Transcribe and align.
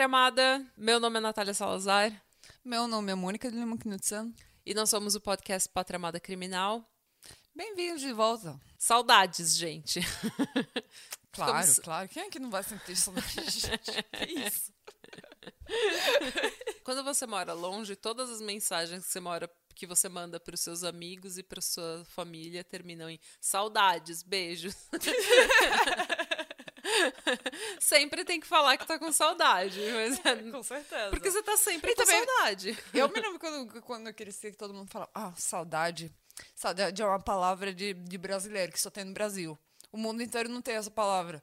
Pátria 0.00 0.06
amada! 0.06 0.66
Meu 0.78 0.98
nome 0.98 1.18
é 1.18 1.20
Natália 1.20 1.52
Salazar 1.52 2.10
Meu 2.64 2.88
nome 2.88 3.12
é 3.12 3.14
Mônica 3.14 3.50
de 3.50 3.56
Lima 3.58 3.76
Knudsen. 3.76 4.34
e 4.64 4.72
nós 4.72 4.88
somos 4.88 5.14
o 5.14 5.20
podcast 5.20 5.68
Pátria 5.68 5.98
Amada 5.98 6.18
Criminal. 6.18 6.90
Bem-vindos 7.54 8.00
de 8.00 8.10
volta. 8.10 8.58
Saudades, 8.78 9.54
gente! 9.54 10.00
Claro, 11.32 11.82
claro. 11.82 12.08
Quem 12.08 12.24
é 12.24 12.30
que 12.30 12.40
não 12.40 12.50
vai 12.50 12.62
sentir 12.62 12.96
saudade, 12.96 13.50
gente? 13.50 14.02
Que 14.10 14.40
isso? 14.48 14.72
Quando 16.82 17.04
você 17.04 17.26
mora 17.26 17.52
longe, 17.52 17.94
todas 17.94 18.30
as 18.30 18.40
mensagens 18.40 19.04
que 19.04 19.12
você, 19.12 19.20
mora, 19.20 19.50
que 19.74 19.86
você 19.86 20.08
manda 20.08 20.40
para 20.40 20.54
os 20.54 20.60
seus 20.60 20.82
amigos 20.82 21.38
e 21.38 21.42
para 21.42 21.60
sua 21.60 22.04
família 22.06 22.64
terminam 22.64 23.08
em 23.08 23.20
saudades, 23.38 24.22
beijos. 24.24 24.74
sempre 27.80 28.24
tem 28.24 28.40
que 28.40 28.46
falar 28.46 28.76
que 28.76 28.86
tá 28.86 28.98
com 28.98 29.10
saudade, 29.12 29.78
mas 29.92 30.24
é- 30.24 30.50
Com 30.50 30.62
certeza. 30.62 31.10
porque 31.10 31.30
você 31.30 31.42
tá 31.42 31.56
sempre 31.56 31.92
E 31.92 31.94
com 31.94 32.04
também- 32.04 32.24
saudade. 32.26 32.78
Eu 32.94 33.08
me 33.08 33.20
lembro 33.20 33.38
quando, 33.38 33.82
quando 33.82 34.06
eu 34.08 34.14
cresci 34.14 34.50
que 34.50 34.56
todo 34.56 34.74
mundo 34.74 34.90
falava, 34.90 35.10
ah, 35.14 35.32
saudade. 35.36 36.12
Saudade 36.54 37.00
é 37.02 37.04
uma 37.06 37.20
palavra 37.20 37.72
de, 37.74 37.92
de 37.94 38.18
brasileiro 38.18 38.72
que 38.72 38.80
só 38.80 38.90
tem 38.90 39.04
no 39.04 39.12
Brasil. 39.12 39.58
O 39.92 39.98
mundo 39.98 40.22
inteiro 40.22 40.48
não 40.48 40.62
tem 40.62 40.76
essa 40.76 40.90
palavra. 40.90 41.42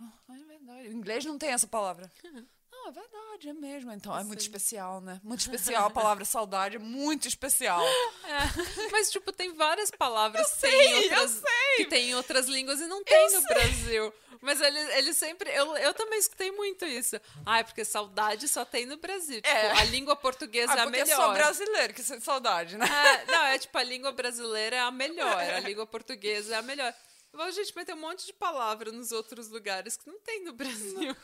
Ah, 0.00 0.12
é 0.30 0.44
verdade. 0.44 0.88
O 0.88 0.92
inglês 0.92 1.24
não 1.24 1.38
tem 1.38 1.50
essa 1.50 1.66
palavra. 1.66 2.10
Não, 2.84 2.88
é 2.88 2.92
verdade, 2.92 3.48
é 3.48 3.52
mesmo. 3.54 3.92
Então 3.92 4.16
é 4.16 4.22
muito 4.24 4.40
especial, 4.40 5.00
né? 5.00 5.18
Muito 5.24 5.40
especial. 5.40 5.86
A 5.86 5.90
palavra 5.90 6.24
saudade 6.24 6.76
é 6.76 6.78
muito 6.78 7.26
especial. 7.26 7.82
É, 8.26 8.90
Mas, 8.90 9.10
tipo, 9.10 9.30
tem 9.32 9.52
várias 9.52 9.90
palavras 9.90 10.50
que, 10.52 10.60
sei, 10.60 10.70
tem 10.70 10.88
em 10.88 10.92
eu 10.92 11.02
outras, 11.02 11.30
sei. 11.30 11.76
que 11.76 11.84
tem 11.86 12.08
em 12.10 12.14
outras 12.14 12.46
línguas 12.46 12.80
e 12.80 12.86
não 12.86 13.04
tem 13.04 13.30
no 13.32 13.42
Brasil. 13.42 14.14
Mas 14.40 14.60
ele, 14.62 14.78
ele 14.96 15.12
sempre. 15.12 15.50
Eu, 15.50 15.76
eu 15.76 15.92
também 15.92 16.18
escutei 16.18 16.50
muito 16.50 16.84
isso. 16.86 17.20
Ah, 17.44 17.58
é 17.58 17.62
porque 17.62 17.84
saudade 17.84 18.48
só 18.48 18.64
tem 18.64 18.86
no 18.86 18.96
Brasil. 18.96 19.42
Tipo, 19.42 19.46
É. 19.54 19.72
a 19.78 19.84
língua 19.84 20.16
portuguesa 20.16 20.72
Ah, 20.72 20.76
é 20.78 20.80
a 20.80 20.82
porque 20.84 21.00
é 21.00 21.04
melhor. 21.04 21.16
só 21.16 21.32
brasileiro 21.34 21.92
que 21.94 22.02
sente 22.02 22.24
saudade, 22.24 22.76
né? 22.78 22.86
É, 22.86 23.30
não, 23.30 23.44
é 23.44 23.58
tipo, 23.58 23.76
a 23.76 23.82
língua 23.82 24.10
brasileira 24.10 24.76
é 24.76 24.80
a 24.80 24.90
melhor, 24.90 25.38
a 25.38 25.60
língua 25.60 25.86
portuguesa 25.86 26.54
é 26.54 26.58
a 26.58 26.62
melhor. 26.62 26.92
Bom, 27.32 27.50
gente, 27.50 27.72
mas 27.76 27.84
tem 27.84 27.94
um 27.94 28.00
monte 28.00 28.24
de 28.26 28.32
palavra 28.32 28.90
nos 28.90 29.12
outros 29.12 29.48
lugares 29.48 29.96
que 29.98 30.08
não 30.08 30.18
tem 30.20 30.42
no 30.44 30.52
Brasil. 30.54 31.14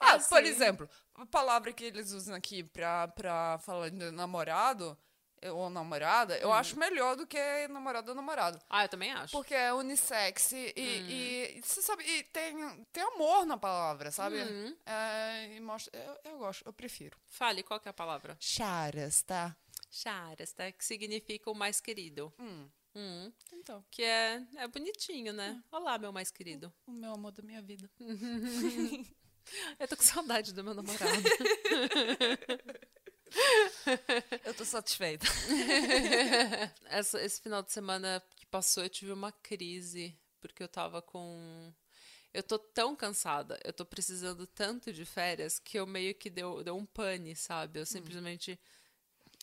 Ah, 0.00 0.14
assim. 0.14 0.28
por 0.28 0.44
exemplo, 0.44 0.88
a 1.14 1.26
palavra 1.26 1.72
que 1.72 1.84
eles 1.84 2.12
usam 2.12 2.34
aqui 2.34 2.62
pra, 2.62 3.08
pra 3.08 3.58
falar 3.58 3.88
de 3.90 4.10
namorado 4.10 4.96
eh, 5.42 5.50
ou 5.50 5.68
namorada, 5.70 6.34
Hum. 6.34 6.38
eu 6.42 6.52
acho 6.52 6.78
melhor 6.78 7.14
do 7.16 7.26
que 7.26 7.38
namorado 7.68 8.10
ou 8.10 8.14
namorado. 8.14 8.58
Ah, 8.70 8.84
eu 8.84 8.88
também 8.88 9.12
acho. 9.12 9.32
Porque 9.32 9.54
é 9.54 9.72
unissex 9.72 10.52
e, 10.52 10.56
Hum. 10.76 11.10
e, 11.10 11.60
você 11.62 11.82
sabe, 11.82 12.04
e 12.04 12.22
tem, 12.24 12.84
tem 12.92 13.02
amor 13.02 13.44
na 13.46 13.56
palavra, 13.58 14.10
sabe? 14.10 14.42
Hum. 14.42 14.76
É, 14.86 15.60
mostra, 15.60 15.98
eu, 16.24 16.32
eu 16.32 16.38
gosto, 16.38 16.62
eu 16.66 16.72
prefiro. 16.72 17.18
Fale, 17.26 17.62
qual 17.62 17.78
que 17.80 17.88
é 17.88 17.90
a 17.90 17.94
palavra? 17.94 18.36
Charas, 18.40 19.22
tá? 19.22 19.54
Charas, 19.90 20.52
tá? 20.52 20.70
Que 20.72 20.84
significa 20.84 21.50
o 21.50 21.54
mais 21.54 21.80
querido. 21.80 22.32
Hum. 22.38 22.68
Hum. 22.94 23.30
Então, 23.52 23.84
Que 23.90 24.02
é, 24.02 24.42
é 24.56 24.66
bonitinho, 24.68 25.30
né? 25.34 25.62
Olá, 25.70 25.98
meu 25.98 26.12
mais 26.14 26.30
querido. 26.30 26.72
o 26.86 26.92
meu 26.92 27.12
amor 27.12 27.30
da 27.32 27.42
minha 27.42 27.60
vida. 27.60 27.90
Eu 29.78 29.86
tô 29.88 29.96
com 29.96 30.02
saudade 30.02 30.52
do 30.52 30.62
meu 30.64 30.74
namorado. 30.74 31.22
Eu 34.44 34.54
tô 34.54 34.64
satisfeita. 34.64 35.26
Essa- 36.86 37.20
esse 37.22 37.40
final 37.40 37.62
de 37.62 37.72
semana 37.72 38.22
que 38.36 38.46
passou, 38.46 38.82
eu 38.82 38.88
tive 38.88 39.12
uma 39.12 39.32
crise, 39.32 40.16
porque 40.40 40.62
eu 40.62 40.68
tava 40.68 41.02
com. 41.02 41.72
Eu 42.32 42.42
tô 42.42 42.58
tão 42.58 42.94
cansada, 42.94 43.58
eu 43.64 43.72
tô 43.72 43.84
precisando 43.84 44.46
tanto 44.46 44.92
de 44.92 45.04
férias 45.06 45.58
que 45.58 45.78
eu 45.78 45.86
meio 45.86 46.14
que 46.14 46.28
deu, 46.28 46.62
deu 46.62 46.76
um 46.76 46.84
pane, 46.84 47.34
sabe? 47.34 47.80
Eu 47.80 47.86
simplesmente 47.86 48.58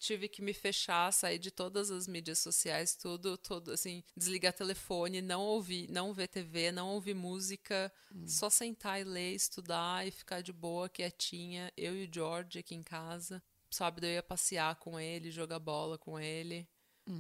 tive 0.04 0.28
que 0.28 0.42
me 0.42 0.54
fechar, 0.54 1.12
sair 1.14 1.40
de 1.40 1.50
todas 1.52 1.90
as 1.92 2.08
mídias 2.08 2.40
sociais, 2.40 2.96
tudo, 2.96 3.38
todo, 3.38 3.72
assim, 3.72 4.04
desligar 4.16 4.54
telefone, 4.54 5.22
não 5.22 5.42
ouvir, 5.42 5.90
não 5.90 6.14
ver 6.14 6.28
TV, 6.28 6.72
não 6.72 6.90
ouvir 6.90 7.14
música, 7.14 7.92
só 8.26 8.50
sentar 8.50 9.00
e 9.02 9.04
ler, 9.04 9.34
estudar 9.34 10.06
e 10.08 10.12
ficar 10.12 10.42
de 10.42 10.52
boa, 10.54 10.90
quietinha, 10.90 11.72
eu 11.78 11.96
e 11.96 12.06
o 12.08 12.14
George 12.14 12.60
aqui 12.60 12.76
em 12.76 12.84
casa. 12.84 13.42
Sábado 13.70 14.06
eu 14.06 14.12
ia 14.14 14.24
passear 14.24 14.76
com 14.76 15.00
ele, 15.00 15.32
jogar 15.32 15.60
bola 15.60 15.98
com 15.98 16.20
ele. 16.20 16.68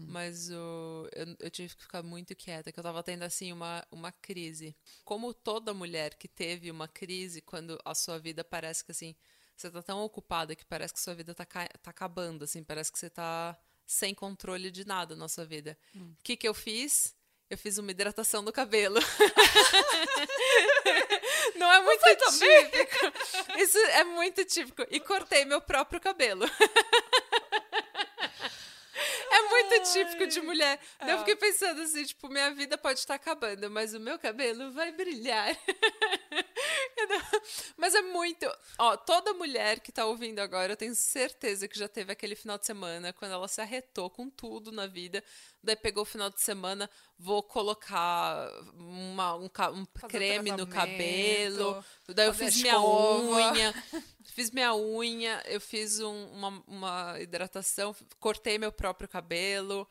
Mas 0.07 0.49
o- 0.49 1.07
eu, 1.13 1.35
eu 1.39 1.49
tive 1.51 1.75
que 1.75 1.81
ficar 1.81 2.01
muito 2.03 2.35
quieta, 2.35 2.71
que 2.71 2.79
eu 2.79 2.83
tava 2.83 3.03
tendo 3.03 3.23
assim 3.23 3.51
uma, 3.51 3.85
uma 3.91 4.11
crise. 4.11 4.75
Como 5.03 5.33
toda 5.33 5.73
mulher 5.73 6.15
que 6.15 6.27
teve 6.27 6.71
uma 6.71 6.87
crise 6.87 7.41
quando 7.41 7.77
a 7.83 7.93
sua 7.93 8.17
vida 8.19 8.43
parece 8.43 8.83
que 8.85 8.91
assim, 8.91 9.15
você 9.55 9.71
tá 9.71 9.81
tão 9.81 10.03
ocupada 10.03 10.55
que 10.55 10.65
parece 10.65 10.93
que 10.93 10.99
sua 10.99 11.13
vida 11.13 11.33
tá, 11.33 11.45
tá 11.45 11.67
acabando, 11.85 12.43
assim, 12.43 12.63
parece 12.63 12.91
que 12.91 12.99
você 12.99 13.09
tá 13.09 13.57
sem 13.85 14.13
controle 14.13 14.71
de 14.71 14.85
nada 14.85 15.15
na 15.15 15.27
sua 15.27 15.45
vida. 15.45 15.77
O 15.95 16.15
que 16.23 16.37
que 16.37 16.47
eu 16.47 16.53
fiz? 16.53 17.15
Eu 17.49 17.57
fiz 17.57 17.77
uma 17.77 17.91
hidratação 17.91 18.43
do 18.43 18.51
cabelo. 18.51 18.99
Não 21.55 21.71
é 21.71 21.81
muito 21.81 22.03
típico. 22.39 23.59
Isso 23.59 23.77
é 23.77 24.03
muito 24.03 24.43
típico. 24.45 24.85
E 24.89 24.99
cortei 24.99 25.45
meu 25.45 25.61
próprio 25.61 26.01
cabelo. 26.01 26.45
É 29.29 29.41
muito 29.49 29.91
típico 29.91 30.27
de 30.27 30.41
mulher. 30.41 30.79
Daí 30.99 31.11
Eu 31.11 31.19
fiquei 31.19 31.35
pensando 31.35 31.81
assim, 31.81 32.05
tipo, 32.05 32.29
minha 32.29 32.51
vida 32.51 32.77
pode 32.77 32.99
estar 32.99 33.15
acabando, 33.15 33.69
mas 33.69 33.93
o 33.93 33.99
meu 33.99 34.17
cabelo 34.19 34.71
vai 34.71 34.91
brilhar. 34.91 35.55
mas 37.77 37.93
é 37.95 38.01
muito. 38.01 38.45
Ó, 38.77 38.95
toda 38.97 39.33
mulher 39.33 39.79
que 39.79 39.91
tá 39.91 40.05
ouvindo 40.05 40.39
agora, 40.39 40.73
eu 40.73 40.77
tenho 40.77 40.95
certeza 40.95 41.67
que 41.67 41.77
já 41.77 41.87
teve 41.87 42.11
aquele 42.11 42.35
final 42.35 42.57
de 42.57 42.65
semana 42.65 43.13
quando 43.13 43.31
ela 43.31 43.47
se 43.47 43.61
arretou 43.61 44.09
com 44.09 44.29
tudo 44.29 44.71
na 44.71 44.87
vida. 44.87 45.23
Daí 45.61 45.75
pegou 45.75 46.03
o 46.03 46.05
final 46.05 46.29
de 46.29 46.41
semana, 46.41 46.89
vou 47.17 47.41
colocar 47.41 48.49
uma, 48.75 49.35
um, 49.35 49.45
um 49.45 49.85
creme 50.09 50.51
no 50.51 50.67
cabelo. 50.67 51.85
Daí 52.09 52.27
eu 52.27 52.33
fiz 52.33 52.55
minha 52.61 52.73
unha. 52.81 53.73
Fiz 54.25 54.51
minha 54.51 54.73
unha, 54.75 55.41
eu 55.45 55.61
fiz 55.61 55.99
um- 55.99 56.27
uma, 56.31 56.63
uma 56.67 57.19
hidratação, 57.21 57.95
cortei 58.19 58.57
meu 58.57 58.71
próprio 58.71 59.07
cabelo. 59.07 59.87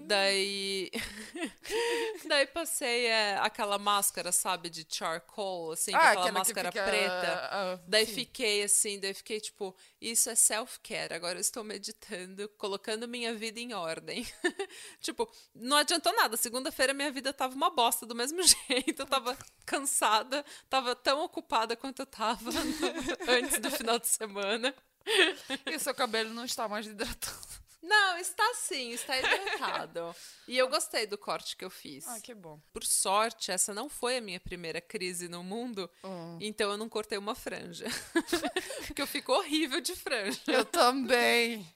Hum. 0.00 0.06
Daí. 0.06 0.90
daí 2.26 2.46
passei 2.46 3.06
é, 3.06 3.36
aquela 3.38 3.78
máscara, 3.78 4.32
sabe, 4.32 4.68
de 4.70 4.86
charcoal, 4.88 5.72
assim, 5.72 5.92
Ah, 5.94 6.10
aquela 6.10 6.26
que 6.26 6.32
máscara 6.32 6.72
fica, 6.72 6.84
preta. 6.84 7.48
ah, 7.50 7.78
daí 7.86 8.06
sim. 8.06 8.14
fiquei 8.14 8.62
assim, 8.62 8.98
daí 8.98 9.14
fiquei 9.14 9.40
tipo, 9.40 9.74
isso 10.00 10.28
é 10.30 10.34
self-care. 10.34 11.14
Agora 11.14 11.36
eu 11.38 11.40
estou 11.40 11.62
meditando, 11.64 12.48
colocando 12.58 13.06
minha 13.08 13.34
vida 13.34 13.60
em 13.60 13.72
ordem. 13.74 14.26
tipo, 15.00 15.30
não 15.54 15.76
adiantou 15.76 16.14
nada. 16.14 16.36
Segunda-feira 16.36 16.92
minha 16.94 17.10
vida 17.12 17.32
tava 17.32 17.54
uma 17.54 17.70
bosta 17.70 18.06
do 18.06 18.14
mesmo 18.14 18.40
jeito. 18.68 19.02
Eu 19.02 19.06
tava 19.06 19.36
cansada, 19.64 20.44
tava 20.68 20.94
tão 20.96 21.22
ocupada 21.22 21.76
quanto 21.76 22.02
eu 22.02 22.06
tava 22.06 22.50
no- 22.50 23.32
antes 23.32 23.58
do 23.58 23.70
final 23.70 23.98
de 23.98 24.06
semana. 24.08 24.74
E 25.66 25.74
o 25.76 25.80
seu 25.80 25.94
cabelo 25.94 26.32
não 26.34 26.44
está 26.44 26.68
mais 26.68 26.86
hidratado. 26.86 27.59
Não, 27.82 28.18
está 28.18 28.44
sim, 28.54 28.90
está 28.92 29.16
hidratado. 29.18 30.14
E 30.46 30.58
eu 30.58 30.68
gostei 30.68 31.06
do 31.06 31.16
corte 31.16 31.56
que 31.56 31.64
eu 31.64 31.70
fiz. 31.70 32.06
Ah, 32.08 32.20
que 32.20 32.34
bom. 32.34 32.60
Por 32.72 32.84
sorte, 32.84 33.50
essa 33.52 33.72
não 33.72 33.88
foi 33.88 34.16
a 34.16 34.20
minha 34.20 34.40
primeira 34.40 34.80
crise 34.80 35.28
no 35.28 35.42
mundo, 35.44 35.88
Hum. 36.04 36.36
então 36.40 36.70
eu 36.72 36.76
não 36.76 36.88
cortei 36.88 37.16
uma 37.16 37.34
franja. 37.34 37.86
Porque 38.86 39.00
eu 39.00 39.06
fico 39.06 39.32
horrível 39.32 39.80
de 39.80 39.94
franja. 39.94 40.40
Eu 40.48 40.64
também. 40.64 41.66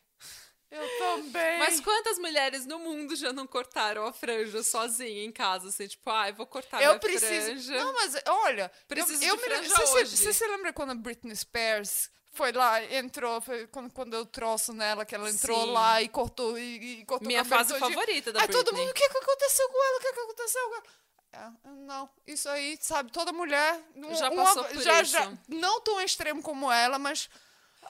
Eu 0.71 0.99
também. 0.99 1.59
Mas 1.61 1.79
quantas 1.81 2.19
mulheres 2.19 2.67
no 2.67 2.81
mundo 2.81 3.15
já 3.15 3.33
não 3.33 3.47
cortaram 3.47 4.05
a 4.07 4.13
franja 4.13 4.61
sozinha 4.65 5.25
em 5.25 5.31
casa, 5.31 5.69
assim, 5.69 5.87
tipo, 5.87 6.11
ai, 6.11 6.33
vou 6.33 6.47
cortar 6.49 6.83
eu 6.83 6.89
minha 6.91 6.99
preciso. 7.01 7.47
franja. 7.47 7.77
Não, 7.77 7.93
mas 7.95 8.15
olha. 8.27 8.71
Preciso 8.89 9.23
eu, 9.23 9.29
eu 9.29 9.37
de 9.37 9.43
me 9.43 9.49
lembro- 9.49 9.71
franja 9.71 9.87
você. 9.87 10.05
Você 10.17 10.33
se 10.33 10.47
lembra 10.49 10.73
quando 10.73 10.91
a 10.91 10.95
Britney 10.97 11.37
Spears 11.37 12.11
foi 12.35 12.53
lá, 12.53 12.83
entrou, 12.95 13.41
foi 13.41 13.67
quando, 13.69 13.91
quando 13.93 14.15
eu 14.15 14.27
trouxe 14.27 14.73
nela, 14.73 15.05
que 15.05 15.15
ela 15.15 15.31
entrou 15.31 15.65
Sim. 15.65 15.73
lá 15.73 16.03
e 16.03 16.09
cortou 16.09 16.59
e, 16.59 17.01
e 17.01 17.05
cortou 17.07 17.27
Minha 17.27 17.45
fase 17.45 17.79
favorita 17.79 18.33
da 18.33 18.41
Aí 18.43 18.49
todo 18.49 18.65
Britney. 18.65 18.81
mundo, 18.83 18.91
o 18.91 18.95
que, 18.95 19.09
que 19.09 19.19
aconteceu 19.19 19.69
com 19.69 19.87
ela? 19.87 19.97
O 19.97 20.01
que, 20.01 20.13
que 20.13 20.21
aconteceu 20.21 20.69
com 20.69 20.75
ela? 20.75 20.85
É, 21.33 21.69
não, 21.85 22.09
isso 22.27 22.49
aí, 22.49 22.79
sabe, 22.81 23.11
toda 23.11 23.33
mulher 23.33 23.81
Já 24.13 24.31
uma- 24.31 24.45
passou 24.45 24.65
por 24.65 24.81
já, 24.83 25.01
isso. 25.03 25.13
já- 25.13 25.33
não 25.49 25.81
tão 25.81 26.01
extremo 26.01 26.41
como 26.43 26.71
ela, 26.71 26.99
mas 26.99 27.29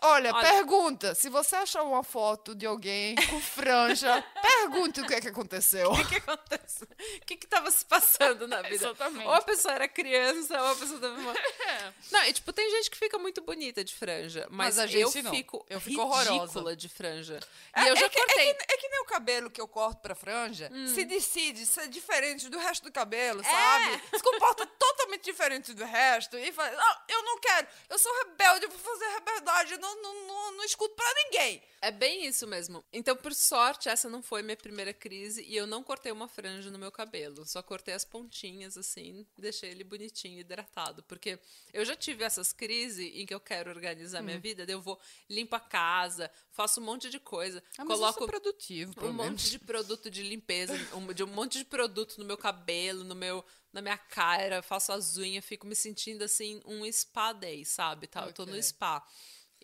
Olha, 0.02 0.32
Olha- 0.34 0.50
pergunta. 0.50 1.14
Se 1.14 1.28
você 1.28 1.56
achar 1.56 1.82
uma 1.82 2.02
foto 2.02 2.54
de 2.54 2.66
alguém 2.66 3.14
com 3.30 3.40
franja, 3.40 4.22
pergunte 4.42 5.00
o 5.00 5.06
que 5.06 5.14
é 5.14 5.20
que 5.20 5.28
aconteceu. 5.28 5.90
O 5.90 5.96
que, 6.06 6.20
que 6.20 6.30
aconteceu? 6.30 6.88
O 6.88 7.20
que 7.26 7.36
que 7.36 7.46
tava 7.46 7.70
se 7.70 7.84
passando 7.84 8.46
na 8.48 8.60
vida? 8.62 8.74
Exatamente. 8.74 9.26
Ou 9.26 9.32
a 9.34 9.40
pessoa 9.42 9.74
era 9.74 9.88
criança, 9.88 10.60
ou 10.62 10.72
a 10.72 10.76
pessoa 10.76 11.00
tava... 11.00 11.14
Uma... 11.14 11.34
Não, 12.10 12.24
e 12.24 12.32
tipo, 12.32 12.52
tem 12.52 12.68
gente 12.70 12.90
que 12.90 12.96
fica 12.98 13.18
muito 13.18 13.40
bonita 13.42 13.82
de 13.84 13.94
franja, 13.94 14.46
mas, 14.50 14.76
Mas 14.76 14.78
a 14.78 14.84
eu 14.98 15.10
gente 15.10 15.22
não. 15.22 15.30
fico 15.30 15.64
Eu 15.68 15.80
fico 15.80 16.00
horrorosa. 16.02 16.76
de 16.76 16.88
franja. 16.88 17.40
É- 17.74 17.82
e 17.84 17.88
eu 17.88 17.96
já 17.96 18.06
é 18.06 18.08
que, 18.08 18.16
cortei. 18.18 18.48
É 18.50 18.54
que, 18.54 18.72
é 18.74 18.76
que 18.76 18.88
nem 18.88 19.00
o 19.00 19.04
cabelo 19.06 19.50
que 19.50 19.60
eu 19.60 19.68
corto 19.68 20.00
pra 20.00 20.14
franja 20.14 20.68
Hum. 20.72 20.86
se 20.88 21.04
decide 21.04 21.66
ser 21.66 21.88
diferente 21.88 22.48
do 22.48 22.58
resto 22.58 22.84
do 22.84 22.92
cabelo, 22.92 23.40
É. 23.40 23.44
sabe? 23.44 24.02
Se 24.16 24.22
comporta 24.22 24.66
totalmente 24.66 25.24
diferente 25.24 25.72
do 25.74 25.84
resto 25.84 26.36
e 26.38 26.52
fala, 26.52 26.70
não, 26.72 26.96
eu 27.08 27.22
não 27.22 27.38
quero. 27.38 27.66
Eu 27.88 27.98
sou 27.98 28.12
rebelde, 28.24 28.64
eu 28.66 28.70
vou 28.70 28.78
fazer 28.78 29.06
reberdade, 29.14 29.72
eu 29.72 29.78
não, 29.78 29.93
não, 30.02 30.26
não, 30.26 30.56
não 30.56 30.64
escuto 30.64 30.94
pra 30.94 31.14
ninguém. 31.14 31.62
É 31.80 31.90
bem 31.90 32.24
isso 32.26 32.46
mesmo. 32.46 32.82
Então, 32.90 33.14
por 33.14 33.34
sorte, 33.34 33.90
essa 33.90 34.08
não 34.08 34.22
foi 34.22 34.42
minha 34.42 34.56
primeira 34.56 34.94
crise 34.94 35.44
e 35.46 35.54
eu 35.54 35.66
não 35.66 35.82
cortei 35.82 36.10
uma 36.10 36.26
franja 36.26 36.70
no 36.70 36.78
meu 36.78 36.90
cabelo. 36.90 37.44
Só 37.44 37.62
cortei 37.62 37.92
as 37.92 38.06
pontinhas, 38.06 38.78
assim, 38.78 39.26
deixei 39.36 39.70
ele 39.70 39.84
bonitinho, 39.84 40.40
hidratado. 40.40 41.02
Porque 41.02 41.38
eu 41.74 41.84
já 41.84 41.94
tive 41.94 42.24
essas 42.24 42.54
crises 42.54 43.12
em 43.14 43.26
que 43.26 43.34
eu 43.34 43.40
quero 43.40 43.68
organizar 43.68 44.22
minha 44.22 44.38
vida, 44.38 44.64
daí 44.64 44.74
eu 44.74 44.80
vou, 44.80 44.98
limpo 45.28 45.56
a 45.56 45.60
casa, 45.60 46.30
faço 46.50 46.80
um 46.80 46.84
monte 46.84 47.10
de 47.10 47.20
coisa, 47.20 47.62
Ah, 47.76 47.84
mas 47.84 47.98
coloco 47.98 48.26
produtivo, 48.26 48.94
um 49.02 49.12
monte 49.12 49.50
de 49.50 49.58
produto 49.58 50.10
de 50.10 50.22
limpeza, 50.22 50.72
um, 50.94 51.12
de 51.12 51.22
um 51.22 51.26
monte 51.26 51.58
de 51.58 51.64
produto 51.66 52.16
no 52.18 52.24
meu 52.24 52.38
cabelo, 52.38 53.04
no 53.04 53.14
meu, 53.14 53.44
na 53.72 53.82
minha 53.82 53.98
cara, 53.98 54.62
faço 54.62 54.90
as 54.90 55.18
unhas, 55.18 55.44
fico 55.44 55.66
me 55.66 55.74
sentindo 55.74 56.22
assim 56.24 56.62
um 56.64 56.90
spa 56.90 57.34
day, 57.34 57.62
sabe? 57.64 58.06
Tá? 58.06 58.24
Eu 58.24 58.32
tô 58.32 58.46
no 58.46 58.56
spa. 58.62 59.06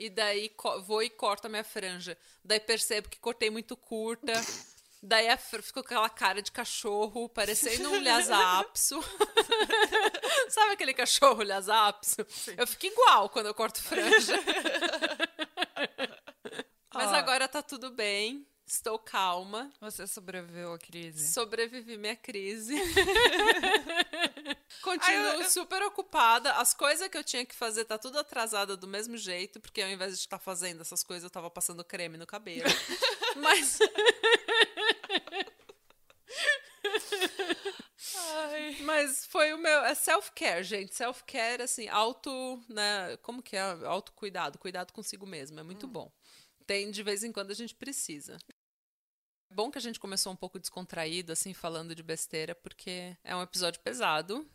E 0.00 0.08
daí 0.08 0.50
vou 0.86 1.02
e 1.02 1.10
corto 1.10 1.46
a 1.46 1.50
minha 1.50 1.62
franja. 1.62 2.16
Daí 2.42 2.58
percebo 2.58 3.06
que 3.06 3.18
cortei 3.18 3.50
muito 3.50 3.76
curta. 3.76 4.32
Daí 5.02 5.28
a 5.28 5.36
ficou 5.36 5.82
com 5.82 5.90
aquela 5.90 6.08
cara 6.08 6.40
de 6.40 6.50
cachorro, 6.50 7.28
parecendo 7.28 7.90
um 7.90 8.00
lhasapso. 8.00 8.98
Sabe 10.48 10.72
aquele 10.72 10.94
cachorro 10.94 11.42
lhasapso? 11.42 12.26
Eu 12.56 12.66
fico 12.66 12.86
igual 12.86 13.28
quando 13.28 13.46
eu 13.46 13.54
corto 13.54 13.82
franja. 13.82 14.40
Mas 16.94 17.12
Ah. 17.12 17.18
agora 17.18 17.46
tá 17.46 17.62
tudo 17.62 17.90
bem. 17.90 18.46
Estou 18.72 19.00
calma. 19.00 19.68
Você 19.80 20.06
sobreviveu 20.06 20.72
à 20.72 20.78
crise. 20.78 21.32
Sobrevivi 21.32 21.96
minha 21.96 22.14
crise. 22.14 22.76
Continuo 24.80 25.26
Ah, 25.30 25.34
eu- 25.38 25.50
super 25.50 25.82
ocupada. 25.82 26.52
As 26.52 26.72
coisas 26.72 27.08
que 27.08 27.18
eu 27.18 27.24
tinha 27.24 27.44
que 27.44 27.54
fazer 27.54 27.84
tá 27.84 27.98
tudo 27.98 28.18
atrasada 28.20 28.76
do 28.76 28.86
mesmo 28.86 29.16
jeito, 29.16 29.58
porque 29.60 29.82
ao 29.82 29.88
invés 29.90 30.12
de 30.14 30.20
estar 30.20 30.38
fazendo 30.38 30.82
essas 30.82 31.02
coisas, 31.02 31.24
eu 31.24 31.30
tava 31.30 31.50
passando 31.50 31.82
creme 31.84 32.16
no 32.16 32.26
cabelo. 32.26 32.70
Mas 33.36 33.78
Ai. 38.16 38.76
Mas 38.82 39.26
foi 39.26 39.52
o 39.52 39.58
meu. 39.58 39.80
É 39.84 39.94
self-care, 39.94 40.62
gente. 40.62 40.94
Self-care, 40.94 41.62
assim, 41.62 41.88
auto. 41.88 42.62
Né, 42.68 43.16
como 43.22 43.42
que 43.42 43.56
é? 43.56 43.60
Autocuidado. 43.84 44.58
Cuidado 44.58 44.92
consigo 44.92 45.26
mesmo. 45.26 45.58
É 45.58 45.62
muito 45.62 45.86
bom. 45.88 46.10
Tem, 46.66 46.90
de 46.90 47.02
vez 47.02 47.24
em 47.24 47.32
quando, 47.32 47.50
a 47.50 47.54
gente 47.54 47.74
precisa. 47.74 48.38
Bom 49.50 49.70
que 49.70 49.78
a 49.78 49.80
gente 49.80 49.98
começou 49.98 50.32
um 50.32 50.36
pouco 50.36 50.58
descontraído, 50.58 51.32
assim, 51.32 51.52
falando 51.52 51.94
de 51.94 52.02
besteira, 52.02 52.54
porque 52.54 53.16
é 53.24 53.34
um 53.34 53.42
episódio 53.42 53.80
pesado. 53.80 54.48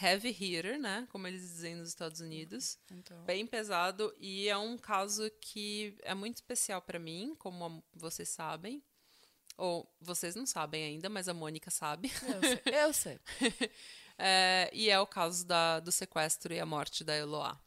Heavy 0.00 0.30
hitter, 0.30 0.78
né? 0.78 1.06
Como 1.10 1.26
eles 1.26 1.40
dizem 1.42 1.74
nos 1.74 1.88
Estados 1.88 2.20
Unidos. 2.20 2.78
Então. 2.90 3.22
Bem 3.24 3.46
pesado. 3.46 4.14
E 4.18 4.48
é 4.48 4.56
um 4.56 4.76
caso 4.78 5.30
que 5.40 5.96
é 6.02 6.14
muito 6.14 6.36
especial 6.36 6.80
pra 6.82 6.98
mim, 6.98 7.34
como 7.38 7.82
vocês 7.94 8.28
sabem. 8.28 8.82
Ou 9.56 9.86
vocês 10.00 10.34
não 10.34 10.46
sabem 10.46 10.84
ainda, 10.84 11.08
mas 11.10 11.28
a 11.28 11.34
Mônica 11.34 11.70
sabe. 11.70 12.10
Eu 12.22 12.40
sei. 12.42 12.62
Eu 12.84 12.92
sei. 12.92 13.20
É, 14.24 14.70
e 14.74 14.90
é 14.90 15.00
o 15.00 15.06
caso 15.06 15.44
da- 15.44 15.80
do 15.80 15.90
sequestro 15.90 16.52
e 16.52 16.60
a 16.60 16.66
morte 16.66 17.02
da 17.02 17.16
Eloá. 17.16 17.58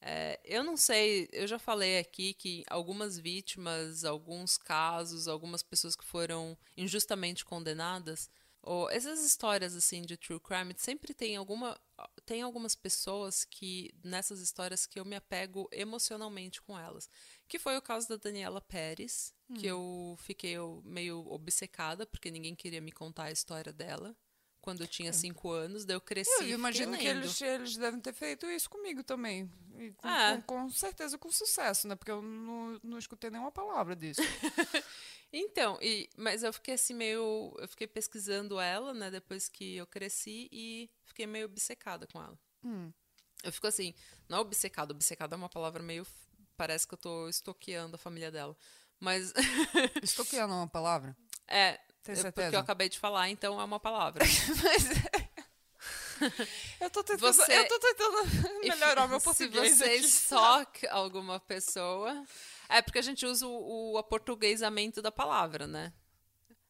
É, 0.00 0.40
eu 0.44 0.62
não 0.64 0.76
sei, 0.76 1.28
eu 1.32 1.46
já 1.46 1.58
falei 1.58 1.98
aqui 1.98 2.34
que 2.34 2.64
algumas 2.68 3.18
vítimas, 3.18 4.04
alguns 4.04 4.56
casos, 4.56 5.28
algumas 5.28 5.62
pessoas 5.62 5.96
que 5.96 6.04
foram 6.04 6.56
injustamente 6.76 7.44
condenadas, 7.44 8.30
ou 8.62 8.90
essas 8.90 9.24
histórias 9.24 9.74
assim 9.74 10.02
de 10.02 10.16
true 10.16 10.38
crime, 10.38 10.74
sempre 10.76 11.14
tem 11.14 11.36
alguma 11.36 11.80
tem 12.24 12.42
algumas 12.42 12.74
pessoas 12.74 13.44
que 13.44 13.90
nessas 14.02 14.40
histórias 14.40 14.86
que 14.86 14.98
eu 14.98 15.04
me 15.04 15.16
apego 15.16 15.68
emocionalmente 15.72 16.60
com 16.62 16.78
elas. 16.78 17.10
Que 17.48 17.58
foi 17.58 17.76
o 17.76 17.82
caso 17.82 18.08
da 18.08 18.16
Daniela 18.16 18.60
Pérez, 18.60 19.34
que 19.54 19.66
eu 19.66 20.16
fiquei 20.18 20.56
meio 20.84 21.26
obcecada 21.30 22.06
porque 22.06 22.30
ninguém 22.30 22.54
queria 22.54 22.80
me 22.80 22.92
contar 22.92 23.24
a 23.24 23.32
história 23.32 23.72
dela 23.72 24.16
quando 24.60 24.82
eu 24.82 24.86
tinha 24.88 25.12
cinco 25.12 25.50
anos, 25.50 25.84
daí 25.84 25.96
eu 25.96 26.00
cresci. 26.00 26.30
Eu 26.42 26.48
imagino 26.50 26.96
que 26.96 27.06
eles, 27.06 27.40
eles 27.40 27.76
devem 27.76 28.00
ter 28.00 28.12
feito 28.12 28.46
isso 28.46 28.68
comigo 28.68 29.02
também. 29.02 29.50
E 29.78 29.90
com, 29.92 30.08
Ah. 30.08 30.42
com- 30.46 30.62
com 30.62 30.70
certeza 30.70 31.16
com 31.18 31.30
sucesso, 31.32 31.88
né? 31.88 31.94
Porque 31.96 32.10
eu 32.10 32.20
não, 32.22 32.78
não 32.82 32.98
escutei 32.98 33.30
nenhuma 33.30 33.50
palavra 33.52 33.94
disso. 33.96 34.20
Então, 35.32 35.78
e, 35.80 36.10
mas 36.16 36.42
eu 36.42 36.52
fiquei 36.52 36.74
assim 36.74 36.92
meio. 36.92 37.54
Eu 37.60 37.68
fiquei 37.68 37.86
pesquisando 37.86 38.58
ela, 38.58 38.92
né, 38.92 39.12
depois 39.12 39.48
que 39.48 39.76
eu 39.76 39.86
cresci 39.86 40.48
e 40.50 40.90
fiquei 41.04 41.24
meio 41.24 41.46
obcecada 41.46 42.04
com 42.08 42.20
ela. 42.20 42.36
Hum. 42.64 42.92
Eu 43.44 43.52
fico 43.52 43.66
assim, 43.68 43.94
não 44.28 44.38
é 44.38 44.40
obcecada, 44.40 44.92
obcecada 44.92 45.36
é 45.36 45.38
uma 45.38 45.48
palavra 45.48 45.82
meio. 45.84 46.04
Parece 46.56 46.84
que 46.86 46.94
eu 46.94 46.98
tô 46.98 47.28
estoqueando 47.28 47.94
a 47.94 47.98
família 47.98 48.30
dela. 48.32 48.56
Mas 48.98 49.32
Estoqueando 50.02 50.52
uma 50.52 50.68
palavra? 50.68 51.16
é. 51.48 51.80
Tem 52.02 52.12
é 52.12 52.16
porque 52.16 52.22
certeza? 52.22 52.56
eu 52.56 52.60
acabei 52.60 52.88
de 52.88 52.98
falar, 52.98 53.28
então 53.28 53.60
é 53.60 53.64
uma 53.64 53.78
palavra. 53.80 54.24
Eu 56.78 56.90
tô 56.90 57.02
tentando, 57.02 57.32
Você- 57.32 57.58
eu 57.58 57.66
tô 57.68 57.78
tentando 57.78 58.60
melhorar 58.60 59.08
meu 59.08 59.18
Se 59.18 59.24
português. 59.24 59.78
você 59.78 59.84
aqui. 60.60 60.86
alguma 60.88 61.40
pessoa. 61.40 62.24
É 62.68 62.82
porque 62.82 62.98
a 62.98 63.02
gente 63.02 63.24
usa 63.24 63.46
o, 63.46 63.92
o 63.92 63.98
aportuguesamento 63.98 65.00
da 65.00 65.10
palavra, 65.10 65.66
né? 65.66 65.92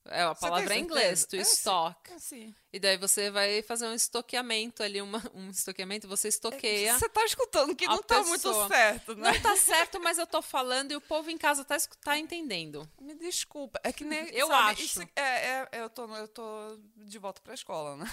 É, 0.07 0.23
a 0.23 0.35
palavra 0.35 0.75
é 0.75 0.79
em 0.79 0.83
inglês, 0.83 1.21
certeza? 1.21 1.63
to 1.63 1.97
É. 2.09 2.13
É 2.13 2.15
assim. 2.15 2.55
E 2.73 2.81
daí 2.81 2.97
você 2.97 3.31
vai 3.31 3.63
fazer 3.63 3.87
um 3.87 3.93
estoqueamento 3.95 4.83
ali, 4.83 5.01
uma, 5.03 5.23
um 5.35 5.51
estoqueamento, 5.51 6.09
você 6.09 6.29
estoqueia. 6.29 6.99
Você 6.99 7.09
tá 7.09 7.25
escutando 7.25 7.77
que 7.77 7.87
não 7.87 8.03
tá 8.03 8.23
pessoa. 8.25 8.55
muito 8.65 8.69
certo, 8.75 9.15
né? 9.15 9.31
Não 9.33 9.41
tá 9.41 9.57
certo, 9.57 10.01
mas 10.01 10.17
eu 10.19 10.27
tô 10.27 10.41
falando 10.41 10.93
e 10.93 10.97
o 10.97 11.01
povo 11.01 11.31
em 11.31 11.37
casa 11.37 11.65
tá, 11.65 11.77
tá 12.03 12.19
entendendo. 12.19 12.89
Me 13.01 13.15
desculpa. 13.15 13.79
É 13.85 13.93
que 13.93 14.03
nem. 14.05 14.29
Eu 14.31 14.47
sabe, 14.49 14.71
acho. 14.73 14.83
isso- 14.83 15.03
é, 15.15 15.23
é- 15.23 15.69
eu, 15.75 15.91
tô, 15.91 16.07
eu 16.17 16.29
tô 16.29 16.79
de 16.97 17.19
volta 17.19 17.41
pra 17.43 17.53
escola, 17.55 17.97
né? 17.97 18.07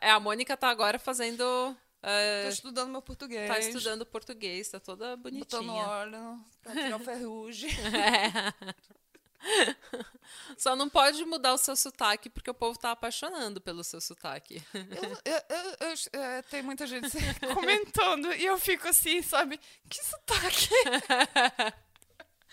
É, 0.00 0.10
a 0.10 0.20
Mônica 0.20 0.56
tá 0.56 0.68
agora 0.68 0.98
fazendo. 1.00 1.76
é, 2.02 2.42
Tô 2.44 2.48
estudando 2.50 2.90
meu 2.90 3.02
português. 3.02 3.48
tá 3.48 3.58
estudando 3.58 4.06
português, 4.06 4.68
tá 4.68 4.78
toda 4.78 5.16
Botando 5.16 5.32
bonitinha. 5.32 5.86
óleo 5.88 6.44
pra 6.62 6.72
tirar 6.72 6.96
o 6.96 7.00
ferrugem. 7.00 7.70
Só 10.56 10.74
não 10.76 10.88
pode 10.88 11.24
mudar 11.24 11.52
o 11.54 11.58
seu 11.58 11.76
sotaque, 11.76 12.30
porque 12.30 12.50
o 12.50 12.54
povo 12.54 12.78
tá 12.78 12.90
apaixonando 12.92 13.60
pelo 13.60 13.84
seu 13.84 14.00
sotaque. 14.00 14.62
Eu, 14.72 14.82
eu, 15.24 15.42
eu- 15.48 15.88
eu- 16.12 16.20
é, 16.20 16.42
tem 16.42 16.62
muita 16.62 16.86
gente 16.86 17.10
comentando 17.54 18.32
e 18.34 18.44
eu 18.44 18.58
fico 18.58 18.88
assim, 18.88 19.20
sabe? 19.22 19.60
Que 19.88 20.02
sotaque! 20.04 20.68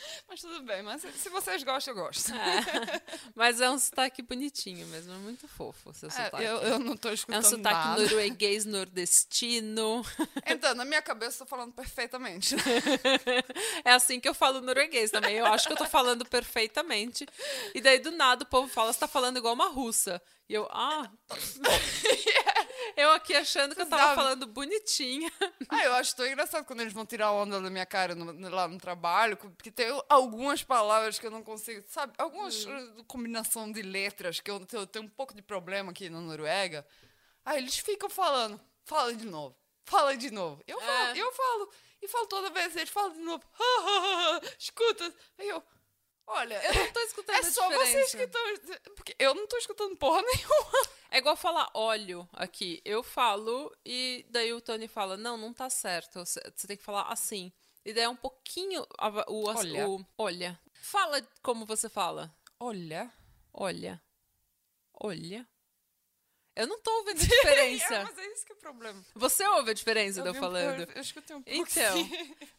mas 0.27 0.41
tudo 0.41 0.61
bem, 0.63 0.81
mas 0.81 1.01
se 1.01 1.29
vocês 1.29 1.63
gostam, 1.63 1.93
eu 1.93 2.03
gosto. 2.03 2.31
É. 2.33 3.01
Mas 3.35 3.59
é 3.61 3.69
um 3.69 3.77
sotaque 3.77 4.21
bonitinho 4.21 4.85
mesmo, 4.87 5.13
é 5.13 5.17
muito 5.17 5.47
fofo 5.47 5.93
seu 5.93 6.09
É, 6.09 6.11
sotaque. 6.11 6.43
eu, 6.43 6.57
eu 6.61 6.79
não 6.79 6.95
tô 6.97 7.09
É 7.09 7.11
um 7.11 7.13
escutando 7.15 7.43
sotaque 7.43 7.87
nada. 7.87 8.01
norueguês 8.01 8.65
nordestino. 8.65 10.05
Então, 10.45 10.73
na 10.75 10.85
minha 10.85 11.01
cabeça, 11.01 11.43
eu 11.43 11.45
tô 11.45 11.49
falando 11.49 11.73
perfeitamente. 11.73 12.55
É 13.83 13.91
assim 13.93 14.19
que 14.19 14.27
eu 14.29 14.33
falo 14.33 14.61
norueguês 14.61 15.11
também. 15.11 15.35
Eu 15.35 15.45
acho 15.47 15.65
que 15.67 15.73
eu 15.73 15.77
tô 15.77 15.85
falando 15.85 16.25
perfeitamente. 16.25 17.25
E 17.73 17.81
daí, 17.81 17.99
do 17.99 18.11
nada, 18.11 18.43
o 18.43 18.47
povo 18.47 18.67
fala, 18.67 18.93
você 18.93 18.99
tá 18.99 19.07
falando 19.07 19.37
igual 19.37 19.53
uma 19.53 19.69
russa. 19.69 20.21
E 20.47 20.53
eu, 20.53 20.67
ah. 20.71 21.09
eu 22.95 23.11
aqui 23.11 23.33
achando 23.35 23.73
que 23.75 23.81
eu 23.81 23.85
tava 23.89 24.15
falando 24.15 24.47
bonitinha. 24.47 25.31
Ah, 25.69 25.85
eu 25.85 25.93
acho 25.93 26.13
tão 26.17 26.25
engraçado 26.27 26.65
quando 26.65 26.81
eles 26.81 26.91
vão 26.91 27.05
tirar 27.05 27.31
onda 27.31 27.61
da 27.61 27.69
minha 27.69 27.85
cara 27.85 28.13
no- 28.13 28.49
lá 28.49 28.67
no 28.67 28.77
trabalho, 28.77 29.37
porque 29.37 29.71
tem 29.71 29.87
algumas 30.09 30.61
palavras 30.63 31.17
que 31.17 31.25
eu 31.25 31.31
não 31.31 31.41
consigo, 31.43 31.81
sabe? 31.87 32.11
Algumas 32.17 32.65
uh, 32.65 33.03
combinação 33.07 33.71
de 33.71 33.81
letras 33.81 34.41
que 34.41 34.51
eu, 34.51 34.61
eu 34.73 34.85
tenho 34.85 35.05
um 35.05 35.09
pouco 35.09 35.33
de 35.33 35.41
problema 35.41 35.91
aqui 35.91 36.09
na 36.09 36.19
Noruega. 36.19 36.85
Aí 37.45 37.57
eles 37.59 37.77
ficam 37.77 38.09
falando, 38.09 38.59
fala 38.83 39.13
de 39.15 39.25
novo, 39.25 39.55
fala 39.85 40.15
de 40.17 40.29
novo. 40.29 40.61
Eu 40.67 40.77
falo, 40.79 40.91
É. 40.91 41.17
eu 41.21 41.31
falo, 41.31 41.71
e 42.01 42.07
falo 42.09 42.27
toda 42.27 42.49
vez, 42.49 42.75
eles 42.75 42.89
falam 42.89 43.13
de 43.13 43.19
novo, 43.19 43.43
escuta. 44.59 45.13
Aí 45.39 45.47
eu, 45.47 45.63
olha, 46.27 46.55
Eu 46.65 46.73
não 46.73 46.93
tô 46.93 46.99
escutando 47.01 47.37
é 47.37 47.43
só 47.51 47.69
vocês 47.69 48.11
diferença. 48.11 48.17
que 48.17 48.23
estão. 48.23 48.93
Porque 48.95 49.15
eu 49.19 49.33
não 49.35 49.47
tô 49.47 49.57
escutando 49.57 49.95
porra 49.97 50.21
nenhuma. 50.25 50.89
É 51.11 51.17
igual 51.17 51.35
falar 51.35 51.69
óleo 51.73 52.27
aqui. 52.33 52.81
Eu 52.85 53.03
falo 53.03 53.75
e 53.85 54.25
daí 54.29 54.53
o 54.53 54.61
Tony 54.61 54.87
fala, 54.87 55.17
não, 55.17 55.37
não 55.37 55.53
tá 55.53 55.69
certo. 55.69 56.19
Você 56.19 56.41
tem 56.67 56.77
que 56.77 56.83
falar 56.83 57.03
assim. 57.03 57.51
E 57.83 57.93
daí 57.93 58.03
é 58.03 58.09
um 58.09 58.15
pouquinho 58.15 58.85
o, 59.27 59.47
Olha. 59.49 59.89
o 59.89 60.05
olha. 60.17 60.59
Fala 60.81 61.21
como 61.41 61.65
você 61.65 61.89
fala. 61.89 62.33
Olha. 62.59 63.11
Olha. 63.53 64.01
Olha. 64.93 65.47
Eu 66.55 66.67
não 66.67 66.79
tô 66.81 66.91
ouvindo 66.99 67.17
a 67.21 67.23
É, 67.23 67.27
diferença. 67.27 68.03
mas 68.03 68.17
é 68.17 68.25
isso 68.33 68.45
que 68.45 68.51
é 68.51 68.55
o 68.55 68.59
problema. 68.59 69.03
Você 69.15 69.45
ouve 69.47 69.71
a 69.71 69.73
diferença 69.73 70.21
de 70.21 70.27
eu 70.27 70.33
vi 70.33 70.39
um- 70.39 70.41
falando? 70.41 70.81
Eu, 70.81 70.87
eu 70.95 71.01
escutei 71.01 71.35
um 71.35 71.41
pouco. 71.41 71.59
Então, 71.71 72.09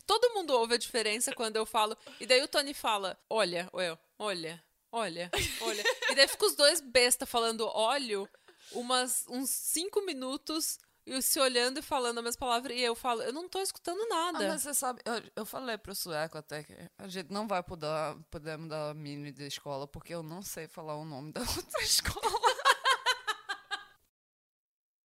todo 0.07 0.33
mundo 0.35 0.53
ouve 0.55 0.75
a 0.75 0.79
diferença 0.79 1.35
quando 1.35 1.57
eu 1.57 1.67
falo. 1.67 1.97
E 2.21 2.27
daí 2.27 2.43
o 2.43 2.49
Tony 2.49 2.73
fala, 2.75 3.19
olha, 3.29 3.69
ou 3.73 3.81
eu, 3.83 3.99
olha, 4.19 4.63
olha, 4.91 5.31
olha. 5.61 5.85
E 6.11 6.15
daí 6.15 6.27
fica 6.29 6.47
os 6.47 6.55
dois 6.55 6.81
besta 6.81 7.27
falando 7.27 7.67
óleo 7.69 8.29
umas, 8.73 9.25
uns 9.29 9.51
cinco 9.51 10.01
minutos 10.03 10.79
e 11.05 11.21
se 11.21 11.39
olhando 11.41 11.79
e 11.81 11.83
falando 11.83 12.19
a 12.19 12.23
mesma 12.23 12.39
palavra, 12.39 12.73
e 12.73 12.81
eu 12.81 12.95
falo, 12.95 13.23
eu 13.23 13.33
não 13.33 13.49
tô 13.49 13.61
escutando 13.61 14.01
Ah, 14.05 14.07
nada. 14.33 14.49
mas 14.49 14.63
você 14.63 14.73
sabe, 14.73 15.03
eu, 15.05 15.21
eu 15.35 15.45
falei 15.45 15.77
pro 15.77 15.93
sueco 15.97 16.39
até 16.39 16.63
que 16.63 16.73
a 16.97 17.09
gente 17.09 17.29
não 17.29 17.49
vai 17.49 17.61
poder, 17.61 17.89
poder 18.31 18.57
mudar 18.57 18.91
a 18.91 18.95
mini 18.95 19.33
de 19.33 19.45
escola, 19.49 19.87
porque 19.89 20.15
eu 20.15 20.23
não 20.23 20.43
sei 20.43 20.69
falar 20.69 20.95
o 20.97 21.05
nome 21.05 21.33
da 21.33 21.41
outra 21.59 21.83
escola. 21.83 22.52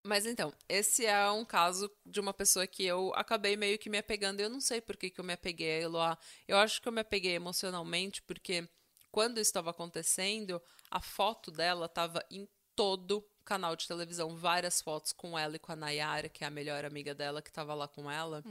Mas 0.08 0.26
então, 0.26 0.54
esse 0.70 1.06
é 1.06 1.30
um 1.30 1.44
caso 1.44 1.92
de 2.06 2.20
uma 2.20 2.34
pessoa 2.34 2.66
que 2.66 2.84
eu 2.84 3.14
acabei 3.14 3.58
meio 3.58 3.78
que 3.78 3.90
me 3.90 3.98
apegando. 3.98 4.40
Eu 4.40 4.50
não 4.50 4.62
sei 4.62 4.80
por 4.80 4.96
que, 4.96 5.10
que 5.10 5.20
eu 5.20 5.26
me 5.26 5.34
apeguei 5.34 5.80
a 5.80 5.82
Eloá. 5.82 6.18
Eu 6.48 6.58
acho 6.58 6.82
que 6.82 6.88
eu 6.88 6.92
me 6.92 7.02
apeguei 7.02 7.34
emocionalmente 7.34 8.22
porque 8.22 8.68
quando 9.12 9.40
isso 9.40 9.50
estava 9.50 9.72
acontecendo, 9.72 10.62
a 10.90 11.02
foto 11.02 11.52
dela 11.52 11.88
estava 11.88 12.24
em 12.32 12.48
todo 12.76 13.28
canal 13.44 13.76
de 13.76 13.88
televisão. 13.88 14.36
Várias 14.36 14.82
fotos 14.82 15.12
com 15.12 15.38
ela 15.38 15.56
e 15.58 15.60
com 15.60 15.72
a 15.72 15.76
Nayara, 15.76 16.30
que 16.30 16.44
é 16.44 16.48
a 16.48 16.52
melhor 16.52 16.86
amiga 16.86 17.14
dela, 17.14 17.42
que 17.42 17.50
estava 17.50 17.74
lá 17.74 17.88
com 17.88 18.10
ela. 18.10 18.44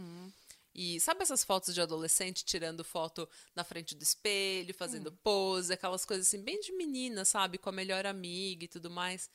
E 0.75 1.01
sabe 1.01 1.23
essas 1.23 1.43
fotos 1.43 1.73
de 1.73 1.81
adolescente 1.81 2.45
tirando 2.45 2.85
foto 2.85 3.27
na 3.55 3.65
frente 3.65 3.95
do 3.95 4.03
espelho, 4.03 4.75
fazendo 4.75 5.11
pose, 5.11 5.73
aquelas 5.73 6.05
coisas 6.05 6.27
assim, 6.27 6.43
bem 6.43 6.61
de 6.61 6.73
menina, 6.73 7.25
sabe? 7.25 7.57
Com 7.57 7.71
a 7.71 7.73
melhor 7.73 8.05
amiga 8.05 8.67
e 8.67 8.69
tudo 8.69 8.91
mais. 8.91 9.31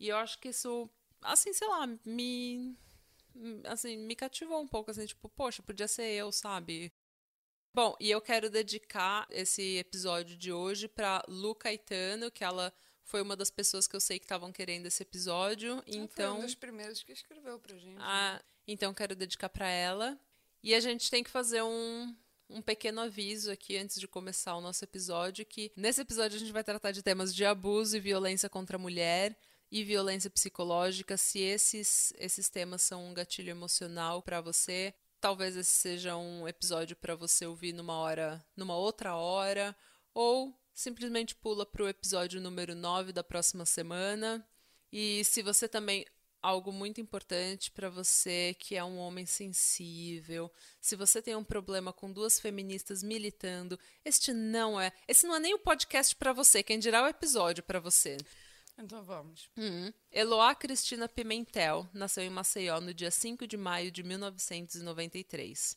E 0.00 0.08
eu 0.08 0.16
acho 0.16 0.40
que 0.40 0.48
isso, 0.48 0.90
assim, 1.22 1.52
sei 1.52 1.68
lá, 1.68 1.86
me. 2.04 2.76
Assim, 3.64 3.96
me 3.96 4.14
cativou 4.14 4.60
um 4.60 4.68
pouco, 4.68 4.90
assim, 4.90 5.06
tipo, 5.06 5.28
poxa, 5.30 5.62
podia 5.62 5.88
ser 5.88 6.04
eu, 6.12 6.30
sabe? 6.30 6.92
Bom, 7.74 7.96
e 7.98 8.10
eu 8.10 8.20
quero 8.20 8.50
dedicar 8.50 9.26
esse 9.30 9.78
episódio 9.78 10.36
de 10.36 10.52
hoje 10.52 10.86
pra 10.86 11.24
Lu 11.26 11.54
Caetano, 11.54 12.30
que 12.30 12.44
ela 12.44 12.70
foi 13.02 13.22
uma 13.22 13.34
das 13.34 13.50
pessoas 13.50 13.88
que 13.88 13.96
eu 13.96 14.00
sei 14.00 14.18
que 14.18 14.26
estavam 14.26 14.52
querendo 14.52 14.84
esse 14.86 15.02
episódio. 15.02 15.76
Foi 15.76 15.94
Então. 15.96 16.38
um 16.38 16.42
dos 16.42 16.54
primeiros 16.54 17.02
que 17.02 17.12
escreveu 17.12 17.58
pra 17.58 17.76
gente. 17.78 17.96
Ah, 18.00 18.42
então 18.68 18.92
quero 18.92 19.16
dedicar 19.16 19.48
para 19.48 19.68
ela. 19.70 20.18
E 20.62 20.74
a 20.74 20.80
gente 20.80 21.10
tem 21.10 21.24
que 21.24 21.30
fazer 21.30 21.62
um, 21.62 22.14
um 22.50 22.60
pequeno 22.60 23.00
aviso 23.00 23.50
aqui 23.50 23.78
antes 23.78 23.98
de 23.98 24.06
começar 24.06 24.54
o 24.54 24.60
nosso 24.60 24.84
episódio, 24.84 25.44
que 25.46 25.72
nesse 25.74 26.02
episódio 26.02 26.36
a 26.36 26.38
gente 26.38 26.52
vai 26.52 26.62
tratar 26.62 26.92
de 26.92 27.02
temas 27.02 27.34
de 27.34 27.44
abuso 27.46 27.96
e 27.96 28.00
violência 28.00 28.50
contra 28.50 28.76
a 28.76 28.78
mulher 28.78 29.34
e 29.72 29.82
violência 29.82 30.28
psicológica. 30.28 31.16
Se 31.16 31.38
esses, 31.40 32.12
esses 32.18 32.50
temas 32.50 32.82
são 32.82 33.08
um 33.08 33.14
gatilho 33.14 33.48
emocional 33.48 34.22
para 34.22 34.42
você, 34.42 34.92
talvez 35.18 35.56
esse 35.56 35.72
seja 35.72 36.14
um 36.14 36.46
episódio 36.46 36.94
para 36.94 37.14
você 37.16 37.46
ouvir 37.46 37.72
numa 37.72 37.94
hora, 37.94 38.44
numa 38.54 38.76
outra 38.76 39.16
hora, 39.16 39.74
ou 40.12 40.54
simplesmente 40.74 41.34
pula 41.34 41.64
para 41.64 41.84
o 41.84 41.88
episódio 41.88 42.38
número 42.38 42.74
9 42.74 43.12
da 43.12 43.24
próxima 43.24 43.64
semana. 43.64 44.46
E 44.92 45.24
se 45.24 45.40
você 45.40 45.66
também 45.66 46.04
algo 46.42 46.70
muito 46.70 47.00
importante 47.00 47.70
para 47.70 47.88
você 47.88 48.54
que 48.58 48.76
é 48.76 48.84
um 48.84 48.98
homem 48.98 49.24
sensível, 49.24 50.52
se 50.80 50.96
você 50.96 51.22
tem 51.22 51.34
um 51.34 51.44
problema 51.44 51.94
com 51.94 52.12
duas 52.12 52.38
feministas 52.38 53.02
militando, 53.02 53.78
este 54.04 54.34
não 54.34 54.78
é, 54.78 54.92
esse 55.08 55.26
não 55.26 55.36
é 55.36 55.40
nem 55.40 55.54
o 55.54 55.58
podcast 55.58 56.14
para 56.16 56.34
você, 56.34 56.62
quem 56.62 56.78
dirá 56.78 57.04
o 57.04 57.08
episódio 57.08 57.62
para 57.62 57.80
você. 57.80 58.18
Então 58.78 59.02
vamos. 59.02 59.48
Uhum. 59.56 59.92
Eloá 60.10 60.54
Cristina 60.54 61.08
Pimentel 61.08 61.88
nasceu 61.92 62.24
em 62.24 62.30
Maceió 62.30 62.80
no 62.80 62.92
dia 62.94 63.10
5 63.10 63.46
de 63.46 63.56
maio 63.56 63.90
de 63.90 64.02
1993. 64.02 65.76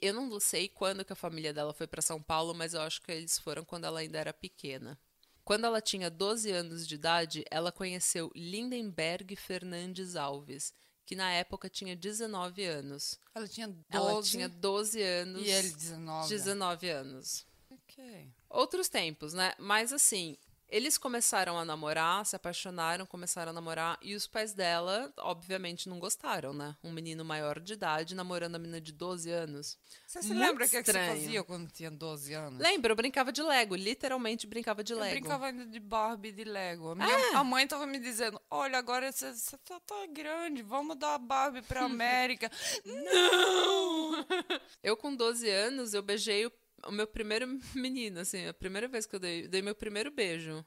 Eu 0.00 0.12
não 0.12 0.38
sei 0.40 0.68
quando 0.68 1.04
que 1.04 1.12
a 1.12 1.16
família 1.16 1.52
dela 1.54 1.72
foi 1.72 1.86
para 1.86 2.02
São 2.02 2.20
Paulo, 2.22 2.54
mas 2.54 2.74
eu 2.74 2.80
acho 2.82 3.00
que 3.00 3.10
eles 3.10 3.38
foram 3.38 3.64
quando 3.64 3.84
ela 3.84 4.00
ainda 4.00 4.18
era 4.18 4.32
pequena. 4.32 4.98
Quando 5.44 5.64
ela 5.66 5.80
tinha 5.80 6.10
12 6.10 6.50
anos 6.50 6.86
de 6.86 6.94
idade, 6.94 7.44
ela 7.50 7.70
conheceu 7.70 8.30
Lindenberg 8.34 9.36
Fernandes 9.36 10.16
Alves, 10.16 10.72
que 11.06 11.14
na 11.14 11.30
época 11.32 11.68
tinha 11.68 11.94
19 11.94 12.64
anos. 12.64 13.20
Ela 13.34 13.46
tinha 13.46 13.68
12 13.68 13.84
Ela 13.90 14.22
tinha 14.22 14.48
12 14.48 15.02
anos. 15.02 15.42
e 15.42 15.50
ele 15.50 15.70
19. 15.70 16.28
19 16.28 16.88
anos. 16.88 17.46
Ok. 17.70 18.28
Outros 18.48 18.88
tempos, 18.88 19.34
né? 19.34 19.54
Mas 19.58 19.92
assim, 19.92 20.36
eles 20.74 20.98
começaram 20.98 21.56
a 21.56 21.64
namorar, 21.64 22.26
se 22.26 22.34
apaixonaram, 22.34 23.06
começaram 23.06 23.50
a 23.50 23.52
namorar, 23.52 23.96
e 24.02 24.12
os 24.16 24.26
pais 24.26 24.52
dela, 24.52 25.12
obviamente, 25.18 25.88
não 25.88 26.00
gostaram, 26.00 26.52
né? 26.52 26.76
Um 26.82 26.90
menino 26.90 27.24
maior 27.24 27.60
de 27.60 27.74
idade 27.74 28.12
namorando 28.12 28.56
a 28.56 28.58
menina 28.58 28.80
de 28.80 28.90
12 28.90 29.30
anos. 29.30 29.78
Você 30.04 30.20
se 30.20 30.28
Muito 30.34 30.40
lembra 30.40 30.66
o 30.66 30.68
que, 30.68 30.76
é 30.76 30.82
que 30.82 30.90
você 30.90 31.06
fazia 31.06 31.44
quando 31.44 31.70
tinha 31.70 31.92
12 31.92 32.34
anos? 32.34 32.58
Lembra, 32.60 32.90
eu 32.90 32.96
brincava 32.96 33.30
de 33.30 33.40
Lego, 33.40 33.76
literalmente 33.76 34.48
brincava 34.48 34.82
de 34.82 34.94
Eu 34.94 34.98
Lego. 34.98 35.20
brincava 35.20 35.46
ainda 35.46 35.64
de 35.64 35.78
Barbie 35.78 36.30
e 36.30 36.32
de 36.32 36.42
Lego. 36.42 36.90
A, 36.90 36.94
minha, 36.96 37.38
a 37.38 37.44
mãe 37.44 37.68
tava 37.68 37.86
me 37.86 38.00
dizendo: 38.00 38.40
olha, 38.50 38.76
agora 38.76 39.12
você, 39.12 39.32
você 39.32 39.56
tá, 39.58 39.78
tá 39.78 40.06
grande, 40.10 40.60
vamos 40.60 40.96
dar 40.98 41.14
a 41.14 41.18
Barbie 41.18 41.62
pra 41.62 41.84
América. 41.86 42.50
Não! 42.84 44.26
Eu, 44.82 44.96
com 44.96 45.14
12 45.14 45.48
anos, 45.48 45.94
eu 45.94 46.02
beijei 46.02 46.46
o, 46.46 46.52
o 46.86 46.92
meu 46.92 47.06
primeiro 47.06 47.46
menino, 47.74 48.20
assim, 48.20 48.46
a 48.46 48.54
primeira 48.54 48.88
vez 48.88 49.06
que 49.06 49.14
eu 49.16 49.20
dei, 49.20 49.48
dei 49.48 49.62
meu 49.62 49.74
primeiro 49.74 50.10
beijo. 50.10 50.64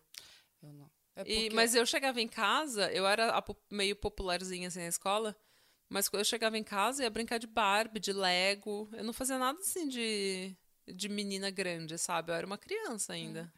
Eu 0.62 0.74
não. 0.74 0.92
É 1.16 1.22
E- 1.22 1.24
porque- 1.44 1.56
mas 1.56 1.74
eu 1.76 1.86
chegava 1.86 2.22
em 2.22 2.28
casa, 2.28 2.92
eu 2.92 3.06
era 3.08 3.44
meio 3.72 3.96
popularzinha 3.96 4.68
assim 4.68 4.80
na 4.80 4.88
escola, 4.88 5.36
mas 5.90 6.08
quando 6.10 6.22
eu 6.22 6.26
chegava 6.26 6.58
em 6.58 6.64
casa 6.64 7.04
ia 7.04 7.10
brincar 7.10 7.38
de 7.40 7.48
Barbie, 7.48 8.00
de 8.00 8.12
Lego. 8.14 8.90
Eu 8.94 9.04
não 9.04 9.14
fazia 9.14 9.38
nada 9.40 9.58
assim 9.60 9.88
de, 9.88 10.56
de 10.88 11.10
menina 11.10 11.50
grande, 11.50 11.98
sabe? 11.98 12.32
Eu 12.32 12.36
era 12.36 12.46
uma 12.46 12.58
criança 12.58 13.14
ainda. 13.14 13.52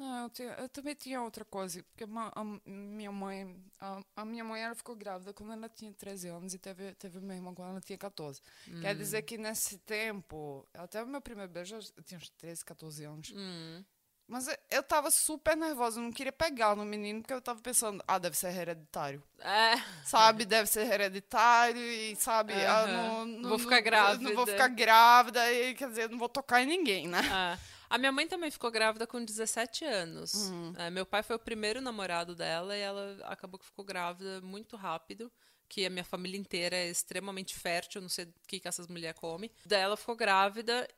Não, 0.00 0.22
eu, 0.22 0.30
tinha- 0.30 0.54
eu 0.54 0.66
também 0.70 0.94
tinha 0.94 1.20
outra 1.20 1.44
coisa, 1.44 1.82
porque 1.82 2.04
a, 2.04 2.44
minha 2.64 3.12
mãe, 3.12 3.54
a, 3.78 4.00
a 4.16 4.24
minha 4.24 4.42
mãe 4.42 4.62
ela 4.62 4.74
ficou 4.74 4.96
grávida 4.96 5.34
quando 5.34 5.52
ela 5.52 5.68
tinha 5.68 5.92
13 5.92 6.28
anos 6.28 6.54
e 6.54 6.58
teve, 6.58 6.94
teve 6.94 7.20
minha 7.20 7.34
irmã 7.34 7.52
quando 7.52 7.68
ela 7.72 7.80
tinha 7.82 7.98
14. 7.98 8.40
Quer 8.80 8.94
dizer 8.94 9.20
que 9.20 9.36
nesse 9.36 9.76
tempo, 9.80 10.66
até 10.72 11.02
o 11.02 11.06
meu 11.06 11.20
primeiro 11.20 11.52
beijo, 11.52 11.74
eu 11.76 12.02
tinha 12.02 12.16
uns 12.16 12.30
13, 12.30 12.64
14 12.64 13.04
anos. 13.04 13.30
Hum. 13.36 13.84
Mas 14.26 14.46
eu, 14.70 14.82
tava 14.82 15.10
super 15.10 15.54
nervosa, 15.54 15.98
eu 15.98 16.04
não 16.04 16.12
queria 16.12 16.32
pegar 16.32 16.74
no 16.74 16.84
menino, 16.84 17.20
porque 17.20 17.34
eu 17.34 17.42
tava 17.42 17.60
pensando, 17.60 18.02
ah, 18.08 18.16
deve 18.18 18.38
ser 18.38 18.56
hereditário. 18.56 19.22
É, 19.38 19.74
Sabe, 20.06 20.46
deve 20.46 20.66
ser 20.66 20.90
hereditário 20.90 21.82
e, 21.82 22.16
sabe, 22.16 22.54
ah, 22.54 22.86
não, 22.86 23.26
Não 23.26 23.48
vou 23.50 23.58
ficar 23.58 23.80
grávida. 23.82 24.24
Não 24.24 24.34
vou 24.34 24.46
ficar 24.46 24.68
grávida 24.68 25.52
e, 25.52 25.74
quer 25.74 25.88
dizer, 25.90 26.08
não 26.08 26.16
vou 26.18 26.28
tocar 26.28 26.62
em 26.62 26.66
ninguém, 26.66 27.06
né? 27.06 27.20
é. 27.58 27.79
A 27.90 27.98
minha 27.98 28.12
mãe 28.12 28.26
também 28.28 28.50
ficou 28.52 28.70
grávida 28.70 29.04
com 29.04 29.22
17 29.24 29.84
anos. 29.84 30.32
É, 30.78 30.88
meu 30.90 31.04
pai 31.04 31.24
foi 31.24 31.34
o 31.34 31.40
primeiro 31.40 31.80
namorado 31.80 32.36
dela 32.36 32.76
e 32.76 32.80
ela 32.80 33.18
acabou 33.24 33.58
que 33.58 33.66
ficou 33.66 33.84
grávida 33.84 34.40
muito 34.40 34.76
rápido. 34.76 35.30
Que 35.68 35.84
a 35.84 35.90
minha 35.90 36.04
família 36.04 36.38
inteira 36.38 36.76
é 36.76 36.88
extremamente 36.88 37.54
fértil, 37.54 37.98
eu 37.98 38.02
não 38.02 38.08
sei 38.08 38.24
o 38.24 38.34
que, 38.46 38.60
que 38.60 38.68
essas 38.68 38.86
mulheres 38.86 39.18
comem. 39.18 39.50
Daí 39.66 39.80
ela 39.80 39.96
ficou 39.96 40.16
grávida 40.16 40.88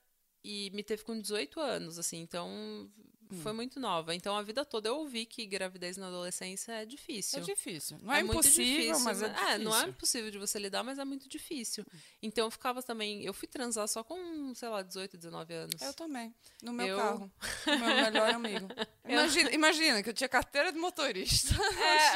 e 0.45 0.71
me 0.73 0.83
teve 0.83 1.03
com 1.03 1.19
18 1.19 1.61
anos, 1.61 1.99
assim, 1.99 2.19
então 2.19 2.91
foi 3.41 3.53
muito 3.53 3.79
nova. 3.81 4.15
Então 4.15 4.37
a 4.37 4.43
vida 4.43 4.65
toda 4.65 4.89
eu 4.89 4.97
ouvi 4.97 5.25
que 5.27 5.47
gravidez 5.47 5.97
na 5.97 6.09
adolescência 6.09 6.73
é 6.73 6.85
difícil. 6.87 7.39
É 7.39 7.43
difícil. 7.43 7.99
Não 8.03 8.13
é, 8.13 8.23
muito 8.23 8.33
impossível, 8.41 8.65
difícil, 8.83 9.05
mas 9.05 9.23
é 9.23 9.29
difícil. 9.29 9.59
não 9.61 9.77
é 9.81 9.89
impossível 9.89 10.31
de 10.31 10.39
você 10.39 10.59
lidar, 10.59 10.83
mas 10.83 10.99
é 10.99 11.05
muito 11.05 11.29
difícil. 11.29 11.85
Então 12.23 12.47
eu 12.47 12.51
ficava 12.51 12.83
também. 12.83 13.23
Eu 13.25 13.33
fui 13.33 13.49
transar 13.49 13.87
só 13.89 14.03
com, 14.05 14.55
sei 14.55 14.69
lá, 14.69 14.83
18, 14.83 15.17
19 15.17 15.55
anos. 15.55 15.81
Eu 15.83 15.95
também, 15.95 16.35
no 16.63 16.73
meu 16.73 16.87
Eu- 16.87 16.97
carro. 16.99 17.33
Meu 17.67 17.79
melhor 18.05 18.31
amigo. 18.35 18.69
Imagina, 19.09 19.51
imagina 19.51 20.03
que 20.03 20.09
eu 20.11 20.15
tinha 20.15 20.29
carteira 20.29 20.73
de 20.73 20.79
motorista. 20.79 21.55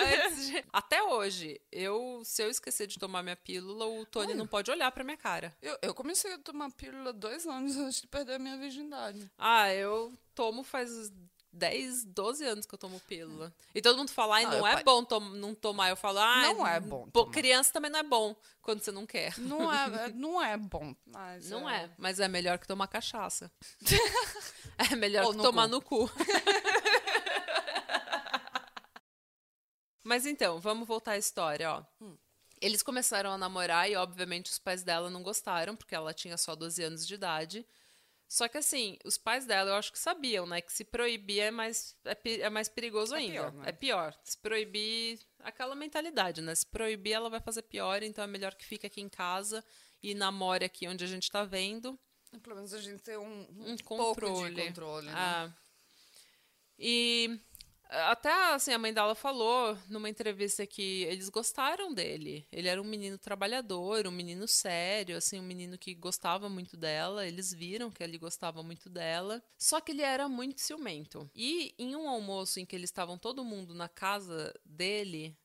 É, 0.07 0.31
de- 0.31 0.65
Até 0.73 1.03
hoje, 1.03 1.61
eu, 1.73 2.23
se 2.25 2.43
eu 2.43 2.49
esquecer 2.51 2.87
de 2.87 2.99
tomar 2.99 3.23
minha 3.23 3.37
pílula, 3.37 3.87
o 3.87 4.05
Tony 4.07 4.35
não 4.35 4.47
pode 4.47 4.71
olhar 4.71 4.91
pra 4.93 5.03
minha 5.05 5.17
cara. 5.17 5.57
Eu, 5.61 5.77
eu 5.83 5.95
comecei 5.95 6.33
a 6.33 6.39
tomar 6.39 6.71
pílula 6.73 7.13
dois 7.13 7.47
anos 7.47 7.77
antes 7.77 8.01
de 8.03 8.07
perder 8.07 8.35
a 8.35 8.39
minha 8.39 8.57
virgindade. 8.57 9.31
Ah, 9.39 9.73
eu 9.73 10.13
tomo 10.37 10.63
faz 10.63 11.11
10, 11.53 12.05
12 12.05 12.45
anos 12.45 12.67
que 12.67 12.75
eu 12.75 12.79
tomo 12.79 13.01
pílula. 13.01 13.53
E 13.75 13.81
todo 13.81 13.97
mundo 13.97 14.11
fala, 14.11 14.37
ai, 14.37 14.45
Não, 14.45 14.59
não, 14.59 14.67
é 14.67 14.83
bom 14.85 15.03
tom- 15.05 15.21
não 15.21 15.55
tomar. 15.55 15.89
Eu 15.89 15.97
falo, 15.97 16.19
ah, 16.19 16.43
Não 16.43 16.67
é 16.67 16.79
bom 16.79 17.09
tomar. 17.09 17.33
criança 17.33 17.73
também 17.73 17.91
não 17.91 17.99
é 17.99 18.03
bom 18.03 18.37
quando 18.61 18.81
você 18.83 18.93
não 18.93 19.07
quer. 19.07 19.37
Não 19.39 19.73
é, 19.73 20.09
não 20.15 20.43
é 20.43 20.57
bom. 20.59 20.95
Mas 21.07 21.49
Não 21.49 21.69
é, 21.69 21.91
mas 21.97 22.21
é 22.21 22.29
melhor 22.29 22.59
que 22.59 22.67
tomar 22.69 22.87
cachaça. 22.89 23.51
é 24.93 24.95
melhor 24.95 25.25
Ou 25.25 25.31
que 25.31 25.39
no 25.39 25.43
tomar 25.43 25.65
cu. 25.65 25.71
no 25.71 25.81
cu. 25.83 26.11
mas 30.05 30.25
então, 30.27 30.61
vamos 30.61 30.87
voltar 30.87 31.13
à 31.13 31.19
história, 31.19 31.71
ó. 31.73 31.83
Eles 32.61 32.83
começaram 32.83 33.31
a 33.33 33.39
namorar 33.39 33.91
e, 33.91 33.97
obviamente, 33.97 34.51
os 34.51 34.59
pais 34.59 34.83
dela 34.83 35.11
não 35.11 35.23
gostaram, 35.23 35.75
porque 35.77 35.95
ela 35.95 36.15
tinha 36.15 36.37
só 36.39 36.55
12 36.55 36.83
anos 36.83 37.07
de 37.07 37.15
idade. 37.15 37.67
Só 38.29 38.49
que, 38.49 38.59
assim, 38.59 38.99
os 39.05 39.17
pais 39.17 39.47
dela, 39.47 39.71
eu 39.71 39.75
acho 39.77 39.93
que 39.93 39.99
sabiam, 39.99 40.47
né? 40.47 40.61
Que 40.61 40.73
se 40.73 40.85
proibir 40.85 41.41
é 41.41 41.51
mais, 41.51 41.97
é, 42.05 42.17
é 42.41 42.51
mais 42.51 42.69
perigoso 42.69 43.15
É 43.15 43.19
ainda. 43.19 43.33
pior, 43.33 43.53
né? 43.53 43.63
É 43.69 43.73
pior. 43.73 44.15
Se 44.25 44.37
proibir, 44.39 45.21
aquela 45.41 45.75
mentalidade, 45.77 46.41
né? 46.43 46.55
Se 46.55 46.67
proibir, 46.67 47.13
ela 47.13 47.31
vai 47.31 47.41
fazer 47.41 47.63
pior, 47.63 48.03
então 48.03 48.25
é 48.25 48.27
melhor 48.27 48.55
que 48.57 48.65
fique 48.67 48.85
aqui 48.87 49.01
em 49.01 49.09
casa 49.09 49.65
e 50.03 50.13
namore 50.15 50.65
aqui 50.65 50.89
onde 50.89 51.05
a 51.05 51.07
gente 51.07 51.31
tá 51.31 51.45
vendo. 51.45 51.99
Pelo 52.43 52.57
menos 52.57 52.75
a 52.75 52.81
gente 52.81 53.01
tem 53.03 53.17
um, 53.17 53.47
Um 53.61 53.77
pouco 53.77 54.21
controle. 54.21 54.67
controle, 54.67 55.07
né? 55.07 55.13
Ah. 55.15 55.53
E 56.79 57.41
Até 57.89 58.53
assim, 58.53 58.73
a 58.73 58.79
mãe 58.79 58.93
dela 58.93 59.15
falou 59.15 59.79
numa 59.89 60.11
entrevista 60.11 60.67
que 60.67 61.05
eles 61.05 61.29
gostaram 61.29 61.95
dele. 61.95 62.47
Ele 62.51 62.69
era 62.69 62.83
um 62.83 62.85
menino 62.85 63.17
trabalhador, 63.17 64.07
um 64.07 64.11
menino 64.11 64.49
sério, 64.49 65.17
assim, 65.17 65.39
um 65.39 65.45
menino 65.45 65.79
que 65.79 65.95
gostava 65.95 66.49
muito 66.49 66.77
dela. 66.77 67.27
Eles 67.27 67.53
viram 67.53 67.91
que 67.91 68.03
ele 68.03 68.19
gostava 68.19 68.63
muito 68.63 68.91
dela. 68.91 69.43
Só 69.57 69.81
que 69.81 69.93
ele 69.93 70.03
era 70.03 70.29
muito 70.29 70.61
ciumento. 70.61 71.31
E 71.35 71.75
em 71.79 71.95
um 71.95 72.09
almoço 72.09 72.59
em 72.59 72.67
que 72.67 72.75
eles 72.75 72.91
estavam 72.91 73.17
todo 73.17 73.45
mundo 73.45 73.73
na 73.73 73.89
casa 73.89 74.53
dele, 74.65 75.37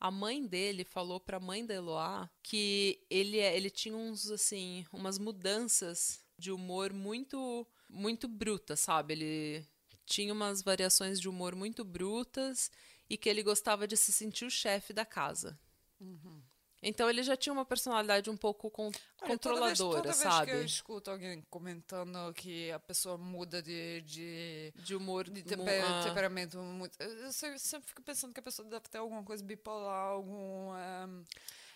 a 0.00 0.10
mãe 0.10 0.44
dele 0.44 0.84
falou 0.84 1.20
para 1.20 1.36
a 1.36 1.40
mãe 1.40 1.64
da 1.64 1.74
Eloá 1.74 2.28
que 2.42 3.06
ele, 3.08 3.38
ele 3.38 3.70
tinha 3.70 3.96
uns 3.96 4.30
assim, 4.30 4.84
umas 4.92 5.18
mudanças 5.18 6.24
de 6.36 6.50
humor 6.50 6.92
muito 6.92 7.66
muito 7.88 8.26
brutas, 8.26 8.80
sabe? 8.80 9.12
Ele 9.14 9.66
tinha 10.04 10.32
umas 10.32 10.62
variações 10.62 11.20
de 11.20 11.28
humor 11.28 11.54
muito 11.54 11.84
brutas 11.84 12.70
e 13.08 13.16
que 13.16 13.28
ele 13.28 13.42
gostava 13.42 13.86
de 13.86 13.96
se 13.96 14.12
sentir 14.12 14.44
o 14.44 14.50
chefe 14.50 14.92
da 14.92 15.04
casa. 15.04 15.58
Uhum. 16.00 16.42
Então 16.86 17.08
ele 17.08 17.22
já 17.22 17.34
tinha 17.34 17.52
uma 17.52 17.64
personalidade 17.64 18.28
um 18.28 18.36
pouco 18.36 18.70
con 18.70 18.88
Olha, 18.88 19.30
controladora, 19.30 19.74
toda 19.74 20.02
vez, 20.02 20.18
toda 20.18 20.30
sabe? 20.30 20.46
Vez 20.46 20.56
que 20.58 20.62
eu 20.62 20.66
escuto 20.66 21.10
alguém 21.10 21.42
comentando 21.48 22.32
que 22.34 22.70
a 22.70 22.78
pessoa 22.78 23.16
muda 23.16 23.62
de 23.62 24.02
de, 24.02 24.72
de 24.76 24.94
humor, 24.94 25.24
de 25.30 25.42
temper 25.42 25.82
ah. 25.82 26.04
temperamento, 26.04 26.58
muito, 26.58 27.00
eu 27.00 27.32
sempre 27.32 27.88
fico 27.88 28.02
pensando 28.02 28.34
que 28.34 28.40
a 28.40 28.42
pessoa 28.42 28.68
deve 28.68 28.86
ter 28.88 28.98
alguma 28.98 29.24
coisa 29.24 29.42
bipolar, 29.42 30.10
algum 30.10 30.72
um, 30.72 31.24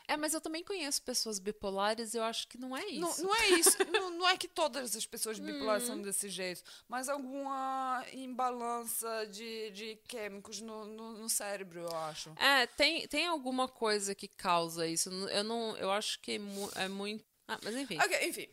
é, 0.09 0.17
mas 0.17 0.33
eu 0.33 0.41
também 0.41 0.65
conheço 0.65 1.03
pessoas 1.03 1.39
bipolares 1.39 2.15
e 2.15 2.17
eu 2.17 2.25
acho 2.25 2.49
que 2.49 2.57
não 2.57 2.75
é 2.75 2.87
isso. 2.87 3.23
Não, 3.23 3.29
não 3.29 3.37
é 3.37 3.49
isso. 3.51 3.77
não, 3.93 4.11
não, 4.11 4.29
é 4.29 4.39
que 4.39 4.49
todas 4.49 4.97
as 4.97 5.05
pessoas 5.05 5.39
bipolares 5.39 5.85
são 5.85 5.97
hum. 5.97 6.03
desse 6.03 6.31
jeito, 6.31 6.63
mas 6.89 7.11
alguma 7.11 8.03
imbalança 8.15 9.27
de, 9.27 9.71
de 9.71 9.99
químicos 10.09 10.63
no, 10.63 10.87
no, 10.87 11.13
no, 11.19 11.29
cérebro, 11.29 11.81
eu 11.81 11.95
acho. 11.95 12.33
É, 12.37 12.67
tem, 12.67 13.07
tem 13.07 13.27
alguma 13.27 13.69
coisa 13.69 14.15
que 14.15 14.27
causa 14.27 14.87
isso. 14.87 15.11
Eu 15.11 15.45
não. 15.45 15.77
Eu 15.77 15.91
acho 15.93 16.19
que 16.21 16.41
é 16.75 16.89
muito. 16.89 17.23
Ah, 17.47 17.59
mas 17.63 17.77
enfim. 17.77 17.99
Ok, 17.99 18.29
enfim. 18.29 18.49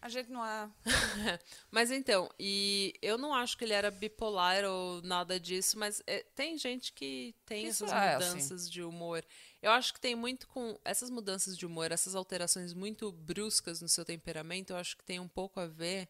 A 0.00 0.08
gente 0.08 0.30
não 0.30 0.44
é. 0.44 0.70
mas 1.70 1.90
então, 1.90 2.30
e 2.38 2.94
eu 3.00 3.16
não 3.16 3.34
acho 3.34 3.56
que 3.56 3.64
ele 3.64 3.72
era 3.72 3.90
bipolar 3.90 4.64
ou 4.64 5.02
nada 5.02 5.40
disso, 5.40 5.78
mas 5.78 6.02
é, 6.06 6.24
tem 6.34 6.56
gente 6.58 6.92
que 6.92 7.34
tem 7.44 7.66
Isso 7.66 7.84
essas 7.84 7.96
é, 7.96 8.12
mudanças 8.14 8.62
assim. 8.62 8.70
de 8.70 8.82
humor. 8.82 9.24
Eu 9.66 9.72
acho 9.72 9.92
que 9.92 10.00
tem 10.00 10.14
muito 10.14 10.46
com 10.46 10.78
essas 10.84 11.10
mudanças 11.10 11.58
de 11.58 11.66
humor, 11.66 11.90
essas 11.90 12.14
alterações 12.14 12.72
muito 12.72 13.10
bruscas 13.10 13.80
no 13.80 13.88
seu 13.88 14.04
temperamento, 14.04 14.70
eu 14.70 14.76
acho 14.76 14.96
que 14.96 15.02
tem 15.02 15.18
um 15.18 15.26
pouco 15.26 15.58
a 15.58 15.66
ver 15.66 16.08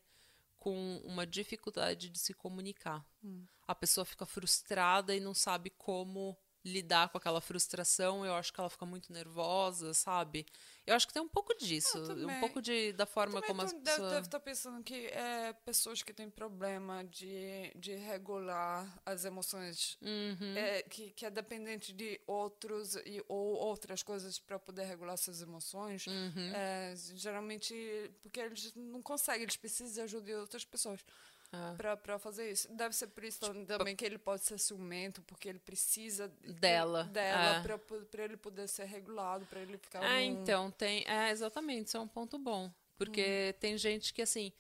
com 0.58 0.98
uma 0.98 1.26
dificuldade 1.26 2.10
de 2.10 2.18
se 2.18 2.34
comunicar. 2.34 3.02
Hum. 3.25 3.46
A 3.66 3.75
pessoa 3.75 4.04
fica 4.04 4.26
frustrada 4.26 5.16
e 5.16 5.20
não 5.20 5.32
sabe 5.32 5.70
como 5.70 6.36
lidar 6.66 7.08
com 7.08 7.16
aquela 7.16 7.40
frustração. 7.40 8.26
Eu 8.26 8.35
acho 8.35 8.52
que 8.52 8.61
ela 8.61 8.68
fica 8.68 8.85
muito 8.85 9.12
nervosa, 9.12 9.94
sabe? 9.94 10.44
Eu 10.85 10.94
acho 10.94 11.06
que 11.06 11.12
tem 11.12 11.23
um 11.23 11.28
pouco 11.28 11.54
disso, 11.56 11.99
um 12.12 12.40
pouco 12.40 12.61
de, 12.61 12.92
da 12.92 13.06
forma 13.06 13.40
como 13.42 13.62
as 13.62 13.73
pessoas... 13.73 13.99
Deve, 13.99 14.11
deve 14.11 14.26
estar 14.26 14.40
pensando 14.40 14.85
que 14.85 15.06
é 15.06 15.52
pessoas 15.64 16.02
que 16.02 16.12
têm 16.12 16.30
problema 16.30 17.04
de, 17.04 17.73
de 17.75 17.95
regular 17.95 18.86
as 19.04 19.25
emoções, 19.25 19.99
uhum. 20.00 20.56
é, 20.56 20.82
que, 20.82 21.10
que 21.10 21.26
é 21.26 21.30
dependente 21.30 21.93
de 21.93 22.21
outros 22.26 22.95
e, 22.97 23.25
ou 23.28 23.54
outras 23.54 24.02
coisas 24.02 24.38
para 24.38 24.58
poder 24.58 24.84
regular 24.84 25.17
suas 25.17 25.43
emoções, 25.43 26.06
uhum. 26.06 26.52
é, 26.54 26.95
geralmente 27.14 27.75
porque 28.23 28.40
eles 28.40 28.73
não 28.75 29.02
conseguem, 29.02 29.43
eles 29.43 29.56
precisam 29.56 29.95
de 29.95 30.00
ajuda 30.02 30.26
de 30.26 30.34
outras 30.34 30.64
pessoas. 30.64 31.00
Ah. 31.56 31.75
Pra, 31.76 31.97
pra 31.97 32.19
fazer 32.19 32.50
isso. 32.50 32.69
Deve 32.73 32.95
ser 32.95 33.06
por 33.08 33.25
isso 33.25 33.40
tipo, 33.40 33.66
também 33.66 33.97
que 33.97 34.04
ele 34.04 34.19
pode 34.19 34.45
ser 34.45 34.58
ciumento, 34.58 35.23
porque 35.23 35.49
ele 35.49 35.58
precisa 35.58 36.28
dela, 36.60 37.04
dela 37.04 37.58
ah. 37.58 37.62
pra, 37.62 37.78
pra 37.78 38.25
ele 38.25 38.36
poder 38.36 38.69
ser 38.69 38.84
regulado, 38.84 39.47
pra 39.47 39.60
ele 39.60 39.78
ficar. 39.78 40.02
É, 40.02 40.28
num... 40.28 40.42
então, 40.42 40.71
tem. 40.71 41.04
É, 41.06 41.30
exatamente, 41.30 41.88
isso 41.88 41.97
é 41.97 42.00
um 42.00 42.08
ponto 42.08 42.38
bom. 42.38 42.71
Porque 42.99 43.54
hum. 43.54 43.58
tem 43.60 43.78
gente 43.78 44.12
que, 44.12 44.23
assim, 44.23 44.52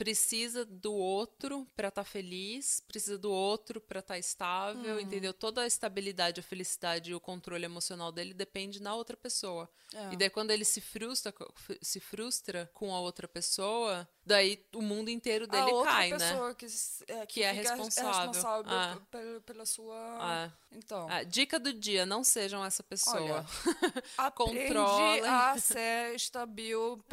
precisa 0.00 0.64
do 0.64 0.94
outro 0.94 1.66
para 1.76 1.88
estar 1.88 2.02
tá 2.02 2.10
feliz, 2.10 2.82
precisa 2.88 3.18
do 3.18 3.30
outro 3.30 3.82
para 3.82 4.00
estar 4.00 4.14
tá 4.14 4.18
estável, 4.18 4.94
uhum. 4.94 5.00
entendeu? 5.00 5.34
Toda 5.34 5.60
a 5.60 5.66
estabilidade, 5.66 6.40
a 6.40 6.42
felicidade 6.42 7.10
e 7.10 7.14
o 7.14 7.20
controle 7.20 7.66
emocional 7.66 8.10
dele 8.10 8.32
depende 8.32 8.80
na 8.80 8.94
outra 8.94 9.14
pessoa. 9.14 9.68
É. 9.94 10.14
E 10.14 10.16
daí 10.16 10.30
quando 10.30 10.52
ele 10.52 10.64
se 10.64 10.80
frustra, 10.80 11.34
se 11.82 12.00
frustra 12.00 12.70
com 12.72 12.94
a 12.94 13.00
outra 13.00 13.28
pessoa, 13.28 14.08
daí 14.30 14.64
o 14.74 14.80
mundo 14.80 15.10
inteiro 15.10 15.46
dele 15.46 15.70
a 15.70 15.84
cai, 15.84 16.10
né? 16.10 16.18
pessoa 16.18 16.54
que, 16.54 16.66
é, 16.66 17.26
que, 17.26 17.26
que 17.26 17.42
é 17.42 17.50
responsável, 17.50 18.10
é 18.10 18.26
responsável 18.26 18.72
ah. 18.72 18.98
pela, 19.10 19.40
pela, 19.40 19.66
sua. 19.66 19.96
Ah. 20.20 20.52
Então. 20.70 21.08
Ah, 21.10 21.22
dica 21.24 21.58
do 21.58 21.72
dia: 21.72 22.06
não 22.06 22.22
sejam 22.22 22.64
essa 22.64 22.82
pessoa. 22.82 23.44
Controle. 24.34 25.20
a 25.26 25.58
ser 25.58 26.14
estabil, 26.14 27.04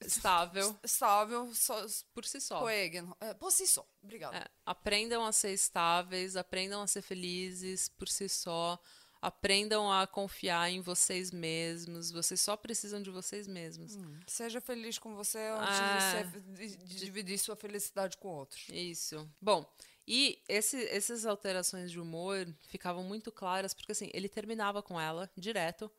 estável, 0.00 0.76
estável 0.82 1.54
só, 1.54 1.86
por 2.12 2.24
si 2.24 2.40
só. 2.40 2.68
É, 2.68 3.34
por 3.34 3.52
si 3.52 3.66
só. 3.66 3.86
Obrigada. 4.02 4.36
É, 4.36 4.44
aprendam 4.66 5.24
a 5.24 5.32
ser 5.32 5.52
estáveis, 5.52 6.36
aprendam 6.36 6.82
a 6.82 6.86
ser 6.86 7.02
felizes 7.02 7.88
por 7.88 8.08
si 8.08 8.28
só. 8.28 8.78
Aprendam 9.20 9.90
a 9.90 10.06
confiar 10.06 10.70
em 10.70 10.80
vocês 10.80 11.30
mesmos. 11.30 12.10
Vocês 12.10 12.40
só 12.40 12.56
precisam 12.56 13.02
de 13.02 13.10
vocês 13.10 13.48
mesmos. 13.48 13.96
Hum, 13.96 14.20
seja 14.26 14.60
feliz 14.60 14.98
com 14.98 15.14
você 15.14 15.38
antes 15.38 15.78
ah, 15.80 16.22
de, 16.22 16.40
de, 16.40 16.76
de, 16.76 16.96
dividir 16.96 17.38
sua 17.38 17.56
felicidade 17.56 18.16
com 18.16 18.28
outros. 18.28 18.68
Isso. 18.68 19.28
Bom, 19.40 19.68
e 20.06 20.42
esse, 20.48 20.84
essas 20.86 21.26
alterações 21.26 21.90
de 21.90 22.00
humor 22.00 22.46
ficavam 22.68 23.02
muito 23.02 23.30
claras 23.30 23.74
porque 23.74 23.92
assim 23.92 24.08
ele 24.14 24.28
terminava 24.28 24.82
com 24.82 25.00
ela 25.00 25.30
direto 25.36 25.90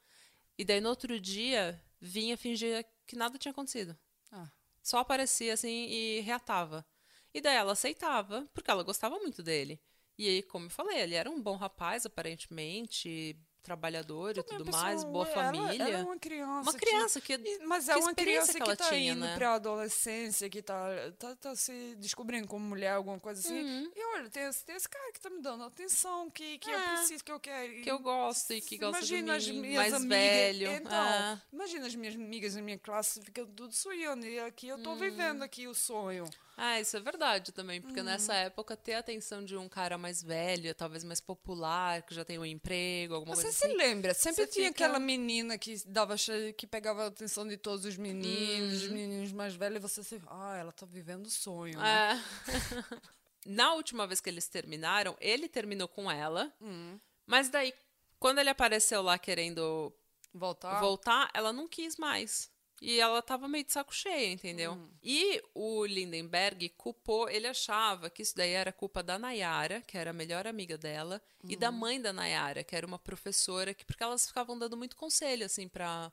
e 0.57 0.65
daí 0.65 0.81
no 0.81 0.89
outro 0.89 1.19
dia 1.19 1.79
vinha 2.01 2.35
fingir 2.35 2.85
que 3.05 3.15
nada 3.15 3.37
tinha 3.37 3.51
acontecido. 3.51 3.97
Ah. 4.31 4.49
Só 4.81 4.97
aparecia 4.97 5.53
assim 5.53 5.87
e 5.89 6.19
reatava. 6.21 6.85
E 7.33 7.39
daí 7.39 7.55
ela 7.55 7.73
aceitava 7.73 8.47
porque 8.53 8.71
ela 8.71 8.83
gostava 8.83 9.19
muito 9.19 9.43
dele. 9.43 9.79
E 10.19 10.27
aí, 10.27 10.43
como 10.43 10.65
eu 10.65 10.69
falei, 10.69 10.99
ele 10.99 11.15
era 11.15 11.31
um 11.31 11.41
bom 11.41 11.55
rapaz, 11.55 12.05
aparentemente, 12.05 13.39
trabalhador 13.63 14.37
e 14.37 14.43
tudo 14.43 14.69
mais, 14.69 15.01
boa 15.05 15.25
ela, 15.25 15.33
família. 15.33 15.81
Ela 15.81 15.97
é 15.99 16.03
uma 16.03 16.19
criança. 16.19 16.69
Uma 16.69 16.73
criança 16.73 17.21
que, 17.21 17.37
que 17.37 17.59
Mas 17.65 17.87
é 17.87 17.95
uma 17.95 18.13
criança 18.13 18.53
que, 18.53 18.59
que 18.59 18.75
tá 18.75 18.89
tinha, 18.89 19.13
indo 19.13 19.21
né? 19.21 19.35
pra 19.35 19.53
adolescência, 19.53 20.49
que 20.49 20.61
tá, 20.61 20.89
tá, 21.17 21.35
tá, 21.37 21.55
se 21.55 21.95
descobrindo 21.95 22.49
como 22.49 22.65
mulher, 22.65 22.91
alguma 22.91 23.17
coisa 23.17 23.39
assim. 23.39 23.63
Uhum. 23.63 23.91
E 23.95 24.05
olha, 24.17 24.29
tem, 24.29 24.43
tem 24.65 24.75
esse 24.75 24.89
cara 24.89 25.09
que 25.13 25.21
tá 25.21 25.29
me 25.29 25.41
dando 25.41 25.63
atenção, 25.63 26.29
que, 26.29 26.57
que 26.57 26.69
é. 26.69 26.75
eu 26.75 26.97
preciso, 26.97 27.23
que 27.23 27.31
eu 27.31 27.39
quero. 27.39 27.81
Que 27.81 27.89
eu 27.89 27.99
gosto 27.99 28.51
e 28.51 28.59
que 28.59 28.77
gosta 28.77 29.05
de 29.05 29.21
mim, 29.21 29.29
as 29.29 29.47
minhas 29.47 29.75
mais 29.75 29.93
amigas, 29.93 30.19
velho. 30.19 30.71
Então, 30.71 30.91
ah. 30.91 31.41
imagina 31.53 31.87
as 31.87 31.95
minhas 31.95 32.15
amigas 32.15 32.55
na 32.55 32.61
minha 32.61 32.77
classe 32.77 33.21
ficando 33.21 33.53
tudo 33.53 33.73
sonhando. 33.73 34.25
E 34.25 34.37
aqui 34.39 34.67
eu 34.67 34.83
tô 34.83 34.91
hum. 34.91 34.97
vivendo 34.97 35.43
aqui 35.43 35.65
o 35.65 35.73
sonho. 35.73 36.25
Ah, 36.61 36.79
isso 36.79 36.97
é 36.97 36.99
verdade 36.99 37.51
também, 37.51 37.81
porque 37.81 37.99
uhum. 37.99 38.05
nessa 38.05 38.33
época 38.33 38.75
ter 38.75 38.95
a 38.95 38.99
atenção 38.99 39.43
de 39.43 39.55
um 39.55 39.69
cara 39.69 39.97
mais 39.97 40.21
velho, 40.21 40.75
talvez 40.75 41.03
mais 41.03 41.21
popular, 41.21 42.01
que 42.01 42.13
já 42.13 42.25
tem 42.25 42.37
um 42.37 42.45
emprego, 42.45 43.15
alguma 43.15 43.35
Você 43.35 43.43
coisa 43.43 43.57
assim. 43.57 43.67
Você 43.67 43.71
se 43.71 43.77
lembra? 43.77 44.13
Sempre 44.13 44.45
Você 44.45 44.51
tinha 44.51 44.67
fica... 44.67 44.85
aquela 44.85 44.99
menina 44.99 45.57
que 45.57 45.81
dava 45.87 46.15
que 46.57 46.67
pegava 46.67 47.03
a 47.03 47.07
atenção 47.07 47.47
de 47.47 47.55
todos 47.55 47.85
os 47.85 47.95
meninos, 47.95 48.81
uhum. 48.81 48.87
os 48.87 48.89
meninos 48.89 49.31
mais 49.31 49.55
velhos, 49.55 49.77
e 49.77 49.79
você 49.79 50.03
se, 50.03 50.21
ah, 50.27 50.57
ela 50.57 50.71
tá 50.71 50.85
vivendo 50.85 51.27
o 51.27 51.29
sonho, 51.29 51.79
né? 51.79 52.21
É. 52.47 52.99
Na 53.49 53.73
última 53.73 54.05
vez 54.05 54.19
que 54.19 54.29
eles 54.29 54.47
terminaram, 54.49 55.15
ele 55.21 55.47
terminou 55.47 55.87
com 55.87 56.11
ela, 56.11 56.53
uhum. 56.59 56.99
mas 57.25 57.47
daí 57.49 57.73
quando 58.19 58.39
ele 58.39 58.49
apareceu 58.49 59.01
lá 59.01 59.17
querendo 59.17 59.93
voltar, 60.33 60.79
voltar, 60.79 61.29
ela 61.33 61.53
não 61.53 61.67
quis 61.67 61.97
mais. 61.97 62.51
E 62.81 62.99
ela 62.99 63.21
tava 63.21 63.47
meio 63.47 63.63
de 63.65 63.73
saco 63.73 63.93
cheio, 63.93 64.31
entendeu? 64.31 64.73
Hum. 64.73 64.89
E 65.03 65.41
o 65.53 65.85
Lindenberg 65.85 66.69
culpou, 66.69 67.29
ele 67.29 67.47
achava 67.47 68.09
que 68.09 68.21
isso 68.21 68.35
daí 68.35 68.51
era 68.51 68.71
culpa 68.71 69.03
da 69.03 69.19
Nayara, 69.19 69.81
que 69.81 69.97
era 69.97 70.11
a 70.11 70.13
melhor 70.13 70.47
amiga 70.47 70.77
dela, 70.77 71.21
e 71.43 71.55
da 71.55 71.69
uhum. 71.69 71.75
mãe 71.77 72.01
da 72.01 72.13
Nayara, 72.13 72.63
que 72.63 72.75
era 72.75 72.87
uma 72.87 72.99
professora, 72.99 73.73
que 73.73 73.85
porque 73.85 74.03
elas 74.03 74.27
ficavam 74.27 74.57
dando 74.57 74.77
muito 74.77 74.95
conselho, 74.95 75.45
assim, 75.45 75.67
pra, 75.67 76.11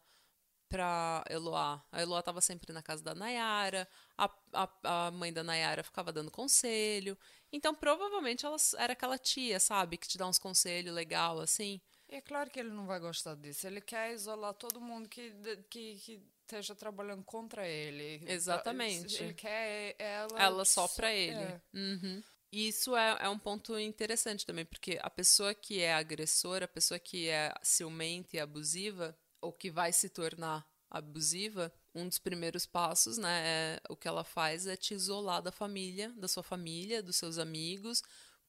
pra 0.68 1.24
Eloá. 1.30 1.84
A 1.92 2.02
Eloá 2.02 2.22
tava 2.22 2.40
sempre 2.40 2.72
na 2.72 2.82
casa 2.82 3.02
da 3.02 3.14
Nayara, 3.14 3.88
a, 4.18 4.30
a, 4.52 5.06
a 5.06 5.10
mãe 5.10 5.32
da 5.32 5.44
Nayara 5.44 5.84
ficava 5.84 6.12
dando 6.12 6.30
conselho. 6.30 7.16
Então, 7.52 7.74
provavelmente, 7.74 8.44
ela 8.44 8.56
era 8.78 8.92
aquela 8.92 9.18
tia, 9.18 9.60
sabe? 9.60 9.96
Que 9.96 10.08
te 10.08 10.18
dá 10.18 10.26
uns 10.26 10.38
conselhos 10.38 10.94
legal, 10.94 11.38
assim. 11.38 11.80
E 12.08 12.16
é 12.16 12.20
claro 12.20 12.50
que 12.50 12.58
ele 12.58 12.70
não 12.70 12.86
vai 12.86 13.00
gostar 13.00 13.34
disso. 13.36 13.66
Ele 13.66 13.80
quer 13.80 14.12
isolar 14.12 14.54
todo 14.54 14.80
mundo 14.80 15.08
que, 15.08 15.32
que, 15.68 15.96
que 15.96 16.35
esteja 16.46 16.74
trabalhando 16.74 17.24
contra 17.24 17.68
ele. 17.68 18.22
Exatamente. 18.26 19.22
Ele 19.22 19.34
quer 19.34 19.96
ela. 19.98 20.40
Ela 20.40 20.64
só 20.64 20.88
pra 20.88 21.12
ele. 21.12 21.36
É. 21.36 21.60
Uhum. 21.74 22.22
Isso 22.52 22.96
é, 22.96 23.18
é 23.20 23.28
um 23.28 23.38
ponto 23.38 23.78
interessante 23.78 24.46
também, 24.46 24.64
porque 24.64 24.98
a 25.02 25.10
pessoa 25.10 25.54
que 25.54 25.80
é 25.80 25.92
agressora, 25.92 26.64
a 26.64 26.68
pessoa 26.68 26.98
que 26.98 27.28
é 27.28 27.52
ciumenta 27.62 28.36
e 28.36 28.40
abusiva, 28.40 29.16
ou 29.40 29.52
que 29.52 29.70
vai 29.70 29.92
se 29.92 30.08
tornar 30.08 30.66
abusiva, 30.88 31.72
um 31.94 32.08
dos 32.08 32.18
primeiros 32.18 32.64
passos, 32.64 33.18
né, 33.18 33.42
é, 33.44 33.82
o 33.90 33.96
que 33.96 34.06
ela 34.06 34.22
faz 34.22 34.66
é 34.66 34.76
te 34.76 34.94
isolar 34.94 35.42
da 35.42 35.50
família, 35.50 36.12
da 36.16 36.28
sua 36.28 36.42
família, 36.42 37.02
dos 37.02 37.16
seus 37.16 37.36
amigos, 37.36 38.02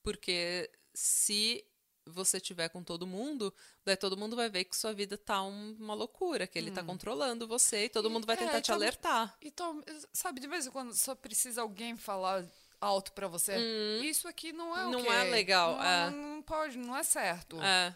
porque 0.04 0.70
se 0.94 1.66
você 2.08 2.40
tiver 2.40 2.70
com 2.70 2.84
todo 2.84 3.06
mundo, 3.08 3.54
daí 3.86 3.96
todo 3.96 4.18
mundo 4.18 4.36
vai 4.36 4.50
ver 4.50 4.64
que 4.66 4.76
sua 4.76 4.94
vida 4.94 5.18
tá 5.18 5.42
um- 5.44 5.76
uma 5.80 5.94
loucura, 5.94 6.48
que 6.48 6.58
ele 6.58 6.72
tá 6.72 6.84
controlando 6.84 7.48
você 7.48 7.86
e 7.86 7.90
todo 7.90 8.08
E- 8.10 8.12
mundo 8.12 8.26
vai 8.26 8.36
é, 8.36 8.40
tentar 8.40 8.62
te 8.62 8.66
então- 8.66 8.76
alertar. 8.76 9.36
Então, 9.42 9.84
sabe, 10.14 10.40
de 10.40 10.48
vez 10.48 10.66
em 10.68 10.72
quando 10.72 10.94
só 10.96 11.14
precisa 11.16 11.62
alguém 11.62 11.96
falar 11.98 12.46
alto 12.80 13.12
pra 13.14 13.28
você. 13.28 13.56
Isso 14.04 14.28
aqui 14.28 14.52
não 14.54 14.78
é 14.78 14.86
Hum. 14.86 14.92
Não 14.92 15.00
ok. 15.02 15.12
é 15.12 15.24
legal, 15.24 15.78
Não, 15.78 15.84
é. 15.84 16.10
não, 16.12 16.42
pode, 16.42 16.78
não 16.78 16.96
é 16.96 17.04
certo. 17.04 17.62
É. 17.62 17.96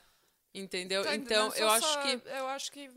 Entendeu? 0.53 1.03
Tá 1.03 1.15
então, 1.15 1.47
eu 1.55 1.67
Só- 1.69 1.75
acho 1.75 2.01
que 2.01 2.29
Eu 2.29 2.47
acho 2.47 2.71
que. 2.71 2.89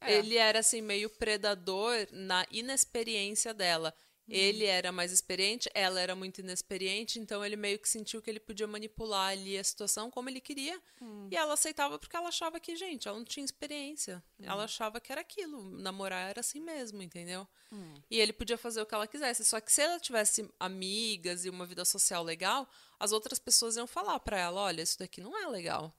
é. 0.00 0.14
ele 0.18 0.36
era 0.36 0.60
assim 0.60 0.80
meio 0.80 1.10
predador 1.10 1.94
na 2.10 2.46
inexperiência 2.50 3.52
dela. 3.52 3.94
Hum. 4.28 4.32
Ele 4.32 4.64
era 4.64 4.92
mais 4.92 5.10
experiente, 5.10 5.68
ela 5.74 6.00
era 6.00 6.14
muito 6.14 6.40
inexperiente, 6.40 7.18
então 7.18 7.44
ele 7.44 7.56
meio 7.56 7.78
que 7.78 7.88
sentiu 7.88 8.22
que 8.22 8.30
ele 8.30 8.38
podia 8.38 8.66
manipular 8.66 9.30
ali 9.32 9.58
a 9.58 9.64
situação 9.64 10.10
como 10.10 10.28
ele 10.28 10.40
queria. 10.40 10.80
Hum. 11.00 11.28
E 11.30 11.36
ela 11.36 11.54
aceitava 11.54 11.98
porque 11.98 12.16
ela 12.16 12.28
achava 12.28 12.60
que, 12.60 12.76
gente, 12.76 13.08
ela 13.08 13.18
não 13.18 13.24
tinha 13.24 13.44
experiência. 13.44 14.22
Hum. 14.38 14.44
Ela 14.46 14.64
achava 14.64 15.00
que 15.00 15.10
era 15.10 15.20
aquilo. 15.20 15.70
Namorar 15.70 16.30
era 16.30 16.40
assim 16.40 16.60
mesmo, 16.60 17.02
entendeu? 17.02 17.46
Hum. 17.72 17.94
E 18.10 18.20
ele 18.20 18.32
podia 18.32 18.56
fazer 18.56 18.80
o 18.80 18.86
que 18.86 18.94
ela 18.94 19.06
quisesse. 19.06 19.44
Só 19.44 19.60
que 19.60 19.72
se 19.72 19.82
ela 19.82 19.98
tivesse 19.98 20.48
amigas 20.58 21.44
e 21.44 21.50
uma 21.50 21.66
vida 21.66 21.84
social 21.84 22.22
legal, 22.22 22.68
as 23.00 23.10
outras 23.10 23.38
pessoas 23.38 23.76
iam 23.76 23.86
falar 23.86 24.20
pra 24.20 24.38
ela: 24.38 24.60
olha, 24.60 24.82
isso 24.82 24.98
daqui 24.98 25.20
não 25.20 25.36
é 25.36 25.48
legal. 25.48 25.92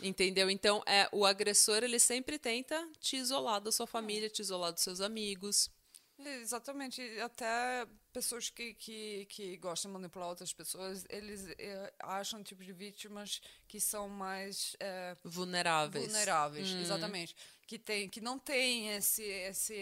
Entendeu? 0.00 0.50
Então, 0.50 0.82
é, 0.86 1.08
o 1.12 1.24
agressor, 1.24 1.82
ele 1.82 1.98
sempre 1.98 2.38
tenta 2.38 2.88
te 2.98 3.16
isolar 3.16 3.60
da 3.60 3.70
sua 3.70 3.86
família, 3.86 4.28
te 4.28 4.40
isolar 4.40 4.72
dos 4.72 4.82
seus 4.82 5.00
amigos. 5.00 5.70
Exatamente. 6.18 7.00
e 7.02 7.20
Até 7.20 7.86
pessoas 8.12 8.48
que, 8.48 8.74
que, 8.74 9.26
que 9.26 9.56
gostam 9.58 9.90
de 9.90 9.94
manipular 9.98 10.28
outras 10.28 10.52
pessoas, 10.52 11.04
eles 11.10 11.46
eh, 11.58 11.92
acham 12.00 12.42
tipo 12.42 12.64
de 12.64 12.72
vítimas 12.72 13.40
que 13.68 13.78
são 13.80 14.08
mais 14.08 14.74
eh, 14.80 15.16
Vulneráveis. 15.22 16.04
vulneráveis. 16.06 16.68
Hum. 16.70 16.80
Exatamente. 16.80 17.36
Que, 17.66 17.78
tem, 17.78 18.08
que 18.08 18.20
não 18.20 18.38
tem 18.38 18.90
esse, 18.96 19.22
esse, 19.24 19.74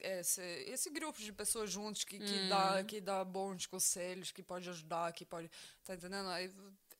esse, 0.00 0.42
esse 0.66 0.90
grupo 0.90 1.18
de 1.20 1.32
pessoas 1.32 1.70
juntos 1.70 2.04
que, 2.04 2.18
que, 2.18 2.24
Hum. 2.24 2.48
dá, 2.48 2.84
que 2.84 3.00
dá 3.00 3.24
bons 3.24 3.66
conselhos, 3.66 4.30
que 4.30 4.42
pode 4.42 4.68
ajudar, 4.68 5.12
que 5.12 5.24
pode. 5.24 5.50
Tá 5.84 5.94
entendendo? 5.94 6.28
Aí, 6.28 6.52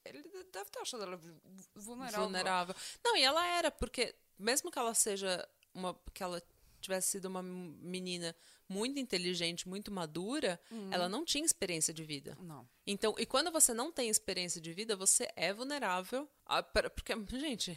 ele 0.04 0.22
deve 0.52 0.70
ter 0.70 0.78
achado 0.80 1.02
ela 1.02 1.16
vu- 1.16 1.40
vulnerável. 1.74 2.22
vulnerável. 2.24 2.74
Não, 3.04 3.16
e 3.16 3.22
ela 3.22 3.46
era, 3.46 3.70
porque 3.70 4.14
mesmo 4.38 4.70
que 4.70 4.78
ela 4.78 4.94
seja 4.94 5.46
uma. 5.74 5.94
que 6.14 6.22
ela 6.22 6.42
tivesse 6.80 7.08
sido 7.12 7.26
uma 7.26 7.42
menina 7.42 8.34
muito 8.68 8.98
inteligente, 8.98 9.68
muito 9.68 9.90
madura, 9.92 10.60
Uhum. 10.70 10.92
ela 10.92 11.08
não 11.08 11.24
tinha 11.24 11.44
experiência 11.44 11.92
de 11.94 12.04
vida. 12.04 12.36
Não. 12.40 12.68
Então, 12.86 13.14
e 13.18 13.24
quando 13.26 13.50
você 13.50 13.72
não 13.74 13.90
tem 13.92 14.08
experiência 14.08 14.60
de 14.60 14.72
vida, 14.72 14.96
você 14.96 15.28
é 15.36 15.52
vulnerável. 15.52 16.28
a- 16.46 16.62
porque, 16.62 17.12
gente, 17.38 17.76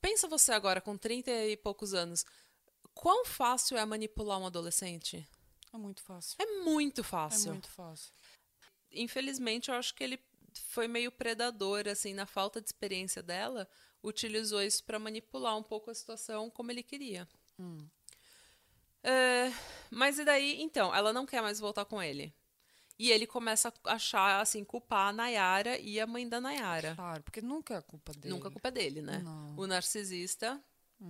pensa 0.00 0.26
você 0.26 0.52
agora 0.52 0.80
com 0.80 0.96
30 0.96 1.30
e 1.30 1.56
poucos 1.56 1.92
anos. 1.94 2.24
Quão 2.94 3.24
fácil 3.24 3.76
é 3.76 3.84
manipular 3.84 4.38
um 4.38 4.46
adolescente? 4.46 5.26
É 5.72 5.76
muito 5.76 6.02
fácil. 6.02 6.36
É 6.40 6.46
muito 6.64 7.00
É 7.02 7.04
fácil. 7.04 7.50
muito 7.52 7.68
fácil. 7.68 8.12
Infelizmente, 8.92 9.70
eu 9.70 9.74
acho 9.76 9.94
que 9.94 10.02
ele 10.02 10.18
foi 10.66 10.88
meio 10.88 11.12
predador, 11.12 11.86
assim, 11.88 12.12
na 12.12 12.26
falta 12.26 12.60
de 12.60 12.66
experiência 12.68 13.22
dela, 13.22 13.68
utilizou 14.02 14.62
isso 14.62 14.82
para 14.84 14.98
manipular 14.98 15.56
um 15.56 15.62
pouco 15.62 15.90
a 15.90 15.94
situação 15.94 16.50
como 16.50 16.70
ele 16.72 16.82
queria. 16.82 17.28
É, 19.02 19.52
mas 19.90 20.18
e 20.18 20.24
daí, 20.24 20.60
então, 20.60 20.94
ela 20.94 21.12
não 21.12 21.26
quer 21.26 21.42
mais 21.42 21.58
voltar 21.58 21.84
com 21.84 22.02
ele. 22.02 22.34
E 22.98 23.10
ele 23.10 23.26
começa 23.26 23.72
a 23.84 23.94
achar, 23.94 24.40
assim, 24.40 24.62
culpar 24.62 25.08
a 25.08 25.12
Nayara 25.12 25.78
e 25.78 25.98
a 25.98 26.06
mãe 26.06 26.28
da 26.28 26.38
Nayara. 26.40 26.94
Claro, 26.94 27.22
porque 27.22 27.40
nunca 27.40 27.76
é 27.76 27.80
culpa 27.80 28.12
dele. 28.12 28.34
Nunca 28.34 28.48
a 28.48 28.50
culpa 28.50 28.68
é 28.68 28.70
dele, 28.72 29.00
né? 29.00 29.18
Não. 29.24 29.56
O 29.56 29.66
narcisista, 29.66 30.62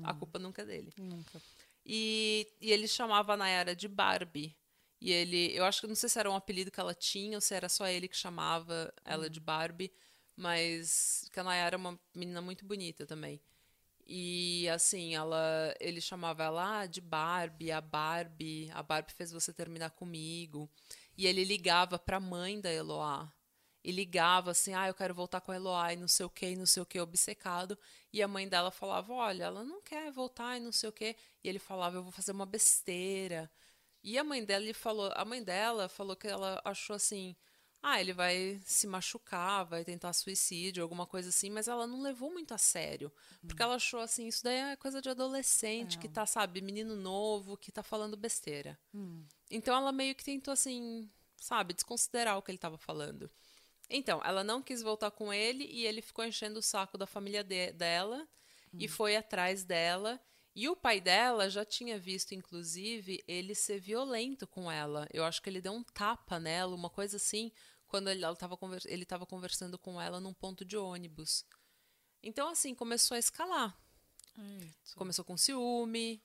a 0.04 0.14
culpa 0.14 0.38
nunca 0.38 0.62
é 0.62 0.64
dele. 0.64 0.92
Nunca. 0.96 1.42
E, 1.84 2.46
e 2.60 2.70
ele 2.70 2.86
chamava 2.86 3.32
a 3.32 3.36
Nayara 3.36 3.74
de 3.74 3.88
Barbie. 3.88 4.56
E 5.00 5.10
ele, 5.10 5.52
eu 5.56 5.64
acho 5.64 5.80
que 5.80 5.86
não 5.86 5.94
sei 5.96 6.08
se 6.08 6.18
era 6.18 6.30
um 6.30 6.36
apelido 6.36 6.70
que 6.70 6.78
ela 6.78 6.94
tinha 6.94 7.36
ou 7.36 7.40
se 7.40 7.54
era 7.54 7.68
só 7.68 7.88
ele 7.88 8.06
que 8.06 8.16
chamava 8.16 8.92
ela 9.04 9.28
de 9.28 9.40
Barbie, 9.40 9.92
mas 10.36 11.28
que 11.32 11.40
a 11.40 11.42
Nayara 11.44 11.74
é 11.74 11.78
uma 11.78 11.98
menina 12.14 12.40
muito 12.40 12.64
bonita 12.64 13.04
também. 13.04 13.40
E 14.12 14.68
assim, 14.68 15.14
ela, 15.14 15.72
ele 15.78 16.00
chamava 16.00 16.42
ela 16.42 16.80
ah, 16.80 16.86
de 16.86 17.00
Barbie, 17.00 17.70
a 17.70 17.80
Barbie, 17.80 18.68
a 18.74 18.82
Barbie 18.82 19.12
fez 19.12 19.30
você 19.30 19.52
terminar 19.52 19.90
comigo. 19.90 20.68
E 21.16 21.28
ele 21.28 21.44
ligava 21.44 21.96
pra 21.96 22.18
mãe 22.18 22.60
da 22.60 22.72
Eloá. 22.72 23.32
E 23.84 23.92
ligava 23.92 24.50
assim, 24.50 24.74
ah, 24.74 24.88
eu 24.88 24.94
quero 24.94 25.14
voltar 25.14 25.40
com 25.40 25.52
a 25.52 25.56
Eloá 25.56 25.92
e 25.92 25.96
não 25.96 26.08
sei 26.08 26.26
o 26.26 26.30
que, 26.30 26.46
e 26.46 26.56
não 26.56 26.66
sei 26.66 26.82
o 26.82 26.86
que, 26.86 26.98
obcecado. 27.00 27.78
E 28.12 28.20
a 28.20 28.26
mãe 28.26 28.48
dela 28.48 28.72
falava, 28.72 29.12
olha, 29.12 29.44
ela 29.44 29.62
não 29.62 29.80
quer 29.80 30.10
voltar 30.10 30.56
e 30.56 30.60
não 30.60 30.72
sei 30.72 30.88
o 30.88 30.92
que. 30.92 31.16
E 31.44 31.48
ele 31.48 31.60
falava, 31.60 31.98
eu 31.98 32.02
vou 32.02 32.10
fazer 32.12 32.32
uma 32.32 32.46
besteira. 32.46 33.48
E 34.02 34.18
a 34.18 34.24
mãe 34.24 34.44
dela 34.44 34.74
falou, 34.74 35.12
a 35.14 35.24
mãe 35.24 35.42
dela 35.42 35.88
falou 35.88 36.16
que 36.16 36.26
ela 36.26 36.60
achou 36.64 36.96
assim, 36.96 37.36
ah, 37.82 38.00
ele 38.00 38.12
vai 38.12 38.60
se 38.64 38.86
machucar, 38.86 39.64
vai 39.64 39.84
tentar 39.84 40.12
suicídio, 40.12 40.82
alguma 40.82 41.06
coisa 41.06 41.30
assim, 41.30 41.48
mas 41.50 41.66
ela 41.68 41.86
não 41.86 42.02
levou 42.02 42.30
muito 42.30 42.52
a 42.52 42.58
sério. 42.58 43.10
Porque 43.46 43.62
ela 43.62 43.76
achou 43.76 44.00
assim, 44.00 44.26
isso 44.28 44.44
daí 44.44 44.56
é 44.58 44.76
coisa 44.76 45.00
de 45.00 45.08
adolescente, 45.08 45.98
que 45.98 46.08
tá, 46.08 46.26
sabe, 46.26 46.60
menino 46.60 46.94
novo, 46.94 47.56
que 47.56 47.72
tá 47.72 47.82
falando 47.82 48.16
besteira. 48.16 48.78
Então 49.50 49.74
ela 49.76 49.92
meio 49.92 50.14
que 50.14 50.22
tentou 50.24 50.52
assim, 50.52 51.10
sabe, 51.36 51.72
desconsiderar 51.74 52.36
o 52.36 52.42
que 52.42 52.50
ele 52.50 52.58
tava 52.58 52.76
falando. 52.76 53.30
Então, 53.88 54.20
ela 54.24 54.44
não 54.44 54.62
quis 54.62 54.82
voltar 54.82 55.10
com 55.10 55.32
ele 55.32 55.64
e 55.64 55.84
ele 55.84 56.00
ficou 56.00 56.24
enchendo 56.24 56.60
o 56.60 56.62
saco 56.62 56.96
da 56.96 57.06
família 57.06 57.42
de- 57.42 57.72
dela 57.72 58.28
e 58.74 58.86
foi 58.86 59.16
atrás 59.16 59.64
dela. 59.64 60.20
E 60.54 60.68
o 60.68 60.76
pai 60.76 61.00
dela 61.00 61.48
já 61.50 61.64
tinha 61.64 61.98
visto, 61.98 62.32
inclusive, 62.32 63.22
ele 63.26 63.52
ser 63.54 63.80
violento 63.80 64.46
com 64.46 64.70
ela. 64.70 65.08
Eu 65.12 65.24
acho 65.24 65.40
que 65.42 65.48
ele 65.50 65.60
deu 65.60 65.72
um 65.72 65.82
tapa 65.82 66.38
nela, 66.38 66.74
uma 66.74 66.90
coisa 66.90 67.16
assim, 67.16 67.50
quando 67.90 68.08
ele 68.08 68.24
estava 69.02 69.26
conversando 69.26 69.78
com 69.78 70.00
ela 70.00 70.20
num 70.20 70.32
ponto 70.32 70.64
de 70.64 70.76
ônibus. 70.76 71.44
Então, 72.22 72.48
assim, 72.48 72.74
começou 72.74 73.14
a 73.16 73.18
escalar. 73.18 73.76
Começou 74.94 75.24
com 75.24 75.36
ciúme, 75.36 76.22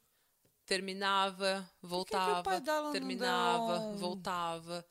terminava, 0.66 1.70
voltava, 1.82 2.44
pai 2.44 2.62
dela 2.62 2.84
não 2.86 2.92
terminava, 2.92 3.80
um- 3.80 3.98
voltava. 3.98 4.86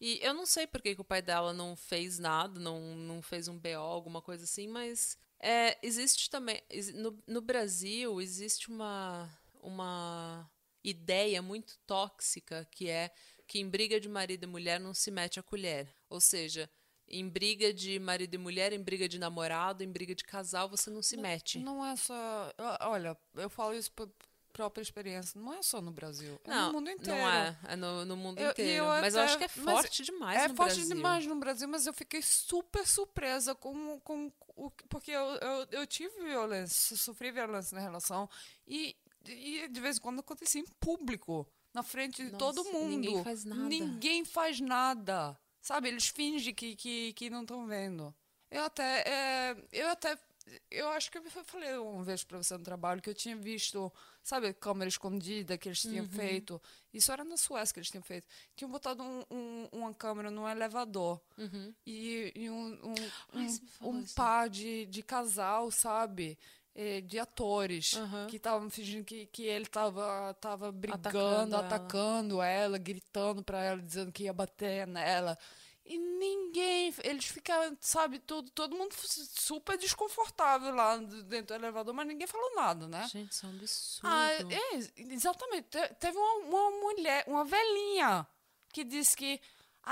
E 0.00 0.18
eu 0.22 0.32
não 0.32 0.46
sei 0.46 0.66
por 0.66 0.80
que, 0.80 0.94
que 0.94 1.00
o 1.00 1.04
pai 1.04 1.20
dela 1.20 1.52
não 1.52 1.76
fez 1.76 2.18
nada, 2.18 2.58
não, 2.58 2.80
não 2.96 3.20
fez 3.22 3.48
um 3.48 3.58
BO, 3.58 3.76
alguma 3.76 4.22
coisa 4.22 4.44
assim, 4.44 4.66
mas 4.66 5.18
é, 5.38 5.78
existe 5.82 6.30
também. 6.30 6.62
No, 6.94 7.22
no 7.26 7.40
Brasil, 7.42 8.20
existe 8.20 8.68
uma, 8.70 9.30
uma 9.62 10.50
ideia 10.82 11.42
muito 11.42 11.78
tóxica 11.86 12.66
que 12.70 12.88
é 12.88 13.12
que 13.50 13.58
em 13.58 13.68
briga 13.68 13.98
de 13.98 14.08
marido 14.08 14.44
e 14.44 14.46
mulher 14.46 14.78
não 14.78 14.94
se 14.94 15.10
mete 15.10 15.40
a 15.40 15.42
colher. 15.42 15.92
Ou 16.08 16.20
seja, 16.20 16.70
em 17.08 17.28
briga 17.28 17.74
de 17.74 17.98
marido 17.98 18.32
e 18.32 18.38
mulher, 18.38 18.72
em 18.72 18.80
briga 18.80 19.08
de 19.08 19.18
namorado, 19.18 19.82
em 19.82 19.90
briga 19.90 20.14
de 20.14 20.22
casal, 20.22 20.68
você 20.68 20.88
não 20.88 21.02
se 21.02 21.16
mete. 21.16 21.58
Não 21.58 21.84
é 21.84 21.96
só. 21.96 22.14
Olha, 22.82 23.18
eu 23.34 23.50
falo 23.50 23.74
isso 23.74 23.90
por 23.90 24.08
própria 24.52 24.82
experiência. 24.82 25.40
Não 25.40 25.52
é 25.54 25.62
só 25.64 25.80
no 25.80 25.90
Brasil. 25.90 26.40
É 26.44 26.48
Não, 26.48 26.66
no 26.68 26.72
mundo 26.74 26.90
inteiro. 26.90 27.18
não 27.18 27.28
é. 27.28 27.58
É 27.66 27.74
no, 27.76 28.04
no 28.04 28.16
mundo 28.16 28.38
Eu- 28.38 28.50
inteiro. 28.52 28.84
eu 28.84 28.86
mas 28.86 29.14
eu 29.16 29.22
acho 29.22 29.36
que 29.38 29.44
é 29.44 29.48
forte 29.48 30.04
demais 30.04 30.42
é 30.44 30.46
no 30.48 30.54
forte 30.54 30.74
Brasil. 30.76 30.94
demais 30.94 31.26
no 31.26 31.36
Brasil, 31.40 31.68
mas 31.68 31.86
eu 31.88 31.92
fiquei 31.92 32.22
super 32.22 32.86
surpresa 32.86 33.52
com, 33.56 33.98
com 34.00 34.32
o. 34.54 34.70
Porque 34.88 35.10
eu, 35.10 35.24
eu, 35.24 35.66
eu 35.72 35.86
tive 35.88 36.14
violência, 36.22 36.96
sofri 36.96 37.32
violência 37.32 37.74
na 37.74 37.80
relação. 37.80 38.30
E, 38.64 38.96
e 39.26 39.66
de 39.68 39.80
vez 39.80 39.96
em 39.96 40.00
quando 40.00 40.20
acontecia 40.20 40.60
em 40.60 40.66
público, 40.78 41.44
na 41.74 41.82
frente 41.82 42.24
de 42.24 42.30
todo 42.36 42.58
Nossa, 42.64 42.72
mundo. 42.72 42.88
ninguém 42.90 43.24
faz 43.24 43.44
nada. 43.44 43.62
Ninguém 43.62 44.24
faz 44.24 44.60
nada. 44.60 45.38
Sabe? 45.60 45.88
Eles 45.88 46.08
fingem 46.08 46.54
que, 46.54 46.74
que, 46.74 47.12
que 47.12 47.28
não 47.30 47.42
estão 47.42 47.66
vendo. 47.66 48.14
Eu 48.50 48.64
até. 48.64 49.02
é, 49.06 49.56
eu 49.72 49.88
até. 49.88 50.18
Eu 50.68 50.88
acho 50.88 51.12
que 51.12 51.18
eu 51.18 51.22
falei 51.44 51.76
uma 51.76 52.02
vez 52.02 52.24
pra 52.24 52.38
você 52.38 52.56
no 52.58 52.64
trabalho 52.64 53.00
que 53.00 53.08
eu 53.08 53.14
tinha 53.14 53.36
visto, 53.36 53.92
sabe, 54.20 54.52
câmera 54.54 54.88
escondida 54.88 55.56
que 55.56 55.68
eles 55.68 55.84
Uhum. 55.84 55.90
tinham 55.92 56.08
feito. 56.08 56.60
Isso 56.92 57.12
era 57.12 57.22
na 57.22 57.36
Suécia 57.36 57.72
que 57.72 57.78
eles 57.78 57.90
tinham 57.90 58.02
feito. 58.02 58.26
Tinham 58.56 58.68
botado 58.68 59.00
um- 59.00 59.22
um- 59.30 59.68
uma 59.70 59.94
câmera 59.94 60.28
num 60.28 60.48
elevador. 60.48 61.20
E, 61.86 62.32
e 62.34 62.50
um, 62.50 62.54
um, 62.82 62.88
Uhum. 62.88 62.94
Ai, 63.34 63.46
um- 63.82 63.88
um 63.98 64.04
par 64.06 64.48
de, 64.48 64.86
de 64.86 65.02
casal, 65.04 65.70
sabe? 65.70 66.36
Eh, 66.74 67.00
De 67.00 67.18
atores 67.18 67.94
Aham. 67.94 68.26
que 68.28 68.36
estavam 68.36 68.70
fingindo 68.70 69.04
que, 69.04 69.26
que 69.26 69.42
ele 69.44 69.66
tava, 69.66 70.32
tava 70.40 70.70
brigando, 70.70 71.08
Atacando 71.08 71.54
ela. 71.56 71.66
atacando 71.66 72.42
ela, 72.42 72.78
gritando 72.78 73.42
pra 73.42 73.60
ela, 73.62 73.82
dizendo 73.82 74.12
que 74.12 74.22
ia 74.24 74.32
bater 74.32 74.86
nela. 74.86 75.36
E 75.84 75.98
ninguém, 75.98 76.94
eles 77.02 77.24
ficaram, 77.24 77.76
sabe, 77.80 78.20
tudo, 78.20 78.48
todo 78.52 78.76
mundo 78.76 78.94
super 78.94 79.76
desconfortável 79.76 80.72
lá 80.72 80.96
dentro 80.96 81.46
do 81.48 81.54
elevador, 81.54 81.92
mas 81.92 82.06
ninguém 82.06 82.28
falou 82.28 82.54
nada, 82.54 82.86
né? 82.86 83.08
Gente, 83.08 83.32
isso 83.32 83.44
é 83.44 83.48
um 83.48 83.52
absurdo. 83.52 84.06
Ah, 84.06 84.30
é, 84.32 84.76
exatamente. 85.12 85.64
Te- 85.68 85.94
Teve 85.94 86.16
uma, 86.16 86.34
uma 86.46 86.70
mulher, 86.80 87.24
uma 87.26 87.44
velhinha, 87.44 88.24
que 88.72 88.84
disse 88.84 89.16
que 89.16 89.40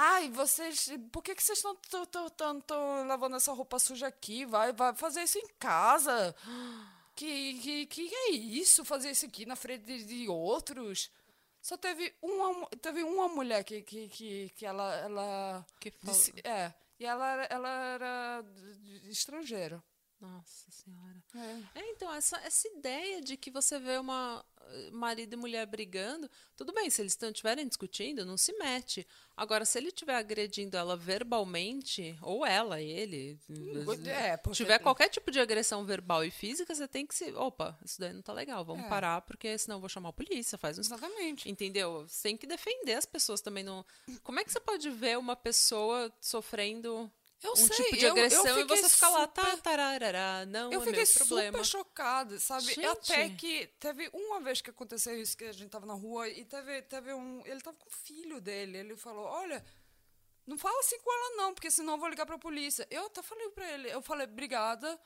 Ai, 0.01 0.31
vocês. 0.31 0.89
Por 1.11 1.25
que, 1.25 1.35
que 1.35 1.43
vocês 1.43 1.59
estão 1.59 2.31
tanto 2.31 2.73
lavando 3.05 3.35
essa 3.35 3.53
roupa 3.53 3.81
suja 3.81 4.07
aqui? 4.07 4.45
Vai, 4.45 4.73
vai 4.73 4.95
fazer 4.95 5.25
isso 5.25 5.39
em 5.39 5.49
casa. 5.59 6.37
Que, 7.17 7.55
que, 7.59 7.87
que 7.87 8.15
é 8.15 8.31
isso? 8.31 8.85
Fazer 8.85 9.11
isso 9.11 9.27
aqui 9.27 9.45
na 9.45 9.57
frente 9.57 10.05
de, 10.05 10.29
outros? 10.29 11.11
Só 11.61 11.77
teve 11.77 12.15
uma, 12.23 12.69
teve 12.81 13.03
uma 13.03 13.27
mulher 13.27 13.65
que, 13.65 13.83
que, 13.83 14.09
que, 14.09 14.51
que 14.51 14.65
ela. 14.65 14.95
ela 14.99 15.67
Que 15.81 15.93
disse, 16.01 16.33
é. 16.45 16.73
E 17.01 17.05
ela, 17.05 17.45
ela 17.51 17.69
era 17.69 18.45
estrangeira. 19.11 19.83
Nossa 20.21 20.71
senhora. 20.71 21.23
É. 21.35 21.81
é, 21.81 21.91
então, 21.93 22.13
essa, 22.13 22.37
essa 22.39 22.67
ideia 22.69 23.21
de 23.23 23.37
que 23.37 23.51
você 23.51 23.79
vê 23.79 23.99
uma 23.99 24.45
eh, 24.71 24.91
marido 24.91 25.33
e 25.35 25.37
mulher 25.37 25.65
brigando, 25.65 26.29
tudo 26.57 26.73
bem, 26.73 26.91
se 26.91 27.01
eles 27.01 27.17
estiverem 27.21 27.67
discutindo, 27.69 28.27
não 28.27 28.37
se 28.37 28.53
mete. 28.59 29.07
Agora, 29.37 29.65
se 29.65 29.79
ele 29.79 29.89
estiver 29.89 30.17
agredindo 30.17 30.77
ela 30.77 30.97
verbalmente, 30.97 32.19
ou 32.21 32.45
ela, 32.45 32.81
ele, 32.81 33.39
é, 34.07 34.37
porque... 34.37 34.57
tiver 34.57 34.81
qualquer 34.81 35.09
tipo 35.09 35.31
de 35.31 35.39
agressão 35.39 35.85
verbal 35.85 36.25
e 36.25 36.31
física, 36.33 36.75
você 36.75 36.89
tem 36.89 37.07
que 37.07 37.15
se. 37.15 37.31
Opa, 37.33 37.79
isso 37.85 38.01
daí 38.01 38.13
não 38.13 38.23
tá 38.23 38.33
legal, 38.33 38.65
vamos 38.65 38.85
é. 38.85 38.89
parar, 38.89 39.21
porque 39.23 39.57
senão 39.57 39.77
eu 39.77 39.81
vou 39.81 39.89
chamar 39.89 40.09
a 40.09 40.13
polícia, 40.13 40.59
faz 40.59 40.79
um. 40.79 40.81
Exatamente. 40.81 41.49
Entendeu? 41.49 42.09
Você 42.09 42.25
tem 42.25 42.37
que 42.37 42.47
defender 42.47 42.95
as 42.95 43.07
pessoas 43.07 43.41
também. 43.41 43.63
Não... 43.63 43.87
Como 44.25 44.41
é 44.41 44.45
que 44.45 44.51
você 44.51 44.59
pode 44.59 44.91
ver 44.91 45.17
uma 45.17 45.37
pessoa 45.37 46.13
sofrendo 46.21 47.09
eu 47.43 47.53
um 47.53 47.57
sei, 47.57 47.69
tipo 47.69 47.97
de 47.97 48.07
agressão 48.07 48.47
eu, 48.47 48.59
eu 48.59 48.61
e 48.61 48.65
você 48.65 48.89
fica 48.89 49.09
lá, 49.09 49.27
tá, 49.27 49.57
tararará, 49.59 50.45
não 50.47 50.73
eu 50.73 50.83
é 50.83 50.85
fiquei 50.85 51.07
super 51.07 51.65
chocada, 51.65 52.39
sabe? 52.41 52.75
Gente. 52.75 52.85
Até 52.85 53.29
que 53.31 53.67
teve 53.79 54.11
uma 54.13 54.41
vez 54.41 54.61
que 54.61 54.71
aconteceu 54.71 55.21
isso, 55.21 55.37
que 55.37 55.45
a 55.45 55.53
gente 55.53 55.71
tava 55.71 55.87
na 55.87 55.95
rua 55.95 56.29
e 56.29 56.45
teve, 56.45 56.83
teve 56.83 57.15
um... 57.15 57.45
Ele 57.47 57.61
tava 57.61 57.77
com 57.77 57.89
o 57.89 57.93
filho 57.93 58.41
dele, 58.41 58.79
ele 58.79 58.97
falou, 58.97 59.25
olha, 59.25 59.65
não 60.47 60.59
fala 60.59 60.81
assim 60.81 60.99
com 60.99 61.13
ela 61.13 61.37
não, 61.37 61.55
porque 61.55 61.71
senão 61.71 61.95
eu 61.95 61.99
vou 62.01 62.09
ligar 62.09 62.27
pra 62.27 62.39
polícia. 62.39 62.87
Eu 62.91 63.07
até 63.07 63.23
falei 63.23 63.49
pra 63.51 63.71
ele, 63.73 63.93
eu 63.93 64.03
falei, 64.03 64.27
obrigada, 64.27 64.99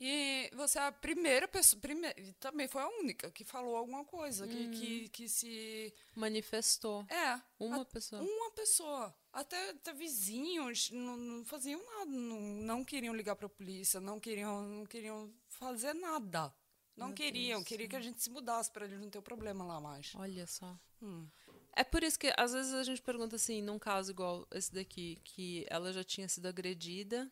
e 0.00 0.50
você 0.54 0.78
é 0.78 0.82
a 0.86 0.92
primeira 0.92 1.46
pessoa, 1.46 1.78
primeira, 1.78 2.16
também 2.40 2.66
foi 2.66 2.80
a 2.80 2.88
única 2.88 3.30
que 3.30 3.44
falou 3.44 3.76
alguma 3.76 4.02
coisa, 4.02 4.48
que, 4.48 4.56
hum. 4.56 4.70
que, 4.70 5.08
que 5.10 5.28
se... 5.28 5.92
Manifestou. 6.16 7.04
É. 7.10 7.38
Uma 7.58 7.82
a, 7.82 7.84
pessoa. 7.84 8.22
Uma 8.22 8.50
pessoa. 8.52 9.14
Até, 9.30 9.70
até 9.70 9.92
vizinhos 9.92 10.90
não, 10.90 11.18
não 11.18 11.44
faziam 11.44 11.84
nada, 11.84 12.10
não, 12.10 12.40
não, 12.40 12.84
queriam 12.84 13.14
ligar 13.14 13.36
para 13.36 13.44
a 13.44 13.50
polícia, 13.50 14.00
não 14.00 14.18
queriam, 14.18 14.62
não 14.62 14.86
queriam 14.86 15.30
fazer 15.48 15.92
nada. 15.92 16.50
Não 16.96 17.08
Meu 17.08 17.16
queriam, 17.16 17.58
Deus. 17.58 17.68
queriam 17.68 17.88
que 17.90 17.96
a 17.96 18.00
gente 18.00 18.22
se 18.22 18.30
mudasse 18.30 18.70
para 18.70 18.86
eles 18.86 18.98
não 18.98 19.10
ter 19.10 19.18
o 19.18 19.22
problema 19.22 19.66
lá 19.66 19.80
mais. 19.82 20.14
Olha 20.14 20.46
só. 20.46 20.78
Hum. 21.02 21.28
É 21.76 21.84
por 21.84 22.02
isso 22.02 22.18
que 22.18 22.32
às 22.38 22.52
vezes 22.54 22.72
a 22.72 22.82
gente 22.82 23.02
pergunta 23.02 23.36
assim, 23.36 23.60
num 23.60 23.78
caso 23.78 24.10
igual 24.10 24.46
esse 24.50 24.72
daqui, 24.72 25.20
que 25.22 25.66
ela 25.68 25.92
já 25.92 26.02
tinha 26.02 26.26
sido 26.26 26.46
agredida 26.46 27.30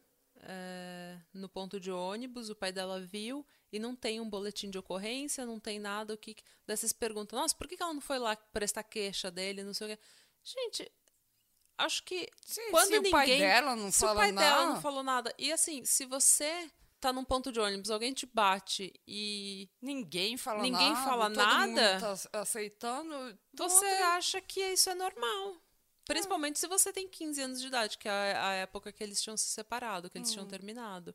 é, 0.50 1.18
no 1.34 1.46
ponto 1.46 1.78
de 1.78 1.90
ônibus, 1.92 2.48
o 2.48 2.56
pai 2.56 2.72
dela 2.72 2.98
viu 2.98 3.46
e 3.70 3.78
não 3.78 3.94
tem 3.94 4.18
um 4.18 4.28
boletim 4.28 4.70
de 4.70 4.78
ocorrência, 4.78 5.44
não 5.44 5.61
tem 5.61 5.78
nada. 5.78 6.14
O 6.14 6.16
que 6.16 6.34
dessas 6.66 6.90
perguntas, 6.90 7.38
nossa, 7.38 7.54
por 7.54 7.68
que 7.68 7.76
ela 7.80 7.92
não 7.92 8.00
foi 8.00 8.18
lá 8.18 8.34
prestar 8.34 8.82
queixa 8.82 9.30
dele, 9.30 9.62
não 9.62 9.74
sei 9.74 9.92
o 9.92 9.96
quê. 9.96 10.02
Gente, 10.42 10.90
acho 11.76 12.02
que 12.02 12.26
Sim, 12.46 12.70
quando 12.70 12.90
ninguém, 12.92 13.08
o 13.08 13.12
pai 13.12 13.26
dela 13.26 13.76
não 13.76 13.92
se 13.92 14.00
fala 14.00 14.12
o 14.12 14.16
pai 14.16 14.32
nada, 14.32 14.48
dela 14.48 14.74
não 14.74 14.80
falou 14.80 15.02
nada 15.02 15.34
e 15.38 15.52
assim, 15.52 15.84
se 15.84 16.06
você 16.06 16.70
tá 16.98 17.12
num 17.12 17.24
ponto 17.24 17.52
de 17.52 17.61
ônibus, 17.61 17.90
alguém 17.90 18.14
te 18.14 18.24
bate 18.24 18.92
e 19.06 19.68
ninguém 19.82 20.38
fala 20.38 20.62
ninguém 20.62 20.92
nada, 20.94 21.04
fala 21.04 21.28
todo 21.28 21.37
nada, 21.37 21.66
mundo 21.66 22.28
tá 22.30 22.40
aceitando, 22.40 23.38
você 23.54 23.87
acha 23.87 24.40
que 24.40 24.61
isso 24.61 24.88
é 24.88 24.94
normal. 24.94 25.56
Principalmente 26.09 26.59
se 26.59 26.66
você 26.66 26.90
tem 26.90 27.07
15 27.07 27.42
anos 27.42 27.61
de 27.61 27.66
idade, 27.66 27.99
que 27.99 28.09
é 28.09 28.35
a 28.35 28.53
época 28.55 28.90
que 28.90 29.05
eles 29.05 29.21
tinham 29.21 29.37
se 29.37 29.44
separado, 29.44 30.09
que 30.09 30.16
eles 30.16 30.31
hum. 30.31 30.33
tinham 30.33 30.49
terminado. 30.49 31.14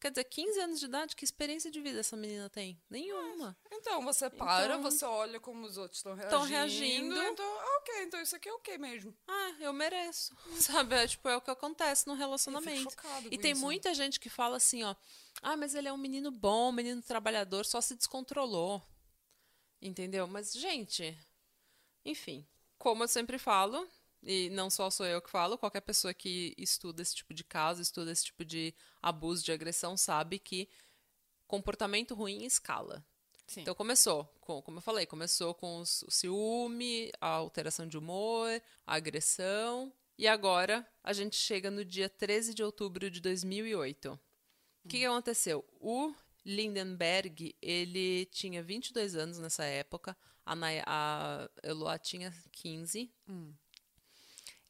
Quer 0.00 0.10
dizer, 0.10 0.24
15 0.24 0.60
anos 0.60 0.80
de 0.80 0.86
idade, 0.86 1.16
que 1.16 1.24
experiência 1.24 1.70
de 1.70 1.78
vida 1.80 1.98
essa 2.00 2.16
menina 2.16 2.48
tem? 2.48 2.80
Nenhuma. 2.88 3.54
Então, 3.70 4.02
você 4.02 4.30
para, 4.30 4.76
então, 4.76 4.82
você 4.82 5.04
olha 5.04 5.38
como 5.38 5.66
os 5.66 5.76
outros 5.76 5.98
estão 5.98 6.14
reagindo. 6.14 6.36
Estão 6.36 6.48
reagindo. 6.48 7.22
Então, 7.22 7.44
ah, 7.44 7.78
ok, 7.80 8.02
então 8.04 8.22
isso 8.22 8.34
aqui 8.34 8.48
é 8.48 8.52
ok 8.52 8.78
mesmo. 8.78 9.14
Ah, 9.28 9.56
eu 9.60 9.72
mereço. 9.72 10.34
Sabe? 10.56 10.94
É, 10.94 11.06
tipo, 11.06 11.28
é 11.28 11.36
o 11.36 11.40
que 11.40 11.50
acontece 11.50 12.06
no 12.06 12.14
relacionamento. 12.14 12.96
e 13.30 13.36
tem 13.36 13.52
isso. 13.52 13.60
muita 13.60 13.92
gente 13.92 14.18
que 14.18 14.30
fala 14.30 14.56
assim, 14.56 14.84
ó. 14.84 14.94
Ah, 15.42 15.56
mas 15.56 15.74
ele 15.74 15.88
é 15.88 15.92
um 15.92 15.98
menino 15.98 16.30
bom, 16.30 16.70
um 16.70 16.72
menino 16.72 17.02
trabalhador, 17.02 17.66
só 17.66 17.80
se 17.80 17.94
descontrolou. 17.94 18.80
Entendeu? 19.82 20.26
Mas, 20.26 20.52
gente, 20.52 21.18
enfim, 22.06 22.46
como 22.78 23.04
eu 23.04 23.08
sempre 23.08 23.36
falo, 23.36 23.86
e 24.22 24.50
não 24.50 24.68
só 24.68 24.90
sou 24.90 25.06
eu 25.06 25.20
que 25.20 25.30
falo, 25.30 25.58
qualquer 25.58 25.80
pessoa 25.80 26.12
que 26.12 26.54
estuda 26.58 27.02
esse 27.02 27.14
tipo 27.14 27.32
de 27.32 27.42
caso, 27.42 27.80
estuda 27.80 28.12
esse 28.12 28.24
tipo 28.24 28.44
de 28.44 28.74
abuso, 29.00 29.44
de 29.44 29.52
agressão, 29.52 29.96
sabe 29.96 30.38
que 30.38 30.68
comportamento 31.46 32.14
ruim 32.14 32.44
escala. 32.44 33.04
Sim. 33.46 33.62
Então 33.62 33.74
começou, 33.74 34.24
com, 34.40 34.62
como 34.62 34.78
eu 34.78 34.82
falei, 34.82 35.06
começou 35.06 35.54
com 35.54 35.80
os, 35.80 36.02
o 36.02 36.10
ciúme, 36.10 37.10
a 37.20 37.28
alteração 37.28 37.88
de 37.88 37.98
humor, 37.98 38.62
a 38.86 38.94
agressão, 38.94 39.92
e 40.16 40.28
agora 40.28 40.86
a 41.02 41.12
gente 41.12 41.34
chega 41.34 41.70
no 41.70 41.84
dia 41.84 42.08
13 42.08 42.54
de 42.54 42.62
outubro 42.62 43.10
de 43.10 43.20
2008. 43.20 44.12
O 44.84 44.88
que, 44.88 44.98
que 44.98 45.04
aconteceu? 45.04 45.64
O 45.80 46.14
Lindenberg, 46.44 47.56
ele 47.60 48.26
tinha 48.26 48.62
22 48.62 49.16
anos 49.16 49.38
nessa 49.38 49.64
época, 49.64 50.16
a, 50.44 50.54
a 50.86 51.50
Eloá 51.62 51.98
tinha 51.98 52.32
15. 52.52 53.12
Hum. 53.28 53.52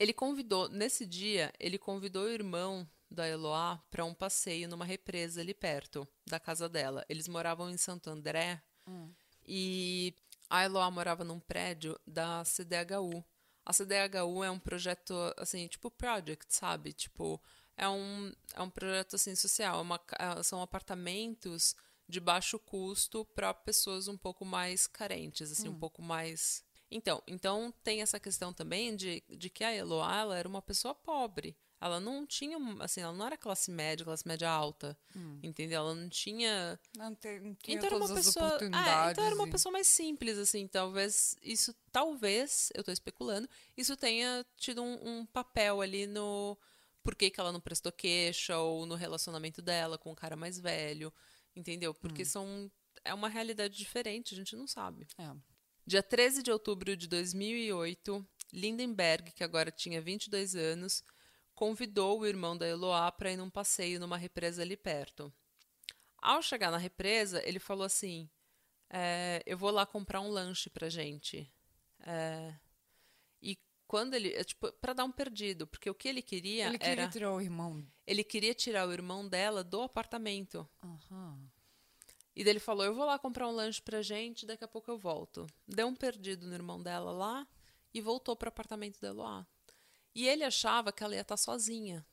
Ele 0.00 0.14
convidou, 0.14 0.66
nesse 0.70 1.04
dia, 1.04 1.52
ele 1.60 1.76
convidou 1.76 2.24
o 2.24 2.30
irmão 2.30 2.88
da 3.10 3.28
Eloá 3.28 3.78
para 3.90 4.02
um 4.02 4.14
passeio 4.14 4.66
numa 4.66 4.84
represa 4.84 5.42
ali 5.42 5.52
perto 5.52 6.08
da 6.26 6.40
casa 6.40 6.70
dela. 6.70 7.04
Eles 7.06 7.28
moravam 7.28 7.68
em 7.68 7.76
Santo 7.76 8.08
André 8.08 8.62
hum. 8.86 9.12
e 9.46 10.14
a 10.48 10.64
Eloá 10.64 10.90
morava 10.90 11.22
num 11.22 11.38
prédio 11.38 12.00
da 12.06 12.42
CDHU. 12.44 13.22
A 13.62 13.74
CDHU 13.74 14.42
é 14.42 14.50
um 14.50 14.58
projeto, 14.58 15.14
assim, 15.36 15.68
tipo 15.68 15.90
project, 15.90 16.46
sabe? 16.48 16.94
Tipo, 16.94 17.38
é 17.76 17.86
um, 17.86 18.32
é 18.54 18.62
um 18.62 18.70
projeto, 18.70 19.16
assim, 19.16 19.34
social. 19.34 19.80
É 19.80 19.82
uma, 19.82 20.00
é, 20.18 20.42
são 20.42 20.62
apartamentos 20.62 21.76
de 22.08 22.20
baixo 22.20 22.58
custo 22.58 23.26
para 23.34 23.52
pessoas 23.52 24.08
um 24.08 24.16
pouco 24.16 24.46
mais 24.46 24.86
carentes, 24.86 25.52
assim, 25.52 25.68
hum. 25.68 25.72
um 25.72 25.78
pouco 25.78 26.00
mais 26.00 26.64
então, 26.90 27.22
então 27.26 27.72
tem 27.85 28.03
essa 28.03 28.18
questão 28.18 28.53
também 28.53 28.96
de, 28.96 29.22
de 29.29 29.48
que 29.48 29.62
a 29.62 29.74
Eloá 29.74 30.20
ela 30.20 30.38
era 30.38 30.48
uma 30.48 30.61
pessoa 30.61 30.94
pobre. 30.94 31.57
Ela 31.81 31.98
não 31.98 32.26
tinha, 32.26 32.59
assim, 32.81 33.00
ela 33.00 33.12
não 33.12 33.24
era 33.24 33.38
classe 33.38 33.70
média, 33.70 34.05
classe 34.05 34.29
média 34.29 34.50
alta, 34.50 34.98
hum. 35.16 35.38
entendeu? 35.42 35.79
Ela 35.79 35.94
não 35.94 36.11
tinha... 36.11 36.79
Não, 36.94 37.14
tem, 37.14 37.40
não 37.40 37.55
tinha 37.55 37.76
então 37.79 37.87
era 37.87 37.96
uma 37.96 38.14
pessoa. 38.14 38.59
É, 38.61 39.11
então 39.11 39.24
era 39.24 39.35
uma 39.35 39.48
e... 39.48 39.50
pessoa 39.50 39.72
mais 39.72 39.87
simples, 39.87 40.37
assim, 40.37 40.68
talvez 40.68 41.38
isso, 41.42 41.74
talvez, 41.90 42.70
eu 42.74 42.81
estou 42.81 42.92
especulando, 42.92 43.48
isso 43.79 43.96
tenha 43.96 44.44
tido 44.59 44.83
um, 44.83 45.20
um 45.20 45.26
papel 45.26 45.81
ali 45.81 46.07
no 46.07 46.59
por 47.03 47.14
que, 47.14 47.31
que 47.31 47.40
ela 47.40 47.50
não 47.50 47.61
prestou 47.61 47.90
queixa 47.90 48.59
ou 48.59 48.85
no 48.85 48.94
relacionamento 48.94 49.62
dela 49.62 49.96
com 49.96 50.12
o 50.12 50.16
cara 50.16 50.37
mais 50.37 50.59
velho, 50.59 51.11
entendeu? 51.57 51.94
Porque 51.94 52.22
hum. 52.22 52.26
são 52.26 52.72
é 53.03 53.14
uma 53.14 53.29
realidade 53.29 53.74
diferente, 53.74 54.35
a 54.35 54.37
gente 54.37 54.55
não 54.55 54.66
sabe. 54.66 55.07
É. 55.16 55.31
Dia 55.87 56.03
13 56.03 56.43
de 56.43 56.51
outubro 56.51 56.97
de 56.97 57.09
2008, 57.09 58.27
Lindenberg, 58.53 59.33
que 59.33 59.45
agora 59.45 59.71
tinha 59.71 60.01
22 60.01 60.55
anos, 60.55 61.03
convidou 61.55 62.21
o 62.21 62.27
irmão 62.27 62.57
da 62.57 62.66
Eloá 62.66 63.11
para 63.12 63.33
ir 63.33 63.37
num 63.37 63.51
passeio 63.51 64.01
numa 64.01 64.16
represa 64.16 64.62
ali 64.62 64.77
perto. 64.77 65.33
Ao 66.19 66.43
chegar 66.43 66.71
na 66.71 66.79
represa, 66.79 67.43
ele 67.47 67.59
falou 67.59 67.85
assim: 67.85 68.29
é, 68.88 69.43
Eu 69.47 69.57
vou 69.57 69.71
lá 69.71 69.87
comprar 69.87 70.21
um 70.21 70.29
lanche 70.29 70.69
pra 70.69 70.88
gente. 70.88 71.51
É, 72.01 72.55
e 73.43 73.59
quando 73.87 74.14
ele. 74.14 74.35
É, 74.35 74.45
tipo, 74.45 74.71
para 74.73 74.93
dar 74.93 75.05
um 75.05 75.12
perdido, 75.12 75.66
porque 75.66 75.88
o 75.88 75.95
que 75.95 76.09
ele 76.09 76.23
queria 76.23 76.66
ele 76.66 76.77
era. 76.81 76.88
Queria 76.88 77.09
tirar 77.09 77.33
o 77.33 77.40
irmão. 77.40 77.87
Ele 78.07 78.25
queria 78.25 78.55
tirar 78.55 78.87
o 78.88 78.93
irmão 78.93 79.27
dela 79.29 79.64
do 79.64 79.83
apartamento. 79.83 80.69
Uhum. 80.83 81.49
E 82.35 82.45
daí 82.45 82.53
ele 82.53 82.61
falou: 82.61 82.85
Eu 82.85 82.95
vou 82.95 83.05
lá 83.05 83.19
comprar 83.19 83.49
um 83.49 83.53
lanche 83.53 83.83
pra 83.83 84.03
gente, 84.03 84.47
daqui 84.47 84.64
a 84.64 84.69
pouco 84.69 84.90
eu 84.90 84.99
volto. 84.99 85.47
Deu 85.66 85.87
um 85.87 85.95
perdido 85.95 86.47
no 86.47 86.55
irmão 86.55 86.83
dela 86.83 87.11
lá 87.11 87.47
e 87.93 88.01
voltou 88.01 88.37
pro 88.37 88.49
apartamento 88.49 89.01
da 89.01 89.09
Eloá. 89.09 89.47
E 90.14 90.27
ele 90.27 90.45
achava 90.45 90.93
que 90.93 91.03
ela 91.03 91.14
ia 91.14 91.23
estar 91.23 91.35
tá 91.35 91.43
sozinha. 91.43 92.05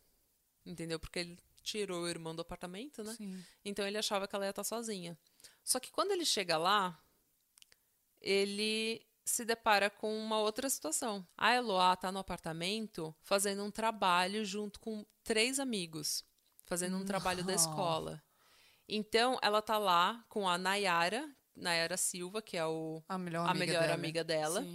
Entendeu? 0.65 0.99
Porque 0.99 1.19
ele 1.19 1.37
tirou 1.63 2.03
o 2.03 2.07
irmão 2.07 2.35
do 2.35 2.41
apartamento, 2.41 3.03
né? 3.03 3.13
Sim. 3.15 3.43
Então 3.63 3.85
ele 3.85 3.97
achava 3.97 4.27
que 4.27 4.35
ela 4.35 4.45
ia 4.45 4.49
estar 4.49 4.63
tá 4.63 4.67
sozinha. 4.67 5.17
Só 5.63 5.79
que 5.79 5.91
quando 5.91 6.11
ele 6.11 6.25
chega 6.25 6.57
lá, 6.57 6.99
ele 8.21 9.05
se 9.25 9.43
depara 9.43 9.89
com 9.89 10.17
uma 10.17 10.39
outra 10.39 10.69
situação. 10.69 11.27
A 11.37 11.53
Eloá 11.53 11.95
tá 11.95 12.11
no 12.11 12.19
apartamento 12.19 13.13
fazendo 13.21 13.63
um 13.63 13.71
trabalho 13.71 14.45
junto 14.45 14.79
com 14.79 15.05
três 15.23 15.59
amigos, 15.59 16.23
fazendo 16.65 16.97
um 16.97 17.05
trabalho 17.05 17.43
da 17.43 17.53
escola. 17.53 18.23
Então, 18.87 19.37
ela 19.41 19.61
tá 19.61 19.77
lá 19.77 20.23
com 20.29 20.47
a 20.47 20.57
Nayara, 20.57 21.29
Nayara 21.55 21.97
Silva, 21.97 22.41
que 22.41 22.55
é 22.55 22.65
o, 22.65 23.03
a 23.09 23.17
melhor 23.17 23.49
amiga, 23.49 23.51
a 23.51 23.65
melhor 23.65 23.81
dela. 23.81 23.93
amiga 23.93 24.23
dela. 24.23 24.65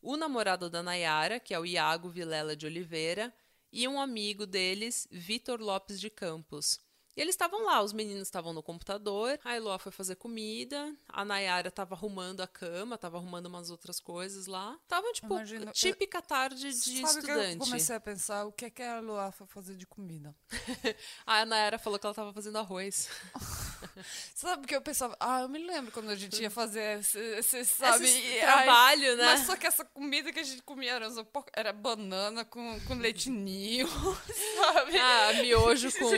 o 0.00 0.16
namorado 0.16 0.70
da 0.70 0.82
Nayara, 0.82 1.40
que 1.40 1.52
é 1.52 1.58
o 1.58 1.66
Iago 1.66 2.08
Vilela 2.08 2.54
de 2.54 2.66
Oliveira, 2.66 3.34
e 3.72 3.88
um 3.88 4.00
amigo 4.00 4.46
deles, 4.46 5.08
Vitor 5.10 5.60
Lopes 5.60 5.98
de 5.98 6.08
Campos. 6.08 6.78
E 7.16 7.20
eles 7.22 7.34
estavam 7.34 7.64
lá, 7.64 7.80
os 7.82 7.92
meninos 7.94 8.22
estavam 8.28 8.52
no 8.52 8.62
computador, 8.62 9.38
a 9.42 9.56
Eloá 9.56 9.78
foi 9.78 9.90
fazer 9.90 10.16
comida, 10.16 10.94
a 11.08 11.24
Nayara 11.24 11.70
tava 11.70 11.94
arrumando 11.94 12.42
a 12.42 12.46
cama, 12.46 12.98
tava 12.98 13.16
arrumando 13.16 13.46
umas 13.46 13.70
outras 13.70 13.98
coisas 13.98 14.46
lá. 14.46 14.76
Tava, 14.86 15.10
tipo, 15.12 15.32
Imagino- 15.32 15.72
típica 15.72 16.20
tarde 16.20 16.70
de 16.72 16.74
Sabe 16.74 16.98
o 17.00 17.02
que 17.02 17.18
estudante. 17.30 17.52
eu 17.54 17.58
comecei 17.58 17.96
a 17.96 18.00
pensar? 18.00 18.44
O 18.44 18.52
que 18.52 18.66
é 18.66 18.70
que 18.70 18.82
a 18.82 19.00
Luá 19.00 19.32
foi 19.32 19.46
fazer 19.46 19.76
de 19.76 19.86
comida? 19.86 20.34
A 21.26 21.44
Nayara 21.46 21.78
falou 21.78 21.98
que 21.98 22.06
ela 22.06 22.14
tava 22.14 22.32
fazendo 22.34 22.58
arroz. 22.58 23.08
Sabe 24.34 24.62
porque 24.62 24.76
eu 24.76 24.82
pensava, 24.82 25.16
ah, 25.18 25.40
eu 25.40 25.48
me 25.48 25.58
lembro 25.58 25.90
quando 25.92 26.10
a 26.10 26.14
gente 26.14 26.40
ia 26.40 26.50
fazer 26.50 26.98
esse, 27.00 27.18
esse 27.18 27.64
sabe? 27.64 28.04
Esse 28.26 28.40
trabalho, 28.40 29.10
ai, 29.10 29.16
né? 29.16 29.24
Mas 29.24 29.46
só 29.46 29.56
que 29.56 29.66
essa 29.66 29.84
comida 29.84 30.30
que 30.32 30.38
a 30.38 30.42
gente 30.42 30.62
comia 30.62 30.92
era, 30.92 31.08
era 31.54 31.72
banana 31.72 32.44
com, 32.44 32.78
com 32.80 32.94
leitinho, 32.94 33.88
sabe? 33.88 34.98
Ah, 34.98 35.32
miojo 35.40 35.90
com. 35.92 36.10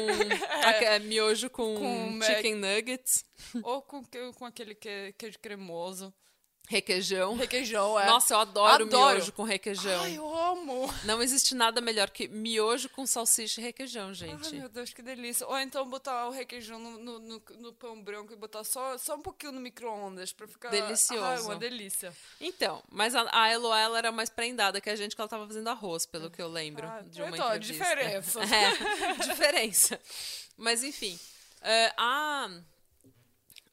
aque- 0.67 0.88
é, 0.95 0.99
miojo 0.99 1.49
com, 1.51 1.75
Com 1.77 2.11
Mac- 2.13 2.29
chicken 2.29 2.55
nuggets, 2.57 3.25
Ou 3.63 3.83
com, 3.83 4.03
com 4.35 4.45
aquele 4.45 4.75
que, 4.75 5.15
queijo 5.19 5.39
cremoso. 5.39 6.13
requeijão. 6.71 7.35
Requeijão, 7.35 7.99
é. 7.99 8.05
Nossa, 8.05 8.35
eu 8.35 8.41
adoro, 8.41 8.85
Adoro. 8.85 9.15
miojo 9.17 9.33
com 9.33 9.43
requeijão. 9.43 10.03
Ai, 10.03 10.19
eu 10.19 10.37
amo. 10.39 10.93
Não 11.05 11.23
existe 11.23 11.55
nada 11.55 11.81
melhor 11.81 12.11
que 12.11 12.29
miojo 12.29 12.91
com 12.91 13.07
salsicha 13.07 13.59
e 13.59 13.65
requeijão, 13.65 14.09
Ai, 14.09 14.15
gente. 14.15 14.55
meu 14.55 14.69
Deus, 14.69 14.93
que 14.93 15.01
delícia. 15.01 15.47
Ou 15.47 15.59
então 15.59 15.89
botar 15.89 16.27
o 16.29 16.31
requeijão 16.31 16.79
no, 16.79 16.99
no, 16.99 17.19
no- 17.21 17.43
no 17.59 17.73
pão 17.73 17.99
branco 18.03 18.35
e 18.35 18.37
botar 18.37 18.65
só, 18.65 18.99
só 18.99 19.15
um 19.15 19.23
pouquinho 19.23 19.53
no 19.53 19.61
micro-ondas 19.63 20.31
pra 20.35 20.47
ficar... 20.47 20.69
Delicioso. 20.69 21.25
Ai, 21.25 21.41
uma 21.41 21.57
delícia. 21.57 22.13
Então, 22.39 22.83
mas 22.91 23.15
a, 23.15 23.27
a 23.33 23.49
ela 23.49 23.97
era 23.99 24.13
mais 24.13 24.29
prendada 24.29 24.79
que 24.79 24.91
a 24.91 24.97
gente, 24.97 25.15
que 25.17 25.21
ela 25.23 25.29
tava 25.29 25.47
fazendo 25.47 25.71
arroz, 25.71 26.05
pelo 26.05 26.31
que 26.31 26.43
eu 26.43 26.49
lembro 26.49 26.87
Ah, 26.87 27.01
de 27.01 27.23
uma 27.23 27.31
então, 27.31 27.47
entrevista. 27.47 27.73
diferença. 27.73 28.41
É, 28.45 29.27
diferença. 29.27 29.99
Mas, 30.59 30.83
enfim, 30.83 31.19
é, 31.63 31.95
a, 31.97 32.51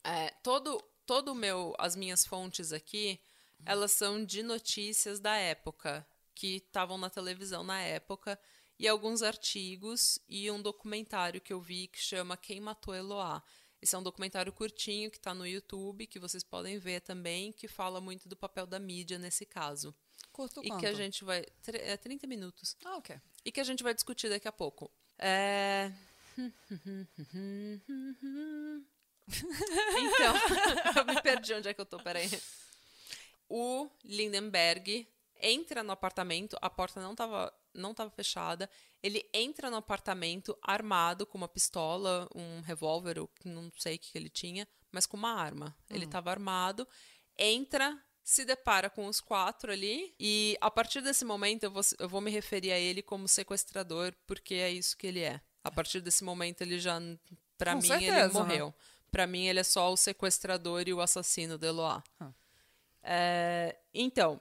é, 0.04 0.30
todo, 0.43 0.82
todo 1.06 1.32
o 1.32 1.36
meu, 1.36 1.74
as 1.80 1.95
minhas 1.95 2.24
fontes 2.24 2.71
aqui, 2.71 3.19
elas 3.65 3.91
são 3.91 4.24
de 4.24 4.43
notícias 4.43 5.19
da 5.19 5.36
época, 5.36 6.08
que 6.36 6.58
estavam 6.58 6.98
na 6.98 7.10
televisão 7.10 7.63
na 7.63 7.82
época, 7.82 8.39
e 8.78 8.88
alguns 8.88 9.24
artigos 9.24 10.19
e 10.30 10.52
um 10.52 10.62
documentário 10.62 11.41
que 11.41 11.52
eu 11.52 11.60
vi 11.60 11.88
que 11.88 12.00
chama 12.00 12.38
Quem 12.38 12.62
Matou 12.62 12.93
Eloá. 12.93 13.41
Esse 13.82 13.95
é 13.95 13.98
um 13.98 14.04
documentário 14.04 14.54
curtinho 14.54 15.10
que 15.10 15.17
está 15.17 15.34
no 15.34 15.48
YouTube, 15.48 16.06
que 16.06 16.19
vocês 16.19 16.43
podem 16.43 16.78
ver 16.78 17.02
também, 17.02 17.52
que 17.52 17.67
fala 17.67 18.00
muito 18.00 18.30
do 18.30 18.36
papel 18.36 18.67
da 18.67 18.80
mídia 18.80 19.17
nesse 19.17 19.45
caso. 19.45 19.95
Curto 20.32 20.62
E 20.63 20.67
quanto? 20.67 20.82
que 20.82 20.86
a 20.86 20.93
gente 20.93 21.24
vai. 21.24 21.45
É 21.67 21.98
30 21.98 22.28
minutos. 22.28 22.76
Ah, 22.84 22.98
ok. 22.98 23.19
E 23.43 23.52
que 23.52 23.60
a 23.60 23.63
gente 23.63 23.82
vai 23.82 23.93
discutir 23.93 24.30
daqui 24.30 24.48
a 24.48 24.52
pouco. 24.52 24.91
É. 25.17 25.91
Então, 29.28 30.36
eu 30.98 31.06
me 31.06 31.21
perdi 31.21 31.54
onde 31.54 31.67
é 31.67 31.74
que 31.74 31.82
eu 31.82 31.86
tô, 31.86 31.98
peraí. 31.98 32.30
O 33.50 33.89
Lindenberg 34.04 35.08
entra 35.41 35.84
no 35.84 35.91
apartamento, 35.91 36.58
a 36.62 36.69
porta 36.69 37.02
não 37.02 37.15
tava, 37.15 37.54
não 37.74 37.93
tava 37.93 38.10
fechada. 38.10 38.69
Ele 39.02 39.28
entra 39.34 39.69
no 39.69 39.78
apartamento 39.78 40.58
armado 40.62 41.26
com 41.26 41.38
uma 41.38 41.48
pistola, 41.48 42.28
um 42.34 42.62
revólver, 42.62 43.17
não 43.43 43.71
sei 43.78 43.95
o 43.95 44.00
que 44.00 44.17
ele 44.17 44.30
tinha, 44.30 44.67
mas 44.91 45.06
com 45.06 45.17
uma 45.17 45.34
arma. 45.34 45.76
Ele 45.89 46.08
tava 46.08 46.32
armado, 46.32 46.88
entra, 47.38 48.02
se 48.24 48.45
depara 48.45 48.89
com 48.89 49.06
os 49.06 49.21
quatro 49.21 49.71
ali, 49.71 50.15
e 50.19 50.58
a 50.60 50.71
partir 50.71 51.02
desse 51.02 51.24
momento 51.24 51.63
eu 51.63 51.71
vou, 51.71 51.84
eu 52.00 52.10
vou 52.10 52.21
me 52.21 52.32
referir 52.32 52.71
a 52.71 52.80
ele 52.80 53.04
como 53.04 53.28
sequestrador, 53.28 54.15
porque 54.26 54.56
é 54.56 54.71
isso 54.71 54.98
que 54.98 55.08
ele 55.08 55.21
é. 55.21 55.41
A 55.65 55.71
partir 55.71 55.99
desse 55.99 56.23
momento 56.23 56.62
ele 56.62 56.80
já, 56.80 56.99
pra 57.58 57.73
Com 57.73 57.82
mim, 57.82 57.88
certeza, 57.88 58.19
ele 58.25 58.34
morreu. 58.34 58.73
Pra 59.12 59.25
mim, 59.25 59.45
ele 59.47 59.60
é 59.60 59.63
só 59.63 59.91
o 59.91 59.97
sequestrador 59.97 60.88
e 60.88 60.93
o 60.93 61.01
assassino 61.01 61.58
da 61.58 61.67
Eloá. 61.67 62.04
Ah. 62.19 62.32
É, 63.01 63.78
então, 63.93 64.39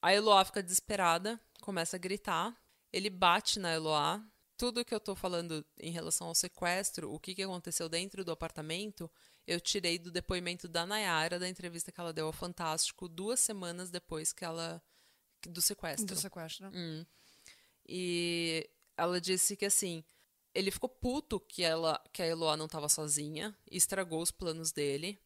a 0.00 0.14
Eloá 0.14 0.44
fica 0.44 0.62
desesperada, 0.62 1.40
começa 1.60 1.96
a 1.96 1.98
gritar. 1.98 2.56
Ele 2.92 3.10
bate 3.10 3.58
na 3.58 3.74
Eloá. 3.74 4.24
Tudo 4.56 4.84
que 4.84 4.94
eu 4.94 5.00
tô 5.00 5.14
falando 5.14 5.62
em 5.78 5.90
relação 5.90 6.28
ao 6.28 6.34
sequestro, 6.34 7.12
o 7.12 7.20
que, 7.20 7.34
que 7.34 7.42
aconteceu 7.42 7.88
dentro 7.88 8.24
do 8.24 8.32
apartamento, 8.32 9.10
eu 9.46 9.60
tirei 9.60 9.98
do 9.98 10.10
depoimento 10.10 10.66
da 10.68 10.86
Nayara, 10.86 11.38
da 11.38 11.48
entrevista 11.48 11.92
que 11.92 12.00
ela 12.00 12.12
deu 12.12 12.26
ao 12.26 12.32
Fantástico, 12.32 13.08
duas 13.08 13.40
semanas 13.40 13.90
depois 13.90 14.32
que 14.32 14.44
ela. 14.44 14.82
do 15.46 15.60
sequestro. 15.60 16.06
Do 16.06 16.16
sequestro. 16.16 16.70
Hum. 16.72 17.04
E 17.86 18.70
ela 18.96 19.20
disse 19.20 19.56
que 19.56 19.66
assim, 19.66 20.02
ele 20.58 20.70
ficou 20.70 20.88
puto 20.88 21.38
que 21.40 21.62
ela 21.62 22.02
que 22.12 22.22
a 22.22 22.26
Eloá 22.26 22.56
não 22.56 22.66
estava 22.66 22.88
sozinha, 22.88 23.56
e 23.70 23.76
estragou 23.76 24.20
os 24.22 24.30
planos 24.30 24.72
dele. 24.72 25.18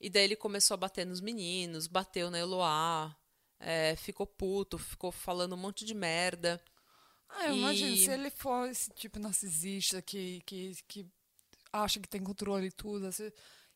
E 0.00 0.10
daí 0.10 0.24
ele 0.24 0.36
começou 0.36 0.74
a 0.74 0.78
bater 0.78 1.06
nos 1.06 1.20
meninos, 1.20 1.86
bateu 1.86 2.30
na 2.30 2.38
Eloá, 2.38 3.14
é, 3.60 3.94
ficou 3.96 4.26
puto, 4.26 4.76
ficou 4.78 5.12
falando 5.12 5.52
um 5.54 5.58
monte 5.58 5.84
de 5.84 5.94
merda. 5.94 6.60
Ah, 7.28 7.46
eu 7.48 7.54
E- 7.54 7.58
imagino, 7.58 7.96
se 7.96 8.10
ele 8.10 8.30
for 8.30 8.68
esse 8.68 8.90
tipo 8.90 9.18
narcisista 9.18 10.02
que, 10.02 10.40
que, 10.44 10.76
que 10.88 11.06
acha 11.72 12.00
que 12.00 12.08
tem 12.08 12.22
controle 12.22 12.66
e 12.66 12.72
tudo, 12.72 13.06
assim, 13.06 13.30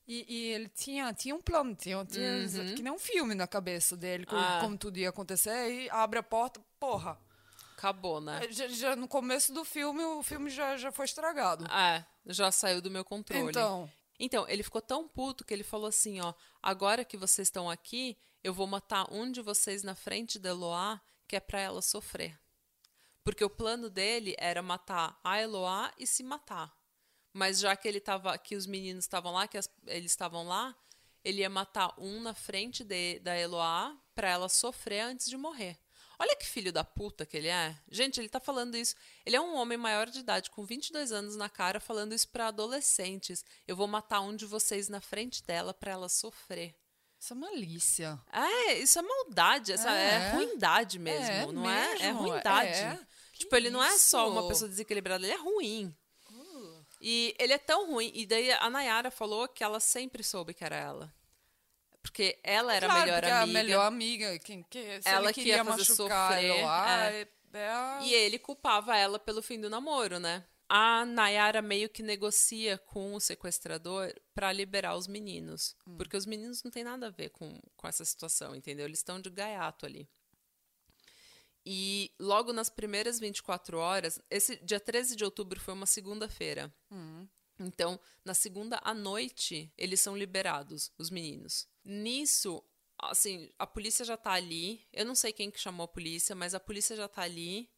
e, 0.07 0.27
e 0.29 0.53
ele 0.53 0.69
tinha, 0.69 1.13
tinha 1.15 1.35
um 1.35 1.41
plano, 1.41 1.75
tinha, 1.75 2.05
tinha 2.05 2.75
que 2.75 2.83
nem 2.83 2.93
um 2.93 2.99
filme 2.99 3.35
na 3.35 3.47
cabeça 3.47 3.97
dele, 3.97 4.27
como, 4.27 4.41
Uhum. 4.41 4.47
Ah. 4.47 4.61
como 4.61 4.77
tudo 4.77 4.99
ia 4.99 5.09
acontecer, 5.11 5.71
e 5.85 5.91
abre 5.91 6.19
a 6.19 6.23
porta, 6.23 6.61
porra. 6.81 7.19
Acabou, 7.77 8.21
né? 8.21 8.41
Já, 8.51 8.69
já 8.69 8.97
no 8.97 9.07
começo 9.07 9.53
do 9.53 9.65
filme, 9.65 10.03
o 10.03 10.23
filme 10.23 10.49
já, 10.49 10.77
já 10.79 10.91
foi 10.91 11.05
estragado. 11.05 11.67
É, 11.71 12.05
já 12.27 12.51
saiu 12.51 12.81
do 12.81 12.91
meu 12.91 13.05
controle. 13.05 13.51
Então, 13.51 13.91
Então, 14.19 14.49
ele 14.49 14.63
ficou 14.63 14.81
tão 14.81 15.07
puto 15.07 15.45
que 15.45 15.53
ele 15.53 15.63
falou 15.63 15.87
assim, 15.89 16.19
ó, 16.23 16.33
agora 16.63 17.05
que 17.05 17.19
vocês 17.19 17.49
estão 17.49 17.69
aqui, 17.69 18.17
eu 18.43 18.55
vou 18.55 18.67
matar 18.67 19.13
um 19.13 19.31
de 19.31 19.43
vocês 19.43 19.83
na 19.83 19.95
frente 19.95 20.39
da 20.39 20.49
Eloá, 20.49 20.99
que 21.29 21.37
é 21.37 21.41
pra 21.41 21.61
ela 21.61 21.83
sofrer. 21.83 22.41
Porque 23.23 23.45
o 23.45 23.51
plano 23.51 23.91
dele 23.91 24.35
era 24.39 24.63
matar 24.63 25.21
a 25.23 25.39
Eloá 25.39 25.93
e 25.99 26.07
se 26.07 26.23
matar. 26.23 26.75
Mas 27.33 27.59
já 27.59 27.77
que 27.77 27.87
ele 27.87 28.01
tava, 28.01 28.39
que 28.39 28.57
os 28.57 28.65
meninos 28.67 29.05
estavam 29.05 29.33
lá, 29.35 29.47
que 29.47 29.59
as- 29.59 29.69
eles 29.87 30.13
estavam 30.13 30.47
lá, 30.49 30.75
ele 31.23 31.41
ia 31.43 31.51
matar 31.51 31.93
um 31.99 32.21
na 32.23 32.33
frente 32.33 32.83
de- 32.85 33.19
da 33.19 33.37
Eloá 33.37 33.95
pra 34.15 34.31
ela 34.31 34.49
sofrer 34.49 35.01
antes 35.01 35.29
de 35.29 35.37
morrer. 35.37 35.79
Olha 36.19 36.35
que 36.37 36.47
filho 36.47 36.73
da 36.73 36.83
puta 36.83 37.27
que 37.27 37.37
ele 37.37 37.49
é. 37.49 37.77
Gente, 37.91 38.19
ele 38.21 38.29
tá 38.29 38.41
falando 38.41 38.75
isso. 38.77 38.95
Ele 39.25 39.37
é 39.37 39.41
um 39.41 39.55
homem 39.55 39.77
maior 39.77 40.09
de 40.09 40.21
idade, 40.21 40.51
com 40.51 40.65
22 40.65 41.13
anos 41.13 41.37
na 41.37 41.49
cara, 41.49 41.79
falando 41.79 42.15
isso 42.15 42.29
pra 42.29 42.49
adolescentes. 42.49 43.45
Eu 43.69 43.77
vou 43.77 43.87
matar 43.87 44.21
um 44.21 44.35
de 44.35 44.47
vocês 44.47 44.89
na 44.89 45.01
frente 45.01 45.43
dela 45.43 45.75
pra 45.75 45.93
ela 45.93 46.09
sofrer. 46.09 46.75
isso 47.19 47.33
é 47.33 47.37
malícia. 47.37 48.21
É, 48.33 48.75
isso 48.79 48.99
é 48.99 49.03
maldade, 49.03 49.73
essa 49.73 49.91
é, 49.91 50.15
É. 50.15 50.31
ruindade 50.33 50.99
mesmo, 50.99 51.31
É 51.31 51.47
não 51.53 51.69
é? 51.71 51.93
É 51.95 51.99
mesmo, 52.13 52.19
ruindade. 52.29 52.69
é. 52.71 52.99
Tipo, 53.33 53.51
Que 53.51 53.57
ele 53.57 53.71
não 53.71 53.83
é 53.83 53.99
só 53.99 54.31
uma 54.31 54.41
isso? 54.41 54.49
pessoa 54.49 54.69
desequilibrada, 54.69 55.25
ele 55.25 55.33
é 55.35 55.37
ruim. 55.37 55.95
E 57.01 57.35
ele 57.39 57.53
é 57.53 57.59
tão 57.59 57.91
ruim. 57.91 58.11
E 58.15 58.27
daí 58.27 58.51
a 58.53 58.71
Nayara 58.71 59.11
falou 59.11 59.47
que 59.49 59.63
ela 59.63 59.79
sempre 59.81 60.23
soube 60.25 60.55
que 60.55 60.65
era 60.65 60.77
ela. 60.77 61.13
Porque 62.07 62.39
ela 62.43 62.73
era 62.73 62.87
claro, 62.87 63.03
a 63.03 63.05
melhor 63.05 63.25
amiga. 63.25 63.43
a 63.43 63.47
melhor 63.47 63.87
amiga, 63.87 64.39
quem, 64.39 64.63
que, 64.63 65.03
se 65.03 65.09
Ela 65.09 65.27
ele 65.27 65.35
que 65.35 65.41
queria 65.41 65.57
ia 65.57 65.65
fazer 65.65 65.79
machucar 65.91 66.33
sofrer, 66.33 66.59
ela, 66.61 67.11
é. 67.11 67.21
é. 67.21 67.59
é 67.59 68.03
E 68.05 68.15
ele 68.15 68.39
culpava 68.39 68.97
ela 68.97 69.19
pelo 69.19 69.43
fim 69.43 69.61
do 69.61 69.69
namoro, 69.69 70.21
né? 70.21 70.45
A 70.69 71.05
Nayara 71.05 71.61
meio 71.61 71.89
que 71.89 72.03
negocia 72.03 72.79
com 72.79 73.15
o 73.15 73.21
sequestrador 73.21 74.15
pra 74.35 74.53
liberar 74.53 74.97
os 74.97 75.07
meninos. 75.07 75.77
Porque 75.97 76.17
os 76.17 76.27
meninos 76.27 76.63
não 76.63 76.71
têm 76.71 76.85
nada 76.85 77.09
a 77.09 77.11
ver 77.11 77.31
com, 77.31 77.61
com 77.77 77.89
essa 77.89 78.05
situação, 78.05 78.55
entendeu? 78.55 78.85
Eles 78.85 78.99
estão 78.99 79.21
de 79.21 79.31
gaiato 79.31 79.85
ali. 79.87 80.09
E 81.65 82.13
logo 82.21 82.53
nas 82.53 82.71
primeiras 82.71 83.19
24 83.19 83.79
horas, 83.79 84.21
esse 84.31 84.57
dia 84.65 84.79
13 84.79 85.17
de 85.17 85.25
outubro 85.25 85.59
foi 85.59 85.75
uma 85.75 85.87
segunda-feira. 85.87 86.73
Então, 87.59 87.99
na 88.25 88.35
segunda 88.35 88.79
à 88.83 88.93
noite, 88.93 89.73
eles 89.77 90.01
são 90.01 90.17
liberados, 90.17 90.93
os 90.99 91.11
meninos. 91.11 91.67
Nisso, 91.89 92.63
assim, 92.99 93.49
a 93.59 93.67
polícia 93.67 94.05
já 94.05 94.17
tá 94.17 94.33
ali. 94.33 94.85
Eu 94.93 95.05
não 95.05 95.15
sei 95.15 95.33
quem 95.33 95.51
que 95.53 95.61
chamou 95.61 95.85
a 95.85 95.89
polícia, 95.89 96.35
mas 96.35 96.53
a 96.53 96.59
polícia 96.61 96.97
já 96.97 97.07
tá 97.07 97.23
ali. 97.23 97.71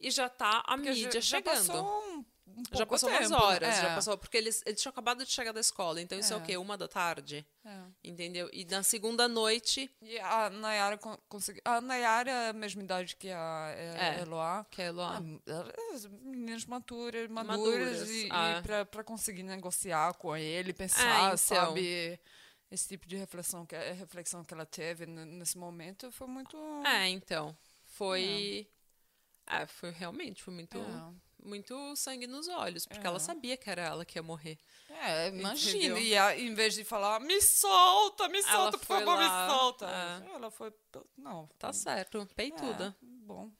E 0.00 0.10
já 0.10 0.28
tá 0.28 0.58
a 0.66 0.74
porque 0.74 0.90
mídia 0.90 1.20
já, 1.20 1.36
chegando. 1.38 1.54
Já 1.64 1.72
passou, 1.72 2.02
um, 2.02 2.24
um 2.48 2.62
Já 2.72 2.84
passou 2.84 3.08
umas 3.08 3.20
tempo, 3.28 3.30
né? 3.30 3.46
horas, 3.46 3.76
já 3.76 3.88
É. 3.90 3.94
passou. 3.94 4.18
Porque 4.18 4.36
eles, 4.36 4.60
eles 4.66 4.82
tinham 4.82 4.90
acabado 4.90 5.24
de 5.24 5.30
chegar 5.30 5.52
da 5.52 5.60
escola. 5.60 6.00
Então, 6.02 6.18
isso 6.18 6.32
é, 6.32 6.36
o 6.36 6.40
É. 6.40 6.44
quê? 6.44 6.56
Uma 6.56 6.76
da 6.76 6.88
tarde? 6.88 7.46
É. 7.64 7.82
Entendeu? 8.02 8.50
E 8.52 8.64
na 8.64 8.82
segunda 8.82 9.28
noite, 9.28 9.88
E 10.02 10.18
a 10.18 10.50
Nayara 10.50 10.98
con- 10.98 11.16
conseguiu. 11.28 11.62
A 11.64 11.80
Nayara 11.80 12.28
é 12.32 12.48
a 12.48 12.52
mesma 12.52 12.82
idade 12.82 13.14
que 13.14 13.30
a 13.30 13.72
É. 13.76 14.16
é. 14.18 14.20
Eloá. 14.22 14.66
que 14.68 14.82
é 14.82 14.90
lá. 14.90 15.22
Ah, 15.46 15.94
as 15.94 16.04
meninas 16.06 16.64
maturas, 16.66 17.30
Maduras, 17.30 17.56
maduras, 18.00 18.10
e, 18.10 18.28
ah. 18.32 18.58
e 18.58 18.62
pra, 18.62 18.84
pra 18.84 19.04
conseguir 19.04 19.44
negociar 19.44 20.14
com 20.14 20.36
ele, 20.36 20.70
É, 20.70 20.74
pensar, 20.74 21.26
então. 21.26 21.36
sabe? 21.38 22.18
Esse 22.72 22.88
tipo 22.88 23.06
de 23.06 23.16
reflexão 23.16 23.64
que, 23.66 23.76
a 23.76 23.92
reflexão 23.92 24.42
que 24.44 24.52
ela 24.54 24.66
teve 24.66 25.06
nesse 25.06 25.56
momento 25.58 26.10
foi 26.10 26.26
muito. 26.26 26.56
É, 26.86 27.08
então. 27.08 27.56
Foi. 27.84 28.66
É, 29.46 29.66
foi 29.66 29.90
realmente, 29.90 30.42
foi 30.42 30.54
muito. 30.54 30.78
É. 30.78 31.32
Muito 31.44 31.96
sangue 31.96 32.28
nos 32.28 32.46
olhos, 32.46 32.86
porque 32.86 33.04
É. 33.04 33.08
ela 33.08 33.18
sabia 33.18 33.56
que 33.56 33.68
era 33.68 33.82
ela 33.82 34.04
que 34.04 34.16
ia 34.16 34.22
morrer. 34.22 34.56
É, 34.88 35.26
imagina. 35.26 35.98
E 35.98 36.16
a- 36.16 36.38
em 36.38 36.54
vez 36.54 36.72
de 36.74 36.84
falar, 36.84 37.18
me 37.20 37.40
solta, 37.42 38.28
me 38.28 38.38
Ela 38.38 38.48
solta, 38.52 38.78
por 38.78 38.86
foi 38.86 38.98
favor, 39.00 39.16
lá, 39.16 39.44
me 39.46 39.50
solta. 39.52 39.86
é. 39.90 40.34
Ela 40.36 40.50
foi. 40.52 40.72
Não. 41.18 41.48
Tá 41.58 41.72
certo, 41.72 42.24
peituda. 42.36 42.96
É, 43.02 43.06
bom. 43.26 43.50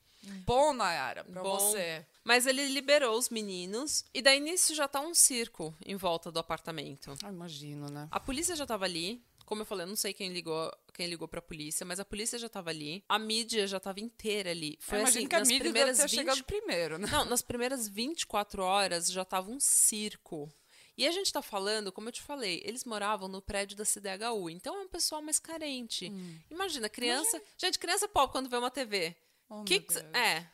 Bom, 0.45 0.73
Nayara, 0.73 1.23
pra 1.23 1.41
Bom. 1.41 1.57
você. 1.57 2.05
Mas 2.23 2.45
ele 2.45 2.67
liberou 2.69 3.17
os 3.17 3.29
meninos, 3.29 4.05
e 4.13 4.21
daí 4.21 4.39
nisso 4.39 4.73
já 4.73 4.87
tá 4.87 5.01
um 5.01 5.13
circo 5.13 5.75
em 5.85 5.95
volta 5.95 6.31
do 6.31 6.39
apartamento. 6.39 7.13
Ah, 7.23 7.29
imagino, 7.29 7.89
né? 7.89 8.07
A 8.11 8.19
polícia 8.19 8.55
já 8.55 8.65
tava 8.65 8.85
ali. 8.85 9.23
Como 9.45 9.61
eu 9.61 9.65
falei, 9.65 9.83
eu 9.83 9.89
não 9.89 9.95
sei 9.95 10.13
quem 10.13 10.31
ligou, 10.31 10.71
quem 10.93 11.07
ligou 11.07 11.27
pra 11.27 11.41
polícia, 11.41 11.85
mas 11.85 11.99
a 11.99 12.05
polícia 12.05 12.39
já 12.39 12.47
tava 12.47 12.69
ali. 12.69 13.03
A 13.09 13.19
mídia 13.19 13.67
já 13.67 13.77
tava 13.77 13.99
inteira 13.99 14.51
ali. 14.51 14.77
Foi 14.79 14.99
Eu 14.99 15.03
assim, 15.03 15.27
que 15.27 15.35
a 15.35 15.39
nas 15.39 15.49
mídia 15.49 15.63
deve 15.65 15.73
primeiras 15.73 15.97
ter 15.97 16.03
20 16.03 16.15
chegado 16.15 16.43
primeiro, 16.45 16.97
né? 16.97 17.07
Não, 17.11 17.25
nas 17.25 17.41
primeiras 17.41 17.87
24 17.89 18.63
horas 18.63 19.07
já 19.07 19.25
tava 19.25 19.51
um 19.51 19.59
circo. 19.59 20.49
E 20.97 21.07
a 21.07 21.11
gente 21.11 21.33
tá 21.33 21.41
falando, 21.41 21.91
como 21.91 22.07
eu 22.07 22.11
te 22.11 22.21
falei, 22.21 22.61
eles 22.63 22.85
moravam 22.85 23.27
no 23.27 23.41
prédio 23.41 23.75
da 23.75 23.83
CDHU, 23.83 24.49
então 24.49 24.75
é 24.77 24.81
um 24.81 24.87
pessoal 24.87 25.21
mais 25.21 25.39
carente. 25.39 26.09
Hum. 26.09 26.37
Imagina, 26.51 26.87
criança. 26.87 27.41
Gente, 27.57 27.79
criança 27.79 28.07
pobre 28.07 28.31
quando 28.31 28.49
vê 28.49 28.57
uma 28.57 28.71
TV. 28.71 29.15
Oh, 29.59 29.63
que 29.63 29.79
que 29.81 29.97
é. 30.17 30.47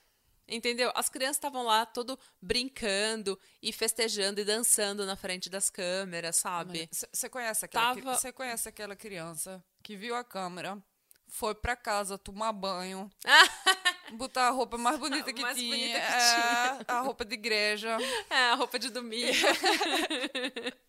Entendeu? 0.52 0.92
As 0.96 1.08
crianças 1.10 1.38
estavam 1.38 1.62
lá 1.64 1.86
todo 1.86 2.18
brincando 2.42 3.40
e 3.62 3.72
festejando 3.72 4.42
e 4.42 4.44
dançando 4.44 5.06
na 5.06 5.16
frente 5.16 5.48
das 5.48 5.70
câmeras, 5.70 6.38
sabe? 6.38 6.90
Você 6.92 7.30
conhece, 7.30 7.66
aquela 7.66 7.94
Tava- 7.96 8.16
cê 8.16 8.32
conhece 8.32 8.68
aquela 8.68 8.96
criança 8.96 9.64
que 9.84 9.96
viu 9.96 10.16
a 10.16 10.24
câmera, 10.24 10.82
foi 11.28 11.54
pra 11.54 11.76
casa 11.76 12.18
tomar 12.18 12.52
banho, 12.52 13.08
botar 14.18 14.48
a 14.48 14.50
roupa 14.50 14.76
mais 14.76 14.98
bonita 14.98 15.32
que 15.32 15.42
Mais 15.42 15.56
tinha, 15.56 15.70
bonita 15.70 16.00
que 16.00 16.92
é, 16.92 16.96
a 16.96 17.02
roupa 17.02 17.24
de 17.24 17.36
igreja, 17.36 17.96
É, 18.32 18.50
a 18.50 18.56
roupa 18.56 18.80
de 18.80 18.90
domingo. 18.90 19.32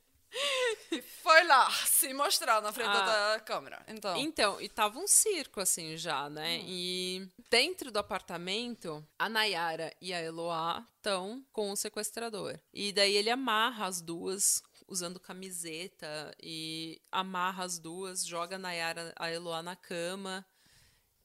e 0.93 1.03
foi 1.03 1.45
lá 1.45 1.71
se 1.87 2.13
mostrar 2.15 2.61
na 2.61 2.73
frente 2.73 2.89
Ah. 2.91 3.35
da 3.35 3.41
câmera. 3.41 3.85
Então, 3.89 4.17
Então, 4.17 4.61
e 4.61 4.69
tava 4.69 4.99
um 4.99 5.07
circo, 5.07 5.61
assim, 5.61 5.97
já, 5.97 6.29
né? 6.31 6.61
E 6.65 7.29
dentro 7.51 7.91
do 7.91 7.99
apartamento, 7.99 9.05
a 9.19 9.29
Nayara 9.29 9.95
e 10.01 10.13
a 10.15 10.21
Eloá 10.23 10.85
estão 10.97 11.45
com 11.53 11.71
o 11.71 11.77
sequestrador. 11.77 12.59
E 12.73 12.93
daí 12.93 13.15
ele 13.17 13.31
amarra 13.31 13.87
as 13.87 14.01
duas, 14.01 14.63
usando 14.87 15.21
camiseta, 15.21 16.35
e 16.43 17.01
amarra 17.13 17.65
as 17.65 17.79
duas, 17.79 18.25
joga 18.27 18.57
a 18.57 18.59
Nayara, 18.59 19.13
a 19.17 19.31
Eloá 19.31 19.63
na 19.63 19.77
cama. 19.77 20.45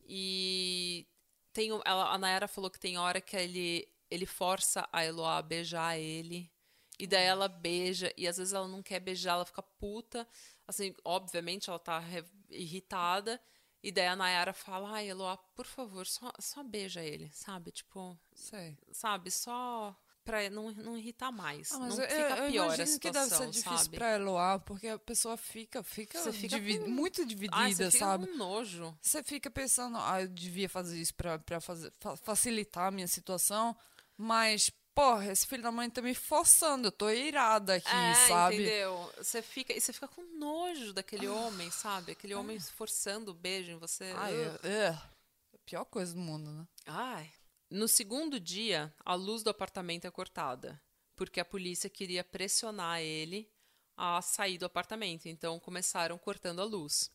E 0.07 1.07
tem, 1.53 1.69
ela, 1.85 2.11
a 2.13 2.17
Nayara 2.17 2.47
falou 2.47 2.69
que 2.69 2.79
tem 2.79 2.97
hora 2.97 3.19
que 3.21 3.35
ele, 3.35 3.87
ele 4.09 4.25
força 4.25 4.87
a 4.91 5.03
Eloá 5.05 5.37
a 5.37 5.41
beijar 5.41 5.97
ele. 5.97 6.51
E 6.97 7.05
daí 7.07 7.23
ela 7.25 7.47
beija, 7.47 8.13
e 8.17 8.27
às 8.27 8.37
vezes 8.37 8.53
ela 8.53 8.67
não 8.67 8.81
quer 8.81 8.99
beijar, 8.99 9.33
ela 9.33 9.45
fica 9.45 9.61
puta. 9.61 10.27
Assim, 10.67 10.93
obviamente 11.03 11.69
ela 11.69 11.79
tá 11.79 12.01
irritada. 12.49 13.39
E 13.83 13.91
daí 13.91 14.07
a 14.07 14.15
Nayara 14.15 14.53
fala, 14.53 14.91
ai, 14.93 15.09
Eloá, 15.09 15.37
por 15.37 15.65
favor, 15.67 16.07
só, 16.07 16.31
só 16.39 16.63
beija 16.63 17.03
ele, 17.03 17.29
sabe? 17.31 17.71
Tipo, 17.71 18.17
sei. 18.33 18.75
sabe? 18.91 19.29
Só 19.29 19.95
pra 20.23 20.49
não, 20.49 20.71
não 20.71 20.97
irritar 20.97 21.31
mais. 21.31 21.71
Ah, 21.71 21.77
mas 21.77 21.97
não 21.99 22.03
eu, 22.03 22.09
fica 22.09 22.37
eu 22.41 22.51
pior 22.51 22.63
a 22.63 22.75
imagino 22.75 22.99
que 22.99 23.11
deve 23.11 23.19
ser 23.25 23.29
situação, 23.29 23.51
difícil 23.51 23.77
sabe? 23.77 23.95
pra 23.97 24.15
Eloá, 24.15 24.57
porque 24.57 24.87
a 24.87 24.97
pessoa 24.97 25.37
fica, 25.37 25.83
fica, 25.83 26.17
Você 26.19 26.31
fica 26.31 26.55
divi- 26.59 26.79
com- 26.79 26.87
muito 26.89 27.23
dividida, 27.27 27.69
você 27.75 27.91
fica 27.91 28.05
sabe? 28.05 28.25
com 28.25 28.35
nojo. 28.35 28.97
Você 29.03 29.21
fica 29.21 29.51
pensando, 29.51 29.97
ah, 29.99 30.23
eu 30.23 30.27
devia 30.29 30.67
fazer 30.67 30.99
isso 30.99 31.13
pra, 31.13 31.37
pra 31.37 31.61
fazer, 31.61 31.93
fa- 31.99 32.17
facilitar 32.17 32.87
a 32.87 32.91
minha 32.91 33.07
situação, 33.07 33.77
mas, 34.17 34.71
porra, 34.95 35.31
esse 35.31 35.45
filho 35.45 35.61
da 35.61 35.71
mãe 35.71 35.89
tá 35.89 36.01
me 36.01 36.15
forçando, 36.15 36.87
eu 36.87 36.91
tô 36.91 37.09
irada 37.09 37.75
aqui, 37.75 37.87
é, 37.87 38.13
sabe? 38.27 38.55
entendeu? 38.55 39.13
Você 39.17 39.41
fica, 39.41 39.73
e 39.73 39.81
você 39.81 39.91
fica 39.91 40.07
com 40.07 40.23
nojo 40.39 40.93
daquele 40.93 41.27
homem, 41.27 41.69
sabe? 41.69 42.13
Aquele 42.13 42.33
homem 42.33 42.57
forçando 42.59 43.31
o 43.31 43.33
beijo 43.33 43.71
em 43.71 43.77
você. 43.77 44.13
Ai, 44.15 44.33
é, 44.33 44.67
é 44.67 44.87
a 44.89 45.57
pior 45.65 45.83
coisa 45.83 46.13
do 46.13 46.19
mundo, 46.19 46.49
né? 46.49 46.65
Ai. 46.85 47.29
No 47.69 47.87
segundo 47.87 48.39
dia, 48.39 48.93
a 49.03 49.13
luz 49.15 49.43
do 49.43 49.49
apartamento 49.49 50.05
é 50.07 50.11
cortada, 50.11 50.81
porque 51.15 51.41
a 51.41 51.45
polícia 51.45 51.89
queria 51.89 52.23
pressionar 52.23 53.01
ele 53.01 53.51
a 53.97 54.21
sair 54.21 54.57
do 54.57 54.65
apartamento, 54.65 55.27
então 55.27 55.59
começaram 55.59 56.17
cortando 56.17 56.61
a 56.61 56.65
luz. 56.65 57.11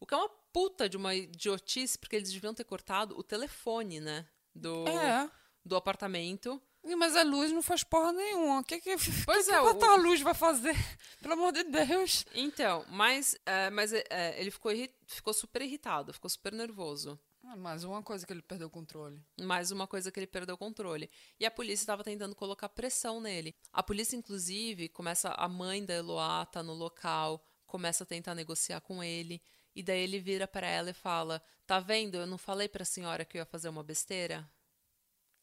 O 0.00 0.06
que 0.06 0.14
é 0.14 0.16
uma 0.16 0.28
puta 0.52 0.88
de 0.88 0.96
uma 0.96 1.14
idiotice, 1.14 1.98
porque 1.98 2.16
eles 2.16 2.32
deviam 2.32 2.54
ter 2.54 2.64
cortado 2.64 3.18
o 3.18 3.22
telefone, 3.22 4.00
né? 4.00 4.26
Do, 4.54 4.88
É. 4.88 5.30
do 5.64 5.76
apartamento. 5.76 6.60
Mas 6.96 7.14
a 7.14 7.22
luz 7.22 7.52
não 7.52 7.62
faz 7.62 7.84
porra 7.84 8.12
nenhuma. 8.12 8.60
O 8.60 8.64
que 8.64 8.80
que, 8.80 8.96
Pois 9.26 9.46
que, 9.46 9.52
é, 9.52 9.60
que 9.60 9.84
o- 9.84 9.90
a 9.90 9.96
luz 9.96 10.20
vai 10.22 10.34
fazer? 10.34 10.74
Pelo 11.20 11.34
amor 11.34 11.52
de 11.52 11.62
Deus. 11.64 12.24
Então, 12.34 12.84
mas, 12.88 13.36
é, 13.44 13.68
mas 13.70 13.92
é, 13.92 14.34
ele 14.40 14.50
ficou, 14.50 14.72
irri- 14.72 14.94
ficou 15.06 15.32
super 15.34 15.60
irritado, 15.62 16.12
ficou 16.12 16.28
super 16.30 16.52
nervoso. 16.52 17.18
Ah, 17.44 17.56
mais 17.56 17.84
uma 17.84 18.02
coisa 18.02 18.26
que 18.26 18.32
ele 18.32 18.42
perdeu 18.42 18.66
o 18.68 18.70
controle. 18.70 19.22
Mais 19.40 19.70
uma 19.70 19.86
coisa 19.86 20.10
que 20.12 20.20
ele 20.20 20.26
perdeu 20.26 20.54
o 20.54 20.58
controle. 20.58 21.10
E 21.38 21.44
a 21.46 21.50
polícia 21.50 21.82
estava 21.82 22.04
tentando 22.04 22.34
colocar 22.34 22.68
pressão 22.68 23.20
nele. 23.20 23.54
A 23.72 23.82
polícia, 23.82 24.14
inclusive, 24.16 24.88
começa. 24.88 25.30
A 25.30 25.48
mãe 25.48 25.84
da 25.84 25.94
Eloá 25.94 26.44
tá 26.46 26.62
no 26.62 26.74
local, 26.74 27.42
começa 27.66 28.04
a 28.04 28.06
tentar 28.06 28.34
negociar 28.34 28.80
com 28.82 29.02
ele. 29.02 29.42
E 29.74 29.82
daí 29.82 30.00
ele 30.00 30.18
vira 30.18 30.46
para 30.46 30.66
ela 30.66 30.90
e 30.90 30.94
fala: 30.94 31.42
Tá 31.66 31.80
vendo? 31.80 32.16
Eu 32.16 32.26
não 32.26 32.36
falei 32.38 32.68
pra 32.68 32.84
senhora 32.84 33.24
que 33.24 33.36
eu 33.38 33.40
ia 33.40 33.46
fazer 33.46 33.68
uma 33.68 33.82
besteira? 33.82 34.48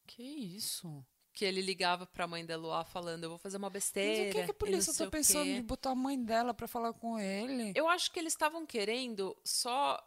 Que 0.06 0.24
isso? 0.24 1.04
Que 1.38 1.46
ele 1.46 1.62
ligava 1.62 2.08
pra 2.08 2.26
mãe 2.26 2.44
da 2.44 2.56
Eloá 2.56 2.84
falando: 2.84 3.26
Eu 3.26 3.30
vou 3.30 3.38
fazer 3.38 3.58
uma 3.58 3.68
Mas 3.68 3.74
besteira. 3.74 4.32
o 4.32 4.34
que, 4.34 4.46
que 4.46 4.52
a 4.52 4.54
polícia 4.56 4.92
tá 4.92 5.08
pensando 5.08 5.44
quê." 5.44 5.54
de 5.54 5.62
botar 5.62 5.92
a 5.92 5.96
mãe 5.96 6.20
dela 6.20 6.52
pra 6.52 6.68
falar 6.68 6.94
com 6.94 7.20
ele? 7.20 7.74
Eu 7.76 7.88
acho 7.88 8.12
que 8.12 8.18
eles 8.18 8.34
estavam 8.34 8.66
querendo 8.66 9.38
só 9.46 10.04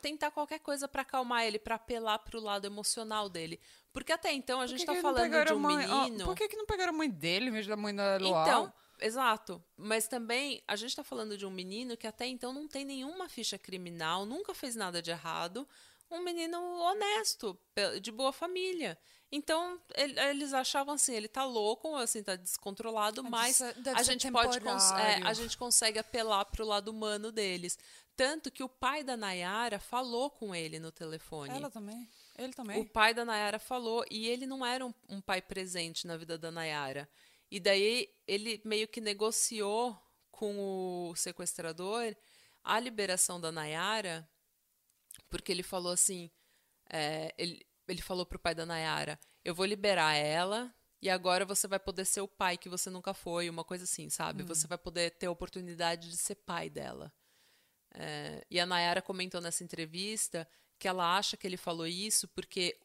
tentar 0.00 0.30
qualquer 0.30 0.60
coisa 0.60 0.86
pra 0.86 1.02
acalmar 1.02 1.44
ele, 1.44 1.58
pra 1.58 1.74
apelar 1.74 2.20
pro 2.20 2.38
lado 2.40 2.64
emocional 2.64 3.28
dele. 3.28 3.58
Porque 3.92 4.12
até 4.12 4.32
então 4.32 4.60
a 4.60 4.68
gente 4.68 4.80
que 4.80 4.86
tá 4.86 4.94
que 4.94 5.00
falando 5.00 5.44
de 5.44 5.52
um 5.52 5.58
mãe- 5.58 5.84
ah, 5.84 6.04
menino. 6.04 6.24
por 6.26 6.36
que, 6.36 6.46
que 6.46 6.56
não 6.56 6.64
pegaram 6.64 6.90
a 6.94 6.96
mãe 6.96 7.10
dele 7.10 7.48
em 7.48 7.50
vez 7.50 7.66
da 7.66 7.76
mãe 7.76 7.92
da 7.92 8.14
Eloá? 8.14 8.42
Então, 8.42 8.72
exato. 9.00 9.60
Mas 9.76 10.06
também 10.06 10.62
a 10.68 10.76
gente 10.76 10.94
tá 10.94 11.02
falando 11.02 11.36
de 11.36 11.44
um 11.44 11.50
menino 11.50 11.96
que 11.96 12.06
até 12.06 12.24
então 12.24 12.52
não 12.52 12.68
tem 12.68 12.84
nenhuma 12.84 13.28
ficha 13.28 13.58
criminal, 13.58 14.24
nunca 14.24 14.54
fez 14.54 14.76
nada 14.76 15.02
de 15.02 15.10
errado. 15.10 15.66
Um 16.08 16.22
menino 16.22 16.56
honesto, 16.78 17.58
de 18.00 18.12
boa 18.12 18.32
família. 18.32 18.96
Então, 19.34 19.80
ele- 19.94 20.20
eles 20.20 20.52
achavam 20.52 20.94
assim, 20.94 21.14
ele 21.14 21.26
tá 21.26 21.42
louco, 21.42 21.96
assim, 21.96 22.22
tá 22.22 22.36
descontrolado, 22.36 23.24
Mas 23.24 23.60
mas 23.62 23.96
a 23.96 24.02
gente 24.02 24.30
pode 24.30 24.58
é, 24.98 25.22
a 25.26 25.32
gente 25.32 25.56
consegue 25.56 25.98
apelar 25.98 26.44
pro 26.44 26.66
lado 26.66 26.88
humano 26.88 27.32
deles. 27.32 27.78
Tanto 28.14 28.50
que 28.50 28.62
o 28.62 28.68
pai 28.68 29.02
da 29.02 29.16
Nayara 29.16 29.78
falou 29.78 30.28
com 30.30 30.54
ele 30.54 30.78
no 30.78 30.92
telefone. 30.92 31.54
Ela 31.54 31.70
também? 31.70 32.06
Ele 32.36 32.52
O 32.52 32.54
também? 32.54 32.84
pai 32.84 33.14
da 33.14 33.24
Nayara 33.24 33.58
falou, 33.58 34.04
e 34.10 34.28
ele 34.28 34.44
não 34.46 34.64
era 34.64 34.84
um, 34.84 34.92
um 35.08 35.20
pai 35.20 35.40
presente 35.40 36.06
na 36.06 36.16
vida 36.18 36.36
da 36.36 36.50
Nayara. 36.50 37.08
E 37.50 37.58
daí 37.58 38.08
ele 38.26 38.60
meio 38.66 38.86
que 38.86 39.00
negociou 39.00 39.98
com 40.30 41.08
o 41.10 41.16
sequestrador 41.16 42.14
a 42.62 42.78
liberação 42.78 43.40
da 43.40 43.50
Nayara, 43.50 44.28
porque 45.30 45.52
ele 45.52 45.62
falou 45.62 45.92
assim: 45.92 46.30
é, 46.90 47.34
ele, 47.38 47.64
ele 47.88 48.02
falou 48.02 48.26
pro 48.26 48.38
pai 48.38 48.54
da 48.54 48.66
Nayara: 48.66 49.18
Eu 49.44 49.54
vou 49.54 49.66
liberar 49.66 50.14
ela. 50.14 50.72
E 51.00 51.10
agora 51.10 51.44
você 51.44 51.66
vai 51.66 51.80
poder 51.80 52.04
ser 52.04 52.20
o 52.20 52.28
pai 52.28 52.56
que 52.56 52.68
você 52.68 52.88
nunca 52.88 53.12
foi, 53.12 53.50
uma 53.50 53.64
coisa 53.64 53.82
assim, 53.82 54.08
sabe? 54.08 54.44
Você 54.44 54.68
vai 54.68 54.78
poder 54.78 55.10
ter 55.10 55.26
a 55.26 55.32
oportunidade 55.32 56.08
de 56.08 56.16
ser 56.16 56.36
pai 56.36 56.70
dela. 56.70 57.12
É, 57.92 58.46
e 58.48 58.60
a 58.60 58.64
Nayara 58.64 59.02
comentou 59.02 59.40
nessa 59.40 59.64
entrevista 59.64 60.48
que 60.78 60.86
ela 60.86 61.16
acha 61.16 61.36
que 61.36 61.44
ele 61.44 61.56
falou 61.56 61.86
isso 61.88 62.28
porque 62.28 62.78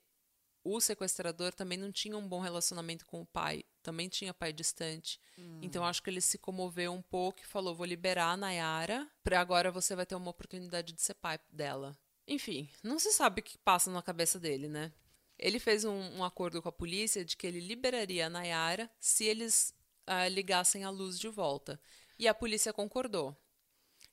o 0.64 0.82
sequestrador 0.82 1.54
também 1.54 1.78
não 1.78 1.92
tinha 1.92 2.18
um 2.18 2.28
bom 2.28 2.40
relacionamento 2.40 3.06
com 3.06 3.22
o 3.22 3.26
pai, 3.26 3.64
também 3.82 4.10
tinha 4.10 4.34
pai 4.34 4.52
distante. 4.52 5.20
Então 5.62 5.86
acho 5.86 6.04
que 6.04 6.10
ele 6.10 6.20
se 6.20 6.38
comoveu 6.38 6.92
um 6.92 7.02
pouco 7.02 7.40
e 7.40 7.46
falou: 7.46 7.74
vou 7.74 7.86
liberar 7.86 8.32
a 8.32 8.38
Nayara, 8.38 9.10
para 9.24 9.40
agora 9.40 9.72
você 9.72 9.96
vai 9.96 10.06
ter 10.06 10.16
uma 10.16 10.30
oportunidade 10.30 10.92
de 10.92 11.02
ser 11.02 11.14
pai 11.14 11.40
dela. 11.50 11.98
Enfim, 12.28 12.70
não 12.84 13.00
se 13.00 13.12
sabe 13.12 13.40
o 13.40 13.44
que 13.44 13.58
passa 13.58 13.90
na 13.90 14.02
cabeça 14.02 14.40
dele, 14.40 14.68
né? 14.68 14.92
Ele 15.40 15.60
fez 15.60 15.86
um, 15.86 16.18
um 16.18 16.24
acordo 16.24 16.62
com 16.62 16.70
a 16.70 16.72
polícia 16.72 17.24
de 17.24 17.38
que 17.38 17.48
ele 17.48 17.60
liberaria 17.60 18.26
a 18.26 18.30
Nayara 18.30 18.90
se 19.00 19.24
eles 19.24 19.74
ah, 20.06 20.28
ligassem 20.28 20.84
a 20.84 20.90
luz 20.90 21.18
de 21.18 21.30
volta. 21.30 21.80
E 22.18 22.28
a 22.28 22.34
polícia 22.34 22.74
concordou. 22.74 23.38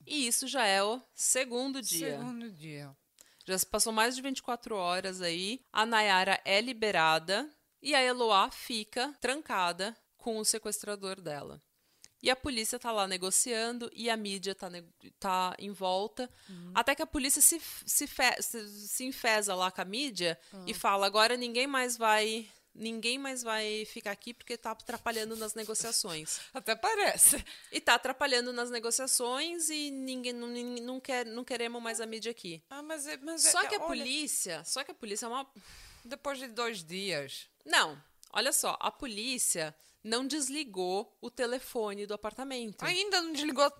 E 0.05 0.27
isso 0.27 0.47
já 0.47 0.65
é 0.65 0.83
o 0.83 1.01
segundo 1.13 1.81
dia. 1.81 2.17
Segundo 2.17 2.51
dia. 2.51 2.95
Já 3.45 3.57
se 3.57 3.65
passou 3.65 3.91
mais 3.91 4.15
de 4.15 4.21
24 4.21 4.75
horas 4.75 5.21
aí. 5.21 5.61
A 5.73 5.85
Nayara 5.85 6.39
é 6.45 6.61
liberada 6.61 7.49
e 7.81 7.93
a 7.95 8.03
Eloá 8.03 8.49
fica 8.51 9.13
trancada 9.19 9.95
com 10.17 10.37
o 10.37 10.45
sequestrador 10.45 11.19
dela. 11.19 11.61
E 12.25 12.29
a 12.31 12.35
polícia 12.35 12.79
tá 12.79 12.91
lá 12.91 13.07
negociando 13.07 13.87
e 13.93 14.09
a 14.09 14.17
mídia 14.17 14.55
tá, 14.55 14.67
tá 15.19 15.55
em 15.59 15.71
volta. 15.71 16.27
Até 16.73 16.95
que 16.95 17.03
a 17.03 17.05
polícia 17.05 17.39
se, 17.39 17.61
se, 17.85 18.07
se, 18.41 18.87
se 18.87 19.03
enfesa 19.05 19.53
lá 19.53 19.69
com 19.69 19.79
a 19.81 19.85
mídia 19.85 20.35
e 20.65 20.73
fala: 20.73 21.05
agora 21.05 21.37
ninguém 21.37 21.67
mais 21.67 21.95
vai. 21.95 22.49
Ninguém 22.73 23.19
mais 23.19 23.43
vai 23.43 23.85
ficar 23.85 24.09
aqui 24.11 24.33
porque 24.33 24.57
tá 24.57 24.71
atrapalhando 24.71 25.35
nas 25.37 25.53
negociações. 25.53 26.39
Até 26.51 26.75
parece. 26.75 27.45
E 27.71 27.79
tá 27.79 27.93
atrapalhando 27.93 28.51
nas 28.51 28.71
negociações 28.71 29.69
e 29.69 29.91
ninguém 29.91 30.33
não, 30.33 30.47
não, 30.47 30.99
quer, 30.99 31.27
não 31.27 31.43
queremos 31.45 31.79
mais 31.81 32.01
a 32.01 32.07
mídia 32.07 32.31
aqui. 32.31 32.61
Ah, 32.71 32.81
mas, 32.81 33.05
é- 33.05 33.17
mas 33.17 33.45
é- 33.45 33.51
Só 33.51 33.61
que 33.67 33.75
a 33.75 33.77
olha, 33.77 33.87
polícia, 33.87 34.63
só 34.65 34.83
que 34.83 34.91
a 34.91 34.95
polícia 34.95 35.25
é 35.27 35.29
uma 35.29 35.47
Depois 36.03 36.39
de 36.39 36.47
dois 36.47 36.83
dias. 36.83 37.47
Não, 37.63 38.01
olha 38.33 38.51
só, 38.51 38.75
a 38.81 38.91
polícia 38.91 39.73
não 40.05 40.25
desligou 40.27 41.17
o 41.19 41.31
telefone 41.31 42.05
do 42.05 42.13
apartamento. 42.13 42.83
Ainda 42.83 43.21
não 43.21 43.33
desligou. 43.33 43.71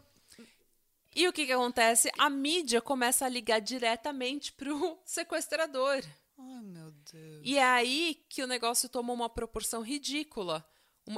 E 1.15 1.27
o 1.27 1.31
que 1.31 1.45
que 1.45 1.51
acontece? 1.51 2.11
A 2.17 2.29
mídia 2.29 2.81
começa 2.81 3.25
a 3.25 3.29
ligar 3.29 3.59
diretamente 3.61 4.51
pro 4.51 4.99
sequestrador. 5.05 6.03
Ai, 6.37 6.61
meu 6.63 6.91
Deus. 6.91 7.41
E 7.43 7.57
é 7.57 7.63
aí 7.63 8.25
que 8.27 8.43
o 8.43 8.47
negócio 8.47 8.89
tomou 8.89 9.15
uma 9.15 9.29
proporção 9.29 9.81
ridícula. 9.81 10.67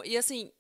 E 0.04 0.16
assim, 0.18 0.52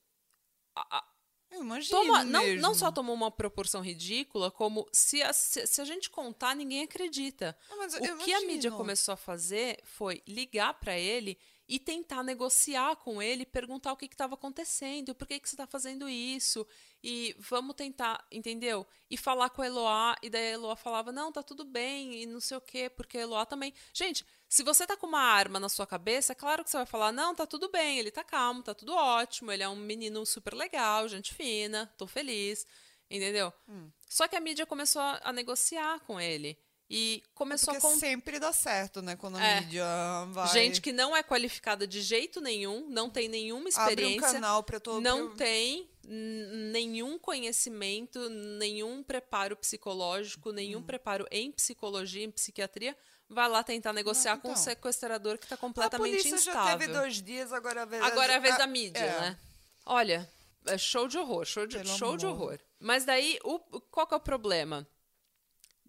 a- 0.75 0.97
a- 0.97 1.07
Eu 1.51 1.61
imagino 1.61 1.99
toma, 1.99 2.23
não, 2.23 2.55
não 2.55 2.73
só 2.73 2.91
tomou 2.91 3.13
uma 3.13 3.29
proporção 3.29 3.81
ridícula, 3.81 4.49
como 4.49 4.87
se 4.91 5.21
a, 5.21 5.31
se, 5.33 5.67
se 5.67 5.81
a 5.81 5.85
gente 5.85 6.09
contar, 6.09 6.55
ninguém 6.55 6.83
acredita. 6.83 7.55
Não, 7.69 7.85
o 7.85 8.17
que 8.25 8.33
a 8.33 8.39
mídia 8.41 8.53
imagino. 8.69 8.77
começou 8.77 9.13
a 9.13 9.17
fazer 9.17 9.77
foi 9.83 10.23
ligar 10.27 10.73
para 10.79 10.97
ele 10.97 11.37
e 11.67 11.79
tentar 11.79 12.23
negociar 12.23 12.95
com 12.95 13.21
ele, 13.21 13.45
perguntar 13.45 13.91
o 13.91 13.97
que 13.97 14.05
estava 14.05 14.35
acontecendo, 14.35 15.13
por 15.13 15.27
que, 15.27 15.39
que 15.39 15.49
você 15.49 15.55
está 15.55 15.67
fazendo 15.67 16.07
isso, 16.07 16.65
e 17.03 17.35
vamos 17.37 17.75
tentar, 17.75 18.25
entendeu? 18.31 18.87
E 19.09 19.17
falar 19.17 19.49
com 19.49 19.61
a 19.61 19.65
Eloá, 19.65 20.15
e 20.21 20.29
daí 20.29 20.47
a 20.47 20.51
Eloá 20.51 20.75
falava, 20.77 21.11
não, 21.11 21.31
tá 21.31 21.43
tudo 21.43 21.65
bem, 21.65 22.21
e 22.21 22.25
não 22.25 22.39
sei 22.39 22.57
o 22.57 22.61
quê, 22.61 22.89
porque 22.89 23.17
a 23.17 23.21
Eloá 23.21 23.45
também. 23.45 23.73
Gente, 23.93 24.25
se 24.47 24.63
você 24.63 24.87
tá 24.87 24.95
com 24.95 25.07
uma 25.07 25.19
arma 25.19 25.59
na 25.59 25.67
sua 25.67 25.85
cabeça, 25.85 26.31
é 26.31 26.35
claro 26.35 26.63
que 26.63 26.69
você 26.69 26.77
vai 26.77 26.85
falar, 26.85 27.11
não, 27.11 27.35
tá 27.35 27.45
tudo 27.45 27.69
bem, 27.69 27.99
ele 27.99 28.11
tá 28.11 28.23
calmo, 28.23 28.63
tá 28.63 28.73
tudo 28.73 28.93
ótimo, 28.93 29.51
ele 29.51 29.63
é 29.63 29.67
um 29.67 29.75
menino 29.75 30.25
super 30.25 30.53
legal, 30.53 31.07
gente 31.09 31.33
fina, 31.33 31.93
tô 31.97 32.07
feliz, 32.07 32.65
entendeu? 33.09 33.51
Hum. 33.67 33.91
Só 34.07 34.25
que 34.25 34.37
a 34.37 34.39
mídia 34.39 34.65
começou 34.65 35.01
a, 35.01 35.19
a 35.21 35.33
negociar 35.33 35.99
com 36.01 36.19
ele. 36.19 36.57
E 36.89 37.21
começou 37.35 37.73
Porque 37.73 37.85
a 37.85 37.89
sempre 37.91 38.39
dá 38.39 38.53
certo, 38.53 39.01
né? 39.01 39.15
Quando 39.17 39.37
a 39.37 39.43
É. 39.45 39.59
mídia 39.59 39.85
vai. 40.31 40.47
Gente 40.53 40.79
que 40.81 40.93
não 40.93 41.15
é 41.15 41.21
qualificada 41.21 41.85
de 41.85 42.01
jeito 42.01 42.39
nenhum, 42.39 42.87
não 42.89 43.09
tem 43.09 43.27
nenhuma 43.27 43.67
abre 43.75 44.05
um 44.05 44.09
experiência, 44.09 44.31
canal 44.31 44.63
pra 44.63 44.79
todo 44.79 45.01
não 45.01 45.35
tem 45.35 45.89
nenhum 46.09 47.19
conhecimento, 47.19 48.29
nenhum 48.29 49.03
preparo 49.03 49.55
psicológico, 49.57 50.51
nenhum 50.53 50.81
preparo 50.81 51.27
em 51.29 51.51
psicologia, 51.51 52.23
em 52.23 52.31
psiquiatria, 52.31 52.95
vai 53.29 53.49
lá 53.49 53.61
tentar 53.63 53.91
negociar 53.91 54.37
com 54.37 54.47
um 54.47 54.51
então. 54.51 54.63
sequestrador 54.63 55.37
que 55.37 55.43
está 55.45 55.55
A 55.55 55.57
completamente 55.57 56.23
já 56.29 56.35
instável. 56.37 56.77
teve 56.79 56.93
dois 56.93 57.21
dias, 57.21 57.51
agora 57.51 57.81
é 57.81 57.83
a 57.83 57.85
vez, 57.85 58.03
Agora 58.03 58.31
é 58.31 58.35
a 58.37 58.39
vez 58.39 58.55
a- 58.55 58.59
da 58.59 58.67
mídia, 58.67 58.99
é. 58.99 59.19
né? 59.21 59.37
Olha, 59.85 60.29
é 60.65 60.77
show 60.77 61.07
de 61.07 61.17
horror, 61.17 61.45
show 61.45 61.67
de, 61.67 61.77
Pelo 61.77 61.97
show 61.97 62.15
de 62.15 62.25
horror. 62.25 62.57
Mas 62.79 63.03
daí, 63.03 63.37
o, 63.43 63.59
qual 63.91 64.07
que 64.07 64.13
é 64.13 64.17
o 64.17 64.21
problema? 64.21 64.87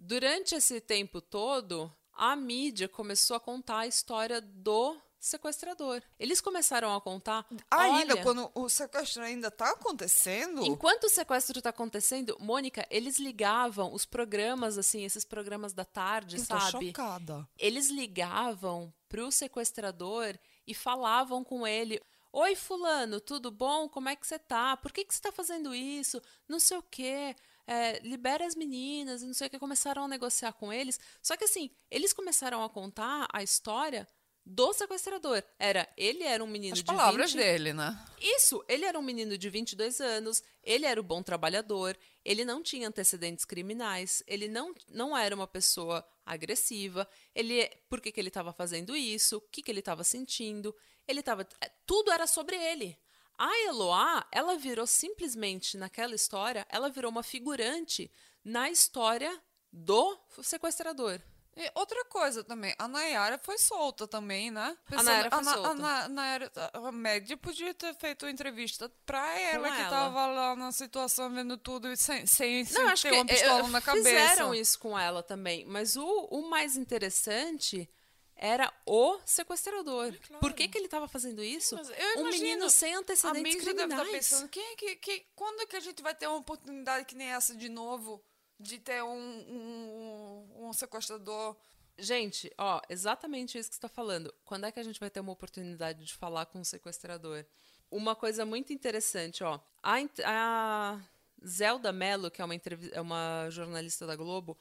Durante 0.00 0.54
esse 0.54 0.80
tempo 0.80 1.20
todo, 1.20 1.92
a 2.14 2.34
mídia 2.36 2.88
começou 2.88 3.36
a 3.36 3.40
contar 3.40 3.80
a 3.80 3.86
história 3.86 4.40
do 4.40 4.96
sequestrador. 5.18 6.00
Eles 6.18 6.40
começaram 6.40 6.94
a 6.94 7.00
contar. 7.00 7.44
Ainda, 7.70 8.14
olha, 8.14 8.22
quando 8.22 8.50
o 8.54 8.68
sequestro 8.68 9.22
ainda 9.22 9.50
tá 9.50 9.70
acontecendo. 9.70 10.64
Enquanto 10.64 11.04
o 11.04 11.08
sequestro 11.08 11.60
tá 11.60 11.70
acontecendo, 11.70 12.36
Mônica, 12.40 12.86
eles 12.90 13.18
ligavam 13.18 13.92
os 13.92 14.04
programas, 14.04 14.78
assim, 14.78 15.04
esses 15.04 15.24
programas 15.24 15.72
da 15.72 15.84
tarde, 15.84 16.36
eu 16.36 16.46
tô 16.46 16.60
sabe? 16.60 16.86
chocada. 16.86 17.48
Eles 17.58 17.90
ligavam 17.90 18.92
pro 19.08 19.30
sequestrador 19.32 20.38
e 20.66 20.74
falavam 20.74 21.42
com 21.42 21.66
ele. 21.66 22.00
Oi, 22.32 22.54
fulano, 22.54 23.20
tudo 23.20 23.50
bom? 23.50 23.88
Como 23.88 24.08
é 24.08 24.14
que 24.14 24.26
você 24.26 24.38
tá? 24.38 24.76
Por 24.76 24.92
que, 24.92 25.04
que 25.04 25.14
você 25.14 25.20
tá 25.20 25.32
fazendo 25.32 25.74
isso? 25.74 26.22
Não 26.46 26.60
sei 26.60 26.76
o 26.76 26.82
quê. 26.82 27.34
É, 27.70 27.98
libera 28.00 28.46
as 28.46 28.54
meninas 28.54 29.22
e 29.22 29.26
não 29.26 29.34
sei 29.34 29.46
o 29.46 29.50
que. 29.50 29.58
Começaram 29.58 30.04
a 30.04 30.08
negociar 30.08 30.52
com 30.52 30.72
eles. 30.72 30.98
Só 31.22 31.36
que 31.36 31.44
assim, 31.44 31.70
eles 31.90 32.12
começaram 32.12 32.64
a 32.64 32.70
contar 32.70 33.28
a 33.32 33.42
história 33.42 34.08
do 34.48 34.72
sequestrador. 34.72 35.42
Era, 35.58 35.86
ele 35.94 36.24
era 36.24 36.42
um 36.42 36.46
menino 36.46 36.72
As 36.72 36.78
de 36.78 36.84
palavras 36.84 37.32
20, 37.32 37.42
dele, 37.42 37.72
né? 37.74 38.02
isso, 38.18 38.64
ele 38.66 38.86
era 38.86 38.98
um 38.98 39.02
menino 39.02 39.36
de 39.36 39.50
22 39.50 40.00
anos, 40.00 40.42
ele 40.64 40.86
era 40.86 40.98
o 40.98 41.04
bom 41.04 41.22
trabalhador, 41.22 41.96
ele 42.24 42.46
não 42.46 42.62
tinha 42.62 42.88
antecedentes 42.88 43.44
criminais, 43.44 44.22
ele 44.26 44.48
não, 44.48 44.74
não 44.88 45.16
era 45.16 45.34
uma 45.34 45.46
pessoa 45.46 46.02
agressiva, 46.24 47.06
ele 47.34 47.68
por 47.90 48.00
que, 48.00 48.10
que 48.10 48.18
ele 48.18 48.28
estava 48.28 48.52
fazendo 48.52 48.96
isso, 48.96 49.36
o 49.36 49.40
que, 49.40 49.62
que 49.62 49.70
ele 49.70 49.80
estava 49.80 50.02
sentindo, 50.02 50.74
ele 51.06 51.20
estava 51.20 51.46
tudo 51.84 52.10
era 52.10 52.26
sobre 52.26 52.56
ele. 52.56 52.98
A 53.38 53.56
Eloá, 53.68 54.26
ela 54.32 54.56
virou 54.56 54.86
simplesmente 54.86 55.76
naquela 55.76 56.14
história, 56.14 56.66
ela 56.68 56.90
virou 56.90 57.10
uma 57.10 57.22
figurante 57.22 58.10
na 58.44 58.68
história 58.68 59.40
do 59.72 60.18
sequestrador. 60.42 61.20
E 61.60 61.70
outra 61.74 62.04
coisa 62.04 62.44
também, 62.44 62.72
a 62.78 62.86
Nayara 62.86 63.36
foi 63.42 63.58
solta 63.58 64.06
também, 64.06 64.48
né? 64.48 64.76
Nayara 64.90 65.28
foi 65.30 65.38
a, 65.40 65.42
solta. 65.44 65.70
A, 65.70 65.74
Na- 65.74 66.08
Nayara, 66.08 66.52
a 66.72 66.92
média 66.92 67.36
podia 67.36 67.74
ter 67.74 67.94
feito 67.96 68.28
entrevista 68.28 68.88
pra 69.04 69.38
ela, 69.40 69.68
que 69.68 69.80
ela. 69.80 69.90
tava 69.90 70.26
lá 70.26 70.54
na 70.54 70.70
situação, 70.70 71.28
vendo 71.30 71.56
tudo 71.56 71.94
sem, 71.96 72.26
sem, 72.26 72.64
sem 72.64 72.80
Não, 72.80 72.88
acho 72.90 73.02
ter 73.02 73.10
que 73.10 73.16
uma 73.16 73.26
pistola 73.26 73.66
eh, 73.66 73.70
na 73.70 73.80
cabeça. 73.80 74.04
fizeram 74.08 74.54
isso 74.54 74.78
com 74.78 74.96
ela 74.96 75.20
também. 75.20 75.64
Mas 75.66 75.96
o, 75.96 76.06
o 76.30 76.48
mais 76.48 76.76
interessante 76.76 77.90
era 78.38 78.72
o 78.86 79.18
sequestrador. 79.24 80.14
claro. 80.26 80.40
Por 80.40 80.52
que, 80.52 80.68
que 80.68 80.78
ele 80.78 80.86
estava 80.86 81.08
fazendo 81.08 81.42
isso? 81.42 81.76
Eu 81.76 82.22
um 82.22 82.30
menino 82.30 82.70
sem 82.70 82.94
A 82.94 82.98
antecedentes 83.00 83.54
mídia 83.56 83.74
deve 83.74 83.84
estar 83.84 83.96
criminais. 84.04 84.28
pensando, 84.30 84.48
quem 84.48 84.72
é 84.72 84.76
que, 84.76 84.96
que, 84.96 85.26
quando 85.34 85.60
é 85.60 85.66
que 85.66 85.76
a 85.76 85.80
gente 85.80 86.00
vai 86.02 86.14
ter 86.14 86.26
uma 86.26 86.38
oportunidade 86.38 87.04
que 87.04 87.14
nem 87.14 87.28
essa 87.28 87.54
de 87.54 87.68
novo? 87.68 88.22
De 88.60 88.78
ter 88.78 89.02
um, 89.04 89.08
um, 89.08 90.68
um 90.68 90.72
sequestrador 90.72 91.56
Gente, 92.00 92.52
ó, 92.56 92.80
exatamente 92.88 93.58
isso 93.58 93.68
que 93.68 93.74
você 93.74 93.78
está 93.78 93.88
falando. 93.88 94.32
Quando 94.44 94.64
é 94.64 94.70
que 94.70 94.78
a 94.78 94.84
gente 94.84 95.00
vai 95.00 95.10
ter 95.10 95.18
uma 95.18 95.32
oportunidade 95.32 96.04
de 96.04 96.14
falar 96.14 96.46
com 96.46 96.60
o 96.60 96.64
sequestrador? 96.64 97.44
Uma 97.90 98.14
coisa 98.14 98.46
muito 98.46 98.72
interessante, 98.72 99.42
ó. 99.42 99.58
A, 99.82 99.96
a 100.24 101.00
Zelda 101.44 101.92
Mello, 101.92 102.30
que 102.30 102.40
é 102.40 102.44
uma, 102.44 102.54
é 102.92 103.00
uma 103.00 103.48
jornalista 103.50 104.06
da 104.06 104.14
Globo, 104.14 104.56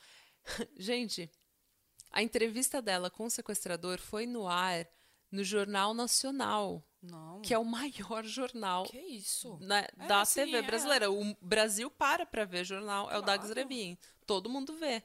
gente, 0.75 1.29
a 2.11 2.21
entrevista 2.21 2.81
dela 2.81 3.09
com 3.09 3.25
o 3.25 3.29
sequestrador 3.29 3.99
foi 3.99 4.25
no 4.25 4.47
ar 4.47 4.87
no 5.31 5.43
Jornal 5.43 5.93
Nacional, 5.93 6.81
Não. 7.01 7.41
que 7.41 7.53
é 7.53 7.57
o 7.59 7.65
maior 7.65 8.23
jornal 8.23 8.83
Que 8.85 8.97
isso? 8.97 9.57
na- 9.61 9.79
É, 9.79 10.07
da 10.07 10.23
sim, 10.23 10.45
TV 10.45 10.57
é. 10.57 10.61
brasileira. 10.61 11.11
O 11.11 11.35
Brasil 11.41 11.89
para 11.91 12.25
para 12.25 12.45
ver 12.45 12.63
jornal, 12.65 13.11
é 13.11 13.17
o 13.17 13.21
Dags 13.21 13.51
Claro. 13.51 13.59
Revin. 13.69 13.97
Todo 14.25 14.49
mundo 14.49 14.73
vê. 14.73 15.03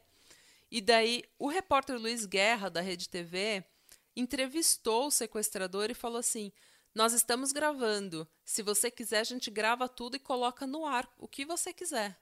E 0.71 0.81
daí, 0.81 1.25
o 1.39 1.49
repórter 1.49 1.99
Luiz 1.99 2.25
Guerra, 2.25 2.71
da 2.71 2.81
Rede 2.81 3.09
TV, 3.09 3.65
entrevistou 4.17 5.07
o 5.07 5.11
sequestrador 5.11 5.91
e 5.91 5.95
falou 5.95 6.19
assim: 6.19 6.53
Nós 6.95 7.13
estamos 7.13 7.53
gravando. 7.53 8.29
Se 8.45 8.63
você 8.63 8.91
quiser, 8.91 9.21
a 9.21 9.25
gente 9.25 9.51
grava 9.51 9.89
tudo 9.89 10.15
e 10.17 10.21
coloca 10.21 10.67
no 10.67 10.85
ar 10.87 11.11
o 11.19 11.27
que 11.27 11.45
você 11.45 11.73
quiser. 11.73 12.17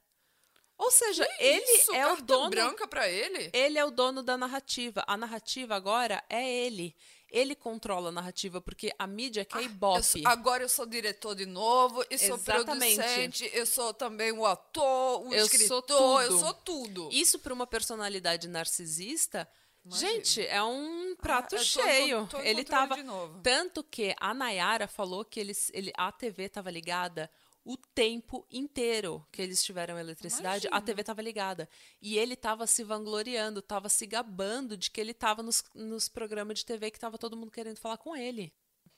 Ou 0.81 0.91
seja, 0.91 1.29
ele 1.39 1.63
Isso, 1.77 1.93
é 1.95 2.11
o 2.11 2.23
dono. 2.23 2.49
branca 2.51 2.89
pra 2.89 3.07
ele? 3.09 3.51
Ele 3.53 3.79
é 3.79 3.85
o 3.85 3.91
dono 3.91 4.23
da 4.23 4.37
narrativa. 4.39 5.05
A 5.07 5.15
narrativa 5.17 5.75
agora 5.77 6.25
é 6.29 6.49
ele. 6.51 6.97
Ele 7.31 7.55
controla 7.55 8.09
a 8.09 8.13
narrativa, 8.13 8.61
porque 8.63 8.91
a 8.99 9.07
mídia 9.07 9.45
quer 9.45 9.59
Eu 9.59 9.63
ibope. 9.67 10.03
sou- 10.03 10.23
agora 10.25 10.65
eu 10.65 10.69
sou 10.69 10.87
diretor 10.87 11.35
de 11.37 11.45
novo, 11.47 12.03
e 12.11 12.19
sou 12.19 12.35
Exatamente. 12.37 12.97
producente, 12.97 13.51
eu 13.53 13.67
sou 13.67 13.93
também 13.95 14.33
o 14.33 14.45
ator, 14.47 15.21
o 15.21 15.33
Eu 15.35 15.47
sou 15.47 15.57
escritor, 15.57 16.23
eu 16.23 16.29
tudo. 16.31 16.41
sou 16.41 16.55
tudo. 16.55 17.09
Isso 17.13 17.39
para 17.39 17.53
uma 17.55 17.67
personalidade 17.69 18.49
narcisista, 18.49 19.47
Imagina. 19.85 20.11
gente, 20.13 20.45
é 20.47 20.63
um 20.63 21.15
prato 21.21 21.55
Ah, 21.55 21.59
eu 21.59 21.63
tô 21.63 21.65
cheio. 21.65 22.17
encont- 22.23 22.31
tô 22.31 22.39
ele 22.41 22.65
tava 22.65 22.97
de 22.97 23.03
novo. 23.05 23.39
tanto 23.43 23.85
que 23.85 24.15
a 24.19 24.35
Nayara 24.35 24.89
falou 24.89 25.25
que 25.25 25.39
eles, 25.39 25.71
ele, 25.73 25.93
a 25.97 26.11
TV 26.11 26.45
estava 26.45 26.69
ligada 26.71 27.31
o 27.65 27.77
tempo 27.77 28.47
inteiro 28.51 29.27
que 29.31 29.43
eles 29.43 29.63
tiveram 29.63 29.99
eletricidade, 29.99 30.67
a 30.67 30.71
Imagina. 30.71 30.87
TV 30.87 31.01
estava 31.03 31.23
ligada. 31.23 31.69
E 32.01 32.19
ele 32.19 32.35
estava 32.35 32.67
se 32.67 32.83
vangloriando, 32.83 33.61
estava 33.61 33.89
se 33.89 34.07
gabando 34.07 34.77
de 34.77 34.91
que 34.91 35.01
ele 35.01 35.13
estava 35.13 35.43
nos, 35.43 35.63
nos 35.75 36.09
programas 36.09 36.59
de 36.59 36.67
TV 36.67 36.91
que 36.91 36.97
estava 36.97 37.19
todo 37.19 37.37
mundo 37.37 37.51
querendo 37.51 37.79
falar 37.79 37.99
com 37.99 38.17
ele. 38.17 38.53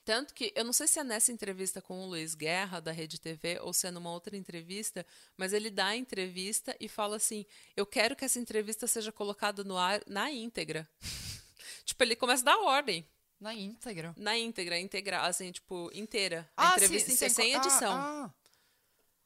Tanto 0.05 0.33
que, 0.33 0.51
eu 0.55 0.65
não 0.65 0.73
sei 0.73 0.85
se 0.85 0.99
é 0.99 1.03
nessa 1.03 1.31
entrevista 1.31 1.81
com 1.81 2.03
o 2.03 2.07
Luiz 2.07 2.35
Guerra, 2.35 2.81
da 2.81 2.91
Rede 2.91 3.19
TV, 3.19 3.59
ou 3.61 3.71
se 3.71 3.87
é 3.87 3.91
numa 3.91 4.11
outra 4.11 4.35
entrevista, 4.35 5.05
mas 5.37 5.53
ele 5.53 5.69
dá 5.69 5.87
a 5.87 5.95
entrevista 5.95 6.75
e 6.77 6.89
fala 6.89 7.15
assim: 7.15 7.45
Eu 7.75 7.85
quero 7.85 8.15
que 8.15 8.25
essa 8.25 8.37
entrevista 8.37 8.85
seja 8.85 9.13
colocada 9.13 9.63
no 9.63 9.77
ar 9.77 10.01
na 10.05 10.29
íntegra. 10.29 10.89
tipo, 11.85 12.03
ele 12.03 12.17
começa 12.17 12.43
a 12.43 12.45
dar 12.45 12.57
ordem. 12.59 13.07
Na 13.39 13.53
íntegra. 13.53 14.13
Na 14.17 14.37
íntegra, 14.37 14.79
integral, 14.79 15.25
assim, 15.25 15.51
tipo, 15.51 15.89
inteira. 15.93 16.49
A 16.55 16.73
entrevista 16.75 17.11
sim, 17.11 17.17
sem 17.17 17.29
sem 17.29 17.55
ah, 17.55 17.57
edição. 17.57 17.93
ah. 17.93 18.33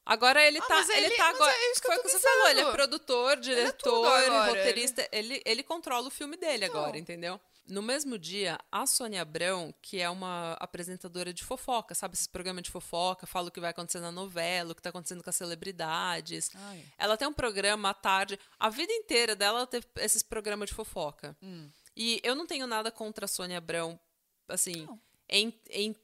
Agora 0.07 0.41
ele 0.41 0.57
Ah, 0.59 0.65
tá. 0.65 0.81
ele, 0.95 1.05
ele- 1.07 1.15
tá 1.15 1.29
agora. 1.29 1.51
é 1.51 1.75
foi 1.79 1.97
o 1.97 2.01
que 2.01 2.09
você 2.09 2.19
falou. 2.19 2.47
Ele 2.49 2.61
é 2.61 2.71
produtor, 2.71 3.33
é 3.33 3.35
diretor, 3.35 4.05
agora, 4.05 4.45
roteirista. 4.47 5.07
Ele... 5.11 5.41
ele 5.45 5.61
controla 5.63 6.07
o 6.07 6.11
filme 6.11 6.37
dele 6.37 6.65
Então. 6.65 6.79
agora, 6.81 6.97
entendeu? 6.97 7.39
No 7.67 7.81
mesmo 7.81 8.17
dia, 8.17 8.57
a 8.71 8.85
Sônia 8.85 9.21
Abrão, 9.21 9.73
que 9.81 9.99
é 9.99 10.09
uma 10.09 10.53
apresentadora 10.53 11.33
de 11.33 11.43
fofoca, 11.43 11.93
sabe? 11.93 12.13
Esse 12.15 12.29
programa 12.29 12.61
de 12.61 12.71
fofoca, 12.71 13.27
fala 13.27 13.49
o 13.49 13.51
que 13.51 13.59
vai 13.59 13.71
acontecer 13.71 13.99
na 13.99 14.09
novela, 14.09 14.71
o 14.71 14.75
que 14.75 14.81
tá 14.81 14.89
acontecendo 14.89 15.21
com 15.21 15.29
as 15.29 15.35
celebridades. 15.35 16.49
Ai. 16.55 16.85
Ela 16.97 17.17
tem 17.17 17.27
um 17.27 17.33
programa 17.33 17.89
à 17.89 17.93
tarde. 17.93 18.39
A 18.57 18.69
vida 18.69 18.93
inteira 18.93 19.35
dela 19.35 19.59
ela 19.59 19.67
teve 19.67 19.85
esses 19.97 20.23
programas 20.23 20.69
de 20.69 20.75
fofoca. 20.75 21.35
Hum. 21.43 21.69
E 21.93 22.21
eu 22.23 22.35
não 22.35 22.47
tenho 22.47 22.65
nada 22.67 22.89
contra 22.89 23.25
a 23.25 23.27
Sônia 23.27 23.57
Abrão, 23.57 23.99
assim. 24.47 24.87
Em- 25.29 25.53
em- 25.69 25.95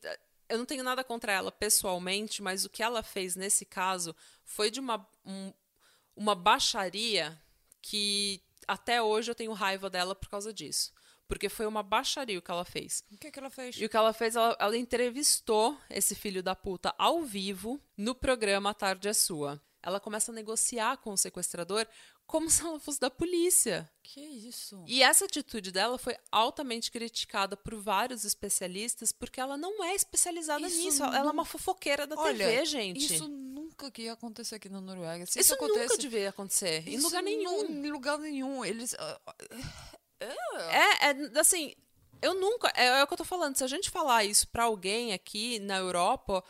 eu 0.54 0.58
não 0.60 0.66
tenho 0.66 0.84
nada 0.84 1.04
contra 1.04 1.32
ela 1.32 1.51
pessoalmente, 1.51 2.41
mas 2.41 2.64
o 2.66 2.70
que 2.70 2.84
ela 2.84 3.01
fez 3.01 3.36
nesse 3.36 3.66
caso 3.66 4.16
foi 4.45 4.70
de 4.70 4.80
uma, 4.80 5.06
um- 5.26 5.51
uma 6.16 6.36
baixaria 6.36 7.38
que 7.82 8.41
até 8.68 9.01
hoje 9.01 9.32
eu 9.32 9.36
tenho 9.36 9.51
raiva 9.51 9.89
dela 9.89 10.16
por 10.16 10.30
causa 10.30 10.54
disso. 10.54 10.93
Porque 11.28 11.49
foi 11.49 11.66
uma 11.66 11.82
baixaria 11.82 12.38
o 12.38 12.41
que 12.41 12.51
ela 12.51 12.66
fez. 12.66 13.04
O 13.12 13.18
que, 13.18 13.32
que 13.32 13.39
ela 13.39 13.49
fez? 13.49 13.76
E 13.78 13.86
o 13.86 13.89
que 13.89 13.97
ela 13.97 14.14
fez, 14.14 14.36
ela, 14.36 14.56
ela 14.60 14.78
entrevistou 14.78 15.78
esse 15.89 16.14
filho 16.16 16.43
da 16.43 16.54
puta 16.56 16.93
ao 16.97 17.24
vivo 17.24 17.82
no 17.97 18.14
programa 18.14 18.70
A 18.70 18.74
Tarde 18.74 19.08
é 19.08 19.14
Sua. 19.14 19.60
Ela 19.82 19.99
começa 19.99 20.32
a 20.32 20.36
negociar 20.36 20.97
com 20.97 21.12
o 21.14 21.18
sequestrador 21.18 21.88
como 22.34 22.49
se 22.49 22.63
ela 22.63 22.79
fosse 22.79 22.99
da 22.99 23.11
polícia. 23.11 23.88
Que 24.01 24.19
isso? 24.19 24.84
E 24.88 25.03
essa 25.03 25.25
atitude 25.25 25.71
dela 25.71 25.99
foi 25.99 26.17
altamente 26.31 26.91
criticada 26.91 27.55
por 27.55 27.75
vários 27.75 28.25
especialistas, 28.25 29.11
porque 29.11 29.39
ela 29.39 29.55
não 29.55 29.84
é 29.84 29.93
especializada 29.93 30.65
Isso 30.65 30.77
nisso. 30.79 31.03
Ela 31.03 31.29
é 31.29 31.31
uma 31.31 31.45
fofoqueira 31.45 32.07
da 32.07 32.15
Olha, 32.17 32.47
TV, 32.47 32.65
gente. 32.65 33.13
Isso 33.13 33.27
nunca 33.27 33.91
que 33.91 34.01
ia 34.01 34.13
acontecer 34.13 34.55
aqui 34.55 34.67
na 34.67 34.81
Noruega. 34.81 35.27
Se 35.27 35.39
Isso 35.39 35.53
isso, 35.53 35.61
nunca 35.61 35.75
acontece, 35.75 35.99
devia 35.99 36.29
acontecer. 36.29 36.89
Em 36.89 36.97
lugar 36.99 37.21
nenhum. 37.21 37.65
Em 37.65 37.91
lugar 37.91 38.17
nenhum. 38.17 38.65
Eles. 38.65 38.95
ah, 38.97 39.36
É, 40.19 41.09
é, 41.09 41.39
assim, 41.39 41.75
eu 42.19 42.34
nunca. 42.34 42.73
É, 42.75 42.88
é 42.88 43.03
o 43.03 43.05
que 43.05 43.13
eu 43.13 43.17
tô 43.17 43.23
falando. 43.23 43.55
Se 43.55 43.63
a 43.63 43.67
gente 43.67 43.91
falar 43.91 44.23
isso 44.23 44.47
pra 44.47 44.63
alguém 44.63 45.13
aqui 45.13 45.59
na 45.59 45.77
Europa, 45.77 46.43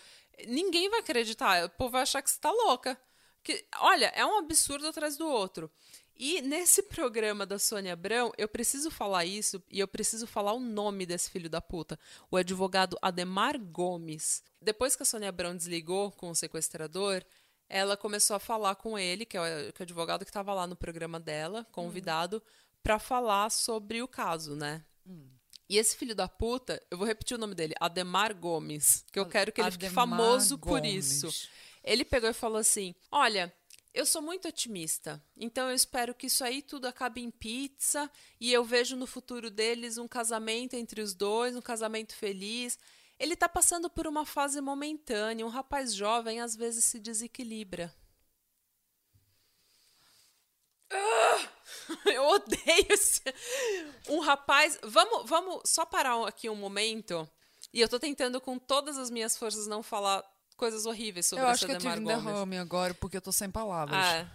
ninguém 0.47 0.89
vai 0.89 1.01
acreditar. 1.01 1.65
O 1.65 1.69
povo 1.71 1.91
vai 1.91 2.03
achar 2.03 2.21
que 2.21 2.31
você 2.31 2.39
tá 2.39 2.51
louca. 2.51 2.97
Que, 3.44 3.66
olha, 3.80 4.08
é 4.16 4.26
um 4.26 4.38
absurdo 4.38 4.88
atrás 4.88 5.18
do 5.18 5.28
outro. 5.28 5.70
E 6.16 6.41
nesse 6.41 6.84
programa 6.89 7.46
da 7.46 7.60
Sônia 7.60 7.94
Abrão, 7.94 8.32
eu 8.38 8.48
preciso 8.48 8.89
falar 8.89 9.26
isso 9.26 9.62
e 9.70 9.80
eu 9.80 9.88
preciso 9.88 10.26
falar 10.26 10.54
o 10.54 10.60
nome 10.60 11.06
desse 11.06 11.30
filho 11.30 11.50
da 11.50 11.62
puta. 11.62 12.00
O 12.32 12.38
advogado 12.38 12.98
Ademar 13.02 13.60
Gomes. 13.60 14.44
Depois 14.62 14.96
que 14.96 15.04
a 15.04 15.06
Sônia 15.06 15.30
Abrão 15.30 15.56
desligou 15.56 16.12
com 16.12 16.30
o 16.30 16.36
sequestrador, 16.36 17.24
ela 17.68 17.98
começou 17.98 18.36
a 18.36 18.39
falar 18.39 18.76
com 18.76 18.98
ele, 18.98 19.26
que 19.26 19.36
é 19.36 19.41
o, 19.41 19.74
que 19.74 19.82
é 19.82 19.84
o 19.84 19.84
advogado 19.84 20.24
que 20.24 20.30
estava 20.30 20.54
lá 20.54 20.68
no 20.68 20.76
programa 20.76 21.20
dela, 21.20 21.66
convidado, 21.72 22.41
pra 22.82 23.00
falar 23.00 23.50
sobre 23.50 24.02
o 24.02 24.08
caso, 24.08 24.56
né? 24.56 24.84
E 25.70 25.78
esse 25.78 25.98
filho 25.98 26.14
da 26.14 26.28
puta, 26.28 26.82
eu 26.91 26.98
vou 26.98 27.08
repetir 27.08 27.36
o 27.36 27.39
nome 27.39 27.56
dele, 27.56 27.74
Ademar 27.80 28.36
Gomes, 28.36 29.04
que 29.12 29.18
eu 29.18 29.26
quero 29.26 29.52
que 29.52 29.60
ele 29.60 29.72
fique 29.72 29.86
Ademar 29.86 30.08
famoso 30.08 30.58
por 30.58 30.82
Gomes. 30.82 31.24
isso. 31.24 31.50
Ele 31.84 32.05
pegou 32.05 32.29
e 32.29 32.34
falou 32.34 32.57
assim: 32.57 32.95
Olha, 33.11 33.53
eu 33.93 34.05
sou 34.05 34.21
muito 34.21 34.47
otimista, 34.47 35.23
então 35.38 35.69
eu 35.69 35.75
espero 35.75 36.15
que 36.15 36.27
isso 36.27 36.43
aí 36.43 36.61
tudo 36.61 36.88
acabe 36.88 37.21
em 37.21 37.29
pizza 37.29 38.09
e 38.39 38.51
eu 38.51 38.63
vejo 38.63 38.95
no 38.95 39.05
futuro 39.05 39.51
deles 39.51 39.97
um 39.97 40.07
casamento 40.07 40.75
entre 40.75 41.01
os 41.01 41.13
dois, 41.13 41.55
um 41.55 41.61
casamento 41.61 42.15
feliz. 42.15 42.79
Ele 43.19 43.36
tá 43.36 43.47
passando 43.47 43.89
por 43.89 44.07
uma 44.07 44.25
fase 44.25 44.59
momentânea, 44.61 45.45
um 45.45 45.49
rapaz 45.49 45.93
jovem 45.93 46.41
às 46.41 46.55
vezes 46.55 46.86
se 46.86 46.99
desequilibra. 46.99 47.93
Ah! 50.89 51.49
Eu 52.05 52.23
odeio 52.23 52.88
esse... 52.89 53.21
um 54.09 54.19
rapaz. 54.19 54.79
Vamos, 54.84 55.29
vamos 55.29 55.61
só 55.65 55.86
parar 55.86 56.27
aqui 56.27 56.49
um 56.49 56.55
momento. 56.55 57.29
E 57.73 57.81
eu 57.81 57.89
tô 57.89 57.99
tentando 57.99 58.39
com 58.39 58.59
todas 58.59 58.97
as 58.97 59.09
minhas 59.09 59.36
forças 59.36 59.65
não 59.65 59.81
falar 59.81 60.23
coisas 60.64 60.86
horríveis 60.86 61.26
sobre 61.26 61.43
Eu 61.43 61.49
esse 61.51 61.55
acho 61.55 61.66
que 61.66 61.72
eu 61.74 61.78
tive 61.78 61.91
Ademar 61.93 62.18
um 62.18 62.22
Gomes. 62.22 62.34
derrame 62.34 62.57
agora 62.57 62.93
porque 62.93 63.18
eu 63.18 63.22
tô 63.22 63.32
sem 63.32 63.49
palavras. 63.51 63.97
Ah, 63.97 64.28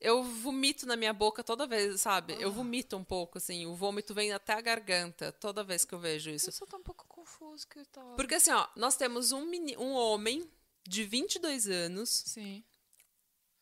eu 0.00 0.22
vomito 0.22 0.86
na 0.86 0.96
minha 0.96 1.12
boca 1.12 1.42
toda 1.44 1.66
vez, 1.66 2.00
sabe? 2.00 2.34
Eu 2.38 2.50
vomito 2.52 2.96
um 2.96 3.04
pouco, 3.04 3.38
assim. 3.38 3.66
O 3.66 3.74
vômito 3.74 4.14
vem 4.14 4.32
até 4.32 4.52
a 4.54 4.60
garganta 4.60 5.30
toda 5.32 5.62
vez 5.64 5.84
que 5.84 5.94
eu 5.94 5.98
vejo 5.98 6.30
isso. 6.30 6.48
Eu 6.48 6.52
só 6.52 6.66
tô 6.66 6.76
um 6.78 6.82
pouco 6.82 7.04
confuso 7.08 7.66
que 7.68 7.84
tá. 7.86 8.00
Porque 8.16 8.34
assim, 8.34 8.50
ó, 8.50 8.66
nós 8.76 8.96
temos 8.96 9.32
um, 9.32 9.44
meni- 9.46 9.76
um 9.76 9.92
homem 9.92 10.48
de 10.88 11.04
22 11.04 11.66
anos 11.68 12.08
Sim. 12.26 12.62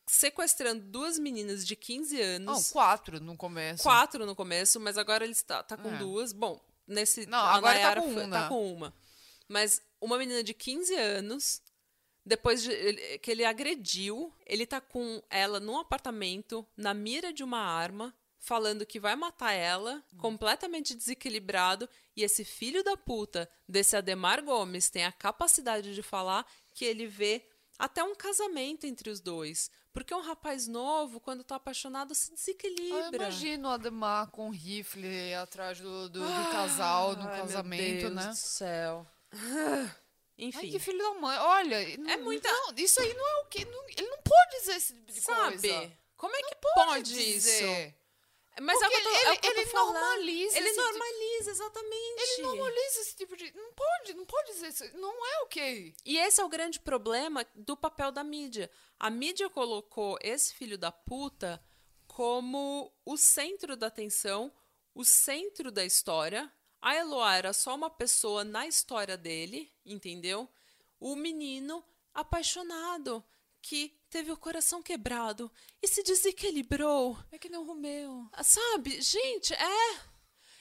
sequestrando 0.07 0.83
duas 0.85 1.19
meninas 1.19 1.67
de 1.67 1.77
15 1.77 2.17
Não, 2.41 2.53
anos. 2.55 2.71
quatro 2.71 3.21
no 3.21 3.37
começo. 3.37 3.83
quatro 3.83 4.25
no 4.25 4.35
começo, 4.35 4.79
mas 4.81 4.97
agora 4.97 5.25
ele 5.25 5.33
está 5.33 5.63
tá 5.63 5.77
com 5.77 5.91
É. 5.93 5.99
duas. 5.99 6.33
Bom, 6.33 6.61
nesse. 6.87 7.27
Não, 7.27 7.39
agora 7.39 7.75
tá 7.75 7.83
Nayara 7.83 8.03
com 8.03 8.13
foi- 8.15 8.25
uma. 8.25 8.41
tá 8.43 8.49
com 8.49 8.73
uma. 8.73 8.95
Mas 9.49 9.83
uma 10.01 10.17
menina 10.19 10.43
de 10.43 10.55
15 10.55 10.95
anos, 10.95 11.61
depois 12.29 12.63
de, 12.63 13.19
que 13.19 13.31
ele 13.31 13.45
agrediu, 13.45 14.33
ele 14.45 14.67
tá 14.67 14.81
com 14.81 15.23
ela 15.31 15.59
num 15.59 15.79
apartamento, 15.79 16.65
na 16.77 16.93
mira 16.93 17.33
de 17.33 17.43
uma 17.43 17.59
arma, 17.59 18.15
falando 18.39 18.85
que 18.87 19.01
vai 19.01 19.17
matar 19.17 19.53
ela, 19.53 20.05
completamente 20.19 20.95
desequilibrado, 20.95 21.89
e 22.15 22.23
esse 22.23 22.45
filho 22.45 22.85
da 22.85 22.97
puta 22.97 23.49
desse 23.67 23.97
Ademar 23.97 24.45
Gomes 24.45 24.91
tem 24.91 25.05
a 25.05 25.13
capacidade 25.13 25.95
de 25.95 26.03
falar 26.03 26.47
que 26.75 26.85
ele 26.85 27.07
vê 27.07 27.45
até 27.79 28.05
um 28.05 28.15
casamento 28.15 28.85
entre 28.87 29.09
os 29.09 29.21
dois. 29.21 29.71
Porque 29.93 30.15
um 30.15 30.21
rapaz 30.21 30.69
novo, 30.69 31.19
quando 31.19 31.43
tá 31.43 31.57
apaixonado, 31.57 32.15
se 32.15 32.31
Eu 32.31 32.37
desequilibra. 32.37 33.17
imagino 33.17 33.69
o 33.69 33.73
Ademar 33.73 34.29
com 34.31 34.49
um 34.49 34.51
rifle 34.51 35.35
atrás 35.35 35.81
do, 35.81 36.09
do, 36.11 36.21
do 36.21 36.51
casal, 36.53 37.17
no 37.17 37.23
Ai, 37.23 37.37
meu 37.37 37.43
casamento, 37.47 38.01
Deus 38.01 38.15
né? 38.15 38.27
do 38.29 38.37
céu. 38.37 39.07
Enfim. 40.39 40.59
Ai, 40.67 40.71
que 40.71 40.79
filho 40.79 40.99
da 40.99 41.15
mãe. 41.15 41.37
Olha, 41.39 41.77
É 42.13 42.17
muita- 42.17 42.51
Não, 42.51 42.73
isso 42.77 43.01
aí 43.01 43.13
não 43.13 43.27
é 43.29 43.41
o 43.43 43.45
que. 43.47 43.59
ele 43.63 44.09
não 44.09 44.19
pode 44.23 44.59
dizer 44.61 44.77
esse 44.77 44.95
tipo 44.95 45.13
de 45.13 45.21
Sabe? 45.21 45.59
coisa. 45.61 45.93
Como 46.17 46.35
é 46.37 46.43
que 46.43 46.55
Pode 46.57 46.75
pode, 46.87 47.15
dizer. 47.15 47.65
isso? 47.89 47.99
Mas 48.61 48.83
é 48.83 48.87
o 48.87 48.91
que 48.91 48.97
eu 48.97 49.03
tô, 49.05 49.11
Porque 49.11 49.27
é 49.27 49.31
o 49.33 49.39
que 49.41 49.47
eu 49.47 49.51
ele- 49.53 49.61
ele 49.61 49.73
normaliza 49.73 50.59
Ele 50.59 50.71
tipo- 50.71 50.83
normaliza, 50.83 51.51
exatamente. 51.53 52.23
Ele 52.23 52.43
normaliza 52.43 53.01
esse 53.01 53.17
tipo 53.17 53.37
de. 53.37 53.53
Não 53.57 53.73
pode, 53.73 54.15
não 54.15 54.27
pode 54.27 54.53
dizer 54.53 54.69
isso. 54.69 54.97
Não 54.97 55.27
é 55.27 55.39
ok. 55.43 55.95
E 56.05 56.19
esse 56.19 56.41
é 56.41 56.45
o 56.45 56.49
grande 56.49 56.81
problema 56.81 57.47
do 57.55 57.77
papel 57.77 58.11
da 58.11 58.25
mídia. 58.25 58.69
A 58.99 59.11
mídia 59.11 59.49
colocou 59.49 60.19
esse 60.21 60.55
filho 60.55 60.77
da 60.77 60.91
puta 60.91 61.63
como 62.09 62.93
o 63.05 63.17
centro 63.17 63.77
da 63.77 63.87
atenção, 63.87 64.53
o 64.95 65.05
centro 65.05 65.71
da 65.71 65.85
história. 65.85 66.53
A 66.81 66.95
Eloá 66.95 67.37
era 67.37 67.53
só 67.53 67.75
uma 67.75 67.91
pessoa 67.91 68.45
na 68.45 68.67
história 68.67 69.17
dele, 69.17 69.73
entendeu? 69.85 70.49
O 71.01 71.17
menino 71.17 71.85
apaixonado 72.15 73.25
que 73.61 73.99
teve 74.11 74.31
o 74.31 74.37
coração 74.37 74.83
quebrado 74.83 75.51
e 75.83 75.89
se 75.89 76.03
desequilibrou. 76.03 77.19
É 77.31 77.39
que 77.39 77.49
nem 77.49 77.59
o 77.59 77.65
Romeu. 77.65 78.29
Ah, 78.33 78.45
Sabe? 78.45 79.01
Gente, 79.01 79.53
é. 79.55 80.01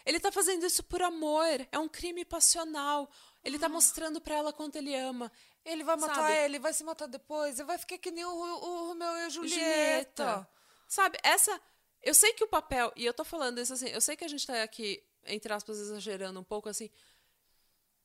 Ele 0.05 0.19
tá 0.19 0.31
fazendo 0.31 0.65
isso 0.65 0.83
por 0.83 1.01
amor. 1.01 1.67
É 1.71 1.77
um 1.77 1.87
crime 1.87 2.23
passional. 2.25 3.09
Ele 3.43 3.59
tá 3.59 3.69
mostrando 3.69 4.19
pra 4.19 4.35
ela 4.35 4.53
quanto 4.53 4.77
ele 4.77 4.95
ama. 4.95 5.31
Ele 5.63 5.83
vai 5.83 5.97
matar 5.97 6.15
Sabe? 6.15 6.33
ele, 6.33 6.59
vai 6.59 6.73
se 6.73 6.83
matar 6.83 7.07
depois. 7.07 7.59
Ele 7.59 7.67
vai 7.67 7.77
ficar 7.77 7.97
que 7.97 8.09
nem 8.09 8.23
o, 8.25 8.29
o 8.29 8.87
Romeu 8.87 9.17
e 9.17 9.23
a 9.23 9.29
Julieta. 9.29 9.59
Julieta. 9.63 10.49
Sabe, 10.87 11.17
essa. 11.21 11.61
Eu 12.01 12.13
sei 12.13 12.33
que 12.33 12.43
o 12.43 12.47
papel. 12.47 12.91
E 12.95 13.05
eu 13.05 13.13
tô 13.13 13.25
falando 13.25 13.59
isso 13.59 13.73
assim. 13.73 13.89
Eu 13.89 13.99
sei 13.99 14.15
que 14.15 14.23
a 14.23 14.29
gente 14.29 14.47
tá 14.47 14.63
aqui, 14.63 15.03
entre 15.27 15.51
aspas, 15.53 15.79
exagerando 15.79 16.39
um 16.39 16.43
pouco 16.43 16.69
assim. 16.69 16.89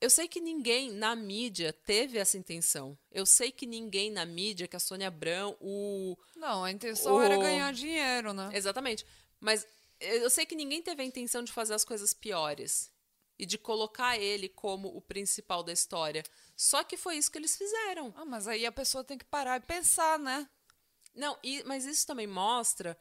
Eu 0.00 0.10
sei 0.10 0.26
que 0.26 0.40
ninguém 0.40 0.90
na 0.90 1.14
mídia 1.14 1.72
teve 1.72 2.18
essa 2.18 2.36
intenção. 2.36 2.98
Eu 3.10 3.24
sei 3.24 3.52
que 3.52 3.66
ninguém 3.66 4.10
na 4.10 4.26
mídia, 4.26 4.66
que 4.66 4.74
a 4.74 4.80
Sônia 4.80 5.08
Abrão, 5.08 5.56
o. 5.60 6.16
Não, 6.34 6.64
a 6.64 6.72
intenção 6.72 7.14
O- 7.14 7.20
era 7.22 7.36
ganhar 7.36 7.72
dinheiro, 7.72 8.32
né? 8.32 8.50
Exatamente. 8.52 9.06
Mas 9.38 9.64
eu 10.00 10.28
sei 10.28 10.44
que 10.44 10.56
ninguém 10.56 10.82
teve 10.82 11.02
a 11.02 11.06
intenção 11.06 11.44
de 11.44 11.52
fazer 11.52 11.74
as 11.74 11.84
coisas 11.84 12.12
piores. 12.12 12.90
E 13.38 13.46
de 13.46 13.56
colocar 13.58 14.18
ele 14.18 14.48
como 14.48 14.88
o 14.88 15.00
principal 15.00 15.62
da 15.64 15.72
história. 15.72 16.22
Só 16.56 16.84
que 16.84 16.96
foi 16.96 17.16
isso 17.16 17.30
que 17.30 17.38
eles 17.38 17.56
fizeram. 17.56 18.12
Ah, 18.16 18.24
mas 18.24 18.46
aí 18.46 18.66
a 18.66 18.70
pessoa 18.70 19.02
tem 19.02 19.16
que 19.18 19.24
parar 19.24 19.56
e 19.60 19.66
pensar, 19.66 20.18
né? 20.18 20.48
Não, 21.14 21.36
e- 21.42 21.62
mas 21.64 21.84
isso 21.84 22.06
também 22.06 22.26
mostra 22.26 22.96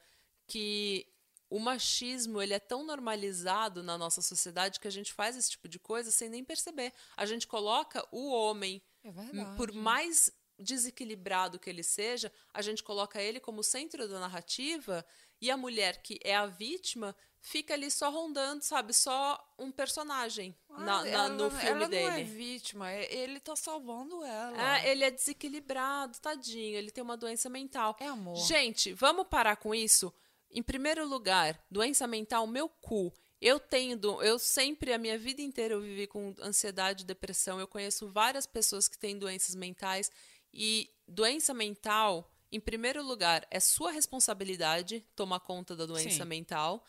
que 0.46 1.06
o 1.54 1.58
machismo 1.60 2.40
ele 2.40 2.54
é 2.54 2.58
tão 2.58 2.82
normalizado 2.84 3.82
na 3.82 3.98
nossa 3.98 4.22
sociedade 4.22 4.80
que 4.80 4.88
a 4.88 4.90
gente 4.92 5.12
faz 5.12 5.36
esse 5.36 5.50
tipo 5.50 5.68
de 5.68 5.78
coisa 5.78 6.10
sem 6.10 6.28
nem 6.28 6.42
perceber. 6.44 6.92
A 7.16 7.26
gente 7.26 7.46
coloca 7.46 8.06
o 8.10 8.28
homem, 8.30 8.80
É 9.04 9.56
por 9.56 9.72
mais 9.72 10.30
desequilibrado 10.58 11.58
que 11.58 11.68
ele 11.68 11.82
seja, 11.82 12.32
a 12.54 12.62
gente 12.62 12.82
coloca 12.82 13.20
ele 13.20 13.40
como 13.40 13.62
centro 13.62 14.08
da 14.08 14.18
narrativa 14.20 15.04
E 15.44 15.50
a 15.50 15.56
mulher 15.56 16.00
que 16.02 16.20
é 16.22 16.36
a 16.36 16.46
vítima 16.46 17.16
fica 17.40 17.74
ali 17.74 17.90
só 17.90 18.08
rondando, 18.10 18.62
sabe? 18.62 18.94
Só 18.94 19.44
um 19.58 19.72
personagem 19.72 20.54
na, 20.68 20.76
Ah, 20.76 20.78
na- 21.02 21.08
ela, 21.08 21.28
no 21.30 21.50
filme 21.50 21.66
ela 21.82 21.88
dele. 21.88 22.04
não 22.06 22.12
é 22.12 22.22
vítima, 22.22 22.90
é- 22.92 23.12
ele 23.12 23.40
tá 23.40 23.56
salvando 23.56 24.22
ela. 24.22 24.78
É, 24.78 24.88
ele 24.92 25.02
é 25.02 25.10
desequilibrado, 25.10 26.16
tadinho, 26.20 26.76
ele 26.78 26.92
tem 26.92 27.02
uma 27.02 27.16
doença 27.16 27.50
mental. 27.50 27.96
É 27.98 28.06
amor. 28.06 28.36
Gente, 28.36 28.92
vamos 28.92 29.26
parar 29.26 29.56
com 29.56 29.74
isso? 29.74 30.14
Em 30.52 30.62
primeiro 30.62 31.06
lugar, 31.06 31.58
doença 31.70 32.06
mental, 32.06 32.46
meu 32.46 32.68
cu. 32.68 33.12
Eu 33.40 33.58
tenho, 33.58 33.98
eu 34.22 34.38
sempre, 34.38 34.92
a 34.92 34.98
minha 34.98 35.18
vida 35.18 35.42
inteira, 35.42 35.74
eu 35.74 35.80
vivi 35.80 36.06
com 36.06 36.34
ansiedade, 36.40 37.04
depressão. 37.04 37.58
Eu 37.58 37.66
conheço 37.66 38.08
várias 38.08 38.46
pessoas 38.46 38.86
que 38.86 38.98
têm 38.98 39.18
doenças 39.18 39.54
mentais. 39.54 40.10
E 40.52 40.90
doença 41.08 41.52
mental, 41.54 42.30
em 42.52 42.60
primeiro 42.60 43.02
lugar, 43.02 43.46
é 43.50 43.58
sua 43.58 43.90
responsabilidade 43.90 45.00
tomar 45.16 45.40
conta 45.40 45.74
da 45.74 45.86
doença 45.86 46.22
Sim. 46.22 46.28
mental. 46.28 46.84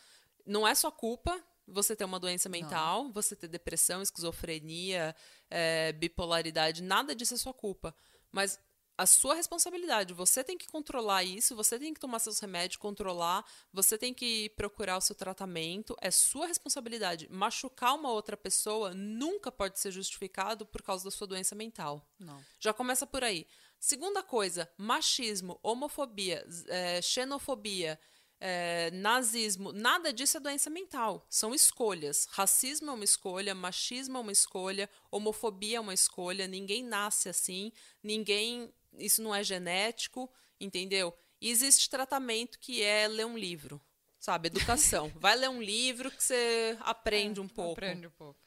Não 0.45 0.68
é 0.68 0.76
sua 0.76 0.91
culpa 0.91 1.41
você 1.66 1.95
ter 1.95 2.03
uma 2.03 2.20
doença 2.20 2.49
mental, 2.49 3.09
você 3.11 3.36
ter 3.36 3.47
depressão, 3.47 4.01
esquizofrenia, 4.01 5.16
eh, 5.49 5.93
bipolaridade, 5.93 6.84
nada 6.84 7.16
disso 7.16 7.34
é 7.34 7.38
sua 7.38 7.53
culpa. 7.53 7.95
Mas 8.32 8.59
a 8.98 9.06
sua 9.06 9.34
responsabilidade, 9.36 10.14
você 10.14 10.44
tem 10.44 10.58
que 10.58 10.68
controlar 10.68 11.24
isso, 11.24 11.56
você 11.56 11.80
tem 11.80 11.94
que 11.94 12.00
tomar 12.00 12.20
seus 12.20 12.39
remédios, 12.39 12.78
controlar, 12.78 13.44
você 13.72 13.98
tem 13.98 14.14
que 14.14 14.50
procurar 14.50 14.98
o 14.98 15.02
seu 15.02 15.16
tratamento, 15.16 15.96
é 16.00 16.12
sua 16.12 16.46
responsabilidade. 16.46 17.28
Machucar 17.30 17.96
uma 17.96 18.12
outra 18.12 18.38
pessoa 18.38 18.94
nunca 18.94 19.52
pode 19.52 19.80
ser 19.80 19.91
justificado 19.91 20.66
por 20.66 20.82
causa 20.82 21.06
da 21.06 21.12
sua 21.12 21.26
doença 21.26 21.56
mental. 21.56 22.08
Não. 22.20 22.39
Já 22.60 22.72
começa 22.72 23.08
por 23.08 23.24
aí. 23.24 23.48
Segunda 23.80 24.24
coisa, 24.24 24.72
machismo, 24.78 25.60
homofobia, 25.62 26.46
eh, 26.68 27.02
xenofobia, 27.02 28.00
eh, 28.39 28.91
nazismo, 28.91 29.72
nada 29.72 30.12
disso 30.12 30.38
é 30.38 30.39
doença 30.39 30.70
mental. 30.70 31.26
São 31.30 31.54
escolhas. 31.56 32.28
Racismo 32.32 32.91
é 32.91 32.94
uma 32.94 33.04
escolha, 33.04 33.56
machismo 33.56 34.18
é 34.18 34.22
uma 34.22 34.32
escolha, 34.32 34.89
homofobia 35.10 35.78
é 35.78 35.80
uma 35.80 35.94
escolha. 35.94 36.48
Ninguém 36.48 36.84
nasce 36.84 37.30
assim, 37.30 37.72
ninguém. 38.04 38.74
Isso 38.98 39.22
não 39.22 39.34
é 39.34 39.44
genético, 39.44 40.32
entendeu? 40.60 41.14
E 41.41 41.50
existe 41.50 41.89
tratamento 41.89 42.60
que 42.60 42.82
é 42.82 43.08
ler 43.08 43.26
um 43.26 43.38
livro, 43.38 43.82
sabe? 44.20 44.48
Educação. 44.48 45.12
Vai 45.20 45.36
ler 45.36 45.50
um 45.50 45.62
livro 45.62 46.10
que 46.12 46.24
você 46.24 46.78
aprende 46.82 47.39
um 47.41 47.48
pouco. 47.48 47.74
Aprende 47.74 48.08
um 48.08 48.12
pouco. 48.12 48.39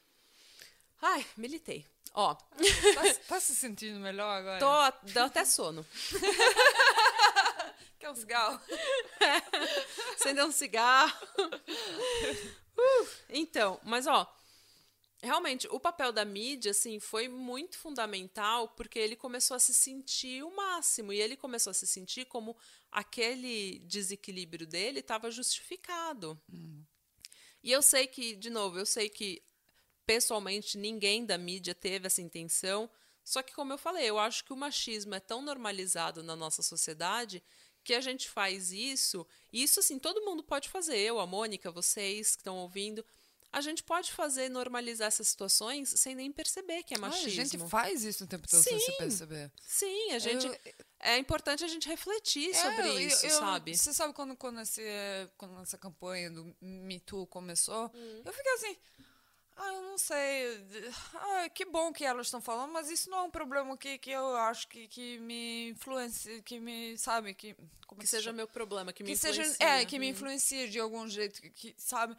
Ai, 1.01 1.25
militei. 1.35 1.85
Ó, 2.13 2.33
Tá, 2.33 3.13
tá 3.27 3.39
se 3.39 3.55
sentindo 3.55 3.99
melhor 3.99 4.29
agora? 4.29 4.59
tô, 4.59 5.11
deu 5.11 5.25
até 5.25 5.45
sono. 5.45 5.85
Quer 7.99 8.09
um 8.09 8.15
cigarro? 8.15 8.59
acender 10.19 10.45
um 10.45 10.51
cigarro. 10.51 11.27
Uh, 12.77 13.07
então, 13.29 13.79
mas 13.83 14.07
ó, 14.07 14.31
realmente 15.21 15.67
o 15.71 15.79
papel 15.79 16.11
da 16.11 16.23
mídia 16.23 16.71
assim 16.71 16.99
foi 16.99 17.27
muito 17.27 17.77
fundamental 17.77 18.69
porque 18.69 18.99
ele 18.99 19.15
começou 19.15 19.55
a 19.55 19.59
se 19.59 19.73
sentir 19.73 20.43
o 20.43 20.55
máximo 20.55 21.11
e 21.11 21.19
ele 21.19 21.35
começou 21.35 21.71
a 21.71 21.73
se 21.73 21.87
sentir 21.87 22.25
como 22.25 22.55
aquele 22.91 23.79
desequilíbrio 23.79 24.67
dele 24.67 24.99
estava 24.99 25.31
justificado. 25.31 26.39
E 27.63 27.71
eu 27.71 27.81
sei 27.81 28.07
que, 28.07 28.35
de 28.35 28.49
novo, 28.49 28.77
eu 28.79 28.85
sei 28.85 29.09
que 29.09 29.43
pessoalmente 30.05 30.77
ninguém 30.77 31.25
da 31.25 31.37
mídia 31.37 31.75
teve 31.75 32.07
essa 32.07 32.21
intenção. 32.21 32.89
Só 33.23 33.43
que, 33.43 33.53
como 33.53 33.73
eu 33.73 33.77
falei, 33.77 34.05
eu 34.09 34.17
acho 34.17 34.45
que 34.45 34.53
o 34.53 34.57
machismo 34.57 35.13
é 35.13 35.19
tão 35.19 35.41
normalizado 35.41 36.23
na 36.23 36.35
nossa 36.35 36.63
sociedade 36.63 37.43
que 37.83 37.93
a 37.93 37.99
gente 37.99 38.29
faz 38.29 38.71
isso. 38.71 39.27
E 39.51 39.63
isso, 39.63 39.81
assim, 39.81 39.99
todo 39.99 40.23
mundo 40.23 40.43
pode 40.43 40.69
fazer. 40.69 40.97
Eu, 40.97 41.19
a 41.19 41.27
Mônica, 41.27 41.69
vocês 41.71 42.35
que 42.35 42.41
estão 42.41 42.57
ouvindo. 42.57 43.03
A 43.57 43.61
gente 43.61 43.81
pode 43.83 44.11
fazer 44.13 44.49
normalizar 44.49 45.07
essas 45.07 45.27
situações 45.29 45.89
sem 45.89 46.13
nem 46.13 46.31
perceber 46.31 46.83
que 46.83 46.93
é 46.93 46.97
Ah, 46.97 47.01
machismo. 47.01 47.41
a 47.41 47.43
gente 47.45 47.57
faz 47.69 48.03
isso 48.03 48.23
o 48.23 48.27
tempo 48.27 48.47
todo 48.47 48.61
sem 48.61 48.79
se 48.79 48.85
Sim. 48.91 48.97
perceber. 48.97 49.51
Sim, 49.65 50.11
a 50.11 50.19
gente. 50.19 50.45
Eu- 50.45 50.57
É 50.99 51.15
importante 51.17 51.63
a 51.63 51.67
gente 51.67 51.87
refletir 51.87 52.53
sobre 52.55 52.81
É, 52.81 52.87
eu- 52.87 52.99
isso, 52.99 53.25
eu- 53.25 53.37
sabe? 53.39 53.75
Você 53.77 53.93
sabe 53.93 54.13
quando, 54.13 54.35
quando, 54.35 54.59
esse, 54.61 54.81
quando 55.37 55.59
essa 55.61 55.77
campanha 55.77 56.29
do 56.31 56.55
Me 56.61 56.99
Too 56.99 57.25
começou? 57.27 57.91
Hum. 57.93 58.21
Eu 58.25 58.33
fiquei 58.33 58.53
assim. 58.53 58.77
Ah, 59.55 59.73
eu 59.73 59.81
não 59.83 59.97
sei. 59.97 60.65
Ah, 61.15 61.49
que 61.49 61.65
bom 61.65 61.91
que 61.93 62.03
elas 62.05 62.27
estão 62.27 62.39
falando, 62.41 62.71
mas 62.73 62.89
isso 62.91 63.09
não 63.09 63.19
é 63.19 63.21
um 63.23 63.31
problema 63.31 63.75
que, 63.77 63.97
que 63.97 64.11
eu 64.11 64.35
acho 64.37 64.67
que, 64.67 64.87
que 64.87 65.17
me 65.19 65.69
influencia, 65.69 66.41
que 66.43 66.59
me, 66.59 66.95
sabe, 66.97 67.33
que... 67.33 67.55
Como 67.87 68.01
Que 68.01 68.05
se 68.07 68.11
seja 68.17 68.25
chama? 68.25 68.37
meu 68.37 68.47
problema, 68.47 68.91
que 68.93 69.01
me 69.03 69.09
que 69.11 69.15
seja 69.17 69.41
influencia. 69.41 69.65
é 69.67 69.85
que 69.85 69.97
me 69.97 70.07
Hum. 70.07 70.09
influencia 70.09 70.67
de 70.67 70.79
algum 70.79 71.07
jeito 71.07 71.41
que, 71.53 71.73
sabe 71.77 72.15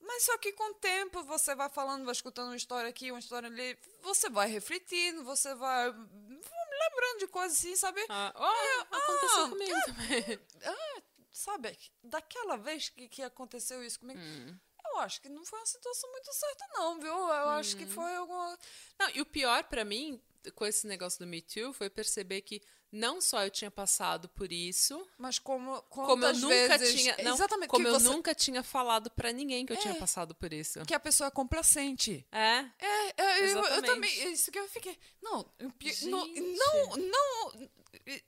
mas 0.00 0.24
só 0.24 0.36
que 0.38 0.52
com 0.52 0.70
o 0.70 0.74
tempo 0.74 1.22
você 1.24 1.54
vai 1.54 1.68
falando 1.68 2.04
vai 2.04 2.12
escutando 2.12 2.48
uma 2.48 2.56
história 2.56 2.88
aqui 2.88 3.10
uma 3.10 3.18
história 3.20 3.48
ali 3.48 3.78
você 4.02 4.28
vai 4.30 4.48
refletindo 4.48 5.24
você 5.24 5.54
vai 5.54 5.86
lembrando 5.90 7.18
de 7.18 7.26
coisas 7.28 7.58
assim 7.58 7.76
sabe 7.76 8.04
Ah, 8.08 8.32
ó, 8.34 8.94
aconteceu 8.96 9.44
ah, 9.44 9.48
comigo 9.48 9.80
também. 9.86 10.40
sabe 11.32 11.78
daquela 12.02 12.56
vez 12.56 12.88
que, 12.88 13.08
que 13.08 13.22
aconteceu 13.22 13.82
isso 13.84 14.00
comigo 14.00 14.18
Hum. 14.20 14.58
eu 14.86 14.98
acho 15.00 15.20
que 15.20 15.28
não 15.28 15.44
foi 15.44 15.58
uma 15.60 15.66
situação 15.66 16.10
muito 16.10 16.32
certa 16.32 16.66
não 16.74 16.98
viu 17.00 17.12
eu 17.12 17.48
acho 17.50 17.74
Hum. 17.76 17.78
que 17.78 17.86
foi 17.86 18.14
alguma 18.16 18.58
Não, 18.98 19.10
e 19.10 19.20
o 19.20 19.26
pior 19.26 19.62
pra 19.64 19.84
mim, 19.84 20.20
com 20.52 20.66
esse 20.66 20.86
negócio 20.86 21.18
do 21.18 21.26
Me 21.26 21.40
Too, 21.42 21.72
foi 21.72 21.88
perceber 21.90 22.40
que 22.42 22.60
não 22.90 23.20
só 23.20 23.44
eu 23.44 23.50
tinha 23.50 23.70
passado 23.70 24.28
por 24.30 24.50
isso, 24.50 25.06
mas 25.18 25.38
como 25.38 25.82
como 25.90 26.24
eu 26.24 26.32
nunca 26.34 26.78
vezes, 26.78 26.94
tinha. 27.00 27.16
Não, 27.22 27.34
exatamente 27.34 27.68
como 27.68 27.86
eu 27.86 27.92
você- 28.00 28.08
nunca 28.08 28.34
tinha 28.34 28.62
falado 28.62 29.10
pra 29.10 29.30
ninguém 29.30 29.66
que 29.66 29.72
eu 29.74 29.76
tinha 29.76 29.92
É. 29.94 29.98
passado 29.98 30.34
por 30.34 30.52
isso. 30.52 30.80
que 30.86 30.94
a 30.94 31.00
pessoa 31.00 31.28
é 31.28 31.30
complacente 31.30 32.26
É. 32.32 32.64
É, 32.78 32.78
é, 32.78 33.12
eu, 33.18 33.24
eu 33.26 33.44
Exatamente. 33.44 33.86
também. 33.86 34.32
Isso 34.32 34.50
que 34.50 34.58
eu 34.58 34.66
fiquei. 34.68 34.96
Não, 35.22 35.46
eu 35.58 35.70
não, 36.06 36.26
não, 36.26 36.96
não. 36.96 37.68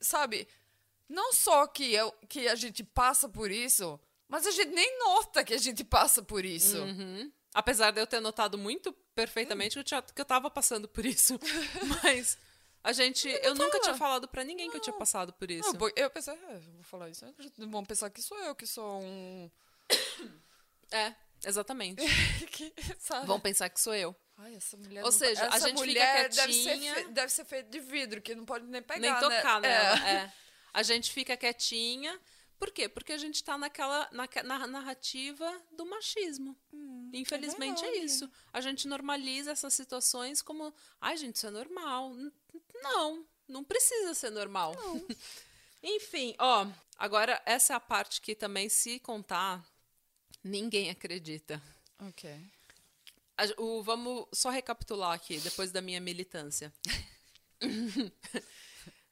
Sabe? 0.01 0.47
Não 1.09 1.33
só 1.33 1.67
que, 1.67 1.93
eu, 1.93 2.13
que 2.29 2.47
a 2.47 2.55
gente 2.55 2.85
passa 2.85 3.29
por 3.29 3.51
isso, 3.51 3.99
mas 4.29 4.47
a 4.47 4.51
gente 4.51 4.71
nem 4.73 4.99
nota 4.99 5.43
que 5.43 5.55
a 5.55 5.59
gente 5.59 5.83
passa 5.83 6.23
por 6.23 6.45
isso. 6.45 6.79
Uhum. 6.79 7.33
Apesar 7.53 7.91
de 7.91 8.01
eu 8.01 8.07
ter 8.07 8.21
notado 8.21 8.57
muito 8.57 8.93
perfeitamente 9.25 9.75
que 9.75 9.81
eu, 9.81 9.85
tinha, 9.85 10.03
que 10.03 10.21
eu 10.21 10.25
tava 10.25 10.51
passando 10.51 10.89
por 10.89 11.05
isso. 11.05 11.39
Mas 12.03 12.39
a 12.83 12.93
gente. 12.93 13.29
Eu 13.43 13.55
nunca 13.55 13.73
fala. 13.73 13.83
tinha 13.83 13.95
falado 13.97 14.29
pra 14.29 14.45
ninguém 14.45 14.71
que 14.71 14.77
eu 14.77 14.81
tinha 14.81 14.97
passado 14.97 15.33
por 15.33 15.51
isso. 15.51 15.73
Não, 15.73 15.91
eu 15.97 16.11
pensei, 16.11 16.35
é, 16.35 16.55
eu 16.57 16.61
vou 16.61 16.83
falar 16.85 17.09
isso. 17.11 17.25
Vão 17.59 17.85
pensar 17.85 18.11
que 18.11 18.23
sou 18.23 18.39
eu, 18.39 18.55
que 18.55 18.67
sou 18.67 19.01
um. 19.03 19.51
É, 20.93 21.15
exatamente. 21.45 22.03
que? 22.51 22.73
Vão 23.25 23.39
pensar 23.39 23.69
que 23.69 23.81
sou 23.81 23.95
eu. 23.95 24.13
Ai, 24.37 24.57
essa 24.57 24.77
mulher 24.77 25.05
Ou 25.05 25.13
não- 25.13 25.17
seja, 25.17 25.45
a 25.45 25.47
essa 25.57 25.69
gente 25.69 25.79
fica 25.79 25.87
mulher 25.87 26.29
deve 26.29 26.53
ser, 26.53 26.63
quietinha. 26.65 26.95
fe- 26.97 27.05
deve 27.09 27.33
ser 27.33 27.45
feita 27.45 27.71
de 27.71 27.79
vidro, 27.79 28.21
que 28.21 28.35
não 28.35 28.45
pode 28.45 28.67
nem 28.67 28.83
pegar. 28.83 29.01
Nem 29.01 29.15
tocar 29.21 29.61
né? 29.61 29.69
nela. 29.69 30.09
É. 30.09 30.13
é. 30.27 30.33
A 30.73 30.83
gente 30.83 31.13
fica 31.13 31.37
quietinha. 31.37 32.19
Por 32.59 32.73
quê? 32.73 32.89
Porque 32.89 33.13
a 33.13 33.19
gente 33.19 33.43
tá 33.45 33.57
naquela 33.57 34.09
naque- 34.11 34.43
na 34.43 34.67
narrativa 34.67 35.63
do 35.71 35.87
machismo. 35.87 36.57
Infelizmente 37.13 37.81
é, 37.85 37.91
verdade. 37.91 38.05
isso. 38.07 38.31
A 38.53 38.61
gente 38.61 38.87
normaliza 38.89 39.51
essas 39.53 39.75
situações 39.75 40.41
como, 40.43 40.73
ai, 41.01 41.17
gente, 41.17 41.37
isso 41.37 41.47
é 41.47 41.51
normal. 41.51 42.15
Não, 42.83 43.27
não 43.49 43.65
precisa 43.65 44.15
ser 44.15 44.31
normal. 44.31 44.75
Enfim, 45.83 46.35
ó, 46.39 46.67
agora 46.99 47.41
essa 47.47 47.73
é 47.73 47.77
a 47.77 47.81
parte 47.81 48.21
que 48.21 48.35
também, 48.35 48.69
se 48.69 48.99
contar, 49.01 49.65
ninguém 50.45 50.91
acredita. 50.91 51.63
Ok. 52.09 52.31
A- 53.37 53.61
o- 53.63 53.83
vamos 53.83 54.27
só 54.33 54.51
recapitular 54.51 55.13
aqui, 55.13 55.39
depois 55.41 55.73
da 55.73 55.81
minha 55.81 56.01
militância. 56.01 56.73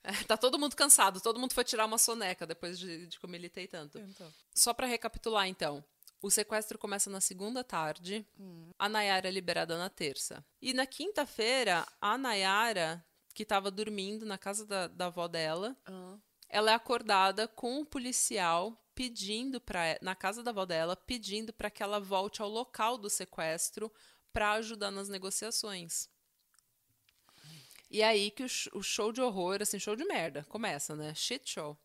É, 0.02 0.12
tá 0.28 0.36
todo 0.36 0.58
mundo 0.58 0.76
cansado, 0.76 1.20
todo 1.20 1.38
mundo 1.40 1.52
foi 1.54 1.64
tirar 1.64 1.86
uma 1.86 1.98
soneca 1.98 2.46
depois 2.46 2.78
de, 2.78 3.06
de 3.06 3.18
que 3.18 3.24
eu 3.24 3.30
militei 3.30 3.66
tanto. 3.66 3.98
Então. 3.98 4.32
Só 4.54 4.72
pra 4.74 4.86
recapitular, 4.86 5.46
então. 5.46 5.84
O 6.20 6.30
sequestro 6.30 6.78
começa 6.78 7.08
na 7.08 7.20
segunda 7.20 7.62
tarde, 7.62 8.26
a 8.78 8.88
Nayara 8.88 9.28
é 9.28 9.30
liberada 9.30 9.78
na 9.78 9.88
terça. 9.88 10.44
E 10.60 10.72
na 10.74 10.84
quinta-feira, 10.84 11.86
a 12.00 12.18
Nayara, 12.18 13.04
que 13.32 13.44
estava 13.44 13.70
dormindo 13.70 14.26
na 14.26 14.36
casa 14.36 14.66
da, 14.66 14.88
da 14.88 15.06
avó 15.06 15.28
dela, 15.28 15.76
ela 16.48 16.72
é 16.72 16.74
acordada 16.74 17.46
com 17.46 17.80
um 17.80 17.84
policial 17.84 18.76
pedindo 18.94 19.60
para 19.60 19.96
na 20.02 20.16
casa 20.16 20.42
da 20.42 20.50
avó 20.50 20.64
dela, 20.66 20.96
pedindo 20.96 21.52
para 21.52 21.70
que 21.70 21.84
ela 21.84 22.00
volte 22.00 22.42
ao 22.42 22.48
local 22.48 22.98
do 22.98 23.08
sequestro 23.08 23.92
para 24.32 24.52
ajudar 24.54 24.90
nas 24.90 25.08
negociações. 25.08 26.08
E 27.88 28.02
é 28.02 28.06
aí 28.06 28.30
que 28.32 28.42
o, 28.42 28.48
o 28.74 28.82
show 28.82 29.12
de 29.12 29.20
horror, 29.20 29.62
assim, 29.62 29.78
show 29.78 29.94
de 29.94 30.04
merda, 30.04 30.44
começa, 30.48 30.96
né? 30.96 31.14
Shit 31.14 31.48
show. 31.48 31.78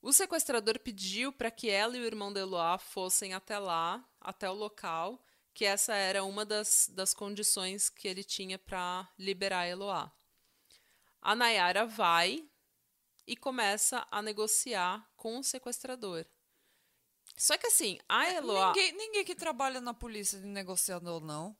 O 0.00 0.12
sequestrador 0.12 0.78
pediu 0.78 1.32
para 1.32 1.50
que 1.50 1.68
ela 1.68 1.96
e 1.96 2.00
o 2.00 2.04
irmão 2.04 2.32
de 2.32 2.40
Eloá 2.40 2.78
fossem 2.78 3.34
até 3.34 3.58
lá, 3.58 4.04
até 4.20 4.48
o 4.48 4.54
local, 4.54 5.22
que 5.52 5.64
essa 5.64 5.94
era 5.94 6.22
uma 6.22 6.44
das, 6.44 6.90
das 6.92 7.14
condições 7.14 7.88
que 7.88 8.06
ele 8.06 8.22
tinha 8.22 8.58
para 8.58 9.08
liberar 9.18 9.66
Eloá. 9.66 10.12
A 11.20 11.34
Nayara 11.34 11.86
vai 11.86 12.46
e 13.26 13.36
começa 13.36 14.06
a 14.10 14.22
negociar 14.22 15.10
com 15.16 15.38
o 15.38 15.42
sequestrador. 15.42 16.24
Só 17.36 17.58
que 17.58 17.66
assim, 17.66 17.98
a 18.08 18.32
Eloá 18.32 18.68
Ninguém, 18.68 18.92
ninguém 18.92 19.24
que 19.24 19.34
trabalha 19.34 19.80
na 19.80 19.92
polícia 19.92 20.38
de 20.38 20.46
negociador, 20.46 21.20
não. 21.20 21.56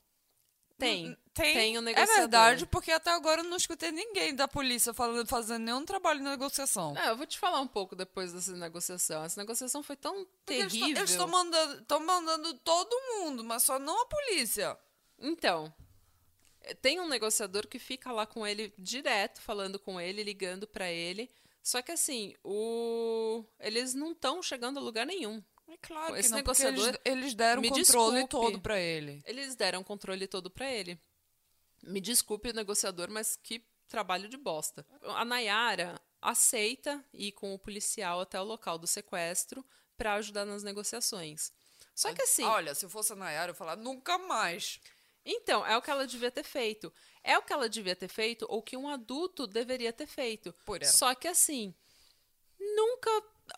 Tem. 0.79 1.17
Tem, 1.35 1.53
Tem 1.55 1.77
um 1.77 1.81
É 1.81 1.85
negociador. 1.85 2.17
verdade, 2.17 2.67
porque 2.67 2.91
até 2.91 3.11
agora 3.11 3.43
eu 3.43 3.45
não 3.45 3.59
escutei 3.59 3.93
ninguém 3.93 4.35
da 4.35 4.49
polícia 4.49 4.95
falando, 4.95 5.29
fazendo 5.29 5.63
nenhum 5.65 5.85
trabalho 5.85 6.21
de 6.21 6.25
negociação. 6.25 6.95
Ah, 6.97 7.09
eu 7.09 7.17
vou 7.17 7.27
te 7.27 7.39
falar 7.39 7.61
um 7.61 7.67
pouco 7.67 7.95
depois 7.95 8.33
dessa 8.33 8.53
negociação. 8.57 9.23
Essa 9.23 9.39
negociação 9.39 9.83
foi 9.83 9.97
tão 9.97 10.15
Porque 10.25 10.65
terrível. 10.67 10.97
Eles 10.97 11.11
estão 11.11 11.29
mandando, 11.29 11.83
tão 11.83 12.01
mandando 12.01 12.55
todo 12.55 12.91
mundo, 13.11 13.45
mas 13.45 13.65
só 13.65 13.79
não 13.79 14.01
a 14.03 14.07
polícia. 14.07 14.79
Então, 15.19 15.71
tem 16.81 17.01
um 17.01 17.09
negociador 17.09 17.67
que 17.67 17.79
fica 17.79 18.11
lá 18.13 18.27
com 18.27 18.47
ele 18.47 18.73
direto, 18.79 19.43
falando 19.43 19.79
com 19.79 20.01
ele, 20.01 20.23
ligando 20.23 20.67
pra 20.67 20.91
ele. 20.91 21.31
Só 21.63 21.83
que 21.83 21.93
assim, 21.93 22.35
o... 22.43 23.45
eles 23.61 23.93
não 23.93 24.13
estão 24.13 24.43
chegando 24.43 24.79
a 24.79 24.83
lugar 24.83 25.05
nenhum. 25.05 25.43
É 25.69 25.77
claro 25.79 26.17
Esse 26.17 26.29
que 26.29 26.31
não, 26.31 26.37
negociador- 26.39 26.89
eles, 26.89 27.01
eles 27.05 27.35
deram 27.35 27.61
o 27.63 27.69
controle 27.69 28.23
desculpe. 28.23 28.29
todo 28.53 28.61
pra 28.61 28.79
ele. 28.79 29.23
Eles 29.27 29.55
deram 29.57 29.81
o 29.81 29.85
controle 29.85 30.27
todo 30.27 30.51
pra 30.51 30.71
ele. 30.71 30.99
Me 31.83 32.01
desculpe 32.01 32.51
o 32.51 32.55
negociador, 32.55 33.11
mas 33.11 33.37
que 33.37 33.65
trabalho 33.89 34.29
de 34.29 34.37
bosta. 34.37 34.87
A 35.03 35.25
Nayara 35.25 36.01
aceita 36.21 37.05
ir 37.13 37.33
com 37.33 37.55
o 37.55 37.59
policial 37.59 38.21
até 38.21 38.41
o 38.41 38.45
local 38.45 38.79
do 38.79 38.87
sequestro 38.87 39.65
pra 39.97 40.15
ajudar 40.15 40.45
nas 40.45 40.63
negociações. 40.63 41.53
Só 41.95 42.13
que 42.13 42.23
assim, 42.23 42.45
Olha, 42.45 42.75
se 42.75 42.85
eu 42.85 42.91
fosse 42.91 43.13
a 43.13 43.17
Nayara, 43.17 43.51
eu 43.51 43.55
falar 43.55 43.77
nunca 43.77 44.19
mais. 44.19 44.81
Então, 45.25 45.67
é 45.67 45.77
o 45.77 45.83
que 45.83 45.91
ela 45.91 46.07
devia 46.07 46.31
ter 46.31 46.45
feito. 46.45 46.93
É 47.25 47.37
o 47.37 47.43
que 47.43 47.53
ela 47.53 47.69
devia 47.69 47.97
ter 47.97 48.09
feito 48.09 48.47
ou 48.49 48.63
que 48.63 48.77
um 48.77 48.89
adulto 48.89 49.47
deveria 49.47 49.93
ter 49.93 50.07
feito. 50.07 50.53
Por 50.65 50.83
ela. 50.83 50.93
Só 50.93 51.15
que 51.15 51.27
assim, 51.27 51.75
nunca 52.59 53.11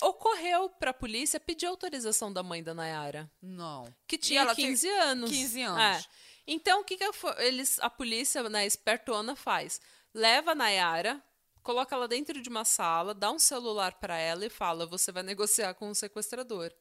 ocorreu 0.03 0.69
pra 0.71 0.93
polícia 0.93 1.41
pedir 1.41 1.67
autorização 1.67 2.33
da 2.33 2.43
mãe 2.43 2.63
da 2.63 2.75
Nayara, 2.75 3.31
Não. 3.43 3.85
que 4.07 4.17
E 4.17 4.19
tinha 4.19 4.41
ela 4.43 4.55
tem 4.55 4.67
15 4.67 4.89
anos. 4.89 5.31
15 5.31 5.63
anos. 5.63 5.81
É. 6.05 6.05
Então, 6.47 6.81
o 6.81 6.85
que, 6.85 6.97
que 6.97 7.05
eles, 7.39 7.79
a 7.81 7.91
polícia, 7.91 8.49
né, 8.49 8.65
espertona, 8.67 9.37
faz? 9.37 9.81
Leva 10.15 10.53
a 10.53 10.55
Nayara, 10.55 11.23
coloca 11.63 11.95
ela 11.95 12.09
dentro 12.09 12.41
de 12.41 12.49
uma 12.49 12.65
sala, 12.65 13.13
dá 13.15 13.31
um 13.31 13.39
celular 13.39 13.93
pra 13.95 14.17
ela 14.17 14.47
e 14.47 14.51
fala: 14.51 14.87
você 14.87 15.13
vai 15.13 15.23
negociar 15.23 15.75
com 15.75 15.91
o 15.91 15.95
sequestrador, 15.95 16.73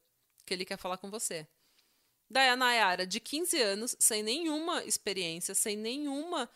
que 0.46 0.54
ele 0.54 0.64
quer 0.64 0.78
falar 0.78 0.98
com 0.98 1.10
você. 1.12 1.46
Daí 2.30 2.50
a 2.50 2.56
Nayara, 2.56 3.06
de 3.06 3.20
15 3.20 3.62
anos, 3.62 3.96
sem 4.00 4.24
nenhuma 4.24 4.84
experiência, 4.86 5.54
sem 5.54 5.76
nenhuma. 5.78 6.50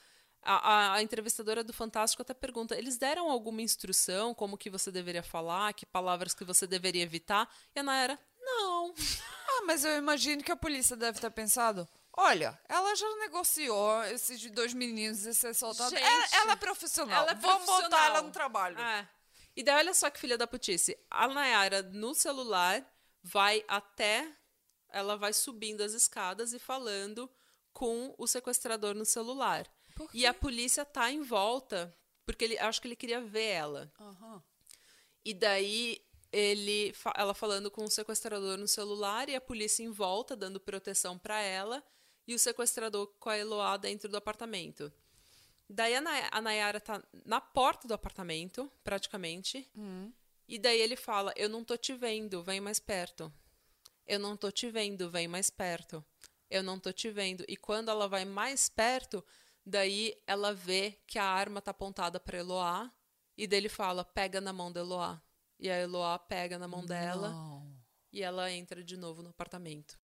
A, 0.43 0.53
a- 0.55 0.93
a 0.95 1.01
entrevistadora 1.03 1.63
do 1.63 1.71
Fantástico 1.73 2.21
até 2.21 2.33
pergunta: 2.33 2.75
eles 2.77 2.97
deram 2.97 3.29
alguma 3.29 3.61
instrução, 3.61 4.33
como 4.33 4.57
que 4.57 4.69
você 4.69 4.91
deveria 4.91 5.21
falar, 5.23 5.73
que 5.73 5.85
palavras 5.85 6.33
que 6.33 6.43
você 6.43 6.65
deveria 6.65 7.03
evitar? 7.03 7.47
E 7.75 7.79
a 7.79 7.83
Nayara, 7.83 8.19
não. 8.39 8.93
Ah, 9.47 9.61
mas 9.65 9.85
eu 9.85 9.97
imagino 9.97 10.43
que 10.43 10.51
a 10.51 10.55
polícia 10.55 10.95
deve 10.95 11.19
ter 11.19 11.29
pensado. 11.31 11.87
Olha, 12.13 12.59
ela 12.67 12.93
já 12.95 13.07
negociou 13.17 14.03
esses 14.05 14.49
dois 14.51 14.73
meninos 14.73 15.25
e 15.25 15.33
ser 15.33 15.53
soltada. 15.53 15.89
Gente, 15.91 16.01
ela, 16.03 16.25
ela 16.33 16.51
é 16.53 16.55
profissional. 16.55 17.21
ela 17.23 17.31
é 17.31 17.35
Vamos 17.35 17.65
botar 17.65 18.05
ela 18.05 18.21
no 18.21 18.31
trabalho. 18.31 18.77
É. 18.79 19.07
E 19.55 19.63
daí, 19.63 19.75
olha 19.77 19.93
só 19.93 20.09
que 20.09 20.19
filha 20.19 20.37
da 20.37 20.47
putice. 20.47 20.97
A 21.09 21.27
Nayara, 21.27 21.81
no 21.83 22.13
celular, 22.15 22.83
vai 23.23 23.63
até. 23.67 24.27
Ela 24.89 25.15
vai 25.15 25.31
subindo 25.33 25.81
as 25.81 25.93
escadas 25.93 26.51
e 26.53 26.59
falando 26.59 27.29
com 27.71 28.13
o 28.17 28.27
sequestrador 28.27 28.93
no 28.93 29.05
celular. 29.05 29.65
E 30.14 30.26
a 30.26 30.34
polícia 30.34 30.84
tá 30.86 31.12
em 31.12 31.22
volta, 31.22 31.95
porque 32.26 32.43
ele, 32.45 32.58
acho 32.60 32.82
que 32.82 32.88
ele 32.88 32.95
queria 32.95 33.22
ver 33.22 33.47
ela. 33.49 33.91
Aham. 33.99 34.43
E 35.24 35.34
daí 35.34 36.02
ele, 36.32 36.93
ela 37.16 37.34
falando 37.34 37.70
com 37.70 37.84
o 37.84 37.89
sequestrador 37.91 38.58
no 38.58 38.68
celular 38.68 39.30
e 39.30 39.36
a 39.36 39.41
polícia 39.41 39.84
em 39.84 39.91
volta 39.91 40.36
dando 40.36 40.60
proteção 40.60 41.18
pra 41.18 41.39
ela 41.41 41.84
e 42.28 42.34
o 42.34 42.39
sequestrador 42.39 43.08
com 43.20 43.30
a 43.30 43.38
Eloá 43.38 43.78
dentro 43.78 44.10
do 44.10 44.18
apartamento. 44.18 44.91
Daí 45.70 45.95
a, 45.95 46.02
Nay- 46.02 46.28
a 46.32 46.41
Nayara 46.41 46.80
tá 46.82 47.02
na 47.26 47.39
porta 47.39 47.88
do 47.88 47.93
apartamento, 47.93 48.72
praticamente. 48.84 49.70
E 50.47 50.58
daí 50.60 50.80
ele 50.82 50.95
fala: 50.97 51.34
Eu 51.38 51.47
não 51.47 51.64
tô 51.64 51.78
te 51.78 51.93
vendo, 51.93 52.43
vem 52.43 52.60
mais 52.60 52.80
perto. 52.80 53.32
Eu 54.06 54.20
não 54.20 54.36
tô 54.36 54.52
te 54.52 54.70
vendo, 54.70 55.10
vem 55.10 55.28
mais 55.28 55.49
perto. 55.49 56.04
Eu 56.49 56.62
não 56.64 56.78
tô 56.80 56.91
te 56.91 57.10
vendo. 57.10 57.45
E 57.47 57.56
quando 57.56 57.89
ela 57.89 58.08
vai 58.10 58.26
mais 58.26 58.68
perto, 58.68 59.24
daí 59.66 60.16
ela 60.26 60.53
vê 60.53 60.99
que 61.07 61.20
a 61.20 61.26
arma 61.26 61.62
tá 61.62 61.72
apontada 61.72 62.20
pra 62.20 62.38
Eloá. 62.38 62.91
E 63.38 63.47
daí 63.47 63.59
ele 63.59 63.70
fala: 63.70 64.03
Pega 64.03 64.39
na 64.41 64.53
mão 64.53 64.72
da 64.72 64.82
Eloá. 64.82 65.22
E 65.59 65.70
a 65.70 65.78
Eloá 65.80 66.18
pega 66.18 66.57
na 66.57 66.68
mão 66.68 66.84
dela 66.84 67.30
Não. 67.30 67.72
e 68.12 68.24
ela 68.24 68.51
entra 68.51 68.84
de 68.84 68.97
novo 68.97 69.22
no 69.22 69.30
apartamento. 69.30 69.99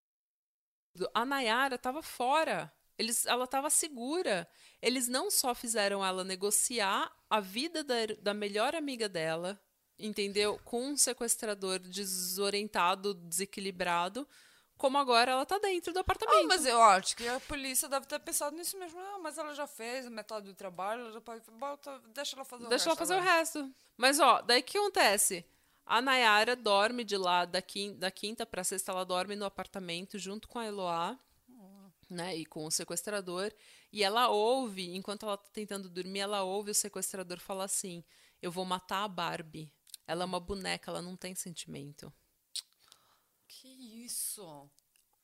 A 1.14 1.26
Nayara 1.26 1.78
tava 1.80 2.04
fora. 2.04 2.72
Eles, 2.96 3.26
ela 3.26 3.46
estava 3.46 3.70
segura. 3.70 4.48
Eles 4.82 5.08
não 5.08 5.32
só 5.32 5.56
fizeram 5.56 6.06
ela 6.06 6.24
negociar 6.24 7.12
a 7.30 7.40
vida 7.40 7.84
da, 7.84 7.96
da 8.20 8.34
melhor 8.34 8.76
amiga 8.76 9.10
dela, 9.10 9.60
entendeu? 9.98 10.60
Com 10.64 10.90
um 10.90 10.98
sequestrador 10.98 11.80
desorientado, 11.80 13.16
desequilibrado, 13.16 14.28
como 14.78 14.98
agora 14.98 15.32
ela 15.32 15.46
tá 15.46 15.58
dentro 15.58 15.92
do 15.92 16.00
apartamento. 16.00 16.46
Ah, 16.46 16.48
mas 16.48 16.66
eu 16.66 16.82
acho 16.82 17.16
que 17.16 17.28
a 17.28 17.40
polícia 17.40 17.88
deve 17.90 18.06
ter 18.06 18.20
pensado 18.20 18.56
nisso 18.56 18.78
mesmo. 18.78 19.00
Ah, 19.00 19.20
mas 19.20 19.38
ela 19.38 19.54
já 19.54 19.66
fez 19.68 20.06
a 20.06 20.10
metade 20.10 20.46
do 20.46 20.54
trabalho, 20.54 21.02
ela 21.02 21.12
já 21.12 21.22
pode. 21.22 21.42
Bota, 21.52 22.00
deixa 22.14 22.36
ela 22.36 22.46
fazer 22.46 22.66
o 22.66 22.70
Deixa 22.70 22.86
ela 22.86 22.92
resto 22.92 23.00
fazer 23.00 23.14
agora. 23.16 23.30
o 23.32 23.38
resto. 23.38 23.72
Mas, 23.98 24.20
ó, 24.20 24.42
daí 24.42 24.62
o 24.62 24.64
que 24.64 24.78
acontece? 24.78 25.46
A 25.86 26.02
Nayara 26.02 26.56
dorme 26.56 27.04
de 27.04 27.16
lá, 27.18 27.46
da 27.46 27.62
quinta, 27.62 27.98
da 27.98 28.12
quinta 28.12 28.46
pra 28.46 28.64
sexta, 28.64 28.92
ela 28.92 29.06
dorme 29.06 29.36
no 29.36 29.46
apartamento 29.46 30.20
junto 30.20 30.48
com 30.48 30.60
a 30.60 30.66
Eloá, 30.66 31.18
né, 32.10 32.36
e 32.36 32.46
com 32.46 32.66
o 32.66 32.72
sequestrador. 32.72 33.52
E 33.92 34.04
ela 34.04 34.28
ouve, 34.28 34.94
enquanto 34.96 35.26
ela 35.26 35.38
tá 35.38 35.50
tentando 35.52 35.90
dormir, 35.90 36.20
ela 36.20 36.44
ouve 36.44 36.72
o 36.72 36.76
sequestrador 36.76 37.40
falar 37.40 37.64
assim: 37.66 38.04
Eu 38.42 38.52
vou 38.52 38.66
matar 38.66 39.04
a 39.04 39.08
Barbie. 39.08 39.72
Ela 40.06 40.24
é 40.24 40.26
uma 40.26 40.40
boneca, 40.40 40.92
ela 40.92 41.02
não 41.02 41.16
tem 41.16 41.34
sentimento. 41.36 42.14
Que 43.48 43.68
isso? 44.04 44.70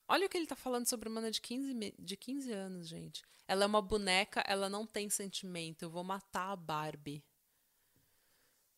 Olha 0.08 0.26
o 0.26 0.30
que 0.30 0.38
ele 0.38 0.48
tá 0.48 0.56
falando 0.56 0.88
sobre 0.88 1.08
uma 1.10 1.16
menina 1.22 1.32
de 1.32 1.42
15, 1.42 1.74
me- 1.74 1.94
de 1.98 2.16
15 2.18 2.52
anos, 2.52 2.88
gente. 2.88 3.24
Ela 3.48 3.64
é 3.64 3.68
uma 3.68 3.82
boneca, 3.82 4.44
ela 4.48 4.70
não 4.70 4.86
tem 4.86 5.10
sentimento. 5.10 5.84
Eu 5.84 5.90
vou 5.90 6.04
matar 6.04 6.52
a 6.52 6.56
Barbie. 6.56 7.24